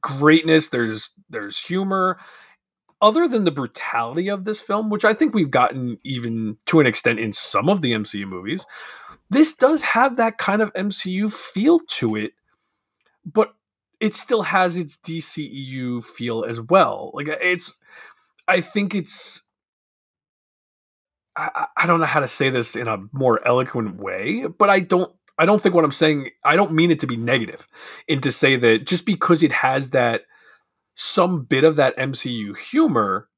greatness, 0.00 0.68
there's 0.68 1.12
there's 1.30 1.58
humor. 1.58 2.18
Other 3.02 3.28
than 3.28 3.44
the 3.44 3.50
brutality 3.50 4.28
of 4.28 4.46
this 4.46 4.60
film, 4.60 4.88
which 4.88 5.04
I 5.04 5.12
think 5.12 5.34
we've 5.34 5.50
gotten 5.50 5.98
even 6.02 6.56
to 6.66 6.80
an 6.80 6.86
extent 6.86 7.20
in 7.20 7.34
some 7.34 7.68
of 7.68 7.82
the 7.82 7.92
MCU 7.92 8.26
movies, 8.26 8.64
this 9.28 9.54
does 9.54 9.82
have 9.82 10.16
that 10.16 10.38
kind 10.38 10.62
of 10.62 10.72
MCU 10.72 11.30
feel 11.30 11.78
to 11.90 12.16
it, 12.16 12.32
but 13.24 13.54
it 14.00 14.14
still 14.14 14.42
has 14.42 14.76
its 14.76 14.98
DCEU 14.98 16.02
feel 16.04 16.44
as 16.44 16.60
well. 16.60 17.10
Like 17.14 17.28
uh, 17.28 17.36
it's 17.40 17.76
I 18.48 18.60
think 18.60 18.94
it's 18.94 19.42
I, 21.36 21.66
I 21.76 21.86
don't 21.86 22.00
know 22.00 22.06
how 22.06 22.20
to 22.20 22.28
say 22.28 22.50
this 22.50 22.76
in 22.76 22.88
a 22.88 22.98
more 23.12 23.46
eloquent 23.46 23.96
way, 23.96 24.44
but 24.46 24.70
I 24.70 24.80
don't 24.80 25.14
I 25.38 25.46
don't 25.46 25.62
think 25.62 25.74
what 25.74 25.84
I'm 25.84 25.92
saying 25.92 26.30
I 26.44 26.56
don't 26.56 26.72
mean 26.72 26.90
it 26.90 27.00
to 27.00 27.06
be 27.06 27.16
negative 27.16 27.66
and 28.08 28.22
to 28.22 28.32
say 28.32 28.56
that 28.56 28.86
just 28.86 29.06
because 29.06 29.42
it 29.42 29.52
has 29.52 29.90
that 29.90 30.22
some 30.94 31.44
bit 31.44 31.64
of 31.64 31.76
that 31.76 31.96
MCU 31.96 32.56
humor 32.56 33.28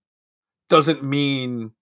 doesn't 0.68 1.02
mean 1.02 1.72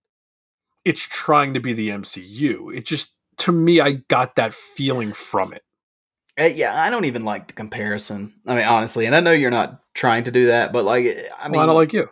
it's 0.85 1.03
trying 1.03 1.55
to 1.55 1.61
be 1.61 1.73
the 1.73 1.89
MCU. 1.89 2.75
It 2.77 2.87
just 2.87 3.13
to 3.39 3.53
me 3.53 3.81
I 3.81 3.93
got 3.93 4.37
that 4.37 4.55
feeling 4.55 5.13
from 5.13 5.53
it. 5.53 5.63
Uh, 6.39 6.45
yeah, 6.45 6.81
I 6.81 6.91
don't 6.91 7.07
even 7.07 7.25
like 7.25 7.47
the 7.47 7.55
comparison. 7.55 8.35
I 8.47 8.55
mean, 8.55 8.67
honestly, 8.67 9.07
and 9.07 9.17
I 9.17 9.21
know 9.21 9.33
you're 9.33 9.51
not 9.51 9.83
trying 9.95 10.25
to 10.25 10.31
do 10.31 10.49
that, 10.49 10.73
but 10.73 10.85
like, 10.85 11.07
I 11.39 11.49
mean, 11.49 11.53
well, 11.53 11.63
I 11.63 11.67
don't 11.67 11.77
like 11.77 11.95
you. 11.95 12.09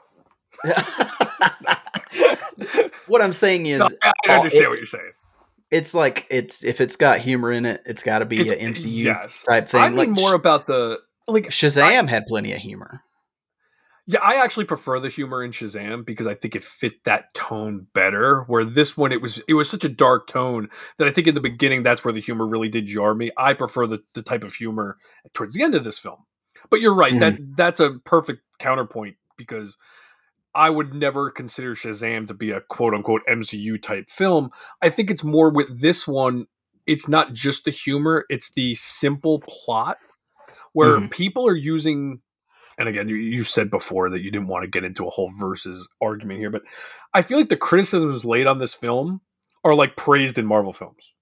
what 3.07 3.21
I'm 3.21 3.33
saying 3.33 3.67
is, 3.67 3.81
no, 3.81 3.89
I 4.27 4.37
understand 4.37 4.65
it, 4.65 4.69
what 4.69 4.79
you're 4.79 4.87
saying. 4.87 5.13
It's 5.71 5.93
like 5.93 6.27
it's 6.31 6.65
if 6.65 6.81
it's 6.81 6.97
got 6.97 7.19
humor 7.19 7.53
in 7.53 7.67
it, 7.67 7.83
it's 7.85 8.03
got 8.03 8.21
to 8.21 8.25
be 8.25 8.41
an 8.41 8.73
MCU 8.73 9.05
yes. 9.05 9.43
type 9.43 9.69
thing. 9.69 9.83
I 9.83 9.89
mean 9.89 9.99
like 9.99 10.09
more 10.09 10.35
about 10.35 10.67
the 10.67 11.01
like 11.27 11.49
Shazam 11.49 11.83
I, 11.83 12.11
had 12.11 12.27
plenty 12.27 12.53
of 12.53 12.59
humor. 12.59 13.03
Yeah, 14.07 14.21
I 14.23 14.43
actually 14.43 14.67
prefer 14.67 15.01
the 15.01 15.09
humor 15.09 15.43
in 15.43 15.51
Shazam 15.51 16.05
because 16.05 16.27
I 16.27 16.35
think 16.35 16.55
it 16.55 16.63
fit 16.63 17.05
that 17.05 17.33
tone 17.33 17.87
better. 17.95 18.43
Where 18.43 18.65
this 18.65 18.99
one, 18.99 19.13
it 19.13 19.23
was 19.23 19.41
it 19.49 19.55
was 19.55 19.71
such 19.71 19.85
a 19.85 19.89
dark 19.89 20.27
tone 20.27 20.69
that 20.99 21.09
I 21.09 21.11
think 21.11 21.27
in 21.27 21.35
the 21.35 21.41
beginning 21.41 21.83
that's 21.83 22.05
where 22.05 22.13
the 22.13 22.21
humor 22.21 22.47
really 22.47 22.69
did 22.69 22.87
jar 22.87 23.15
me. 23.15 23.31
I 23.39 23.55
prefer 23.55 23.87
the, 23.87 24.03
the 24.13 24.23
type 24.23 24.45
of 24.45 24.55
humor 24.55 24.99
towards 25.33 25.55
the 25.55 25.63
end 25.63 25.75
of 25.75 25.85
this 25.85 25.99
film. 25.99 26.19
But 26.71 26.81
you're 26.81 26.95
right 26.95 27.13
mm-hmm. 27.13 27.21
that 27.21 27.57
that's 27.57 27.81
a 27.81 27.99
perfect 28.05 28.43
counterpoint 28.59 29.17
because 29.39 29.79
I 30.55 30.71
would 30.71 30.95
never 30.95 31.31
consider 31.31 31.75
Shazam 31.75 32.29
to 32.29 32.35
be 32.35 32.51
a 32.51 32.61
quote 32.61 32.95
unquote 32.95 33.23
MCU 33.29 33.83
type 33.83 34.11
film. 34.11 34.51
I 34.83 34.91
think 34.91 35.11
it's 35.11 35.25
more 35.25 35.51
with 35.51 35.81
this 35.81 36.07
one, 36.07 36.47
it's 36.87 37.09
not 37.09 37.33
just 37.33 37.65
the 37.65 37.71
humor, 37.71 38.27
it's 38.29 38.53
the 38.53 38.75
simple 38.75 39.41
plot 39.41 39.97
where 40.75 40.99
mm-hmm. 40.99 41.09
people 41.09 41.47
are 41.47 41.57
using 41.57 42.21
and 42.79 42.89
again, 42.89 43.09
you, 43.09 43.17
you 43.17 43.45
said 43.45 43.71
before 43.71 44.11
that 44.11 44.23
you 44.23 44.31
didn't 44.31 44.49
want 44.49 44.65
to 44.65 44.71
get 44.71 44.85
into 44.85 45.07
a 45.07 45.11
whole 45.11 45.31
versus 45.39 45.89
argument 46.01 46.41
here, 46.41 46.51
but 46.51 46.63
I 47.13 47.23
feel 47.23 47.39
like 47.39 47.49
the 47.49 47.57
criticisms 47.57 48.25
laid 48.25 48.47
on 48.47 48.59
this 48.59 48.75
film 48.75 49.21
are 49.65 49.75
like 49.75 49.97
praised 49.97 50.39
in 50.39 50.47
Marvel 50.47 50.73
films. 50.73 51.13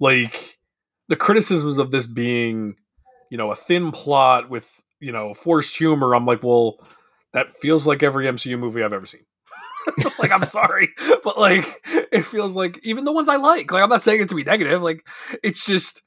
Like 0.00 0.58
the 1.08 1.16
criticisms 1.16 1.78
of 1.78 1.90
this 1.90 2.06
being, 2.06 2.76
you 3.30 3.38
know, 3.38 3.50
a 3.50 3.56
thin 3.56 3.90
plot 3.90 4.50
with, 4.50 4.82
you 5.00 5.12
know, 5.12 5.34
forced 5.34 5.76
humor, 5.76 6.14
I'm 6.14 6.26
like, 6.26 6.42
well, 6.42 6.76
that 7.32 7.50
feels 7.50 7.86
like 7.86 8.02
every 8.02 8.26
MCU 8.26 8.58
movie 8.58 8.82
I've 8.82 8.92
ever 8.92 9.06
seen. 9.06 9.24
like 10.18 10.30
I'm 10.30 10.44
sorry, 10.44 10.88
but 11.24 11.38
like 11.38 11.80
it 11.86 12.22
feels 12.22 12.54
like 12.54 12.78
even 12.82 13.04
the 13.04 13.12
ones 13.12 13.28
I 13.28 13.36
like. 13.36 13.70
Like 13.70 13.82
I'm 13.82 13.90
not 13.90 14.02
saying 14.02 14.22
it 14.22 14.28
to 14.30 14.34
be 14.34 14.44
negative. 14.44 14.82
Like 14.82 15.04
it's 15.42 15.66
just 15.66 16.02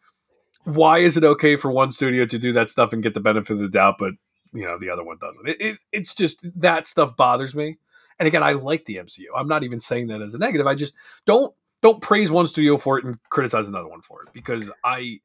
why 0.64 0.98
is 1.00 1.16
it 1.16 1.24
okay 1.24 1.56
for 1.56 1.72
one 1.72 1.92
studio 1.92 2.26
to 2.26 2.38
do 2.38 2.54
that 2.54 2.70
stuff 2.70 2.92
and 2.92 3.04
get 3.04 3.14
the 3.14 3.20
benefit 3.20 3.54
of 3.54 3.60
the 3.60 3.70
doubt, 3.70 3.96
but 4.00 4.14
you 4.54 4.66
know 4.66 4.78
the 4.78 4.90
other 4.90 5.04
one 5.04 5.18
doesn't? 5.20 5.48
It, 5.48 5.58
it, 5.60 5.78
it's 5.92 6.14
just 6.14 6.46
that 6.60 6.88
stuff 6.88 7.16
bothers 7.16 7.56
me. 7.56 7.78
And 8.20 8.28
again, 8.28 8.44
I 8.44 8.54
like 8.54 8.86
the 8.86 8.96
MCU. 8.96 9.26
I'm 9.36 9.48
not 9.48 9.64
even 9.64 9.80
saying 9.80 10.08
that 10.08 10.22
as 10.22 10.34
a 10.34 10.40
negative. 10.40 10.68
I 10.68 10.76
just 10.76 10.94
don't 11.26 11.54
don't 11.82 12.02
praise 12.02 12.32
one 12.32 12.48
studio 12.48 12.78
for 12.78 12.98
it 12.98 13.06
and 13.06 13.18
criticize 13.30 13.68
another 13.68 13.88
one 13.88 14.02
for 14.02 14.24
it 14.24 14.30
because 14.34 14.72
I 14.84 15.20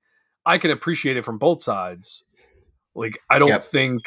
I 0.44 0.58
can 0.58 0.70
appreciate 0.70 1.16
it 1.16 1.24
from 1.24 1.38
both 1.38 1.62
sides. 1.62 2.22
Like 2.94 3.18
I 3.30 3.38
don't 3.38 3.48
yep. 3.48 3.62
think 3.62 4.02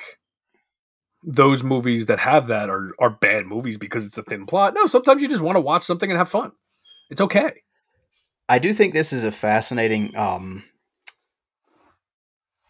those 1.23 1.63
movies 1.63 2.05
that 2.05 2.19
have 2.19 2.47
that 2.47 2.69
are 2.69 2.91
are 2.99 3.09
bad 3.09 3.47
movies 3.47 3.77
because 3.77 4.05
it's 4.05 4.17
a 4.17 4.23
thin 4.23 4.45
plot. 4.45 4.73
No, 4.75 4.85
sometimes 4.85 5.21
you 5.21 5.27
just 5.27 5.43
want 5.43 5.55
to 5.55 5.61
watch 5.61 5.83
something 5.83 6.09
and 6.09 6.17
have 6.17 6.29
fun. 6.29 6.51
It's 7.09 7.21
okay. 7.21 7.63
I 8.47 8.59
do 8.59 8.73
think 8.73 8.93
this 8.93 9.11
is 9.11 9.23
a 9.23 9.31
fascinating 9.31 10.15
um 10.15 10.63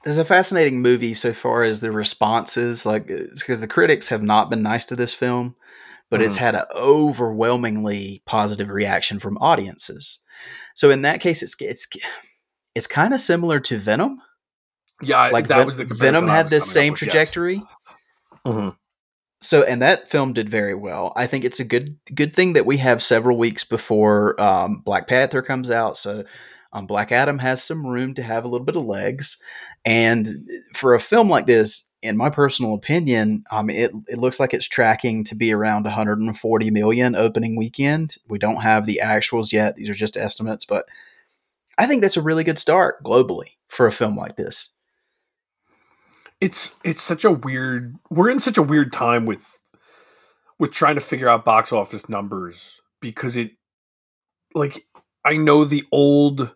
is 0.06 0.18
a 0.18 0.26
fascinating 0.26 0.82
movie 0.82 1.14
so 1.14 1.34
far 1.34 1.64
as 1.64 1.80
the 1.80 1.91
responses 1.91 2.86
like 2.86 3.08
because 3.08 3.62
the 3.62 3.68
critics 3.68 4.10
have 4.10 4.24
not 4.24 4.49
been 4.49 4.62
nice 4.62 4.86
to 4.86 4.95
this 4.95 5.14
film 5.14 5.56
but 6.10 6.18
mm-hmm. 6.18 6.26
it's 6.26 6.38
had 6.38 6.56
an 6.56 6.66
overwhelmingly 6.76 8.22
positive 8.26 8.70
reaction 8.70 9.20
from 9.20 9.38
audiences 9.39 10.20
so 10.76 10.89
in 10.89 11.01
that 11.01 11.22
case 11.22 11.41
it's 11.41 11.56
it's 11.60 11.88
it's 12.76 12.88
kind 12.88 13.14
of 13.14 13.22
similar 13.22 13.60
to 13.60 13.78
venom 13.78 14.22
yeah 15.01 15.28
like 15.30 15.47
that 15.47 15.58
Ven- 15.58 15.66
was 15.66 15.78
the 15.78 15.86
venom 15.86 16.28
had 16.28 16.49
this 16.49 16.70
same 16.70 16.93
with, 16.93 16.99
trajectory 16.99 17.56
yes. 17.56 17.66
Mm-hmm. 18.45 18.70
So, 19.41 19.64
and 19.64 19.82
that 19.82 20.08
film 20.08 20.34
did 20.34 20.49
very 20.49 20.74
well. 20.74 21.14
I 21.16 21.28
think 21.28 21.43
it's 21.43 21.60
a 21.60 21.66
good 21.66 21.97
good 22.14 22.36
thing 22.36 22.53
that 22.53 22.66
we 22.66 22.78
have 22.78 23.03
several 23.03 23.38
weeks 23.38 23.64
before 23.64 24.39
um, 24.41 24.82
Black 24.84 25.08
Panther 25.08 25.41
comes 25.41 25.70
out. 25.70 25.97
So, 25.97 26.24
um, 26.76 26.86
Black 26.86 27.11
Adam 27.11 27.39
has 27.39 27.63
some 27.63 27.88
room 27.88 28.13
to 28.15 28.21
have 28.21 28.43
a 28.43 28.47
little 28.47 28.65
bit 28.65 28.76
of 28.76 28.86
legs. 28.86 29.38
And 29.86 30.28
for 30.73 30.93
a 30.93 30.99
film 30.99 31.30
like 31.30 31.45
this, 31.45 31.89
in 32.01 32.17
my 32.17 32.30
personal 32.30 32.73
opinion, 32.73 33.45
um, 33.49 33.69
it, 33.69 33.91
it 34.07 34.17
looks 34.17 34.39
like 34.39 34.53
it's 34.53 34.67
tracking 34.67 35.23
to 35.23 35.36
be 35.36 35.53
around 35.53 35.86
140 35.86 36.71
million 36.71 37.15
opening 37.15 37.55
weekend. 37.55 38.17
We 38.28 38.38
don't 38.38 38.61
have 38.61 38.86
the 38.86 38.99
actuals 39.01 39.53
yet; 39.53 39.76
these 39.76 39.89
are 39.89 39.95
just 39.95 40.17
estimates, 40.17 40.65
but 40.65 40.86
I 41.78 41.88
think 41.88 42.01
that's 42.01 42.17
a 42.17 42.21
really 42.21 42.43
good 42.43 42.59
start 42.59 43.01
globally 43.03 43.51
for 43.69 43.88
a 43.88 43.91
film 43.91 44.15
like 44.15 44.36
this 44.36 44.69
it's 46.41 46.76
it's 46.84 47.01
such 47.01 47.23
a 47.23 47.32
weird 47.32 47.95
we're 48.09 48.30
in 48.30 48.39
such 48.39 48.57
a 48.57 48.63
weird 48.63 48.91
time 48.91 49.26
with 49.26 49.57
with 50.59 50.71
trying 50.71 50.95
to 50.95 51.01
figure 51.01 51.30
out 51.30 51.45
box 51.45 51.71
office 51.71 52.09
numbers 52.09 52.80
because 52.99 53.38
it 53.38 53.51
like 54.53 54.86
I 55.23 55.38
know 55.38 55.65
the 55.65 55.84
old 55.91 56.51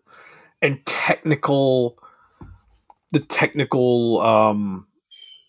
and 0.62 0.84
technical 0.86 1.98
the 3.12 3.20
technical 3.20 4.20
um 4.20 4.86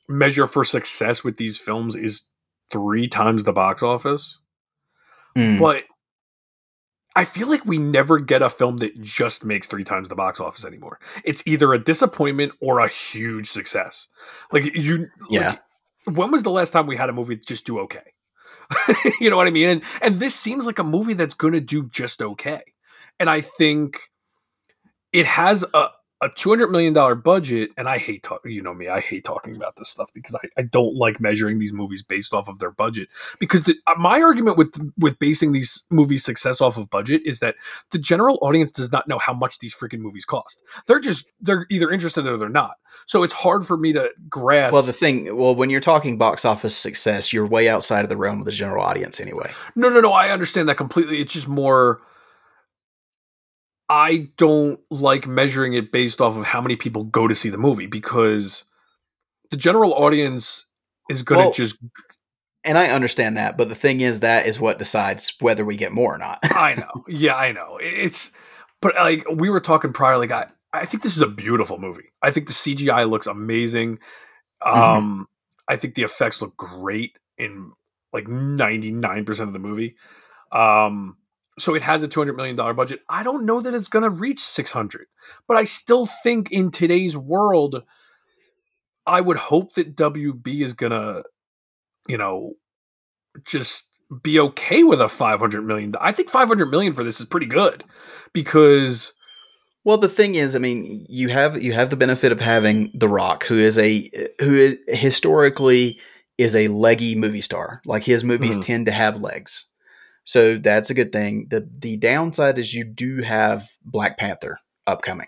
measure 0.08 0.48
for 0.48 0.64
success 0.64 1.24
with 1.24 1.38
these 1.38 1.58
films 1.58 1.96
is 1.96 2.24
three 2.72 3.08
times 3.08 3.44
the 3.44 3.54
box 3.54 3.84
office. 3.84 4.38
Mm. 5.38 5.60
But 5.60 5.84
I 7.16 7.26
feel 7.26 7.50
like 7.50 7.66
we 7.66 7.78
never 7.78 8.20
get 8.20 8.42
a 8.42 8.50
film 8.50 8.78
that 8.78 9.02
just 9.02 9.44
makes 9.44 9.68
three 9.68 9.84
times 9.84 10.10
the 10.10 10.16
box 10.16 10.40
office 10.40 10.66
anymore. 10.66 11.00
It's 11.26 11.46
either 11.46 11.74
a 11.74 11.84
disappointment 11.84 12.54
or 12.62 12.80
a 12.80 12.88
huge 12.88 13.50
success. 13.50 14.08
Like 14.52 14.76
you, 14.76 15.08
yeah. 15.30 15.50
Like, 15.50 16.18
when 16.18 16.32
was 16.32 16.44
the 16.44 16.52
last 16.52 16.72
time 16.72 16.88
we 16.88 16.98
had 16.98 17.10
a 17.10 17.14
movie 17.14 17.36
just 17.36 17.66
do 17.66 17.80
okay? 17.80 18.14
you 19.20 19.30
know 19.30 19.36
what 19.36 19.48
I 19.48 19.52
mean? 19.52 19.70
And 19.70 19.82
and 20.02 20.20
this 20.20 20.34
seems 20.34 20.66
like 20.66 20.80
a 20.80 20.84
movie 20.84 21.14
that's 21.14 21.34
going 21.34 21.54
to 21.54 21.62
do 21.62 21.88
just 21.90 22.22
okay. 22.22 22.62
And 23.20 23.30
I 23.30 23.42
think 23.42 24.00
it 25.14 25.26
has 25.26 25.64
a 25.74 25.90
a 26.24 26.30
two 26.30 26.50
hundred 26.50 26.70
million 26.70 26.94
dollar 26.94 27.16
budget, 27.16 27.72
and 27.78 27.90
I 27.90 27.98
hate 27.98 28.22
talking. 28.22 28.52
You 28.52 28.62
know 28.62 28.74
me, 28.74 28.88
I 28.88 29.00
hate 29.00 29.24
talking 29.24 29.56
about 29.56 29.76
this 29.76 29.90
stuff 29.90 30.12
because 30.14 30.36
I, 30.36 30.48
I 30.60 30.62
don't 30.62 30.96
like 30.96 31.20
measuring 31.20 31.58
these 31.58 31.74
movies 31.74 32.04
based 32.04 32.32
off 32.32 32.48
of 32.48 32.60
their 32.60 32.70
budget. 32.70 33.10
Because 33.40 33.64
the, 33.64 33.76
uh, 33.88 33.96
my 33.98 34.22
argument 34.22 34.58
with 34.58 34.72
with 35.00 35.18
basing 35.18 35.52
these 35.52 35.84
movies' 35.90 36.24
success 36.24 36.62
off 36.62 36.78
of 36.78 36.90
budget 36.92 37.22
is 37.26 37.40
that 37.40 37.56
the 37.92 37.98
general 37.98 38.38
audience 38.44 38.72
does 38.72 38.92
not 38.92 39.08
know 39.08 39.18
how 39.18 39.34
much 39.34 39.60
these 39.60 39.74
freaking 39.74 40.00
movies 40.00 40.26
cost. 40.26 40.62
They're 40.86 41.00
just 41.00 41.34
they're 41.42 41.66
either 41.72 41.90
interested 41.90 42.28
or 42.28 42.38
they're 42.38 42.50
not. 42.50 42.76
So 43.08 43.24
it's 43.24 43.34
hard 43.34 43.66
for 43.66 43.78
me 43.78 43.92
to 43.94 44.10
grasp. 44.30 44.74
Well, 44.74 44.84
the 44.84 44.94
thing, 44.94 45.36
well, 45.36 45.56
when 45.56 45.72
you're 45.72 45.80
talking 45.82 46.18
box 46.18 46.46
office 46.46 46.76
success, 46.76 47.34
you're 47.34 47.48
way 47.48 47.68
outside 47.68 48.04
of 48.04 48.10
the 48.10 48.18
realm 48.18 48.40
of 48.40 48.46
the 48.46 48.52
general 48.52 48.84
audience 48.84 49.20
anyway. 49.20 49.52
No, 49.76 49.90
no, 49.90 50.02
no. 50.02 50.14
I 50.14 50.30
understand 50.30 50.70
that 50.70 50.76
completely. 50.76 51.20
It's 51.20 51.34
just 51.34 51.48
more 51.48 52.02
I 53.92 54.30
don't 54.38 54.80
like 54.90 55.28
measuring 55.28 55.74
it 55.74 55.92
based 55.92 56.22
off 56.22 56.38
of 56.38 56.46
how 56.46 56.62
many 56.62 56.78
people 56.78 57.04
go 57.04 57.28
to 57.28 57.36
see 57.36 57.50
the 57.50 57.58
movie 57.58 57.88
because 57.88 58.64
the 59.50 59.58
general 59.58 59.94
audience 59.94 60.66
is 61.10 61.24
going 61.24 61.40
to 61.40 61.46
well, 61.48 61.54
just 61.54 61.78
and 62.64 62.78
I 62.78 62.88
understand 62.88 63.36
that, 63.36 63.58
but 63.58 63.68
the 63.68 63.76
thing 63.76 64.00
is, 64.00 64.22
that 64.22 64.46
is 64.46 64.62
what 64.62 64.78
decides 64.78 65.34
whether 65.42 65.66
we 65.66 65.76
get 65.76 65.92
more 65.92 66.16
or 66.16 66.18
not. 66.18 66.40
I 66.44 66.76
know. 66.78 67.04
Yeah, 67.10 67.36
I 67.36 67.52
know. 67.52 67.80
It's 67.82 68.32
but 68.82 68.96
like 68.96 69.26
we 69.30 69.50
were 69.50 69.60
talking 69.60 69.92
prior, 69.92 70.18
like 70.18 70.32
I, 70.32 70.46
I 70.72 70.86
think 70.86 71.04
this 71.04 71.18
is 71.18 71.22
a 71.22 71.28
beautiful 71.28 71.78
movie. 71.78 72.14
I 72.22 72.32
think 72.32 72.48
the 72.48 72.54
CGI 72.54 73.10
looks 73.10 73.28
amazing. 73.28 74.00
Mm-hmm. 74.64 74.82
Um, 74.82 75.28
I 75.68 75.76
think 75.76 75.96
the 75.96 76.04
effects 76.04 76.42
look 76.42 76.56
great 76.56 77.18
in 77.38 77.74
like 78.14 78.30
ninety 78.30 78.92
nine 78.92 79.26
percent 79.26 79.50
of 79.50 79.54
the 79.54 79.60
movie. 79.60 79.96
Um, 80.54 81.18
so 81.60 81.76
it 81.76 81.82
has 81.82 82.04
a 82.04 82.08
two 82.08 82.20
hundred 82.20 82.36
million 82.38 82.56
dollar 82.56 82.74
budget. 82.74 83.02
I 83.10 83.24
don't 83.24 83.46
know 83.46 83.62
that 83.62 83.74
it's 83.74 83.88
going 83.88 84.04
to 84.04 84.10
reach 84.10 84.40
six 84.40 84.72
hundred, 84.72 85.08
but 85.48 85.58
I 85.58 85.64
still 85.66 86.06
think 86.24 86.52
in 86.52 86.72
today's 86.72 87.16
world, 87.18 87.84
I 89.06 89.22
would 89.22 89.38
hope 89.38 89.74
that 89.74 89.96
WB 89.96 90.62
is 90.64 90.74
going 90.74 90.92
to, 90.92 91.24
you 92.08 92.18
know, 92.18 92.54
just 93.46 93.88
be 94.24 94.40
okay 94.40 94.84
with 94.84 95.00
a 95.02 95.08
500 95.08 95.62
million. 95.62 95.96
I 96.02 96.12
think 96.12 96.30
500 96.30 96.66
million 96.68 96.94
for 96.94 97.04
this 97.04 97.20
is 97.22 97.26
pretty 97.26 97.46
good 97.46 97.84
because 98.34 99.14
Well, 99.84 99.98
the 99.98 100.10
thing 100.10 100.36
is, 100.36 100.56
I 100.56 100.60
mean, 100.60 101.06
you 101.10 101.30
have 101.30 101.62
you 101.62 101.74
have 101.74 101.90
the 101.90 101.96
benefit 101.96 102.32
of 102.32 102.40
having 102.40 102.92
The 102.94 103.08
Rock, 103.08 103.46
who 103.46 103.58
is 103.58 103.80
a 103.80 104.10
who 104.40 104.76
historically 104.88 106.00
is 106.38 106.56
a 106.56 106.68
leggy 106.68 107.16
movie 107.16 107.42
star. 107.42 107.82
Like 107.86 108.04
his 108.04 108.24
movies 108.24 108.58
Mhm. 108.58 108.62
tend 108.66 108.86
to 108.88 108.92
have 108.92 109.22
legs, 109.22 109.71
so 110.24 110.58
that's 110.58 110.90
a 110.90 110.94
good 110.94 111.12
thing. 111.12 111.48
the 111.50 111.68
The 111.80 111.98
downside 111.98 112.58
is 112.60 112.74
you 112.74 112.84
do 112.84 113.22
have 113.22 113.68
Black 113.84 114.18
Panther 114.18 114.60
upcoming. 114.88 115.28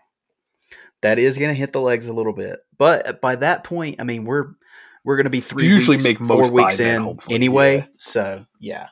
That 1.01 1.19
is 1.19 1.37
going 1.37 1.49
to 1.51 1.55
hit 1.55 1.73
the 1.73 1.81
legs 1.81 2.07
a 2.07 2.13
little 2.13 2.31
bit, 2.33 2.59
but 2.77 3.19
by 3.21 3.35
that 3.37 3.63
point, 3.65 3.97
I 3.99 4.03
mean, 4.03 4.23
we're 4.25 4.53
we're 5.03 5.17
going 5.17 5.25
to 5.25 5.29
be 5.29 5.41
three 5.41 5.65
You 5.67 5.73
usually 5.73 5.95
weeks, 5.95 6.05
make 6.05 6.19
four 6.23 6.49
weeks 6.49 6.79
in 6.79 7.19
anyway. 7.29 7.77
yeah. 7.79 7.85
So 7.97 8.45
yeah, 8.59 8.87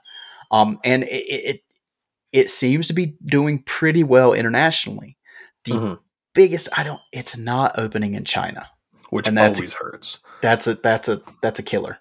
um, 0.52 0.80
and 0.84 1.04
it, 1.04 1.08
it 1.10 1.64
it- 2.34 2.50
seems 2.50 2.88
to 2.88 2.94
be 2.94 3.16
doing 3.24 3.64
pretty 3.64 4.04
well 4.04 4.34
internationally. 4.34 5.18
The 5.64 5.72
Mhm. 5.74 6.00
biggest 6.34 6.68
I 6.78 6.84
don't 6.84 7.00
it's 7.14 7.38
not 7.38 7.78
opening 7.80 8.14
in 8.16 8.26
China. 8.26 8.68
which 9.10 9.28
And 9.28 9.38
that's- 9.38 9.58
always 9.60 9.74
hurts. 9.74 10.20
That's 10.42 10.68
a 10.68 10.76
that's 10.76 11.08
a 11.10 11.22
that's 11.42 11.60
a 11.60 11.64
killer. 11.64 11.98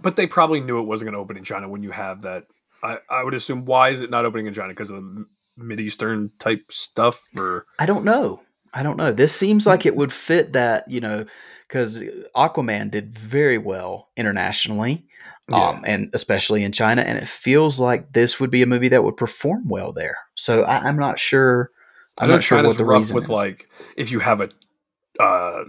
But 0.00 0.16
they 0.16 0.26
probably 0.26 0.60
knew 0.60 0.78
it 0.78 0.82
wasn't 0.86 1.06
going 1.06 1.14
to 1.14 1.18
open 1.20 1.36
in 1.36 1.44
China 1.44 1.68
when 1.68 1.82
you 1.82 1.90
have 1.90 2.22
that. 2.22 2.44
I, 2.82 2.98
I 3.08 3.24
would 3.24 3.34
assume 3.34 3.64
why 3.64 3.90
is 3.90 4.00
it 4.00 4.10
not 4.10 4.24
opening 4.24 4.46
in 4.46 4.54
China 4.54 4.68
because 4.68 4.90
of 4.90 4.96
the 4.96 5.26
Mid 5.56 5.80
Eastern 5.80 6.30
type 6.38 6.62
stuff 6.70 7.22
or 7.36 7.66
I 7.78 7.86
don't 7.86 8.04
know. 8.04 8.40
I 8.72 8.82
don't 8.82 8.96
know. 8.96 9.12
This 9.12 9.34
seems 9.34 9.66
like 9.66 9.84
it 9.84 9.96
would 9.96 10.12
fit 10.12 10.52
that, 10.52 10.88
you 10.88 11.00
know, 11.00 11.26
cuz 11.68 12.02
Aquaman 12.36 12.90
did 12.90 13.12
very 13.12 13.58
well 13.58 14.10
internationally. 14.16 15.06
Um, 15.52 15.82
and 15.84 16.10
especially 16.12 16.62
in 16.62 16.70
China, 16.70 17.02
and 17.02 17.18
it 17.18 17.26
feels 17.26 17.80
like 17.80 18.12
this 18.12 18.38
would 18.38 18.50
be 18.50 18.62
a 18.62 18.66
movie 18.66 18.86
that 18.86 19.02
would 19.02 19.16
perform 19.16 19.68
well 19.68 19.92
there. 19.92 20.16
So 20.36 20.62
I, 20.62 20.78
I'm 20.78 20.96
not 20.96 21.18
sure. 21.18 21.72
I'm 22.20 22.28
not 22.28 22.44
sure 22.44 22.58
China's 22.58 22.68
what 22.68 22.76
the 22.78 22.84
rough 22.84 22.98
reason 22.98 23.16
with 23.16 23.24
is. 23.24 23.30
like 23.30 23.68
if 23.96 24.12
you 24.12 24.20
have 24.20 24.40
a 24.40 24.50
uh 25.20 25.64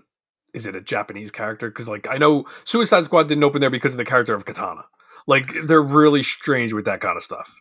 is 0.54 0.66
it 0.66 0.76
a 0.76 0.82
Japanese 0.82 1.32
character? 1.32 1.70
Because 1.70 1.88
like 1.88 2.08
I 2.08 2.18
know 2.18 2.46
Suicide 2.66 3.06
Squad 3.06 3.28
didn't 3.28 3.44
open 3.44 3.62
there 3.62 3.70
because 3.70 3.94
of 3.94 3.98
the 3.98 4.06
character 4.06 4.36
of 4.36 4.46
Katana. 4.46 4.86
Like 5.32 5.48
they're 5.66 5.82
really 5.82 6.24
strange 6.24 6.74
with 6.74 6.86
that 6.86 7.00
kind 7.02 7.16
of 7.18 7.24
stuff. 7.24 7.56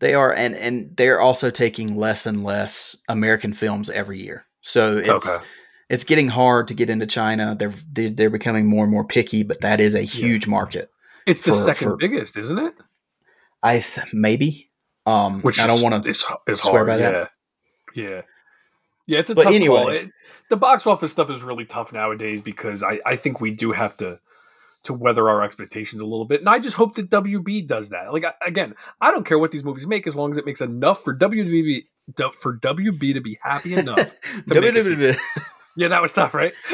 They 0.00 0.14
are, 0.14 0.32
and 0.32 0.54
and 0.54 0.96
they're 0.96 1.20
also 1.20 1.50
taking 1.50 1.96
less 1.96 2.24
and 2.26 2.44
less 2.44 2.96
American 3.08 3.52
films 3.52 3.90
every 3.90 4.22
year. 4.22 4.46
So 4.60 4.96
it's 4.98 5.28
Okay. 5.36 5.44
it's 5.90 6.04
getting 6.04 6.28
hard 6.28 6.68
to 6.68 6.74
get 6.74 6.88
into 6.90 7.06
China. 7.06 7.56
They're 7.58 7.74
they're, 7.92 8.10
they're 8.10 8.30
becoming 8.30 8.66
more 8.66 8.84
and 8.84 8.92
more 8.92 9.04
picky, 9.04 9.42
but 9.42 9.60
that 9.62 9.80
is 9.80 9.94
a 9.96 10.02
huge 10.02 10.46
market. 10.46 10.90
It's 11.26 11.44
the 11.44 11.52
second 11.52 11.88
for- 11.88 11.96
biggest, 11.96 12.36
isn't 12.36 12.58
it? 12.58 12.74
I 13.62 13.80
th- 13.80 14.14
maybe. 14.14 14.70
Um, 15.04 15.40
Which 15.42 15.58
I 15.58 15.66
don't 15.66 15.82
want 15.82 16.04
to 16.04 16.14
swear 16.14 16.84
hard, 16.84 16.86
by 16.86 16.98
yeah. 16.98 17.10
that. 17.10 17.30
Yeah. 17.94 18.22
Yeah, 19.06 19.18
it's 19.20 19.30
a 19.30 19.34
But 19.34 19.44
tough 19.44 19.54
anyway. 19.54 20.04
It, 20.04 20.10
the 20.50 20.56
box 20.56 20.86
office 20.86 21.10
stuff 21.10 21.30
is 21.30 21.42
really 21.42 21.64
tough 21.64 21.92
nowadays 21.92 22.42
because 22.42 22.82
I, 22.82 23.00
I 23.06 23.16
think 23.16 23.40
we 23.40 23.50
do 23.52 23.72
have 23.72 23.96
to 23.98 24.20
to 24.88 24.94
weather 24.94 25.28
our 25.30 25.42
expectations 25.42 26.02
a 26.02 26.06
little 26.06 26.24
bit. 26.24 26.40
And 26.40 26.48
I 26.48 26.58
just 26.58 26.76
hope 26.76 26.96
that 26.96 27.08
WB 27.10 27.66
does 27.66 27.90
that. 27.90 28.12
Like 28.12 28.24
I- 28.24 28.34
again, 28.46 28.74
I 29.00 29.10
don't 29.10 29.24
care 29.24 29.38
what 29.38 29.52
these 29.52 29.64
movies 29.64 29.86
make 29.86 30.06
as 30.06 30.16
long 30.16 30.32
as 30.32 30.36
it 30.36 30.44
makes 30.44 30.60
enough 30.60 31.04
for 31.04 31.16
WB 31.16 31.84
for 32.40 32.58
WB 32.58 33.14
to 33.14 33.20
be 33.20 33.38
happy 33.42 33.74
enough. 33.74 33.98
a 34.50 35.14
yeah, 35.76 35.88
that 35.88 36.02
was 36.02 36.12
tough, 36.12 36.34
right? 36.34 36.54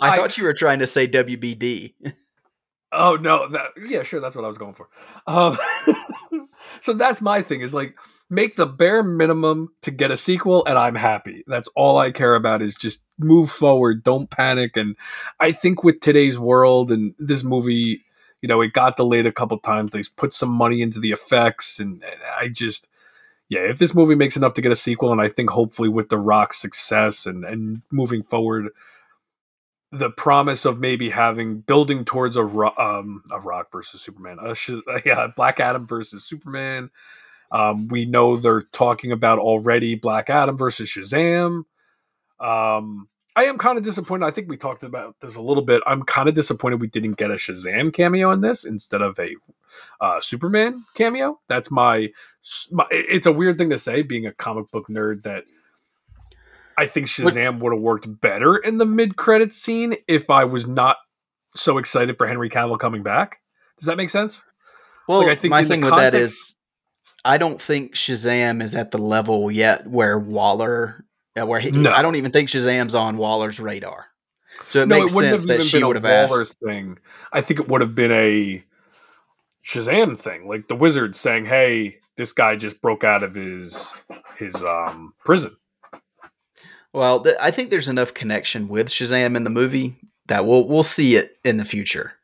I 0.00 0.16
thought 0.16 0.36
you 0.38 0.44
were 0.44 0.52
trying 0.52 0.78
to 0.78 0.86
say 0.86 1.08
WBD. 1.08 1.94
Oh 2.92 3.16
no, 3.16 3.48
that 3.48 3.70
yeah, 3.84 4.02
sure, 4.02 4.20
that's 4.20 4.36
what 4.36 4.44
I 4.44 4.48
was 4.48 4.58
going 4.58 4.74
for. 4.74 4.88
Um, 5.26 5.58
so 6.82 6.92
that's 6.92 7.22
my 7.22 7.40
thing 7.40 7.62
is 7.62 7.72
like 7.72 7.96
make 8.32 8.56
the 8.56 8.64
bare 8.64 9.02
minimum 9.02 9.68
to 9.82 9.90
get 9.90 10.10
a 10.10 10.16
sequel, 10.16 10.64
and 10.64 10.78
I'm 10.78 10.94
happy. 10.94 11.44
That's 11.46 11.68
all 11.76 11.98
I 11.98 12.10
care 12.10 12.34
about 12.34 12.62
is 12.62 12.74
just 12.74 13.04
move 13.18 13.50
forward, 13.50 14.02
don't 14.02 14.30
panic. 14.30 14.74
And 14.74 14.96
I 15.38 15.52
think 15.52 15.84
with 15.84 16.00
today's 16.00 16.38
world 16.38 16.90
and 16.90 17.14
this 17.18 17.44
movie, 17.44 18.00
you 18.40 18.48
know, 18.48 18.62
it 18.62 18.72
got 18.72 18.96
delayed 18.96 19.26
a 19.26 19.32
couple 19.32 19.58
times. 19.58 19.90
They 19.92 20.02
put 20.16 20.32
some 20.32 20.48
money 20.48 20.80
into 20.80 20.98
the 20.98 21.12
effects, 21.12 21.78
and, 21.78 22.02
and 22.02 22.20
I 22.40 22.48
just. 22.48 22.88
Yeah, 23.48 23.68
if 23.68 23.78
this 23.78 23.94
movie 23.94 24.14
makes 24.14 24.34
enough 24.34 24.54
to 24.54 24.62
get 24.62 24.72
a 24.72 24.76
sequel, 24.76 25.12
and 25.12 25.20
I 25.20 25.28
think 25.28 25.50
hopefully 25.50 25.90
with 25.90 26.08
The 26.08 26.16
Rock's 26.16 26.58
success 26.58 27.26
and, 27.26 27.44
and 27.44 27.82
moving 27.90 28.22
forward, 28.22 28.70
the 29.90 30.08
promise 30.08 30.64
of 30.64 30.80
maybe 30.80 31.10
having 31.10 31.58
building 31.58 32.06
towards 32.06 32.38
a 32.38 32.42
um 32.42 33.22
a 33.30 33.38
rock 33.38 33.70
versus 33.70 34.00
superman 34.00 34.38
a 34.40 34.56
yeah 35.04 35.26
black 35.36 35.60
adam 35.60 35.86
versus 35.86 36.24
superman 36.24 36.88
um 37.52 37.86
we 37.88 38.04
know 38.04 38.36
they're 38.36 38.62
talking 38.72 39.12
about 39.12 39.38
already 39.38 39.94
black 39.94 40.28
adam 40.28 40.56
versus 40.56 40.88
shazam 40.88 41.62
um 42.40 43.08
i 43.36 43.44
am 43.44 43.58
kind 43.58 43.78
of 43.78 43.84
disappointed 43.84 44.26
i 44.26 44.30
think 44.30 44.48
we 44.48 44.56
talked 44.56 44.82
about 44.82 45.14
this 45.20 45.36
a 45.36 45.42
little 45.42 45.62
bit 45.62 45.82
i'm 45.86 46.02
kind 46.02 46.28
of 46.28 46.34
disappointed 46.34 46.80
we 46.80 46.88
didn't 46.88 47.16
get 47.16 47.30
a 47.30 47.34
shazam 47.34 47.92
cameo 47.92 48.32
in 48.32 48.40
this 48.40 48.64
instead 48.64 49.02
of 49.02 49.18
a 49.18 49.36
uh 50.00 50.20
superman 50.20 50.84
cameo 50.94 51.38
that's 51.48 51.70
my, 51.70 52.08
my 52.72 52.84
it's 52.90 53.26
a 53.26 53.32
weird 53.32 53.56
thing 53.58 53.70
to 53.70 53.78
say 53.78 54.02
being 54.02 54.26
a 54.26 54.32
comic 54.32 54.70
book 54.70 54.88
nerd 54.88 55.22
that 55.22 55.44
I 56.76 56.86
think 56.86 57.06
Shazam 57.06 57.60
would 57.60 57.72
have 57.72 57.82
worked 57.82 58.20
better 58.20 58.56
in 58.56 58.78
the 58.78 58.86
mid 58.86 59.16
credits 59.16 59.56
scene 59.56 59.96
if 60.08 60.30
I 60.30 60.44
was 60.44 60.66
not 60.66 60.96
so 61.54 61.78
excited 61.78 62.16
for 62.16 62.26
Henry 62.26 62.48
Cavill 62.48 62.78
coming 62.78 63.02
back. 63.02 63.38
Does 63.78 63.86
that 63.86 63.96
make 63.96 64.10
sense? 64.10 64.42
Well, 65.08 65.20
Like, 65.20 65.38
I 65.38 65.40
think 65.40 65.50
my 65.50 65.64
thing 65.64 65.80
with 65.80 65.96
that 65.96 66.14
is, 66.14 66.56
I 67.24 67.38
don't 67.38 67.60
think 67.60 67.94
Shazam 67.94 68.62
is 68.62 68.74
at 68.74 68.90
the 68.90 68.98
level 68.98 69.50
yet 69.50 69.86
where 69.86 70.18
Waller, 70.18 71.04
uh, 71.40 71.46
where 71.46 71.60
he, 71.60 71.70
No. 71.70 71.92
I 71.92 72.02
don't 72.02 72.16
even 72.16 72.32
think 72.32 72.48
Shazam's 72.48 72.94
on 72.94 73.16
Waller's 73.16 73.60
radar. 73.60 74.06
So 74.66 74.82
it 74.82 74.88
no, 74.88 74.98
makes 75.00 75.12
it 75.14 75.18
sense 75.20 75.46
that 75.46 75.62
she 75.62 75.82
would 75.82 75.96
have 75.96 76.04
asked. 76.04 76.58
thing. 76.64 76.98
I 77.32 77.40
think 77.40 77.60
it 77.60 77.68
would 77.68 77.80
have 77.80 77.94
been 77.94 78.12
a 78.12 78.62
Shazam 79.66 80.18
thing, 80.18 80.48
like 80.48 80.68
the 80.68 80.74
Wizard 80.74 81.14
saying, 81.16 81.46
"Hey, 81.46 81.98
this 82.16 82.32
guy 82.32 82.56
just 82.56 82.80
broke 82.82 83.04
out 83.04 83.22
of 83.22 83.34
his 83.34 83.92
his 84.36 84.54
um 84.56 85.14
prison." 85.24 85.56
Well, 86.92 87.22
th- 87.22 87.36
I 87.40 87.50
think 87.50 87.70
there's 87.70 87.88
enough 87.88 88.12
connection 88.12 88.68
with 88.68 88.88
Shazam 88.88 89.36
in 89.36 89.44
the 89.44 89.50
movie 89.50 89.96
that 90.26 90.44
we'll 90.44 90.66
we'll 90.68 90.82
see 90.82 91.14
it 91.14 91.38
in 91.44 91.56
the 91.56 91.64
future. 91.64 92.14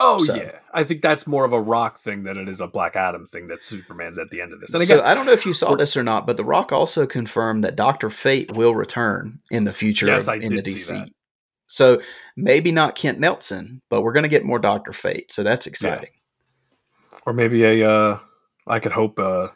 Oh 0.00 0.18
So- 0.24 0.34
yeah, 0.34 0.58
I 0.72 0.84
think 0.84 1.02
that's 1.02 1.26
more 1.26 1.44
of 1.44 1.52
a 1.52 1.60
Rock 1.60 1.98
thing 1.98 2.22
than 2.22 2.36
it 2.38 2.48
is 2.48 2.60
a 2.60 2.66
Black 2.66 2.94
Adam 2.96 3.26
thing. 3.26 3.48
That 3.48 3.62
Superman's 3.62 4.18
at 4.18 4.30
the 4.30 4.40
end 4.40 4.52
of 4.52 4.60
this. 4.60 4.72
And 4.72 4.82
so 4.84 5.02
I 5.02 5.14
don't 5.14 5.26
know 5.26 5.32
if 5.32 5.44
you 5.44 5.52
saw 5.52 5.74
this 5.76 5.96
or 5.96 6.02
not, 6.02 6.26
but 6.26 6.36
The 6.36 6.44
Rock 6.44 6.72
also 6.72 7.06
confirmed 7.06 7.64
that 7.64 7.76
Doctor 7.76 8.08
Fate 8.10 8.52
will 8.54 8.74
return 8.74 9.40
in 9.50 9.64
the 9.64 9.72
future 9.72 10.06
Yes, 10.06 10.28
of- 10.28 10.34
in 10.36 10.54
the 10.54 10.62
DC. 10.62 11.10
So 11.66 12.00
maybe 12.36 12.72
not 12.72 12.94
Kent 12.96 13.20
Nelson, 13.20 13.80
but 13.90 14.02
we're 14.02 14.12
going 14.12 14.24
to 14.24 14.28
get 14.28 14.44
more 14.44 14.58
Doctor 14.58 14.92
Fate. 14.92 15.30
So 15.32 15.42
that's 15.42 15.66
exciting. 15.66 16.10
or 17.26 17.32
maybe 17.32 17.64
a 17.64 17.88
uh 17.90 18.18
I 18.66 18.78
could 18.80 18.92
hope 18.92 19.18
uh 19.18 19.48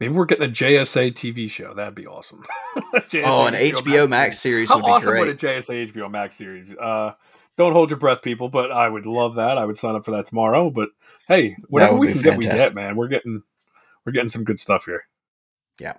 maybe 0.00 0.12
we're 0.14 0.24
getting 0.26 0.48
a 0.48 0.52
JSA 0.52 1.12
TV 1.14 1.50
show. 1.50 1.74
That'd 1.74 1.94
be 1.94 2.06
awesome. 2.06 2.44
Oh, 3.24 3.46
an 3.46 3.54
HBO 3.54 4.08
Max 4.08 4.38
series 4.38 4.70
How 4.70 4.76
would 4.76 4.84
be 4.84 4.90
awesome 4.90 5.10
great. 5.10 5.20
would 5.26 5.28
a 5.30 5.34
JSA 5.34 5.92
HBO 5.92 6.10
Max 6.10 6.36
series? 6.36 6.74
Uh 6.74 7.12
don't 7.56 7.72
hold 7.72 7.90
your 7.90 7.98
breath, 7.98 8.22
people, 8.22 8.48
but 8.48 8.70
I 8.72 8.88
would 8.88 9.06
love 9.06 9.36
that. 9.36 9.58
I 9.58 9.64
would 9.64 9.76
sign 9.76 9.94
up 9.94 10.04
for 10.04 10.12
that 10.12 10.26
tomorrow. 10.26 10.70
But 10.70 10.88
hey, 11.28 11.56
whatever 11.68 11.96
we 11.96 12.12
can 12.12 12.22
get, 12.22 12.36
we 12.38 12.42
get, 12.44 12.74
man. 12.74 12.96
We're 12.96 13.08
getting 13.08 13.42
we're 14.04 14.12
getting 14.12 14.28
some 14.30 14.44
good 14.44 14.58
stuff 14.58 14.84
here. 14.86 15.04
Yeah. 15.80 15.94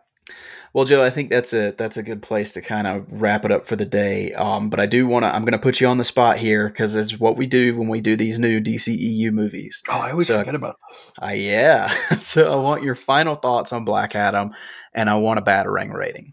Well, 0.73 0.85
Joe, 0.85 1.03
I 1.03 1.11
think 1.11 1.29
that's 1.29 1.53
a 1.53 1.71
that's 1.71 1.97
a 1.97 2.03
good 2.03 2.23
place 2.23 2.51
to 2.53 2.61
kind 2.61 2.87
of 2.87 3.05
wrap 3.11 3.45
it 3.45 3.51
up 3.51 3.67
for 3.67 3.75
the 3.75 3.85
day. 3.85 4.33
Um, 4.33 4.69
but 4.71 4.79
I 4.79 4.87
do 4.87 5.05
want 5.05 5.23
to. 5.23 5.33
I'm 5.35 5.43
going 5.43 5.51
to 5.51 5.59
put 5.59 5.79
you 5.79 5.87
on 5.87 5.99
the 5.99 6.05
spot 6.05 6.37
here 6.37 6.67
because 6.67 6.95
it's 6.95 7.19
what 7.19 7.37
we 7.37 7.45
do 7.45 7.77
when 7.77 7.89
we 7.89 8.01
do 8.01 8.15
these 8.15 8.39
new 8.39 8.59
DCEU 8.59 9.31
movies. 9.31 9.83
Oh, 9.87 9.91
I 9.99 10.11
always 10.11 10.25
So- 10.27 10.39
forget 10.39 10.55
about 10.55 10.77
this. 10.89 11.11
Uh, 11.21 11.27
yeah. 11.27 11.89
so 12.17 12.51
I 12.51 12.55
want 12.55 12.81
your 12.81 12.95
final 12.95 13.35
thoughts 13.35 13.71
on 13.71 13.85
Black 13.85 14.15
Adam, 14.15 14.53
and 14.95 15.09
I 15.09 15.15
want 15.15 15.37
a 15.37 15.43
batarang 15.43 15.93
rating. 15.93 16.31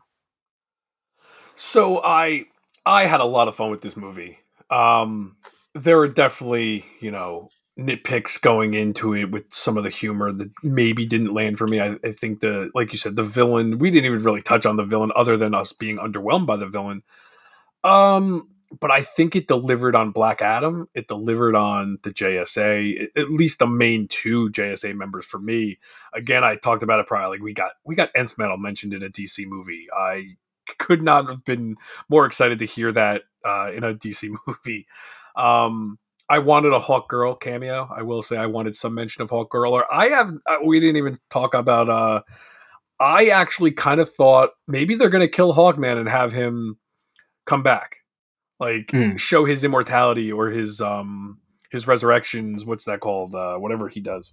So 1.57 2.03
I 2.03 2.47
I 2.87 3.05
had 3.05 3.21
a 3.21 3.25
lot 3.27 3.49
of 3.49 3.57
fun 3.57 3.71
with 3.71 3.83
this 3.83 3.97
movie. 3.97 4.39
Um 4.71 5.37
there 5.75 6.01
are 6.01 6.09
definitely, 6.09 6.85
you 7.01 7.11
know, 7.11 7.49
nitpicks 7.79 8.41
going 8.41 8.75
into 8.75 9.15
it 9.15 9.31
with 9.31 9.53
some 9.53 9.77
of 9.77 9.85
the 9.85 9.91
humor 9.91 10.33
that 10.33 10.51
maybe 10.63 11.07
didn't 11.07 11.33
land 11.33 11.59
for 11.59 11.67
me. 11.67 11.81
I, 11.81 11.97
I 12.05 12.13
think 12.13 12.41
the 12.41 12.71
like 12.75 12.93
you 12.93 12.99
said, 12.99 13.17
the 13.17 13.23
villain. 13.23 13.79
We 13.79 13.91
didn't 13.91 14.07
even 14.07 14.25
really 14.25 14.43
touch 14.43 14.67
on 14.67 14.77
the 14.77 14.85
villain, 14.85 15.13
other 15.17 15.37
than 15.37 15.55
us 15.55 15.73
being 15.73 15.99
underwhelmed 15.99 16.47
by 16.47 16.57
the 16.57 16.67
villain. 16.67 17.03
Um, 17.83 18.49
but 18.79 18.91
I 18.91 19.03
think 19.03 19.35
it 19.35 19.49
delivered 19.49 19.97
on 19.97 20.13
Black 20.13 20.43
Adam. 20.43 20.89
It 20.95 21.09
delivered 21.09 21.57
on 21.57 21.99
the 22.03 22.11
JSA, 22.11 23.09
at 23.17 23.31
least 23.31 23.59
the 23.59 23.67
main 23.67 24.07
two 24.07 24.51
JSA 24.51 24.95
members 24.95 25.27
for 25.27 25.39
me. 25.39 25.79
Again, 26.15 26.45
I 26.45 26.57
talked 26.57 26.83
about 26.83 27.01
it 27.01 27.07
prior. 27.07 27.29
Like 27.29 27.41
we 27.41 27.53
got 27.53 27.73
we 27.85 27.95
got 27.95 28.11
Nth 28.15 28.39
Metal 28.39 28.59
mentioned 28.59 28.95
in 28.95 29.03
a 29.03 29.09
DC 29.09 29.47
movie. 29.47 29.87
I 29.97 30.37
could 30.79 31.03
not 31.03 31.29
have 31.29 31.45
been 31.45 31.77
more 32.09 32.27
excited 32.27 32.59
to 32.61 32.67
hear 32.67 32.93
that 32.93 33.23
uh, 33.45 33.71
in 33.73 33.85
a 33.85 33.95
DC 33.95 34.31
movie. 34.47 34.87
Um, 35.37 35.99
I 36.29 36.39
wanted 36.39 36.73
a 36.73 36.79
Hawk 36.79 37.09
Girl 37.09 37.35
cameo. 37.35 37.89
I 37.95 38.03
will 38.03 38.23
say 38.23 38.37
I 38.37 38.47
wanted 38.47 38.77
some 38.77 38.95
mention 38.95 39.23
of 39.23 39.31
Hawk 39.31 39.51
Girl. 39.51 39.73
Or 39.73 39.93
I 39.93 40.07
have. 40.09 40.33
Uh, 40.47 40.57
we 40.65 40.79
didn't 40.81 40.97
even 40.97 41.19
talk 41.31 41.55
about. 41.55 41.89
Uh, 41.91 42.23
I 43.01 43.27
actually 43.29 43.73
kind 43.73 44.01
of 44.01 44.13
thought 44.13 44.51
maybe 44.69 44.95
they're 44.95 45.09
going 45.09 45.27
to 45.27 45.33
kill 45.35 45.55
Hawkman 45.55 45.97
and 45.99 46.09
have 46.09 46.33
him 46.33 46.77
come 47.47 47.63
back, 47.63 47.97
like 48.61 48.89
Mm. 48.89 49.19
show 49.19 49.45
his 49.45 49.65
immortality 49.65 50.31
or 50.31 50.51
his 50.51 50.81
um 50.81 51.39
his 51.71 51.87
resurrections. 51.89 52.65
What's 52.65 52.85
that 52.85 53.01
called? 53.01 53.35
Uh, 53.35 53.57
whatever 53.57 53.89
he 53.89 54.01
does. 54.01 54.33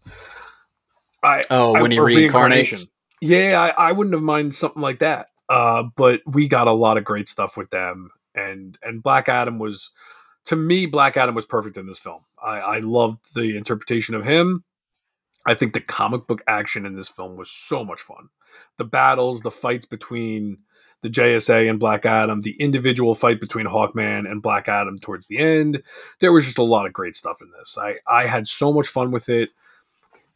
I 1.24 1.44
Oh, 1.50 1.76
I- 1.76 1.82
when 1.82 1.92
he 1.92 1.98
reincarnates. 1.98 2.88
Yeah, 3.22 3.60
I, 3.76 3.90
I 3.90 3.92
wouldn't 3.94 4.14
have 4.14 4.22
minded 4.22 4.54
something 4.54 4.82
like 4.82 5.00
that. 5.00 5.28
Uh, 5.50 5.84
but 5.96 6.22
we 6.26 6.48
got 6.48 6.68
a 6.68 6.74
lot 6.74 6.98
of 6.98 7.04
great 7.06 7.30
stuff 7.30 7.58
with 7.58 7.70
them, 7.70 8.10
and 8.36 8.78
and 8.84 9.04
Black 9.04 9.30
Adam 9.30 9.60
was, 9.60 9.92
to 10.46 10.56
me, 10.56 10.86
Black 10.86 11.18
Adam 11.18 11.36
was 11.36 11.46
perfect 11.46 11.78
in 11.78 11.88
this 11.88 12.00
film. 12.00 12.22
I, 12.44 12.60
I 12.60 12.80
loved 12.80 13.34
the 13.34 13.56
interpretation 13.58 14.16
of 14.16 14.26
him. 14.26 14.64
I 15.46 15.54
think 15.54 15.74
the 15.74 15.82
comic 15.82 16.28
book 16.28 16.42
action 16.48 16.86
in 16.86 16.96
this 16.96 17.08
film 17.08 17.38
was 17.38 17.50
so 17.50 17.86
much 17.86 18.02
fun. 18.02 18.28
The 18.78 18.84
battles, 18.84 19.42
the 19.42 19.52
fights 19.52 19.86
between 19.86 20.58
the 21.02 21.10
JSA 21.10 21.70
and 21.70 21.80
Black 21.80 22.06
Adam, 22.06 22.42
the 22.42 22.60
individual 22.60 23.16
fight 23.16 23.40
between 23.40 23.66
Hawkman 23.66 24.30
and 24.30 24.42
Black 24.42 24.68
Adam 24.68 25.00
towards 25.00 25.28
the 25.28 25.38
end. 25.38 25.82
There 26.20 26.34
was 26.34 26.46
just 26.46 26.58
a 26.58 26.64
lot 26.64 26.86
of 26.86 26.94
great 26.94 27.16
stuff 27.16 27.42
in 27.42 27.50
this. 27.58 27.78
I, 27.78 27.96
I 28.08 28.26
had 28.26 28.48
so 28.48 28.74
much 28.74 28.88
fun 28.88 29.12
with 29.12 29.30
it. 29.30 29.50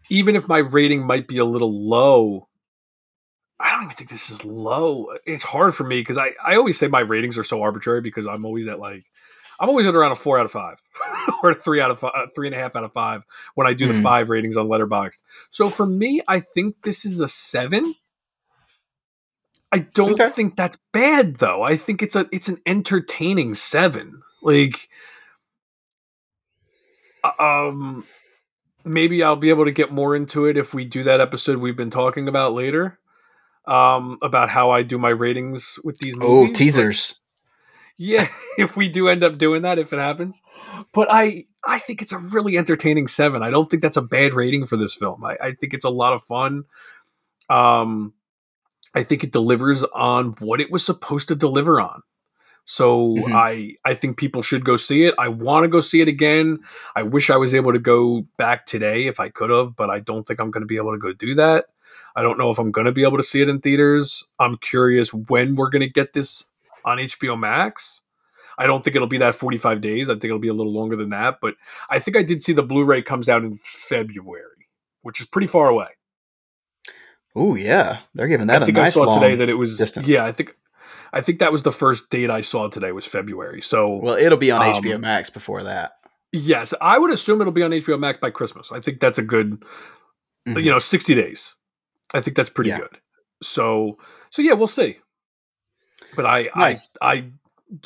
Even 0.10 0.36
if 0.36 0.48
my 0.48 0.60
rating 0.60 1.06
might 1.06 1.28
be 1.28 1.38
a 1.38 1.46
little 1.46 1.88
low, 1.88 2.48
I 3.62 3.72
don't 3.72 3.84
even 3.86 3.96
think 3.96 4.10
this 4.10 4.30
is 4.30 4.44
low. 4.46 5.08
It's 5.26 5.44
hard 5.44 5.76
for 5.76 5.84
me 5.84 6.02
because 6.02 6.18
I, 6.18 6.32
I 6.46 6.56
always 6.56 6.78
say 6.78 6.88
my 6.88 7.02
ratings 7.02 7.38
are 7.38 7.44
so 7.44 7.62
arbitrary 7.62 8.02
because 8.02 8.26
I'm 8.28 8.46
always 8.46 8.68
at 8.68 8.80
like 8.80 9.06
I'm 9.60 9.70
always 9.70 9.86
at 9.86 9.96
around 9.96 10.12
a 10.12 10.16
four 10.16 10.40
out 10.40 10.46
of 10.46 10.52
five 10.52 10.82
or 11.44 11.52
a 11.52 11.56
three 11.56 11.80
out 11.80 11.92
of 11.92 12.00
five, 12.00 12.12
three 12.34 12.48
and 12.48 12.56
a 12.56 12.60
half 12.60 12.76
out 12.76 12.84
of 12.84 12.94
five 12.94 13.24
when 13.56 13.68
I 13.68 13.74
do 13.74 13.88
the 13.88 13.94
Mhm. 13.94 14.02
five 14.04 14.30
ratings 14.30 14.58
on 14.58 14.68
Letterboxd. 14.68 15.22
So 15.52 15.70
for 15.70 15.86
me, 15.86 16.22
I 16.28 16.40
think 16.40 16.76
this 16.84 17.06
is 17.06 17.20
a 17.22 17.28
seven. 17.28 17.96
I 19.72 19.80
don't 19.80 20.14
Okay. 20.14 20.30
think 20.32 20.58
that's 20.58 20.78
bad 20.92 21.36
though. 21.36 21.62
I 21.64 21.78
think 21.78 22.02
it's 22.02 22.16
a 22.16 22.28
it's 22.32 22.50
an 22.50 22.58
entertaining 22.66 23.54
seven. 23.56 24.22
Like, 24.42 24.90
uh, 27.24 27.32
um, 27.70 28.06
maybe 28.84 29.24
I'll 29.24 29.36
be 29.36 29.50
able 29.50 29.66
to 29.66 29.72
get 29.72 29.92
more 29.92 30.16
into 30.16 30.46
it 30.48 30.58
if 30.58 30.74
we 30.74 30.86
do 30.86 31.04
that 31.04 31.22
episode 31.22 31.60
we've 31.60 31.78
been 31.78 31.92
talking 31.92 32.28
about 32.28 32.54
later. 32.54 32.98
Um, 33.66 34.18
about 34.24 34.50
how 34.50 34.72
I 34.72 34.82
do 34.84 34.98
my 34.98 35.10
ratings 35.10 35.78
with 35.84 35.98
these 36.00 36.16
movies. 36.18 36.30
Oh, 36.32 36.46
but- 36.48 36.56
teasers. 36.56 37.22
yeah, 37.98 38.28
if 38.58 38.76
we 38.76 38.90
do 38.90 39.08
end 39.08 39.24
up 39.24 39.38
doing 39.38 39.62
that, 39.62 39.78
if 39.80 39.94
it 39.94 40.00
happens. 40.00 40.42
But 40.94 41.08
I 41.12 41.46
I 41.66 41.78
think 41.78 42.02
it's 42.02 42.12
a 42.12 42.18
really 42.18 42.58
entertaining 42.58 43.08
seven. 43.08 43.44
I 43.44 43.52
don't 43.52 43.70
think 43.70 43.84
that's 43.84 43.98
a 43.98 44.02
bad 44.02 44.34
rating 44.34 44.66
for 44.66 44.78
this 44.78 44.96
film. 44.96 45.24
I, 45.24 45.38
I 45.42 45.52
think 45.52 45.76
it's 45.76 45.86
a 45.86 45.90
lot 45.92 46.14
of 46.14 46.24
fun. 46.24 46.64
Um 47.50 48.14
I 48.94 49.04
think 49.04 49.24
it 49.24 49.32
delivers 49.32 49.84
on 49.84 50.32
what 50.40 50.60
it 50.60 50.72
was 50.72 50.86
supposed 50.86 51.28
to 51.30 51.36
deliver 51.36 51.80
on. 51.80 52.02
So 52.66 53.16
Mhm. 53.16 53.34
I 53.36 53.76
I 53.86 53.94
think 53.94 54.18
people 54.18 54.42
should 54.42 54.66
go 54.66 54.76
see 54.76 55.06
it. 55.06 55.14
I 55.20 55.28
want 55.28 55.64
to 55.66 55.68
go 55.68 55.82
see 55.82 56.02
it 56.02 56.08
again. 56.08 56.60
I 56.96 57.04
wish 57.04 57.30
I 57.30 57.38
was 57.38 57.54
able 57.54 57.74
to 57.74 57.80
go 57.80 58.26
back 58.38 58.66
today 58.66 59.08
if 59.08 59.20
I 59.20 59.30
could 59.30 59.50
have, 59.52 59.76
but 59.76 59.90
I 59.90 60.00
don't 60.00 60.26
think 60.28 60.40
I'm 60.40 60.52
going 60.52 60.62
to 60.62 60.68
be 60.68 60.78
able 60.78 60.94
to 60.94 61.00
go 61.00 61.14
do 61.14 61.36
that. 61.36 61.66
I 62.16 62.22
don't 62.22 62.38
know 62.38 62.50
if 62.52 62.60
I'm 62.60 62.72
going 62.72 62.86
to 62.86 62.92
be 62.92 63.04
able 63.04 63.18
to 63.18 63.24
see 63.24 63.42
it 63.42 63.50
in 63.50 63.60
theaters. 63.62 64.24
I'm 64.40 64.58
curious 64.58 65.14
when 65.14 65.56
we're 65.56 65.70
going 65.70 65.82
to 65.82 65.90
get 65.90 66.14
this 66.14 66.46
on 66.86 66.98
HBO 66.98 67.40
Max. 67.40 68.02
I 68.58 68.68
don't 68.68 68.84
think 68.84 68.96
it'll 68.96 69.08
be 69.08 69.18
that 69.20 69.34
45 69.34 69.82
days. 69.82 70.10
I 70.10 70.14
think 70.14 70.26
it'll 70.26 70.38
be 70.40 70.50
a 70.50 70.54
little 70.54 70.74
longer 70.74 70.96
than 70.96 71.10
that, 71.12 71.38
but 71.42 71.56
I 71.90 72.00
think 72.00 72.18
I 72.18 72.22
did 72.24 72.42
see 72.44 72.54
the 72.54 72.62
Blu-ray 72.64 73.02
comes 73.02 73.30
out 73.30 73.44
in 73.44 73.56
February, 73.64 74.68
which 75.02 75.20
is 75.22 75.26
pretty 75.28 75.48
far 75.48 75.68
away. 75.70 75.88
Oh 77.36 77.56
yeah, 77.56 78.00
they're 78.14 78.28
giving 78.28 78.48
that 78.48 78.62
I 78.62 78.66
think 78.66 78.78
a 78.78 78.82
I 78.82 78.84
nice 78.86 78.94
saw 78.94 79.14
today 79.20 79.36
that 79.36 79.48
it 79.50 79.54
was 79.54 79.78
distance. 79.78 80.06
yeah, 80.08 80.26
I 80.26 80.32
think 80.34 80.54
I 81.14 81.22
think 81.22 81.40
that 81.40 81.52
was 81.52 81.64
the 81.64 81.72
first 81.72 82.10
date 82.10 82.30
I 82.30 82.42
saw 82.42 82.68
today 82.68 82.92
was 82.92 83.06
February. 83.06 83.62
So 83.62 83.88
Well, 83.96 84.16
it'll 84.16 84.38
be 84.38 84.52
on 84.52 84.62
Um, 84.62 84.74
HBO 84.84 85.00
Max 85.00 85.30
before 85.30 85.64
that. 85.64 85.94
yes, 86.34 86.74
I 86.82 87.00
would 87.00 87.12
assume 87.12 87.40
it'll 87.42 87.54
be 87.54 87.64
on 87.64 87.72
HBO 87.72 87.98
Max 87.98 88.20
by 88.20 88.32
Christmas. 88.32 88.70
I 88.72 88.82
think 88.82 89.00
that's 89.00 89.18
a 89.20 89.24
good 89.24 89.64
Mhm. 90.48 90.62
you 90.64 90.72
know, 90.72 90.80
60 90.80 91.16
days. 91.16 91.56
I 92.14 92.22
think 92.22 92.36
that's 92.38 92.50
pretty 92.50 92.70
Yeah. 92.72 92.80
good. 92.80 92.98
So 93.44 93.98
so 94.30 94.42
yeah, 94.42 94.54
we'll 94.54 94.68
see. 94.68 94.98
But 96.16 96.26
I 96.26 96.50
Nice. 96.56 96.94
I 97.02 97.14
I 97.14 97.32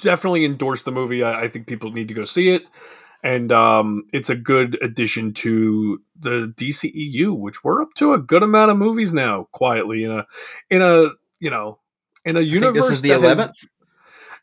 definitely 0.01 0.45
endorse 0.45 0.83
the 0.83 0.91
movie. 0.91 1.23
I, 1.23 1.43
I 1.43 1.47
think 1.47 1.67
people 1.67 1.91
need 1.91 2.07
to 2.07 2.13
go 2.13 2.23
see 2.23 2.49
it. 2.49 2.63
And 3.23 3.51
um, 3.51 4.03
it's 4.13 4.29
a 4.29 4.35
good 4.35 4.77
addition 4.83 5.33
to 5.35 5.99
the 6.19 6.53
DCEU, 6.57 7.35
which 7.35 7.63
we're 7.63 7.81
up 7.81 7.93
to 7.95 8.13
a 8.13 8.19
good 8.19 8.43
amount 8.43 8.69
of 8.71 8.77
movies 8.77 9.13
now, 9.13 9.47
quietly 9.51 10.03
in 10.03 10.11
a 10.11 10.27
in 10.69 10.81
a 10.81 11.09
you 11.39 11.49
know 11.49 11.79
in 12.23 12.37
a 12.37 12.41
universe. 12.41 12.87
this 12.87 12.91
is 12.97 13.01
the 13.01 13.11
eleventh. 13.11 13.55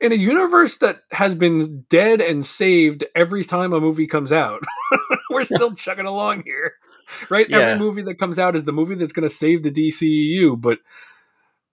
in 0.00 0.10
a 0.10 0.16
universe 0.16 0.78
that 0.78 1.02
has 1.12 1.34
been 1.36 1.82
dead 1.90 2.20
and 2.20 2.44
saved 2.44 3.04
every 3.14 3.44
time 3.44 3.72
a 3.72 3.78
movie 3.80 4.06
comes 4.08 4.32
out. 4.32 4.62
We're 5.30 5.44
still 5.44 5.74
chugging 5.76 6.06
along 6.06 6.42
here, 6.44 6.72
right? 7.30 7.46
Yeah. 7.48 7.58
Every 7.58 7.78
movie 7.78 8.02
that 8.02 8.18
comes 8.18 8.38
out 8.38 8.56
is 8.56 8.64
the 8.64 8.72
movie 8.72 8.94
that's 8.94 9.12
going 9.12 9.28
to 9.28 9.34
save 9.34 9.62
the 9.62 9.70
DCEU, 9.70 10.60
but 10.60 10.78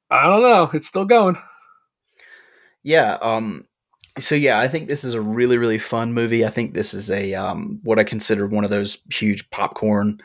I 0.09 0.23
don't 0.23 0.41
know. 0.41 0.69
It's 0.73 0.87
still 0.87 1.05
going. 1.05 1.37
Yeah. 2.83 3.17
Um. 3.21 3.65
So 4.17 4.35
yeah, 4.35 4.59
I 4.59 4.67
think 4.67 4.87
this 4.87 5.03
is 5.03 5.13
a 5.13 5.21
really 5.21 5.57
really 5.57 5.77
fun 5.77 6.13
movie. 6.13 6.45
I 6.45 6.49
think 6.49 6.73
this 6.73 6.93
is 6.93 7.09
a 7.11 7.33
um 7.35 7.79
what 7.83 7.99
I 7.99 8.03
consider 8.03 8.47
one 8.47 8.63
of 8.63 8.69
those 8.69 9.01
huge 9.11 9.49
popcorn 9.49 10.19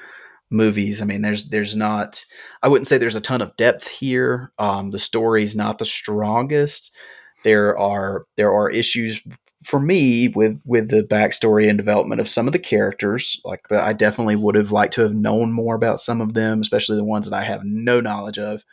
movies. 0.51 1.03
I 1.03 1.05
mean, 1.05 1.23
there's 1.23 1.49
there's 1.51 1.77
not. 1.77 2.24
I 2.62 2.69
wouldn't 2.69 2.86
say 2.86 2.97
there's 2.97 3.16
a 3.16 3.20
ton 3.20 3.43
of 3.43 3.57
depth 3.57 3.89
here. 3.89 4.53
Um, 4.59 4.91
the 4.91 4.99
story's 4.99 5.55
not 5.55 5.78
the 5.78 5.85
strongest. 5.85 6.97
There 7.43 7.78
are 7.78 8.27
there 8.36 8.53
are 8.53 8.70
issues 8.70 9.23
for 9.65 9.81
me 9.81 10.28
with 10.28 10.61
with 10.65 10.89
the 10.91 11.03
backstory 11.03 11.69
and 11.69 11.78
development 11.78 12.20
of 12.20 12.28
some 12.28 12.47
of 12.47 12.53
the 12.53 12.59
characters. 12.59 13.41
Like 13.45 13.70
I 13.73 13.93
definitely 13.93 14.36
would 14.36 14.55
have 14.55 14.73
liked 14.73 14.95
to 14.95 15.03
have 15.03 15.15
known 15.15 15.53
more 15.53 15.74
about 15.74 16.01
some 16.01 16.20
of 16.20 16.35
them, 16.35 16.61
especially 16.61 16.97
the 16.97 17.05
ones 17.05 17.28
that 17.28 17.36
I 17.36 17.45
have 17.45 17.65
no 17.65 18.01
knowledge 18.01 18.39
of 18.39 18.65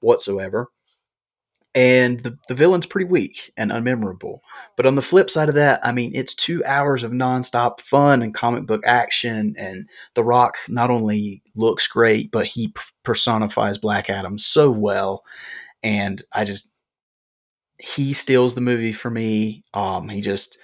whatsoever 0.00 0.70
and 1.74 2.20
the, 2.20 2.36
the 2.48 2.54
villain's 2.54 2.86
pretty 2.86 3.08
weak 3.08 3.52
and 3.56 3.70
unmemorable. 3.70 4.40
But 4.76 4.86
on 4.86 4.96
the 4.96 5.02
flip 5.02 5.30
side 5.30 5.48
of 5.48 5.54
that, 5.54 5.80
I 5.84 5.92
mean, 5.92 6.12
it's 6.14 6.34
two 6.34 6.64
hours 6.64 7.04
of 7.04 7.12
nonstop 7.12 7.80
fun 7.80 8.22
and 8.22 8.34
comic 8.34 8.66
book 8.66 8.82
action, 8.84 9.54
and 9.56 9.88
The 10.14 10.24
Rock 10.24 10.56
not 10.68 10.90
only 10.90 11.42
looks 11.54 11.86
great, 11.86 12.30
but 12.32 12.46
he 12.46 12.74
personifies 13.04 13.78
Black 13.78 14.10
Adam 14.10 14.36
so 14.36 14.70
well, 14.70 15.22
and 15.82 16.20
I 16.32 16.44
just 16.44 16.69
he 17.80 18.12
steals 18.12 18.54
the 18.54 18.60
movie 18.60 18.92
for 18.92 19.10
me. 19.10 19.64
Um, 19.74 20.08
he 20.08 20.20
just 20.20 20.58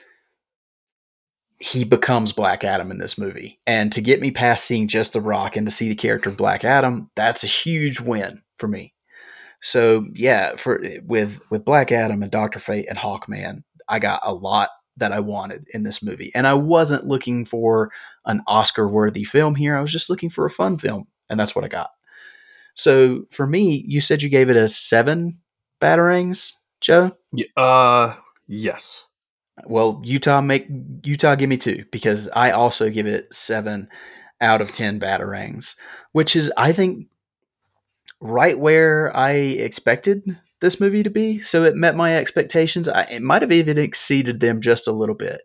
he 1.58 1.84
becomes 1.84 2.32
Black 2.32 2.64
Adam 2.64 2.90
in 2.90 2.98
this 2.98 3.16
movie, 3.16 3.60
and 3.66 3.90
to 3.92 4.00
get 4.00 4.20
me 4.20 4.30
past 4.30 4.66
seeing 4.66 4.88
just 4.88 5.12
The 5.12 5.20
Rock 5.20 5.56
and 5.56 5.66
to 5.66 5.70
see 5.70 5.88
the 5.88 5.94
character 5.94 6.28
of 6.28 6.36
Black 6.36 6.64
Adam, 6.64 7.10
that's 7.16 7.44
a 7.44 7.48
huge 7.48 8.00
win 8.00 8.42
for 8.56 8.68
me. 8.68 8.92
So 9.60 10.06
yeah, 10.14 10.56
for 10.56 10.84
with 11.04 11.40
with 11.50 11.64
Black 11.64 11.90
Adam 11.92 12.22
and 12.22 12.30
Doctor 12.30 12.58
Fate 12.58 12.86
and 12.88 12.98
Hawkman, 12.98 13.62
I 13.88 13.98
got 13.98 14.20
a 14.22 14.34
lot 14.34 14.70
that 14.98 15.12
I 15.12 15.20
wanted 15.20 15.66
in 15.72 15.82
this 15.82 16.02
movie, 16.02 16.30
and 16.34 16.46
I 16.46 16.54
wasn't 16.54 17.06
looking 17.06 17.44
for 17.44 17.90
an 18.26 18.42
Oscar 18.46 18.88
worthy 18.88 19.24
film 19.24 19.54
here. 19.54 19.76
I 19.76 19.80
was 19.80 19.92
just 19.92 20.10
looking 20.10 20.30
for 20.30 20.44
a 20.44 20.50
fun 20.50 20.78
film, 20.78 21.06
and 21.30 21.40
that's 21.40 21.54
what 21.54 21.64
I 21.64 21.68
got. 21.68 21.90
So 22.74 23.24
for 23.30 23.46
me, 23.46 23.82
you 23.88 24.02
said 24.02 24.22
you 24.22 24.28
gave 24.28 24.50
it 24.50 24.56
a 24.56 24.68
seven 24.68 25.40
batarangs, 25.80 26.52
Joe. 26.80 27.16
Yeah, 27.32 27.46
uh, 27.56 28.16
yes. 28.46 29.04
Well, 29.64 30.02
Utah 30.04 30.40
make 30.40 30.66
Utah 31.02 31.34
give 31.34 31.48
me 31.48 31.56
two 31.56 31.84
because 31.90 32.28
I 32.34 32.50
also 32.50 32.90
give 32.90 33.06
it 33.06 33.32
seven 33.32 33.88
out 34.40 34.60
of 34.60 34.72
ten 34.72 35.00
batarangs, 35.00 35.76
which 36.12 36.36
is 36.36 36.52
I 36.56 36.72
think 36.72 37.08
right 38.20 38.58
where 38.58 39.14
I 39.16 39.32
expected 39.32 40.38
this 40.60 40.80
movie 40.80 41.02
to 41.02 41.10
be. 41.10 41.38
So 41.38 41.64
it 41.64 41.74
met 41.74 41.96
my 41.96 42.16
expectations. 42.16 42.88
I, 42.88 43.02
it 43.04 43.22
might 43.22 43.42
have 43.42 43.52
even 43.52 43.78
exceeded 43.78 44.40
them 44.40 44.60
just 44.60 44.88
a 44.88 44.92
little 44.92 45.14
bit. 45.14 45.42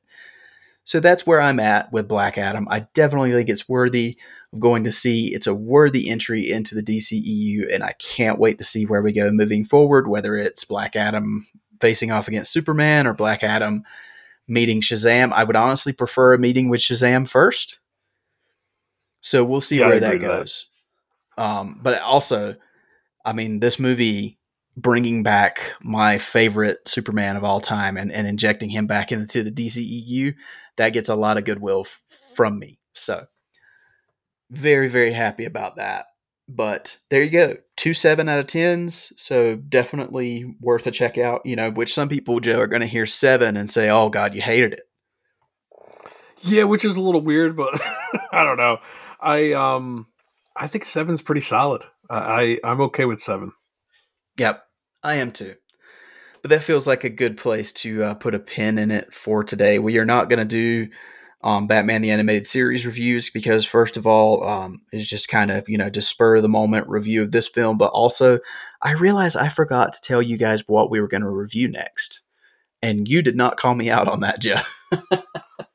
So 0.84 1.00
that's 1.00 1.28
where 1.28 1.42
I'm 1.42 1.60
at 1.60 1.92
with 1.92 2.08
Black 2.08 2.38
Adam. 2.38 2.68
I 2.70 2.88
definitely 2.94 3.32
think 3.32 3.50
it's 3.50 3.70
worthy 3.70 4.18
of 4.54 4.60
going 4.60 4.84
to 4.84 4.92
see. 4.92 5.34
It's 5.34 5.48
a 5.48 5.54
worthy 5.56 6.10
entry 6.10 6.50
into 6.52 6.76
the 6.76 6.84
DCEU, 6.84 7.74
and 7.74 7.84
I 7.84 7.94
can't 7.94 8.40
wait 8.40 8.58
to 8.58 8.64
see 8.64 8.86
where 8.86 9.02
we 9.02 9.12
go 9.12 9.32
moving 9.32 9.64
forward, 9.64 10.08
whether 10.08 10.38
it's 10.38 10.66
Black 10.66 10.96
Adam 10.96 11.46
facing 11.80 12.12
off 12.12 12.28
against 12.28 12.52
Superman 12.52 13.08
or 13.08 13.14
Black 13.14 13.44
Adam 13.44 13.84
meeting 14.48 14.82
Shazam. 14.82 15.32
I 15.32 15.44
would 15.44 15.56
honestly 15.56 15.94
prefer 15.94 16.34
a 16.34 16.40
meeting 16.40 16.70
with 16.70 16.82
Shazam 16.82 17.30
first. 17.30 17.80
So 19.22 19.44
we'll 19.44 19.62
see 19.62 19.80
Yeah, 19.80 19.88
where 19.88 20.00
that 20.00 20.14
with 20.14 20.22
that. 20.22 20.28
goes. 20.28 20.70
Um, 21.38 21.80
but 21.82 22.02
also, 22.02 22.56
I 23.24 23.34
mean, 23.34 23.60
this 23.60 23.80
movie 23.80 24.38
bringing 24.76 25.22
back 25.24 25.74
my 25.82 26.18
favorite 26.18 26.80
Superman 26.88 27.38
of 27.38 27.44
all 27.44 27.60
time 27.62 27.98
and, 27.98 28.12
and 28.12 28.28
injecting 28.28 28.70
him 28.70 28.88
back 28.88 29.12
into 29.12 29.44
the 29.44 29.52
DCEU, 29.52 30.34
that 30.78 30.90
gets 30.90 31.10
a 31.10 31.16
lot 31.16 31.38
of 31.38 31.46
goodwill 31.46 31.84
f- 31.86 32.02
from 32.36 32.58
me. 32.60 32.80
So, 32.94 33.26
very, 34.52 34.90
very 34.90 35.14
happy 35.14 35.46
about 35.46 35.78
that. 35.78 36.06
But 36.48 36.98
there 37.10 37.24
you 37.24 37.30
go. 37.30 37.58
Two 37.78 37.94
seven 37.94 38.28
out 38.28 38.40
of 38.40 38.48
tens. 38.48 39.14
So 39.16 39.56
definitely 39.56 40.56
worth 40.60 40.86
a 40.86 40.92
check 40.92 41.18
out. 41.18 41.42
You 41.46 41.56
know, 41.56 41.72
which 41.72 41.94
some 41.94 42.10
people, 42.10 42.40
Joe, 42.42 42.60
are 42.60 42.68
going 42.68 42.82
to 42.82 42.88
hear 42.88 43.06
seven 43.06 43.56
and 43.58 43.70
say, 43.70 43.90
oh, 43.90 44.10
God, 44.10 44.36
you 44.36 44.42
hated 44.42 44.74
it. 44.74 44.82
Yeah, 46.44 46.64
which 46.64 46.84
is 46.84 46.96
a 46.96 47.02
little 47.02 47.22
weird, 47.22 47.56
but 47.56 47.80
I 48.32 48.44
don't 48.44 48.58
know. 48.58 48.80
I 49.20 49.54
um 49.54 50.08
I 50.56 50.68
think 50.68 50.86
seven's 50.86 51.22
pretty 51.22 51.42
solid. 51.42 51.84
I, 52.10 52.18
I 52.64 52.72
I'm 52.72 52.82
okay 52.82 53.06
with 53.06 53.22
seven. 53.22 53.54
Yep, 54.38 54.64
I 55.04 55.16
am 55.16 55.32
too. 55.32 55.56
But 56.42 56.50
that 56.50 56.64
feels 56.64 56.88
like 56.88 57.04
a 57.04 57.10
good 57.10 57.38
place 57.38 57.72
to 57.74 58.04
uh, 58.04 58.14
put 58.16 58.34
a 58.34 58.40
pin 58.40 58.80
in 58.80 58.90
it 58.90 59.14
for 59.14 59.44
today. 59.44 59.78
We 59.78 60.00
are 60.00 60.06
not 60.06 60.28
going 60.28 60.40
to 60.40 60.46
do 60.46 60.92
um, 61.44 61.68
Batman 61.68 62.02
the 62.02 62.12
Animated 62.12 62.46
Series 62.46 62.86
reviews 62.86 63.30
because, 63.30 63.66
first 63.66 63.98
of 63.98 64.06
all, 64.06 64.48
um, 64.48 64.82
it's 64.92 65.08
just 65.08 65.28
kind 65.28 65.52
of, 65.52 65.68
you 65.68 65.78
know, 65.78 65.90
just 65.90 66.10
spur 66.10 66.36
of 66.36 66.42
the 66.42 66.50
moment 66.50 66.88
review 66.88 67.22
of 67.22 67.32
this 67.32 67.48
film. 67.48 67.78
But 67.78 67.92
also, 67.92 68.40
I 68.82 68.94
realized 68.94 69.38
I 69.38 69.50
forgot 69.50 69.94
to 69.94 70.02
tell 70.02 70.22
you 70.22 70.38
guys 70.38 70.68
what 70.68 70.90
we 70.92 71.00
were 71.00 71.08
going 71.08 71.24
to 71.24 71.30
review 71.30 71.68
next. 71.68 72.22
And 72.84 73.08
you 73.08 73.22
did 73.22 73.36
not 73.36 73.58
call 73.58 73.76
me 73.76 73.90
out 73.90 74.08
on 74.08 74.22
that, 74.22 74.40
Joe. 74.40 74.62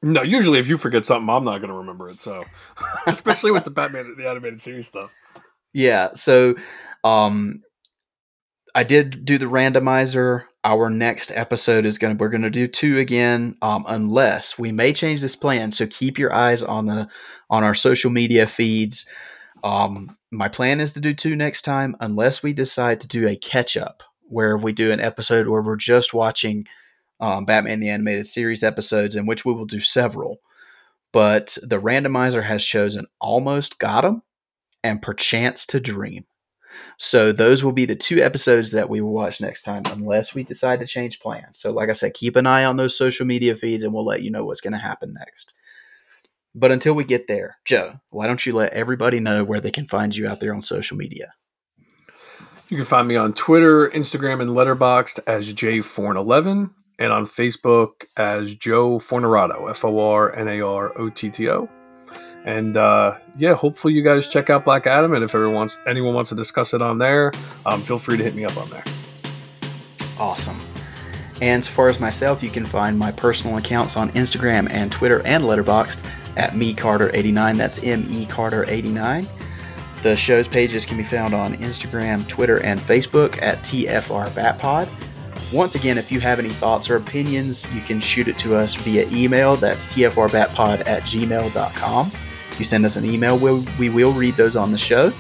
No, 0.02 0.22
usually 0.22 0.60
if 0.60 0.68
you 0.68 0.78
forget 0.78 1.05
something, 1.05 1.28
I'm 1.28 1.44
not 1.44 1.59
going 1.59 1.70
to 1.70 1.78
remember 1.78 2.09
it. 2.09 2.20
So, 2.20 2.44
especially 3.06 3.51
with 3.51 3.64
the 3.64 3.70
Batman 3.70 4.14
the 4.16 4.28
animated 4.28 4.60
series 4.60 4.86
stuff. 4.86 5.10
Yeah, 5.72 6.10
so 6.14 6.55
um 7.02 7.62
I 8.74 8.84
did 8.84 9.24
do 9.24 9.38
the 9.38 9.47
randomizer. 9.47 10.44
Our 10.66 10.90
next 10.90 11.30
episode 11.32 11.86
is 11.86 11.97
gonna 11.97 12.16
we're 12.18 12.28
gonna 12.28 12.51
do 12.51 12.66
two 12.66 12.98
again, 12.98 13.56
um, 13.62 13.84
unless 13.86 14.59
we 14.59 14.72
may 14.72 14.93
change 14.93 15.20
this 15.20 15.36
plan. 15.36 15.70
So 15.70 15.86
keep 15.86 16.18
your 16.18 16.32
eyes 16.34 16.60
on 16.64 16.86
the 16.86 17.09
on 17.48 17.62
our 17.62 17.72
social 17.72 18.10
media 18.10 18.48
feeds. 18.48 19.06
Um, 19.62 20.16
my 20.32 20.48
plan 20.48 20.80
is 20.80 20.93
to 20.94 21.01
do 21.01 21.14
two 21.14 21.36
next 21.36 21.62
time, 21.62 21.94
unless 22.01 22.43
we 22.43 22.52
decide 22.52 22.98
to 23.01 23.06
do 23.06 23.28
a 23.28 23.36
catch 23.36 23.76
up 23.76 24.02
where 24.22 24.56
we 24.56 24.72
do 24.72 24.90
an 24.90 24.98
episode 24.98 25.47
where 25.47 25.62
we're 25.62 25.76
just 25.76 26.12
watching 26.12 26.66
um, 27.20 27.44
Batman 27.44 27.78
the 27.78 27.88
Animated 27.88 28.26
Series 28.26 28.64
episodes, 28.64 29.14
in 29.14 29.24
which 29.24 29.44
we 29.44 29.52
will 29.52 29.66
do 29.66 29.78
several. 29.80 30.40
But 31.12 31.56
the 31.62 31.80
randomizer 31.80 32.43
has 32.43 32.64
chosen 32.64 33.06
Almost 33.20 33.78
Got 33.78 34.05
'em 34.05 34.22
and 34.82 35.01
Perchance 35.01 35.64
to 35.66 35.78
Dream. 35.78 36.24
So 36.98 37.32
those 37.32 37.62
will 37.62 37.73
be 37.73 37.85
the 37.85 37.97
two 37.97 38.23
episodes 38.23 38.73
that 38.73 38.89
we 38.89 39.01
will 39.01 39.12
watch 39.12 39.40
next 39.40 39.62
time, 39.62 39.82
unless 39.86 40.35
we 40.35 40.44
decide 40.44 40.81
to 40.81 40.86
change 40.86 41.20
plans. 41.20 41.59
So, 41.59 41.73
like 41.73 41.89
I 41.89 41.93
said, 41.93 42.15
keep 42.15 42.36
an 42.36 42.47
eye 42.47 42.65
on 42.65 42.77
those 42.77 42.97
social 42.97 43.27
media 43.27 43.55
feeds, 43.55 43.85
and 43.85 43.93
we'll 43.93 44.05
let 44.05 44.23
you 44.23 44.31
know 44.31 44.44
what's 44.44 44.61
going 44.61 44.73
to 44.73 44.78
happen 44.78 45.15
next. 45.15 45.55
But 46.55 46.73
until 46.73 46.94
we 46.94 47.05
get 47.05 47.27
there, 47.27 47.59
Joe, 47.66 48.01
why 48.11 48.27
don't 48.27 48.44
you 48.47 48.53
let 48.55 48.73
everybody 48.73 49.20
know 49.20 49.44
where 49.44 49.61
they 49.61 49.70
can 49.70 49.86
find 49.86 50.16
you 50.16 50.27
out 50.27 50.40
there 50.40 50.55
on 50.55 50.62
social 50.62 50.97
media? 50.97 51.35
You 52.69 52.77
can 52.77 52.86
find 52.86 53.07
me 53.07 53.16
on 53.16 53.35
Twitter, 53.35 53.90
Instagram, 53.90 54.40
and 54.40 54.51
Letterboxd 54.51 55.20
as 55.27 55.53
jforn11, 55.53 56.70
and 56.98 57.12
on 57.12 57.27
Facebook 57.27 57.90
as 58.16 58.57
Joe 58.57 58.98
Fornarotto, 58.98 59.70
F 59.70 59.85
O 59.85 59.98
R 60.01 60.35
N 60.35 60.48
A 60.48 60.62
R 60.62 60.98
O 60.98 61.11
T 61.11 61.31
T 61.31 61.48
O. 61.51 61.69
And 62.47 62.77
uh, 62.77 63.16
yeah, 63.36 63.55
hopefully 63.55 63.93
you 63.93 64.02
guys 64.02 64.28
check 64.28 64.51
out 64.51 64.64
Black 64.64 64.86
Adam, 64.86 65.12
and 65.12 65.24
if 65.24 65.35
everyone 65.35 65.56
wants, 65.56 65.78
anyone 65.86 66.14
wants 66.14 66.31
to 66.31 66.36
discuss 66.36 66.73
it 66.74 66.81
on 66.81 66.97
there, 66.97 67.32
um, 67.66 67.82
feel 67.82 67.98
free 67.98 68.16
to 68.16 68.23
hit 68.23 68.36
me 68.36 68.44
up 68.44 68.56
on 68.56 68.70
there. 68.70 68.85
Awesome. 70.16 70.59
And 71.43 71.59
as 71.59 71.66
far 71.66 71.89
as 71.89 72.01
myself, 72.01 72.43
you 72.43 72.48
can 72.48 72.64
find 72.64 72.98
my 72.98 73.12
personal 73.12 73.59
accounts 73.59 73.97
on 73.97 74.10
Instagram 74.12 74.70
and 74.70 74.90
Twitter 74.90 75.20
and 75.27 75.44
Letterboxd 75.44 76.06
at 76.36 76.52
mecarter89. 76.52 77.59
That's 77.59 77.82
M 77.82 78.05
E 78.09 78.24
Carter89. 78.27 79.28
The 80.02 80.16
show's 80.16 80.47
pages 80.47 80.86
can 80.86 80.97
be 80.97 81.05
found 81.05 81.35
on 81.35 81.56
Instagram, 81.56 82.27
Twitter, 82.28 82.62
and 82.62 82.81
Facebook 82.81 83.43
at 83.43 83.59
TFR 83.64 84.31
Batpod. 84.31 84.89
Once 85.52 85.74
again, 85.74 85.98
if 85.98 86.10
you 86.10 86.20
have 86.20 86.39
any 86.39 86.52
thoughts 86.52 86.89
or 86.89 86.97
opinions, 86.97 87.73
you 87.74 87.81
can 87.81 88.01
shoot 88.01 88.28
it 88.28 88.39
to 88.39 88.55
us 88.55 88.74
via 88.74 89.09
email. 89.10 89.56
That's 89.56 89.86
tfrbatpod 89.86 90.86
at 90.86 91.02
gmail.com. 91.02 92.12
You 92.59 92.65
send 92.65 92.85
us 92.85 92.97
an 92.97 93.05
email, 93.05 93.39
we'll, 93.39 93.65
we 93.78 93.89
will 93.89 94.12
read 94.12 94.37
those 94.37 94.57
on 94.57 94.73
the 94.73 94.78
show. 94.78 95.12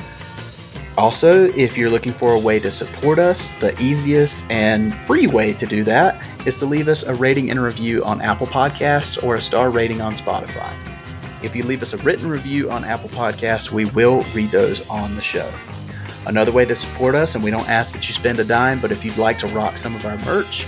Also, 0.98 1.52
if 1.52 1.76
you're 1.76 1.90
looking 1.90 2.12
for 2.12 2.32
a 2.32 2.38
way 2.38 2.58
to 2.58 2.70
support 2.70 3.18
us, 3.18 3.52
the 3.60 3.78
easiest 3.80 4.50
and 4.50 4.98
free 5.02 5.26
way 5.26 5.52
to 5.52 5.66
do 5.66 5.84
that 5.84 6.24
is 6.46 6.56
to 6.56 6.64
leave 6.64 6.88
us 6.88 7.02
a 7.02 7.14
rating 7.14 7.50
and 7.50 7.62
review 7.62 8.02
on 8.04 8.22
Apple 8.22 8.46
Podcasts 8.46 9.22
or 9.22 9.34
a 9.34 9.40
star 9.40 9.70
rating 9.70 10.00
on 10.00 10.14
Spotify. 10.14 10.74
If 11.42 11.54
you 11.54 11.64
leave 11.64 11.82
us 11.82 11.92
a 11.92 11.98
written 11.98 12.30
review 12.30 12.70
on 12.70 12.82
Apple 12.82 13.10
Podcasts, 13.10 13.70
we 13.70 13.84
will 13.84 14.22
read 14.34 14.50
those 14.50 14.88
on 14.88 15.16
the 15.16 15.22
show. 15.22 15.52
Another 16.26 16.50
way 16.50 16.64
to 16.64 16.74
support 16.74 17.14
us, 17.14 17.34
and 17.34 17.44
we 17.44 17.50
don't 17.50 17.68
ask 17.68 17.94
that 17.94 18.08
you 18.08 18.14
spend 18.14 18.38
a 18.38 18.44
dime, 18.44 18.80
but 18.80 18.90
if 18.90 19.04
you'd 19.04 19.18
like 19.18 19.36
to 19.38 19.48
rock 19.48 19.76
some 19.76 19.94
of 19.94 20.06
our 20.06 20.16
merch, 20.18 20.66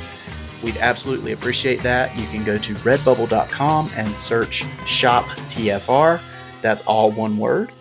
we'd 0.62 0.76
absolutely 0.76 1.32
appreciate 1.32 1.82
that. 1.82 2.16
You 2.16 2.26
can 2.26 2.44
go 2.44 2.58
to 2.58 2.74
redbubble.com 2.74 3.90
and 3.96 4.14
search 4.14 4.66
Shop 4.84 5.26
TFR. 5.26 6.20
That's 6.60 6.82
all 6.82 7.10
one 7.10 7.38
word. 7.38 7.72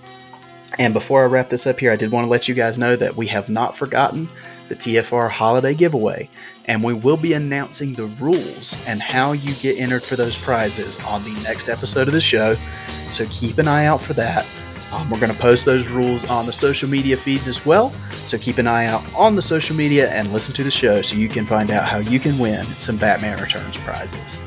And 0.80 0.94
before 0.94 1.24
I 1.24 1.26
wrap 1.26 1.50
this 1.50 1.66
up 1.66 1.80
here, 1.80 1.92
I 1.92 1.96
did 1.96 2.12
want 2.12 2.26
to 2.26 2.30
let 2.30 2.48
you 2.48 2.54
guys 2.54 2.78
know 2.78 2.96
that 2.96 3.16
we 3.16 3.26
have 3.28 3.50
not 3.50 3.76
forgotten 3.76 4.30
the 4.68 4.76
TFR 4.76 5.30
holiday 5.30 5.74
giveaway, 5.74 6.30
and 6.66 6.84
we 6.84 6.94
will 6.94 7.18
be 7.18 7.34
announcing 7.34 7.94
the 7.94 8.06
rules 8.06 8.78
and 8.86 9.02
how 9.02 9.32
you 9.32 9.56
get 9.56 9.80
entered 9.80 10.04
for 10.04 10.16
those 10.16 10.38
prizes 10.38 10.98
on 10.98 11.24
the 11.24 11.34
next 11.42 11.70
episode 11.70 12.08
of 12.08 12.14
the 12.14 12.22
show. 12.22 12.56
So 13.10 13.26
keep 13.30 13.58
an 13.58 13.68
eye 13.68 13.86
out 13.86 14.02
for 14.02 14.14
that. 14.14 14.46
Um, 14.92 15.10
we're 15.10 15.20
going 15.20 15.34
to 15.34 15.40
post 15.40 15.66
those 15.66 15.88
rules 15.88 16.26
on 16.26 16.46
the 16.46 16.54
social 16.54 16.88
media 16.88 17.18
feeds 17.18 17.48
as 17.48 17.66
well. 17.66 17.94
So 18.24 18.38
keep 18.38 18.58
an 18.58 18.68
eye 18.68 18.86
out 18.86 19.04
on 19.16 19.36
the 19.36 19.42
social 19.42 19.76
media 19.76 20.10
and 20.10 20.32
listen 20.32 20.54
to 20.56 20.64
the 20.64 20.72
show 20.72 21.02
so 21.02 21.16
you 21.16 21.28
can 21.28 21.46
find 21.46 21.72
out 21.72 21.88
how 21.88 21.98
you 21.98 22.20
can 22.20 22.38
win 22.38 22.66
some 22.78 22.98
Batman 22.98 23.42
Returns 23.42 23.78
prizes. 23.78 24.40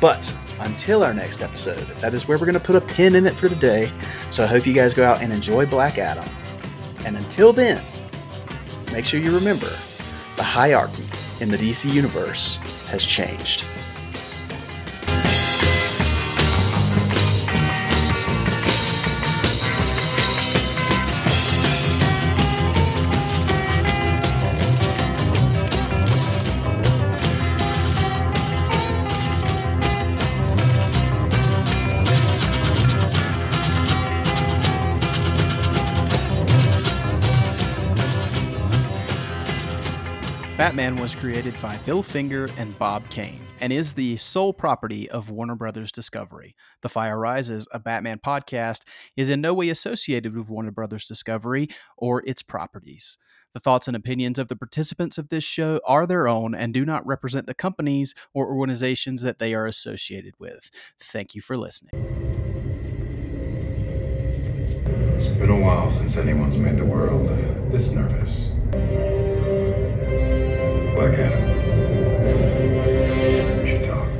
But 0.00 0.36
until 0.60 1.02
our 1.02 1.12
next 1.14 1.42
episode, 1.42 1.86
that 1.98 2.14
is 2.14 2.28
where 2.28 2.38
we're 2.38 2.46
going 2.46 2.54
to 2.54 2.60
put 2.60 2.76
a 2.76 2.80
pin 2.80 3.14
in 3.14 3.26
it 3.26 3.34
for 3.34 3.48
the 3.48 3.56
day. 3.56 3.90
So 4.30 4.44
I 4.44 4.46
hope 4.46 4.66
you 4.66 4.72
guys 4.72 4.94
go 4.94 5.04
out 5.04 5.22
and 5.22 5.32
enjoy 5.32 5.66
Black 5.66 5.98
Adam. 5.98 6.28
And 7.04 7.16
until 7.16 7.52
then, 7.52 7.82
make 8.92 9.04
sure 9.04 9.20
you 9.20 9.34
remember 9.34 9.70
the 10.36 10.42
hierarchy 10.42 11.04
in 11.40 11.48
the 11.48 11.56
DC 11.56 11.92
universe 11.92 12.56
has 12.88 13.04
changed. 13.04 13.66
Was 41.10 41.20
created 41.20 41.54
by 41.60 41.76
Bill 41.78 42.04
Finger 42.04 42.48
and 42.56 42.78
Bob 42.78 43.08
Kane 43.10 43.44
and 43.60 43.72
is 43.72 43.94
the 43.94 44.16
sole 44.18 44.52
property 44.52 45.10
of 45.10 45.28
Warner 45.28 45.56
Brothers 45.56 45.90
Discovery. 45.90 46.54
The 46.82 46.88
Fire 46.88 47.18
Rises, 47.18 47.66
a 47.72 47.80
Batman 47.80 48.20
podcast, 48.24 48.82
is 49.16 49.28
in 49.28 49.40
no 49.40 49.52
way 49.52 49.70
associated 49.70 50.36
with 50.36 50.48
Warner 50.48 50.70
Brothers 50.70 51.04
Discovery 51.04 51.68
or 51.96 52.22
its 52.28 52.42
properties. 52.42 53.18
The 53.54 53.60
thoughts 53.60 53.88
and 53.88 53.96
opinions 53.96 54.38
of 54.38 54.46
the 54.46 54.54
participants 54.54 55.18
of 55.18 55.30
this 55.30 55.42
show 55.42 55.80
are 55.84 56.06
their 56.06 56.28
own 56.28 56.54
and 56.54 56.72
do 56.72 56.84
not 56.84 57.04
represent 57.04 57.48
the 57.48 57.54
companies 57.54 58.14
or 58.32 58.46
organizations 58.46 59.22
that 59.22 59.40
they 59.40 59.52
are 59.52 59.66
associated 59.66 60.34
with. 60.38 60.70
Thank 61.00 61.34
you 61.34 61.40
for 61.40 61.56
listening. 61.56 61.90
It's 65.18 65.38
been 65.40 65.50
a 65.50 65.60
while 65.60 65.90
since 65.90 66.16
anyone's 66.16 66.56
made 66.56 66.78
the 66.78 66.84
world 66.84 67.28
this 67.72 67.90
nervous 67.90 69.69
work 71.00 71.18
out. 71.18 71.79